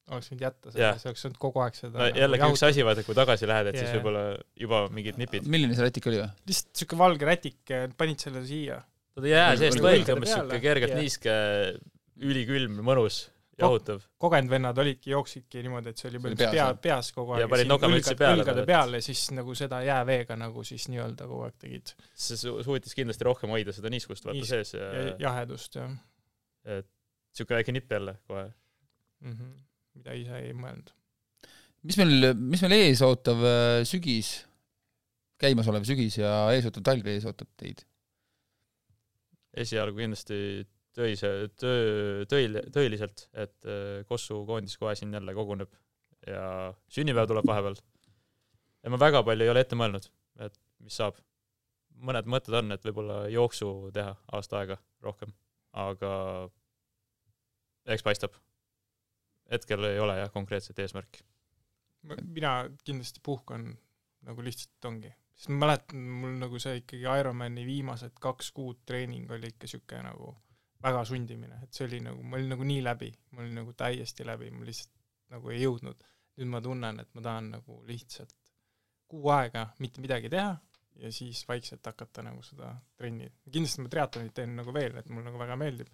oleks 0.10 0.32
võinud 0.32 0.41
jätta 0.41 0.72
selle, 0.74 0.91
see 0.97 1.10
oleks 1.12 1.26
olnud 1.28 1.38
kogu 1.43 1.62
aeg 1.62 1.76
seda 1.78 1.99
no 2.01 2.07
jällegi 2.18 2.47
üks 2.55 2.64
asi, 2.66 2.86
vaata, 2.88 3.03
kui 3.05 3.18
tagasi 3.18 3.49
lähed, 3.49 3.68
et 3.70 3.78
siis 3.78 3.89
Jaa. 3.91 3.97
võib-olla 3.99 4.24
juba 4.57 4.80
mingid 4.95 5.20
nipid. 5.22 5.45
milline 5.45 5.76
see 5.78 5.86
rätik 5.86 6.07
oli 6.10 6.22
või? 6.24 6.30
lihtsalt 6.49 6.82
siuke 6.84 6.97
valge 6.97 7.28
rätik, 7.30 7.60
panid 7.99 8.24
selle 8.24 8.41
siia. 8.47 8.80
ta 9.20 9.28
jää 9.30 9.51
seest 9.60 9.78
õlgade 9.84 10.16
umbes 10.16 10.34
siuke 10.34 10.62
kergelt 10.64 10.95
Jah. 10.95 11.03
niiske, 11.03 11.36
ülikülm, 12.26 12.80
mõnus, 12.86 13.28
jahutav. 13.64 14.03
kogenud 14.18 14.51
vennad 14.51 14.78
olidki, 14.84 15.12
jooksidki 15.14 15.64
niimoodi, 15.66 15.93
et 15.93 16.01
see 16.01 16.10
oli 16.10 16.22
põhimõtteliselt 16.24 16.51
peas, 16.51 16.57
pea 16.57 16.68
jah?, 16.68 16.82
peas 16.86 17.12
kogu 17.16 17.36
aeg. 17.36 17.43
Ja 17.43 17.49
panid 17.51 17.72
nokamütsi 17.72 18.16
peale 18.20 18.43
õlgade 18.43 18.66
peale, 18.70 19.01
siis 19.05 19.24
nagu 19.36 19.55
seda 19.57 19.82
jääveega 19.86 20.38
nagu 20.39 20.64
siis 20.68 20.88
nii-öelda 20.93 21.28
kogu 21.30 21.47
aeg 21.47 21.57
tegid. 21.66 21.93
see 22.14 22.39
su- 22.39 22.57
suutis 22.66 22.95
kindlasti 22.97 23.28
rohkem 23.28 23.53
hoida 23.55 23.76
seda 23.76 23.91
niiskust 23.93 24.26
vaata 24.28 24.38
Niis- 24.39 24.53
sees 24.53 24.74
ja 24.78 24.88
ja, 24.93 25.16
jahedust 25.28 25.76
ja. 25.80 25.89
et 26.78 26.89
sihuke 27.36 27.57
väike 27.60 27.76
nipp 27.76 27.91
jälle 27.91 28.16
kohe 28.28 28.45
mm. 28.47 29.34
-hmm. 29.34 29.53
mida 29.99 30.16
ise 30.18 30.39
ei 30.45 30.53
mõelnud. 30.53 30.93
mis 31.84 31.97
meil, 32.01 32.34
mis 32.36 32.62
meil 32.66 32.78
ees 32.80 33.01
ootav 33.05 33.43
äh, 33.43 33.84
sügis, 33.88 34.34
käimasolev 35.39 35.86
sügis 35.88 36.18
ja 36.20 36.34
eesootav 36.55 36.84
talv 36.84 37.07
ees 37.07 37.26
ootab 37.30 37.47
teid? 37.57 37.86
esialgu 39.60 39.97
kindlasti 39.97 40.68
töise, 41.00 41.30
töö, 41.60 42.26
töil-, 42.30 42.64
tõeliselt, 42.76 43.28
et 43.34 43.56
äh, 43.68 44.02
Kossu 44.10 44.41
koondis 44.47 44.78
kohe 44.80 44.95
siin 45.00 45.14
jälle 45.16 45.36
koguneb 45.38 45.72
ja 46.28 46.74
sünnipäev 46.91 47.30
tuleb 47.30 47.47
vahepeal. 47.47 47.78
ja 48.84 48.91
ma 48.91 49.00
väga 49.00 49.24
palju 49.24 49.45
ei 49.45 49.52
ole 49.54 49.64
ette 49.64 49.78
mõelnud, 49.80 50.10
et 50.45 50.58
mis 50.84 51.00
saab. 51.00 51.20
mõned 52.00 52.28
mõtted 52.32 52.56
on, 52.56 52.72
et 52.72 52.86
võib-olla 52.86 53.26
jooksu 53.28 53.91
teha 53.95 54.14
aasta 54.32 54.62
aega 54.62 54.78
rohkem, 55.04 55.34
aga 55.74 56.12
eks 57.88 58.04
paistab. 58.04 58.36
hetkel 59.52 59.84
ei 59.84 60.00
ole 60.00 60.18
jah 60.20 60.32
konkreetset 60.32 60.80
eesmärki. 60.80 61.24
mina 62.24 62.70
kindlasti 62.84 63.20
puhkan 63.24 63.78
nagu 64.28 64.43
lihtsalt 64.43 64.86
ongi, 64.86 65.14
sest 65.36 65.50
ma 65.50 65.66
mäletan, 65.66 66.04
mul 66.22 66.38
nagu 66.43 66.60
see 66.60 66.82
ikkagi 66.84 67.08
Ironmani 67.20 67.66
viimased 67.66 68.20
kaks 68.20 68.52
kuud 68.52 68.84
treening 68.86 69.32
oli 69.32 69.52
ikka 69.54 69.68
siuke 69.68 70.02
nagu 70.04 70.36
väga 70.84 71.04
sundimine, 71.06 71.60
et 71.64 71.76
see 71.76 71.86
oli 71.88 72.00
nagu, 72.04 72.24
ma 72.24 72.38
olin 72.38 72.54
nagu 72.56 72.68
nii 72.68 72.84
läbi, 72.86 73.10
ma 73.36 73.44
olin 73.44 73.60
nagu 73.62 73.74
täiesti 73.78 74.26
läbi, 74.28 74.52
ma 74.56 74.68
lihtsalt 74.68 74.96
nagu 75.36 75.52
ei 75.54 75.62
jõudnud. 75.64 76.08
nüüd 76.40 76.48
ma 76.48 76.62
tunnen, 76.64 77.02
et 77.02 77.10
ma 77.18 77.22
tahan 77.22 77.50
nagu 77.52 77.82
lihtsalt 77.84 78.32
kuu 79.12 79.26
aega 79.34 79.66
mitte 79.84 80.00
midagi 80.00 80.30
teha 80.32 80.54
ja 81.04 81.12
siis 81.12 81.42
vaikselt 81.48 81.86
hakata 81.86 82.24
nagu 82.24 82.44
seda 82.46 82.70
trenni, 82.96 83.28
kindlasti 83.52 83.84
ma 83.84 83.92
triatlonit 83.92 84.34
teen 84.38 84.56
nagu 84.56 84.74
veel, 84.76 84.96
et 85.02 85.10
mulle 85.10 85.28
nagu 85.28 85.42
väga 85.42 85.58
meeldib, 85.60 85.90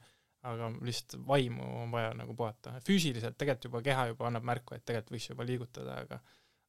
aga 0.45 0.69
lihtsalt 0.85 1.25
vaimu 1.27 1.65
on 1.81 1.93
vaja 1.93 2.13
nagu 2.17 2.35
puhata, 2.37 2.75
füüsiliselt 2.85 3.37
tegelikult 3.39 3.69
juba 3.69 3.81
keha 3.89 4.07
juba 4.11 4.27
annab 4.29 4.45
märku, 4.51 4.77
et 4.77 4.85
tegelikult 4.85 5.15
võiks 5.15 5.29
juba 5.31 5.47
liigutada, 5.49 5.97
aga 6.05 6.21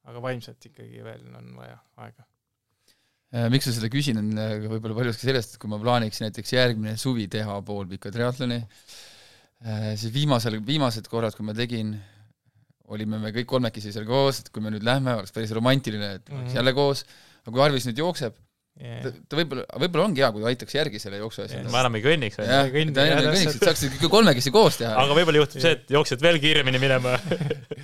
aga 0.06 0.22
vaimselt 0.22 0.68
ikkagi 0.68 1.02
veel 1.04 1.26
on 1.34 1.52
vaja 1.58 1.76
aega. 2.04 2.26
Äh, 3.34 3.48
miks 3.50 3.66
ma 3.66 3.72
seda 3.74 3.88
küsin, 3.90 4.20
on 4.20 4.28
äh, 4.38 4.52
võib-olla 4.70 4.94
paljuski 5.00 5.26
sellest, 5.26 5.56
et 5.56 5.60
kui 5.62 5.68
ma 5.72 5.80
plaaniks 5.82 6.20
näiteks 6.22 6.52
järgmine 6.54 6.94
suvi 7.00 7.26
teha 7.32 7.56
poolpika 7.66 8.12
triatloni, 8.14 8.60
siis 9.96 10.12
viimasel, 10.14 10.58
viimased 10.66 11.08
korrad, 11.10 11.34
kui 11.36 11.46
ma 11.48 11.54
tegin, 11.56 11.94
olime 12.92 13.18
me 13.18 13.32
kõik 13.34 13.48
kolmekesi 13.50 13.90
seal 13.94 14.04
koos, 14.06 14.42
et 14.44 14.50
kui 14.54 14.62
me 14.62 14.70
nüüd 14.70 14.84
lähme, 14.86 15.16
oleks 15.18 15.32
päris 15.34 15.50
romantiline, 15.56 16.10
et 16.20 16.28
oleks 16.30 16.52
Mhm. 16.52 16.56
jälle 16.60 16.72
koos, 16.76 17.02
aga 17.42 17.54
kui 17.56 17.62
Arvis 17.64 17.86
nüüd 17.90 17.98
jookseb, 18.04 18.34
Yeah. 18.76 19.00
ta, 19.06 19.10
ta 19.32 19.36
võib-olla, 19.38 19.62
võib-olla 19.80 20.04
ongi 20.04 20.20
hea, 20.20 20.28
kui 20.34 20.42
ta 20.42 20.48
aitaks 20.50 20.74
järgi 20.76 20.98
selle 21.00 21.16
jooksu 21.16 21.40
asja 21.46 21.62
Jah. 21.62 21.70
ma 21.72 21.80
enam 21.80 21.94
ei 21.96 22.02
kõnniks, 22.04 22.36
jah, 22.36 22.66
ta 22.92 23.06
enam 23.08 23.22
ei 23.22 23.28
kõnniks, 23.32 23.54
et 23.56 23.62
saaks 23.64 23.84
ikka 23.86 24.10
kolmekesi 24.12 24.50
koos 24.52 24.76
teha. 24.76 24.90
aga 25.00 25.14
võib-olla 25.16 25.40
juhtub 25.40 25.62
see, 25.64 25.70
et 25.78 25.88
jooksed 25.96 26.20
veel 26.20 26.36
kiiremini 26.42 26.76
minema. 26.82 27.14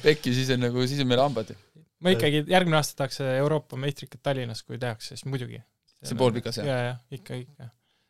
pekki, 0.05 0.35
siis 0.37 0.51
on 0.53 0.61
nagu, 0.67 0.85
siis 0.87 1.01
on 1.01 1.09
meil 1.09 1.23
hambad. 1.25 1.55
Ma 2.03 2.15
ikkagi 2.15 2.43
järgmine 2.51 2.79
aasta 2.79 2.99
tahaks 3.03 3.21
Euroopa 3.27 3.79
meistrikat 3.81 4.23
Tallinnas, 4.27 4.65
kui 4.67 4.81
tehakse, 4.83 5.15
siis 5.15 5.27
muidugi. 5.29 5.63
See 6.03 6.19
poolpikas, 6.19 6.59
jah? 6.59 6.67
ja, 6.67 6.79
ja 6.89 6.95
ikka, 7.15 7.39
ikka. 7.45 7.69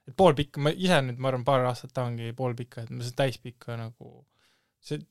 et 0.08 0.14
poolpikka, 0.16 0.62
ma 0.64 0.72
ise 0.72 1.00
nüüd, 1.04 1.18
ma 1.20 1.28
arvan, 1.28 1.44
paar 1.44 1.66
aastat 1.68 1.92
tahangi 1.96 2.32
poolpikka, 2.36 2.86
et 2.86 2.92
ma 2.94 3.04
seda 3.04 3.24
täispikka 3.24 3.76
nagu, 3.76 4.14
see 4.80 5.02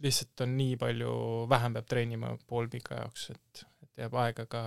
lihtsalt 0.00 0.46
on 0.46 0.54
nii 0.56 0.78
palju 0.80 1.12
vähem 1.50 1.76
peab 1.76 1.88
treenima 1.90 2.32
poolpika 2.48 3.02
jaoks, 3.02 3.28
et, 3.34 3.64
et 3.84 4.04
jääb 4.04 4.16
aega 4.22 4.46
ka 4.48 4.62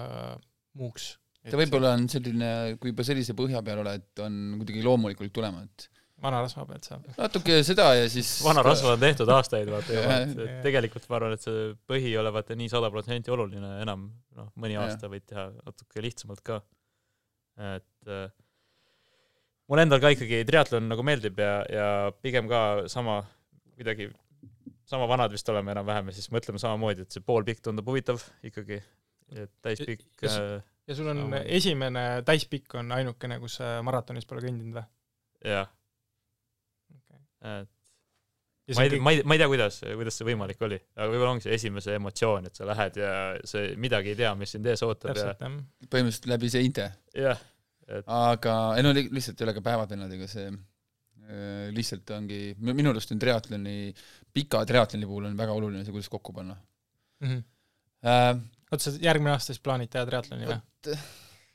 muuks. 0.78 1.16
ta 1.50 1.58
võib-olla 1.60 1.96
on 1.98 2.06
selline, 2.12 2.52
kui 2.78 2.94
juba 2.94 3.06
sellise 3.08 3.34
põhja 3.38 3.64
peal 3.66 3.82
oled, 3.82 4.06
on 4.22 4.40
kuidagi 4.62 4.86
loomulikult 4.86 5.34
tulema, 5.34 5.66
et 5.66 5.90
vanarasva 6.24 6.66
pealt 6.70 6.88
saab. 6.88 7.08
natuke 7.18 7.60
seda 7.68 7.90
ja 7.98 8.06
siis 8.12 8.30
vana 8.46 8.64
rasva 8.66 8.94
on 8.96 9.02
tehtud 9.04 9.30
aastaid, 9.36 9.70
vaata 9.72 9.98
juba, 9.98 10.20
et 10.46 10.54
tegelikult 10.66 11.10
ma 11.12 11.20
arvan, 11.20 11.36
et 11.38 11.44
see 11.46 11.66
põhi 11.90 12.12
ei 12.12 12.18
ole 12.22 12.32
vaata 12.36 12.58
nii 12.60 12.72
sada 12.72 12.90
protsenti 12.94 13.34
oluline 13.34 13.76
enam, 13.84 14.08
noh, 14.38 14.50
mõni 14.60 14.80
aasta 14.80 15.12
võid 15.12 15.28
teha 15.30 15.50
natuke 15.60 16.04
lihtsamalt 16.06 16.44
ka. 16.46 16.62
et 17.76 18.10
äh, 18.10 18.26
mul 19.70 19.84
endal 19.84 20.02
ka 20.04 20.12
ikkagi 20.16 20.44
triatlon 20.48 20.90
nagu 20.92 21.06
meeldib 21.06 21.40
ja, 21.40 21.54
ja 21.70 21.88
pigem 22.24 22.50
ka 22.52 22.88
sama, 22.92 23.22
kuidagi 23.78 24.10
sama 24.90 25.08
vanad 25.10 25.32
vist 25.32 25.50
oleme 25.50 25.72
enam-vähem 25.74 26.10
ja 26.12 26.16
siis 26.18 26.30
mõtleme 26.34 26.60
samamoodi, 26.62 27.06
et 27.06 27.16
see 27.16 27.24
poolpikk 27.26 27.64
tundub 27.64 27.88
huvitav 27.90 28.22
ikkagi, 28.46 28.82
et 29.36 29.52
täispikk 29.66 30.26
Ja- 30.26 30.34
äh, 30.58 30.64
ja 30.88 30.96
sul 30.98 31.08
on 31.08 31.22
Samamoodi. 31.24 31.46
esimene 31.58 32.04
täispikk 32.28 32.76
on 32.80 32.92
ainukene, 32.92 33.40
kus 33.40 33.56
sa 33.62 33.78
maratonis 33.86 34.28
pole 34.28 34.44
kõndinud 34.44 34.76
või? 34.80 34.86
jah. 35.48 35.72
Et 37.44 37.70
ja 38.68 38.76
ma 38.78 38.84
ei, 38.88 39.00
ma 39.04 39.12
ei, 39.12 39.22
ma 39.28 39.36
ei 39.36 39.42
tea, 39.42 39.48
kuidas, 39.52 39.80
kuidas 39.84 40.16
see 40.20 40.28
võimalik 40.30 40.62
oli, 40.64 40.78
aga 40.96 41.08
võib-olla 41.12 41.34
ongi 41.36 41.44
see 41.48 41.56
esimese 41.58 41.96
emotsioon, 42.00 42.46
et 42.48 42.56
sa 42.56 42.68
lähed 42.70 43.00
ja 43.02 43.10
see 43.50 43.74
midagi 43.84 44.14
ei 44.14 44.20
tea, 44.22 44.32
mis 44.40 44.54
sind 44.56 44.66
ees 44.72 44.84
ootab 44.88 45.12
ja 45.12 45.16
täpselt 45.18 45.42
jah. 45.44 45.58
põhimõtteliselt 45.92 46.30
läbi 46.32 46.52
seinte. 46.54 46.86
jah, 47.18 47.42
et 47.88 48.08
aga 48.08 48.54
ei 48.78 48.86
no 48.86 48.94
li- 48.96 49.10
lihtsalt 49.12 49.42
ei 49.42 49.48
ole 49.50 49.56
ka 49.58 49.66
päevapennad, 49.66 50.14
ega 50.16 50.30
see 50.32 50.46
äh, 50.48 51.68
lihtsalt 51.76 52.16
ongi, 52.16 52.40
minu 52.64 52.94
arust 52.94 53.12
on 53.12 53.20
triatloni, 53.20 53.76
pika 54.34 54.64
triatloni 54.70 55.06
puhul 55.12 55.28
on 55.32 55.36
väga 55.44 55.52
oluline 55.60 55.84
see, 55.84 55.92
kuidas 55.96 56.10
kokku 56.14 56.32
panna 56.40 56.56
Mhm. 57.24 57.44
äh,. 58.08 58.32
oota, 58.72 58.84
sa 58.84 58.96
järgmine 59.00 59.32
aasta 59.36 59.52
siis 59.54 59.60
plaanid 59.64 59.92
teha 59.92 60.06
triatloni 60.08 60.48
või? 60.50 60.96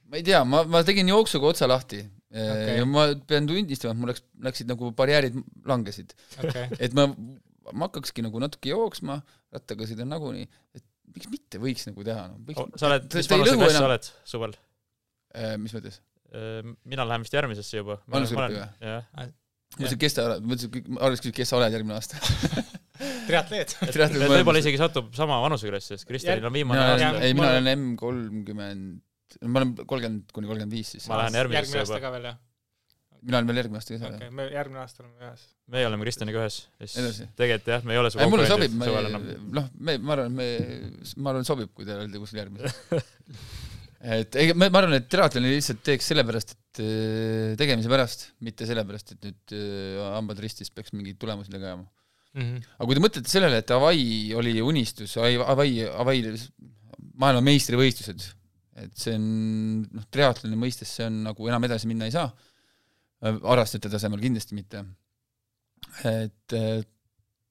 ma 0.09 0.17
ei 0.21 0.23
tea, 0.25 0.45
ma, 0.45 0.63
ma 0.65 0.81
tegin 0.85 1.09
jooksuga 1.09 1.51
otsa 1.55 1.67
lahti 1.69 2.05
okay. 2.33 2.77
Ja 2.81 2.85
ma 2.89 3.07
pean 3.29 3.47
tunnistama, 3.49 3.95
et 3.95 4.01
mul 4.03 4.13
läks, 4.13 4.25
läksid 4.49 4.69
nagu 4.71 4.91
barjäärid 4.99 5.39
langesid, 5.69 6.13
okei, 6.43 6.67
et 6.79 6.97
ma, 6.99 7.07
ma 7.73 7.89
hakkakski 7.89 8.25
nagu 8.27 8.41
natuke 8.43 8.73
jooksma, 8.75 9.21
rattaga 9.55 9.89
sõidan 9.89 10.11
nagunii, 10.13 10.45
et 10.77 10.85
miks 11.15 11.31
mitte 11.33 11.61
võiks 11.63 11.89
nagu 11.89 12.05
teha 12.05 12.27
no., 12.29 12.39
Oh, 12.59 12.69
sa 12.77 12.91
oled, 12.91 13.09
mis 13.15 13.27
ta 13.31 13.35
ei 13.39 13.41
vanuse 13.41 13.55
lõhu 13.57 13.65
klass 13.65 13.79
sa 13.81 13.87
oled 13.89 14.11
suvel? 14.29 14.57
äh,, 15.35 15.57
mis 15.61 15.73
mõttes? 15.77 16.01
mina 16.85 17.07
lähen 17.09 17.23
vist 17.25 17.33
järgmisesse 17.33 17.79
juba. 17.81 17.95
Vanusegruppi 18.13 18.59
või? 18.61 18.99
ma 19.25 19.29
mõtlesin, 19.79 19.99
kes 20.01 20.15
ta 20.17 20.27
mõtlesin, 20.45 20.99
Arves 21.01 21.23
küsis, 21.25 21.35
kes 21.37 21.49
sa 21.49 21.57
oled 21.57 21.73
järgmine 21.73 21.97
aasta 21.97 22.21
triatleet. 23.29 23.75
võib-olla 24.35 24.61
isegi 24.61 24.81
satub 24.81 25.11
sama 25.17 25.41
vanuseklassi, 25.45 25.95
sest 25.95 26.09
Kristjanil 26.09 26.45
on 26.49 26.55
viimane 26.55 26.85
aasta 26.85 27.11
ei, 27.25 27.33
mina 27.37 27.51
olen- 27.55 27.63
olen 27.65 27.79
M 27.79 27.97
kolmkümmend, 28.01 29.01
ma 29.45 29.63
olen 29.63 29.75
kolmkümmend 29.85 30.35
kuni 30.35 30.51
kolmkümmend 30.51 30.77
viis 30.79 30.95
siis. 30.97 31.09
Ma 31.11 31.25
lähen 31.25 31.41
järgmisesse 31.43 31.77
järgmine 31.77 31.85
aasta 31.87 32.05
ka 32.05 32.15
veel 32.17 32.31
jah? 32.31 32.39
mina 33.23 33.39
olen 33.39 33.51
veel 33.51 33.61
järgmine 33.63 33.81
aasta 33.81 33.95
ka 33.95 34.01
seal 34.01 34.15
okei, 34.15 34.27
jah. 34.29 34.35
me 34.39 34.47
järgmine 34.53 34.83
aasta 34.83 35.03
oleme 35.03 35.27
ühes. 35.27 35.47
meie 35.75 35.89
oleme 35.89 36.07
Kristjaniga 36.07 36.45
ühes. 36.45 36.59
Tegelikult 37.39 37.73
jah, 37.73 37.87
me 37.87 37.97
ei 37.97 38.03
ole 38.03 38.13
su 38.13 38.29
mulle 38.31 38.47
sobib, 38.51 38.77
enam., 38.89 39.27
noh, 39.59 39.67
me, 39.75 39.97
ma 39.99 40.15
arvan, 40.15 40.37
me, 40.39 40.47
ma 41.17 41.33
arvan, 41.33 41.49
sobib, 41.49 41.73
kui 41.77 41.89
te 41.89 41.97
olete 41.97 42.23
kuskil 42.23 42.43
järgmisel. 42.43 43.03
et 44.19 44.39
ei, 44.41 44.55
ma, 44.55 44.71
arvan, 44.71 44.97
et 45.01 45.11
triatloni 45.11 45.53
lihtsalt 45.57 45.83
teeks 45.91 46.11
sellepärast, 46.13 46.57
et 46.57 46.83
äh, 46.85 47.53
tegemise 47.61 47.93
pärast, 47.93 48.27
mitte 48.47 48.69
sellepärast, 48.71 49.17
et 49.17 49.31
nüüd 49.31 49.59
äh, 49.59 50.01
hambad 50.15 50.43
ristis 50.45 50.73
peaks 50.75 50.95
mingeid 50.95 51.21
tulemusi 51.21 51.55
tegema. 51.55 51.87
aga 52.39 52.87
kui 52.87 52.95
te 52.95 53.03
mõtlete 53.03 53.33
sellele, 53.33 53.63
et 53.65 53.75
Hawaii 53.75 54.35
oli 54.39 54.59
unistus, 54.63 55.17
Hawaii, 55.19 55.89
Hawaii 55.91 56.37
maailmameistrivõistlused, 57.19 58.29
et 58.85 58.95
see 58.99 59.17
on 59.19 59.27
noh, 59.97 60.07
triatloni 60.13 60.59
mõistes 60.61 60.91
see 60.99 61.09
on 61.09 61.23
nagu 61.27 61.51
enam 61.51 61.67
edasi 61.69 61.91
minna 61.91 62.09
ei 62.09 62.15
saa, 62.15 62.29
harrastajate 63.23 63.91
tasemel 63.93 64.23
kindlasti 64.23 64.57
mitte. 64.59 64.85
et 66.07 66.57
äh, 66.57 66.83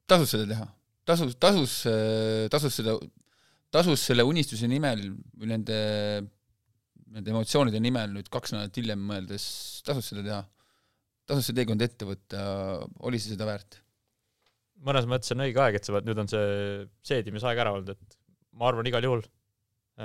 tasus 0.08 0.34
seda 0.34 0.48
teha, 0.48 0.66
tasus, 1.08 1.36
tasus, 1.40 1.74
tasus 2.52 2.78
seda, 2.80 2.96
tasus 3.74 4.04
selle 4.10 4.24
unistuse 4.24 4.68
nimel 4.70 5.02
või 5.36 5.50
nende, 5.52 5.80
nende 7.12 7.34
emotsioonide 7.34 7.82
nimel 7.82 8.14
nüüd 8.14 8.30
kaks 8.32 8.54
nädalat 8.54 8.80
hiljem 8.80 9.02
mõeldes, 9.10 9.44
tasus 9.86 10.12
seda 10.12 10.24
teha. 10.24 10.40
tasus 11.28 11.50
see 11.50 11.58
teekond 11.58 11.84
ette 11.84 12.08
võtta, 12.08 12.40
oli 13.04 13.20
see 13.20 13.34
seda 13.34 13.48
väärt? 13.48 13.82
mõnes 14.86 15.08
mõttes 15.10 15.34
on 15.34 15.42
õige 15.42 15.58
aeg, 15.62 15.78
et 15.78 15.86
sa 15.86 15.94
pead, 15.94 16.06
nüüd 16.06 16.20
on 16.22 16.28
see 16.30 16.42
seedimisaeg 17.10 17.58
ära 17.58 17.72
olnud, 17.74 17.96
et 17.96 18.18
ma 18.58 18.68
arvan 18.70 18.86
igal 18.86 19.04
juhul, 19.04 19.24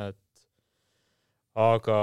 et 0.02 0.18
aga 1.60 1.98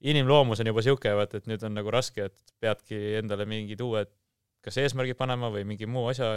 inimloomus 0.00 0.60
on 0.60 0.70
juba 0.70 0.82
sihuke, 0.84 1.12
vaata, 1.16 1.40
et 1.40 1.48
nüüd 1.50 1.62
on 1.66 1.76
nagu 1.76 1.92
raske, 1.92 2.30
et 2.30 2.54
peadki 2.60 2.98
endale 3.20 3.46
mingid 3.48 3.80
uued 3.84 4.10
kas 4.64 4.78
eesmärgid 4.82 5.18
panema 5.18 5.50
või 5.52 5.64
mingi 5.68 5.88
muu 5.88 6.06
asja 6.10 6.28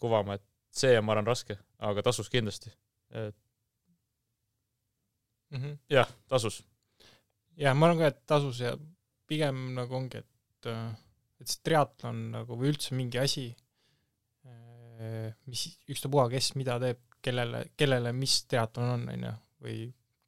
kuvama, 0.00 0.38
et 0.38 0.44
see 0.74 0.94
on, 0.98 1.06
ma 1.06 1.14
arvan, 1.14 1.28
raske, 1.30 1.56
aga 1.86 2.02
tasus 2.06 2.30
kindlasti. 2.32 2.72
et 3.14 3.36
jah, 5.92 6.10
tasus. 6.28 6.62
jah, 7.60 7.76
ma 7.78 7.88
arvan 7.88 8.02
ka, 8.02 8.10
et 8.10 8.22
tasus 8.26 8.60
ja 8.64 8.74
pigem 9.30 9.68
nagu 9.76 10.00
ongi, 10.00 10.22
et, 10.24 10.70
et 11.40 11.50
see 11.50 11.62
triatlon 11.66 12.24
nagu 12.34 12.58
või 12.58 12.72
üldse 12.74 12.98
mingi 12.98 13.22
asi, 13.22 13.48
mis 15.46 15.66
ükstapuha, 15.90 16.26
kes 16.32 16.54
mida 16.58 16.78
teeb, 16.82 17.00
kellele, 17.24 17.64
kellele 17.78 18.12
mis 18.16 18.40
triatlon 18.50 18.96
on, 18.96 19.06
on 19.14 19.28
ju, 19.28 19.34
või 19.64 19.78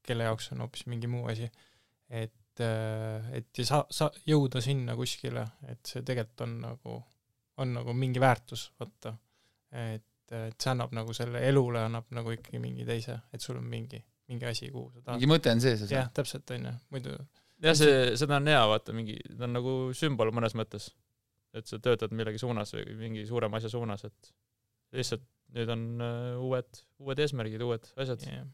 kelle 0.07 0.29
jaoks 0.29 0.53
on 0.55 0.65
hoopis 0.65 0.87
mingi 0.91 1.11
muu 1.11 1.27
asi, 1.33 1.49
et, 2.09 2.63
et 2.63 3.61
ja 3.61 3.69
sa, 3.69 3.83
sa 3.91 4.11
jõuda 4.27 4.63
sinna 4.65 4.97
kuskile, 4.99 5.45
et 5.69 5.83
see 5.87 6.05
tegelikult 6.07 6.47
on 6.47 6.59
nagu 6.63 6.97
on 7.63 7.73
nagu 7.77 7.95
mingi 7.97 8.21
väärtus, 8.21 8.69
vaata. 8.81 9.15
et, 9.73 10.05
et 10.33 10.61
see 10.61 10.73
annab 10.73 10.93
nagu 10.97 11.15
selle 11.17 11.41
elule 11.49 11.81
annab 11.87 12.11
nagu 12.17 12.35
ikkagi 12.35 12.61
mingi 12.63 12.87
teise, 12.89 13.19
et 13.33 13.43
sul 13.43 13.59
on 13.61 13.67
mingi, 13.71 14.01
mingi 14.31 14.49
asi, 14.49 14.71
kuhu 14.73 14.91
sa 14.93 15.01
tahad. 15.01 15.17
mingi 15.17 15.31
mõte 15.31 15.53
on 15.55 15.63
sees. 15.65 15.87
jah, 15.91 16.11
täpselt, 16.15 16.51
on 16.57 16.69
ju, 16.69 16.75
muidu 16.95 17.15
jah, 17.65 17.77
see, 17.79 18.17
seda 18.21 18.41
on 18.41 18.51
hea 18.53 18.63
vaata, 18.73 18.97
mingi, 18.97 19.17
ta 19.33 19.49
on 19.49 19.57
nagu 19.57 19.77
sümbol 19.97 20.33
mõnes 20.37 20.57
mõttes. 20.59 20.91
et 21.57 21.69
sa 21.69 21.81
töötad 21.81 22.13
millegi 22.13 22.41
suunas 22.43 22.75
või 22.77 22.99
mingi 23.01 23.25
suurema 23.29 23.61
asja 23.61 23.73
suunas, 23.73 24.05
et 24.05 24.33
lihtsalt 24.97 25.25
nüüd 25.57 25.71
on 25.73 25.85
uh, 26.03 26.45
uued, 26.45 26.83
uued 27.01 27.21
eesmärgid, 27.23 27.63
uued 27.65 27.89
asjad 27.97 28.25
yeah.. 28.27 28.47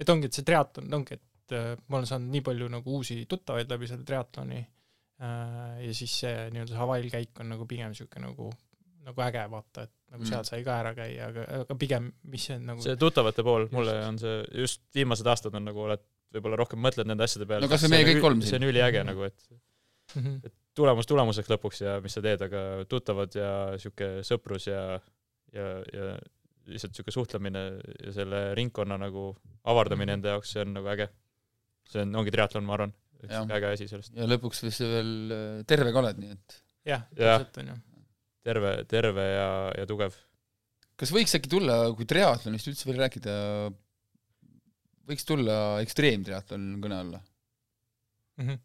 Et 0.00 0.12
ongi, 0.12 0.30
et 0.30 0.36
see 0.36 0.46
triatlon, 0.46 0.88
ongi, 1.00 1.18
et 1.18 1.56
uh, 1.56 1.72
ma 1.88 2.00
olen 2.00 2.10
saanud 2.10 2.34
nii 2.34 2.44
palju 2.46 2.68
nagu 2.72 2.98
uusi 2.98 3.20
tuttavaid 3.30 3.70
läbi 3.70 3.88
selle 3.90 4.06
triatloni 4.08 4.60
uh, 4.60 5.78
ja 5.84 5.94
siis 5.96 6.18
see 6.24 6.34
nii-öelda 6.54 6.74
see 6.74 6.82
Hawaii'l 6.82 7.10
käik 7.12 7.42
on 7.42 7.52
nagu 7.54 7.66
pigem 7.70 7.92
niisugune 7.92 8.28
nagu, 8.28 8.50
nagu 9.08 9.26
äge 9.26 9.44
vaata, 9.52 9.88
et 9.88 9.94
nagu 10.14 10.24
mm. 10.24 10.30
seal 10.32 10.46
sai 10.48 10.62
ka 10.66 10.78
ära 10.82 10.94
käia, 10.96 11.30
aga, 11.30 11.46
aga 11.64 11.76
pigem, 11.80 12.10
mis 12.30 12.48
see 12.48 12.56
on 12.58 12.72
nagu 12.72 12.84
see 12.84 12.96
tuttavate 13.00 13.44
pool, 13.46 13.68
mulle 13.74 13.98
on 14.06 14.18
see, 14.20 14.40
just 14.64 14.86
viimased 14.96 15.28
aastad 15.30 15.56
on 15.58 15.68
nagu 15.70 15.84
oled 15.86 16.06
võib-olla 16.34 16.58
rohkem 16.60 16.80
mõtled 16.82 17.08
nende 17.10 17.26
asjade 17.26 17.46
peale. 17.50 17.66
no 17.66 17.70
kas 17.70 17.84
või 17.86 17.96
meie 17.96 18.08
kõik 18.08 18.24
kolm 18.24 18.42
siin. 18.42 18.52
see 18.52 18.60
on 18.60 18.68
üliäge 18.70 19.04
nagu, 19.06 19.26
et 19.26 19.46
mm, 19.50 20.20
-hmm. 20.20 20.36
et 20.46 20.54
tulemus 20.78 21.08
tulemuseks 21.10 21.50
lõpuks 21.50 21.82
ja 21.84 21.96
mis 22.04 22.14
sa 22.16 22.22
teed, 22.24 22.42
aga 22.46 22.66
tuttavad 22.90 23.34
ja 23.36 23.50
sihuke 23.82 24.20
sõprus 24.26 24.68
ja, 24.70 24.82
ja, 25.54 25.70
ja 25.94 26.12
lihtsalt 26.68 26.96
sihuke 26.96 27.14
suhtlemine 27.14 27.62
ja 28.04 28.14
selle 28.14 28.42
ringkonna 28.58 28.98
nagu 29.00 29.30
avardamine 29.70 30.16
enda 30.18 30.34
jaoks, 30.36 30.54
see 30.54 30.64
on 30.64 30.74
nagu 30.76 30.90
äge. 30.92 31.08
see 31.90 32.04
on, 32.04 32.14
ongi 32.20 32.32
triatlon, 32.34 32.66
ma 32.66 32.76
arvan, 32.76 32.92
üks 33.20 33.34
ja. 33.34 33.44
äge 33.56 33.70
asi 33.74 33.88
sellest. 33.90 34.14
ja 34.16 34.28
lõpuks 34.28 34.64
veel 34.64 35.12
äh, 35.34 35.62
terve 35.68 35.94
ka 35.94 36.02
oled, 36.02 36.20
nii 36.22 36.34
et. 36.36 36.58
jah, 36.92 37.06
täpselt 37.16 37.60
on 37.62 37.72
ju. 37.72 37.78
terve, 38.46 38.74
terve 38.90 39.26
ja, 39.26 39.50
ja 39.80 39.86
tugev. 39.90 40.16
kas 41.00 41.14
võiks 41.16 41.36
äkki 41.38 41.52
tulla, 41.52 41.82
kui 41.96 42.08
triatlonist 42.08 42.70
üldse 42.72 42.88
veel 42.90 43.02
rääkida, 43.04 43.36
võiks 45.10 45.26
tulla 45.28 45.60
ekstreemtriatlon 45.84 46.72
kõne 46.84 47.00
alla 47.04 47.20
mm. 47.20 48.46
-hmm. 48.46 48.60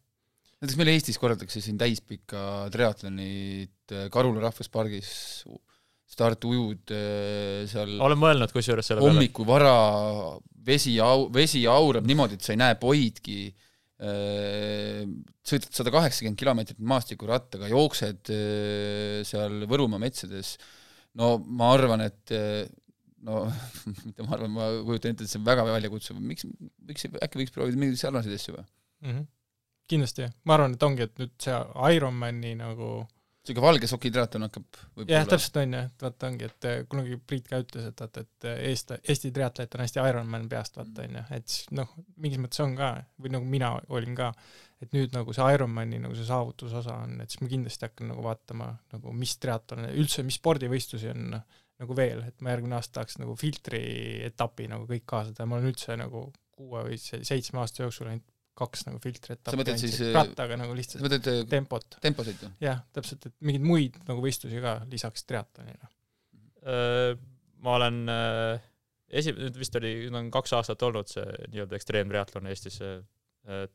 näiteks 0.62 0.80
meil 0.80 0.94
Eestis 0.94 1.22
korraldatakse 1.22 1.64
siin 1.64 1.80
täispika 1.82 2.68
triatlonit 2.74 3.96
äh, 3.96 4.10
Karula 4.14 4.48
rahvuspargis, 4.48 5.10
start 6.06 6.45
ujud 6.48 6.94
äh, 6.94 7.65
seal 7.69 7.98
olen 8.06 8.19
mõelnud 8.22 8.53
kusjuures 8.53 8.88
selle 8.88 9.02
peale. 9.02 9.15
hommikul 9.15 9.48
vara, 9.49 9.76
vesi 10.68 10.95
au-, 11.02 11.27
vesi 11.34 11.65
aurab 11.69 12.06
niimoodi, 12.07 12.38
et 12.38 12.45
sa 12.45 12.53
ei 12.53 12.61
näe 12.61 12.77
poidki, 12.82 13.49
äh, 14.06 15.03
sõidad 15.45 15.72
sada 15.73 15.94
kaheksakümmend 15.95 16.40
kilomeetrit 16.40 16.82
maastikurattaga, 16.94 17.69
jooksed 17.73 18.34
seal 19.27 19.61
Võrumaa 19.69 20.02
metsades, 20.02 20.56
no 21.18 21.36
ma 21.45 21.73
arvan, 21.73 22.06
et 22.06 22.36
no 23.26 23.45
mitte 24.06 24.26
ma 24.26 24.38
arvan, 24.38 24.53
ma 24.53 24.69
kujutan 24.86 25.15
ette, 25.15 25.26
et 25.26 25.32
see 25.32 25.41
on 25.41 25.48
väga 25.48 25.65
väljakutsuv, 25.68 26.19
miks, 26.22 26.45
miks, 26.86 27.07
äkki 27.26 27.41
võiks 27.41 27.56
proovida 27.56 27.82
mingeid 27.82 28.02
sarnaseid 28.02 28.38
asju 28.38 28.56
või 28.56 28.64
mm? 28.64 29.11
-hmm. 29.11 29.27
kindlasti, 29.91 30.30
ma 30.45 30.57
arvan, 30.57 30.77
et 30.77 30.88
ongi, 30.88 31.07
et 31.10 31.22
nüüd 31.22 31.34
see 31.41 31.60
Ironmani 31.98 32.56
nagu 32.61 32.91
niisugune 33.46 33.66
valge 33.66 33.90
sokitriatlon 33.90 34.48
hakkab 34.48 35.08
jah, 35.10 35.26
täpselt 35.30 35.60
on 35.62 35.76
ju, 35.78 35.82
et 35.88 36.06
vaata 36.06 36.30
ongi, 36.32 36.50
et 36.50 36.68
eh, 36.70 36.78
kunagi 36.90 37.18
Priit 37.22 37.50
ka 37.50 37.60
ütles, 37.64 37.88
et 37.92 38.04
vaata, 38.04 38.26
et 38.26 38.48
eh, 38.52 38.62
Eesti, 38.72 39.32
triatleet 39.36 39.78
on 39.78 39.84
hästi 39.86 40.02
Ironman 40.04 40.48
peast, 40.52 40.80
vaata 40.80 41.06
on 41.06 41.20
ju, 41.20 41.26
et 41.38 41.50
siis 41.52 41.74
noh, 41.78 41.92
mingis 42.22 42.42
mõttes 42.42 42.64
on 42.66 42.78
ka, 42.80 42.92
või 43.22 43.34
nagu 43.38 43.50
mina 43.50 43.72
olin 43.96 44.18
ka, 44.18 44.32
et 44.84 44.96
nüüd 44.96 45.14
nagu 45.16 45.34
see 45.36 45.52
Ironmani 45.56 46.02
nagu 46.04 46.18
see 46.18 46.28
saavutusosa 46.28 46.98
on, 47.06 47.20
et 47.24 47.32
siis 47.32 47.44
ma 47.44 47.52
kindlasti 47.52 47.88
hakkan 47.88 48.12
nagu 48.12 48.26
vaatama 48.26 48.72
nagu 48.96 49.14
mis 49.16 49.38
triatlon, 49.42 49.88
üldse 49.94 50.26
mis 50.28 50.40
spordivõistlusi 50.42 51.12
on 51.14 51.30
noh, 51.38 51.46
nagu 51.82 51.96
veel, 51.98 52.22
et 52.28 52.44
ma 52.44 52.54
järgmine 52.54 52.78
aasta 52.78 53.00
tahaks 53.00 53.20
nagu 53.20 53.36
filtri 53.40 53.82
etapi 54.30 54.70
nagu 54.72 54.88
kõik 54.90 55.04
kaasa 55.10 55.36
teha, 55.36 55.48
ma 55.50 55.60
olen 55.60 55.74
üldse 55.74 55.98
nagu 56.00 56.30
kuue 56.56 56.86
või 56.88 57.00
seitsme 57.00 57.60
aasta 57.60 57.84
jooksul 57.84 58.12
ainult 58.12 58.28
kaks 58.56 58.86
nagu 58.88 58.99
filtri 59.03 59.36
etappi 59.36 59.53
sa 59.53 59.60
mõtled 59.60 59.82
siis 59.82 59.98
äh, 60.03 60.11
rattaga 60.15 60.57
nagu 60.60 60.76
lihtsalt 60.77 61.02
sa 61.02 61.06
mõtled 61.07 61.30
äh, 61.32 61.40
tempot? 61.52 61.98
temposõitu? 62.03 62.52
jah, 62.64 62.84
täpselt, 62.95 63.27
et 63.30 63.36
mingeid 63.45 63.65
muid 63.68 63.98
nagu 64.07 64.23
võistlusi 64.23 64.61
ka 64.64 64.77
lisaks 64.91 65.27
triatlonile. 65.30 65.90
Äh, 66.65 67.15
ma 67.65 67.80
olen 67.80 68.03
esi-, 69.10 69.34
nüüd 69.36 69.57
vist 69.60 69.76
oli, 69.80 69.95
nüüd 70.06 70.19
on 70.19 70.30
kaks 70.34 70.53
aastat 70.57 70.86
olnud 70.86 71.10
see 71.10 71.26
nii-öelda 71.49 71.80
ekstreemtriatlon 71.80 72.52
Eestis, 72.52 72.77
et 72.84 73.73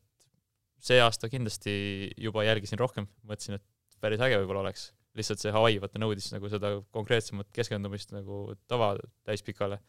see 0.81 1.01
aasta 1.03 1.29
kindlasti 1.31 1.73
juba 2.19 2.45
jälgisin 2.47 2.79
rohkem, 2.79 3.09
mõtlesin, 3.27 3.59
et 3.59 3.99
päris 4.01 4.23
äge 4.23 4.39
võib-olla 4.41 4.65
oleks 4.65 4.89
lihtsalt 5.17 5.43
see 5.43 5.51
Hawaii 5.53 5.79
vaata 5.83 5.99
nõudis 5.99 6.29
nagu 6.33 6.49
seda 6.51 6.71
konkreetsemat 6.95 7.49
keskendumist 7.55 8.13
nagu 8.15 8.43
tava 8.71 8.93
täispikale. 9.27 9.81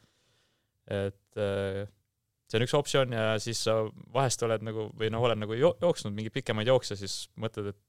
et 0.90 1.38
äh, 1.38 1.86
see 2.52 2.60
on 2.60 2.66
üks 2.66 2.74
optsioon 2.76 3.14
ja 3.16 3.28
siis 3.40 3.62
sa 3.64 3.78
vahest 4.12 4.42
oled 4.44 4.64
nagu 4.66 4.90
või 4.98 5.08
noh, 5.12 5.24
oled 5.24 5.40
nagu 5.40 5.56
jo 5.56 5.72
jooksnud 5.80 6.12
mingeid 6.12 6.34
pikemaid 6.34 6.68
jookse, 6.68 6.98
siis 7.00 7.24
mõtled, 7.40 7.70
et 7.72 7.80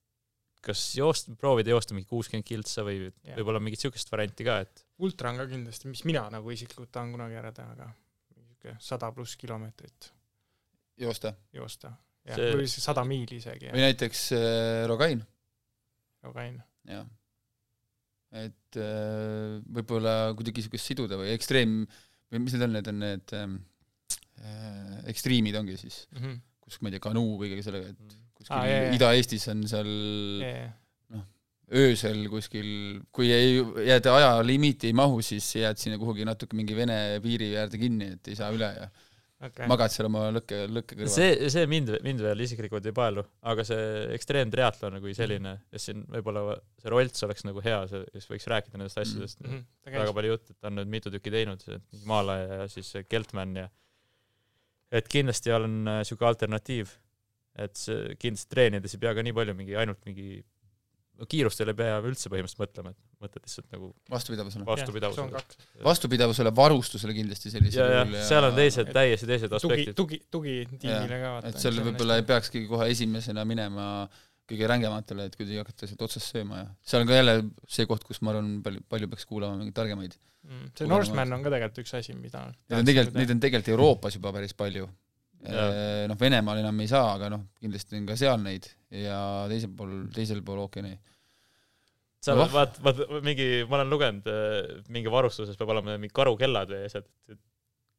kas 0.64 0.84
joost-, 0.96 1.34
proovida 1.40 1.74
joosta 1.74 1.96
mingi 1.96 2.08
kuuskümmend 2.08 2.48
kiltsa 2.48 2.86
või 2.88 3.02
yeah. 3.02 3.36
võib-olla 3.36 3.60
mingit 3.60 3.82
niisugust 3.82 4.12
varianti 4.14 4.48
ka, 4.48 4.62
et 4.64 4.86
ultra 5.04 5.34
on 5.34 5.42
ka 5.42 5.50
kindlasti, 5.52 5.92
mis 5.92 6.06
mina 6.08 6.24
nagu 6.32 6.54
isiklikult 6.56 6.94
tahan 6.96 7.12
kunagi 7.16 7.40
ära 7.42 7.52
teha, 7.56 7.76
aga 7.76 7.90
niisugune 7.92 8.78
sada 8.88 9.12
pluss 9.16 9.36
kilomeetrit. 9.42 10.08
joosta? 11.04 11.34
joosta, 11.56 11.92
jah 12.30 12.40
see..., 12.40 12.56
või 12.62 12.70
sada 12.72 13.04
miili 13.08 13.42
isegi. 13.44 13.74
või 13.74 13.84
näiteks 13.90 14.24
äh, 14.38 14.86
Rogain. 14.88 15.26
Rogain. 16.24 16.64
jah 16.88 17.04
et 18.34 18.80
äh, 18.82 19.60
võib-olla 19.76 20.34
kuidagi 20.34 20.64
niisugust 20.64 20.90
siduda 20.90 21.20
või 21.20 21.36
ekstreem, 21.36 21.84
või 22.32 22.42
mis 22.42 22.56
need 22.56 22.66
on, 22.66 22.76
need 22.80 22.90
on 22.90 23.04
need 23.04 23.36
ähm, 23.38 23.60
äh, 23.60 23.73
ekstriimid 25.12 25.56
ongi 25.60 25.78
siis 25.80 26.04
mm, 26.12 26.20
-hmm. 26.20 26.42
kus 26.64 26.82
ma 26.82 26.90
ei 26.90 26.98
tea, 26.98 27.04
kanuu 27.04 27.38
kõigega 27.42 27.66
sellega, 27.66 27.94
et 27.94 28.00
mhm. 28.00 28.26
kuskil 28.40 28.58
ah, 28.58 28.98
Ida-Eestis 28.98 29.48
on 29.54 29.64
seal 29.70 29.94
noh, 31.14 31.24
öösel 31.84 32.26
kuskil, 32.32 32.70
kui 33.16 33.32
ei, 33.34 33.62
jääd 33.90 34.10
ajalimiiti 34.12 34.92
ei 34.92 34.98
mahu, 34.98 35.22
siis 35.26 35.48
jääd 35.60 35.82
sinna 35.82 36.00
kuhugi 36.02 36.28
natuke 36.28 36.58
mingi 36.60 36.78
Vene 36.78 37.00
piiri 37.24 37.54
äärde 37.60 37.82
kinni, 37.82 38.14
et 38.18 38.32
ei 38.32 38.40
saa 38.40 38.52
üle 38.56 38.70
ja 38.78 38.90
okay. 39.48 39.68
magad 39.70 39.94
seal 39.94 40.08
oma 40.10 40.26
lõkke, 40.34 40.64
lõkke 40.72 40.98
kõrval. 40.98 41.12
see, 41.14 41.50
see 41.54 41.68
mind, 41.70 41.94
mind 42.06 42.24
veel 42.24 42.44
isiklikult 42.46 42.88
ei 42.90 42.96
paelu, 42.96 43.24
aga 43.52 43.66
see 43.68 43.86
ekstreemtriatlon 44.18 45.00
kui 45.04 45.16
selline, 45.18 45.56
et 45.74 45.84
siin 45.84 46.04
võib-olla 46.14 46.58
see 46.82 46.94
Rolts 46.94 47.28
oleks 47.28 47.46
nagu 47.48 47.64
hea, 47.66 47.80
see, 47.92 48.04
kes 48.16 48.30
võiks 48.32 48.50
rääkida 48.54 48.80
nendest 48.80 49.02
asjadest 49.02 49.44
mm, 49.44 49.54
-hmm. 49.54 49.96
väga 50.00 50.18
palju 50.20 50.36
juttu, 50.36 50.56
et 50.56 50.60
ta 50.60 50.72
on 50.72 50.80
nüüd 50.80 50.92
mitu 50.98 51.14
tükki 51.14 51.34
teinud, 51.34 51.66
Maalaja 52.10 52.64
ja 52.64 52.68
siis 52.72 52.94
Keltman 53.10 53.56
ja 53.64 53.70
et 54.94 55.10
kindlasti 55.10 55.54
olen 55.54 55.80
niisugune 55.88 56.28
äh, 56.28 56.34
alternatiiv, 56.34 56.96
et 57.64 57.78
see 57.78 58.18
kindlasti 58.22 58.50
treenides 58.54 58.96
ei 58.96 59.02
pea 59.02 59.14
ka 59.18 59.26
nii 59.26 59.36
palju 59.36 59.56
mingi, 59.58 59.78
ainult 59.80 60.02
mingi 60.10 60.42
no 61.20 61.28
kiirustele 61.30 61.74
ei 61.74 61.78
pea 61.78 61.98
üldse 62.02 62.30
põhimõtteliselt 62.32 62.64
mõtlema, 62.64 62.94
et 62.94 63.24
mõtled 63.24 63.46
lihtsalt 63.46 63.70
nagu 63.76 63.90
vastupidavusele. 64.12 64.66
vastupidavusele. 64.68 65.44
vastupidavusele, 65.86 66.54
varustusele 66.58 67.16
kindlasti 67.18 67.54
sellisel 67.54 67.94
juhul 67.94 68.18
ja 68.18 68.28
seal 68.28 68.50
on 68.50 68.58
teised, 68.58 68.92
täiesti 68.96 69.30
teised 69.30 69.56
aspektid. 69.60 69.94
tugi, 69.98 70.20
tugi, 70.34 70.56
tugitiimile 70.72 71.22
ka 71.22 71.34
vaata. 71.38 71.54
et 71.54 71.66
seal 71.66 71.82
võib-olla 71.86 72.20
ei 72.20 72.28
peakski 72.34 72.66
kohe 72.70 72.90
esimesena 72.96 73.46
minema 73.50 73.88
kõige 74.50 74.68
rängematele, 74.70 75.30
et 75.30 75.38
kuidagi 75.40 75.62
hakata 75.62 75.90
sealt 75.90 76.04
otsast 76.08 76.34
sööma 76.34 76.64
ja 76.64 76.68
seal 76.84 77.04
on 77.04 77.10
ka 77.10 77.20
jälle 77.20 77.38
see 77.78 77.88
koht, 77.90 78.04
kus 78.08 78.20
ma 78.26 78.34
arvan, 78.34 78.58
palju, 78.66 78.84
palju 78.92 79.10
peaks 79.14 79.30
kuulama 79.30 79.60
mingeid 79.60 79.78
targemaid 79.78 80.18
mm.. 80.18 80.74
see 80.80 80.90
Norseman 80.90 81.38
on 81.38 81.46
ka 81.46 81.54
tegelikult 81.54 81.86
üks 81.86 81.96
asi, 82.00 82.18
mida 82.18 82.44
Neid 82.50 82.82
on 82.82 82.92
tegelikult, 82.92 83.18
neid 83.22 83.34
on 83.36 83.42
tegelikult 83.46 83.74
Euroopas 83.76 84.20
juba 84.20 84.36
päris 84.36 84.56
palju. 84.58 84.90
noh, 85.44 86.20
Venemaal 86.20 86.62
enam 86.62 86.78
ei 86.80 86.88
saa, 86.88 87.16
aga 87.18 87.32
noh, 87.34 87.48
kindlasti 87.60 87.98
on 88.00 88.06
ka 88.08 88.16
seal 88.20 88.38
neid 88.44 88.70
ja 88.96 89.18
teisel 89.52 89.74
pool, 89.76 89.98
teisel 90.16 90.40
pool 90.46 90.62
ookeani 90.64 90.94
okay, 90.94 91.14
sa 92.24 92.36
no. 92.38 92.46
vaat, 92.52 92.78
vaat 92.84 93.02
mingi, 93.26 93.48
ma 93.68 93.80
olen 93.80 93.92
lugenud, 93.92 94.30
äh, 94.32 94.84
mingi 94.94 95.12
varustuses 95.12 95.60
peab 95.60 95.74
olema 95.74 95.98
mingi 95.98 96.16
karukellad 96.16 96.72
või 96.72 96.86
asjad, 96.88 97.08
et 97.32 97.40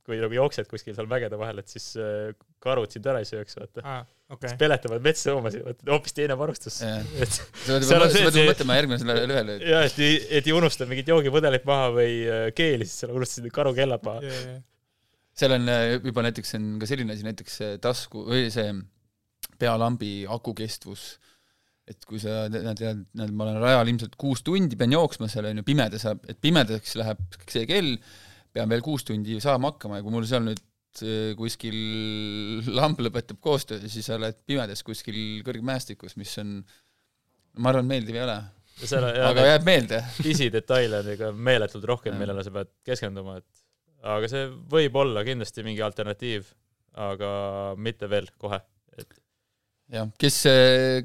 kui 0.04 0.18
nagu 0.20 0.36
jooksed 0.36 0.68
kuskil 0.70 0.96
seal 0.96 1.08
mägede 1.10 1.38
vahel, 1.40 1.62
et 1.62 1.70
siis 1.70 1.94
äh, 2.00 2.34
karud 2.62 2.92
sind 2.92 3.06
ära 3.10 3.22
ei 3.22 3.28
sööks, 3.28 3.58
vaata 3.60 3.84
ah,. 3.84 4.04
Okay. 4.34 4.48
siis 4.48 4.58
peletavad 4.58 5.02
metsloomasid, 5.04 5.66
vaata 5.66 5.90
hoopis 5.92 6.14
teine 6.16 6.36
varustus. 6.40 6.78
sa 6.80 7.98
pead 8.00 8.38
mõtlema 8.48 8.78
järgmisele 8.78 9.16
ühele. 9.28 9.58
jah, 9.60 9.84
et 9.84 9.98
ei, 10.00 10.16
et 10.40 10.48
ei 10.48 10.54
unusta 10.56 10.88
mingit 10.90 11.10
joogipudelit 11.12 11.66
maha 11.68 11.90
või 11.98 12.14
äh, 12.24 12.46
keeli, 12.56 12.88
siis 12.88 13.04
sa 13.04 13.10
unustasid 13.12 13.52
karukellad 13.54 14.04
maha 14.06 14.24
yeah,. 14.24 14.46
Yeah. 14.54 14.62
seal 15.44 15.56
on 15.58 15.68
juba 16.08 16.24
näiteks 16.28 16.56
on 16.56 16.72
ka 16.80 16.88
selline 16.88 17.16
asi, 17.16 17.26
näiteks 17.26 17.60
tasku 17.84 18.24
või 18.30 18.48
see 18.54 18.72
pealambi 19.60 20.24
akukestvus 20.30 21.14
et 21.90 22.06
kui 22.08 22.20
sa 22.20 22.46
tead, 22.52 22.70
tead, 22.78 23.02
ma 23.32 23.46
olen 23.46 23.60
rajal 23.60 23.90
ilmselt 23.92 24.14
kuus 24.20 24.42
tundi, 24.44 24.76
pean 24.80 24.94
jooksma 24.94 25.28
seal, 25.30 25.50
on 25.50 25.60
ju, 25.60 25.66
pimedas, 25.66 26.06
et 26.30 26.38
pimedaks 26.42 26.96
läheb 27.00 27.20
see 27.50 27.66
kell, 27.68 27.96
pean 28.54 28.70
veel 28.70 28.84
kuus 28.84 29.04
tundi 29.06 29.40
saama 29.42 29.72
hakkama 29.72 29.98
ja 29.98 30.04
kui 30.06 30.14
mul 30.14 30.26
seal 30.28 30.44
nüüd 30.46 30.62
äh, 31.02 31.32
kuskil 31.38 31.78
lamp 32.74 33.02
lõpetab 33.02 33.40
koostöö, 33.42 33.82
siis 33.90 34.06
sa 34.06 34.18
oled 34.18 34.38
pimedas 34.46 34.84
kuskil 34.86 35.42
kõrgmäestikus, 35.46 36.14
mis 36.20 36.34
on, 36.42 36.60
ma 37.58 37.72
arvan, 37.72 37.88
meeldiv 37.90 38.20
ei 38.20 38.24
ole. 38.26 38.38
aga 39.30 39.48
jääb 39.50 39.66
meelde. 39.66 40.04
pisidetaile 40.26 41.02
on 41.02 41.10
ikka 41.16 41.32
meeletult 41.50 41.88
rohkem, 41.90 42.16
millele 42.20 42.46
sa 42.46 42.54
pead 42.54 42.70
keskenduma, 42.86 43.40
et 43.42 43.64
aga 44.14 44.30
see 44.30 44.46
võib 44.70 45.02
olla 45.02 45.24
kindlasti 45.26 45.66
mingi 45.66 45.82
alternatiiv, 45.82 46.46
aga 47.02 47.28
mitte 47.80 48.06
veel 48.10 48.30
kohe, 48.38 48.60
et 48.94 49.18
jah, 49.94 50.06
kes, 50.20 50.38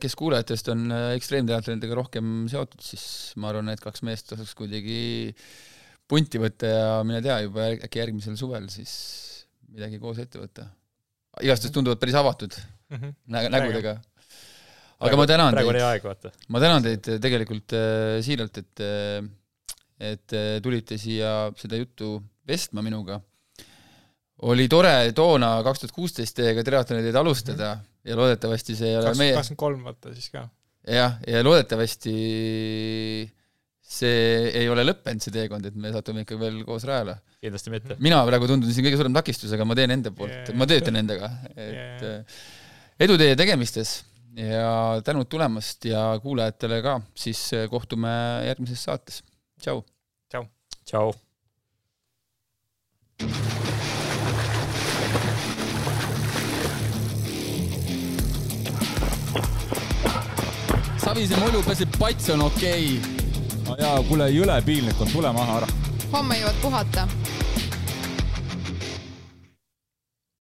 kes 0.01 0.15
kuulajatest 0.19 0.69
on 0.75 0.85
äh, 0.93 1.09
ekstreemteatritega 1.17 1.97
rohkem 1.97 2.45
seotud, 2.51 2.85
siis 2.85 3.33
ma 3.41 3.49
arvan, 3.49 3.71
need 3.71 3.81
kaks 3.81 4.05
meest 4.05 4.29
tasuks 4.35 4.53
kuidagi 4.59 5.01
punti 6.09 6.41
võtta 6.41 6.69
ja 6.73 6.85
mine 7.05 7.21
tea, 7.25 7.39
juba 7.45 7.67
äk- 7.69 7.83
äkki 7.87 8.01
järgmisel 8.01 8.37
suvel 8.39 8.65
siis 8.73 8.91
midagi 9.69 9.99
koos 10.01 10.17
ette 10.21 10.39
võtta. 10.41 10.65
igastahes 11.45 11.71
tunduvad 11.75 11.99
päris 12.01 12.15
avatud 12.19 12.55
Mhm. 12.89 13.11
nä-, 13.29 13.49
nägudega. 13.53 13.99
aga 14.99 15.15
ma 15.19 15.25
tänan 15.29 15.53
praegu 15.53 15.69
oli 15.69 15.77
teid, 15.79 15.89
aeg, 15.91 16.03
vaata. 16.09 16.31
ma 16.49 16.59
tänan 16.59 16.83
teid 16.83 17.05
tegelikult 17.21 17.73
äh, 17.77 18.17
siiralt, 18.25 18.57
et 18.57 18.81
äh, 18.81 19.27
et 19.99 20.31
tulite 20.63 20.95
siia 20.97 21.51
seda 21.59 21.75
juttu 21.75 22.21
vestlema 22.47 22.81
minuga. 22.81 23.19
oli 24.47 24.67
tore 24.71 25.11
toona 25.13 25.49
kaks 25.63 25.79
tuhat 25.83 25.91
kuusteist 25.95 26.35
teiega 26.39 26.63
triatloni 26.63 27.03
teed 27.03 27.15
alustada 27.19 27.73
ja 28.07 28.15
loodetavasti 28.15 28.75
see 28.79 28.89
ei 28.93 28.97
ole 28.97 29.11
meie 29.19 29.33
kakskümmend 29.35 29.59
kolm 29.59 29.83
vaata 29.83 30.13
siis 30.15 30.29
ka. 30.31 30.45
jah, 30.87 31.17
ja 31.27 31.43
loodetavasti 31.43 32.13
see 33.89 34.49
ei 34.53 34.67
ole 34.69 34.83
lõppenud, 34.85 35.23
see 35.23 35.33
teekond, 35.33 35.65
et 35.65 35.77
me 35.79 35.89
satume 35.93 36.21
ikka 36.21 36.37
veel 36.37 36.61
koos 36.67 36.85
rajale. 36.85 37.17
kindlasti 37.41 37.73
mitte. 37.73 37.97
mina 38.03 38.19
praegu 38.27 38.49
tundun 38.51 38.69
siin 38.69 38.85
kõige 38.85 38.99
suurem 38.99 39.15
takistus, 39.17 39.53
aga 39.55 39.65
ma 39.65 39.77
teen 39.77 39.95
enda 39.95 40.13
poolt 40.13 40.35
Yeah., 40.35 40.57
ma 40.59 40.67
töötan 40.69 40.93
nendega, 40.99 41.31
et 41.55 42.05
yeah. 42.05 42.41
edu 43.01 43.17
teie 43.17 43.37
tegemistes 43.39 43.95
ja 44.37 44.99
tänud 45.05 45.29
tulemast 45.31 45.89
ja 45.89 46.03
kuulajatele 46.21 46.83
ka, 46.85 46.99
siis 47.17 47.41
kohtume 47.71 48.11
järgmises 48.45 48.85
saates. 48.85 49.23
tšau. 49.61 49.81
tšau. 50.85 51.09
Savise 60.99 61.39
mulju 61.41 61.63
peseb 61.65 61.97
pats 61.97 62.29
on 62.29 62.45
okei 62.45 62.99
okay.. 62.99 63.18
jaa, 63.77 64.03
kuule, 64.07 64.29
jõle 64.33 64.61
piinlik 64.65 65.01
on, 65.01 65.11
tule 65.13 65.31
maha 65.33 65.57
ära. 65.61 65.67
homme 66.11 66.39
jõuad 66.39 66.61
puhata 66.61 67.07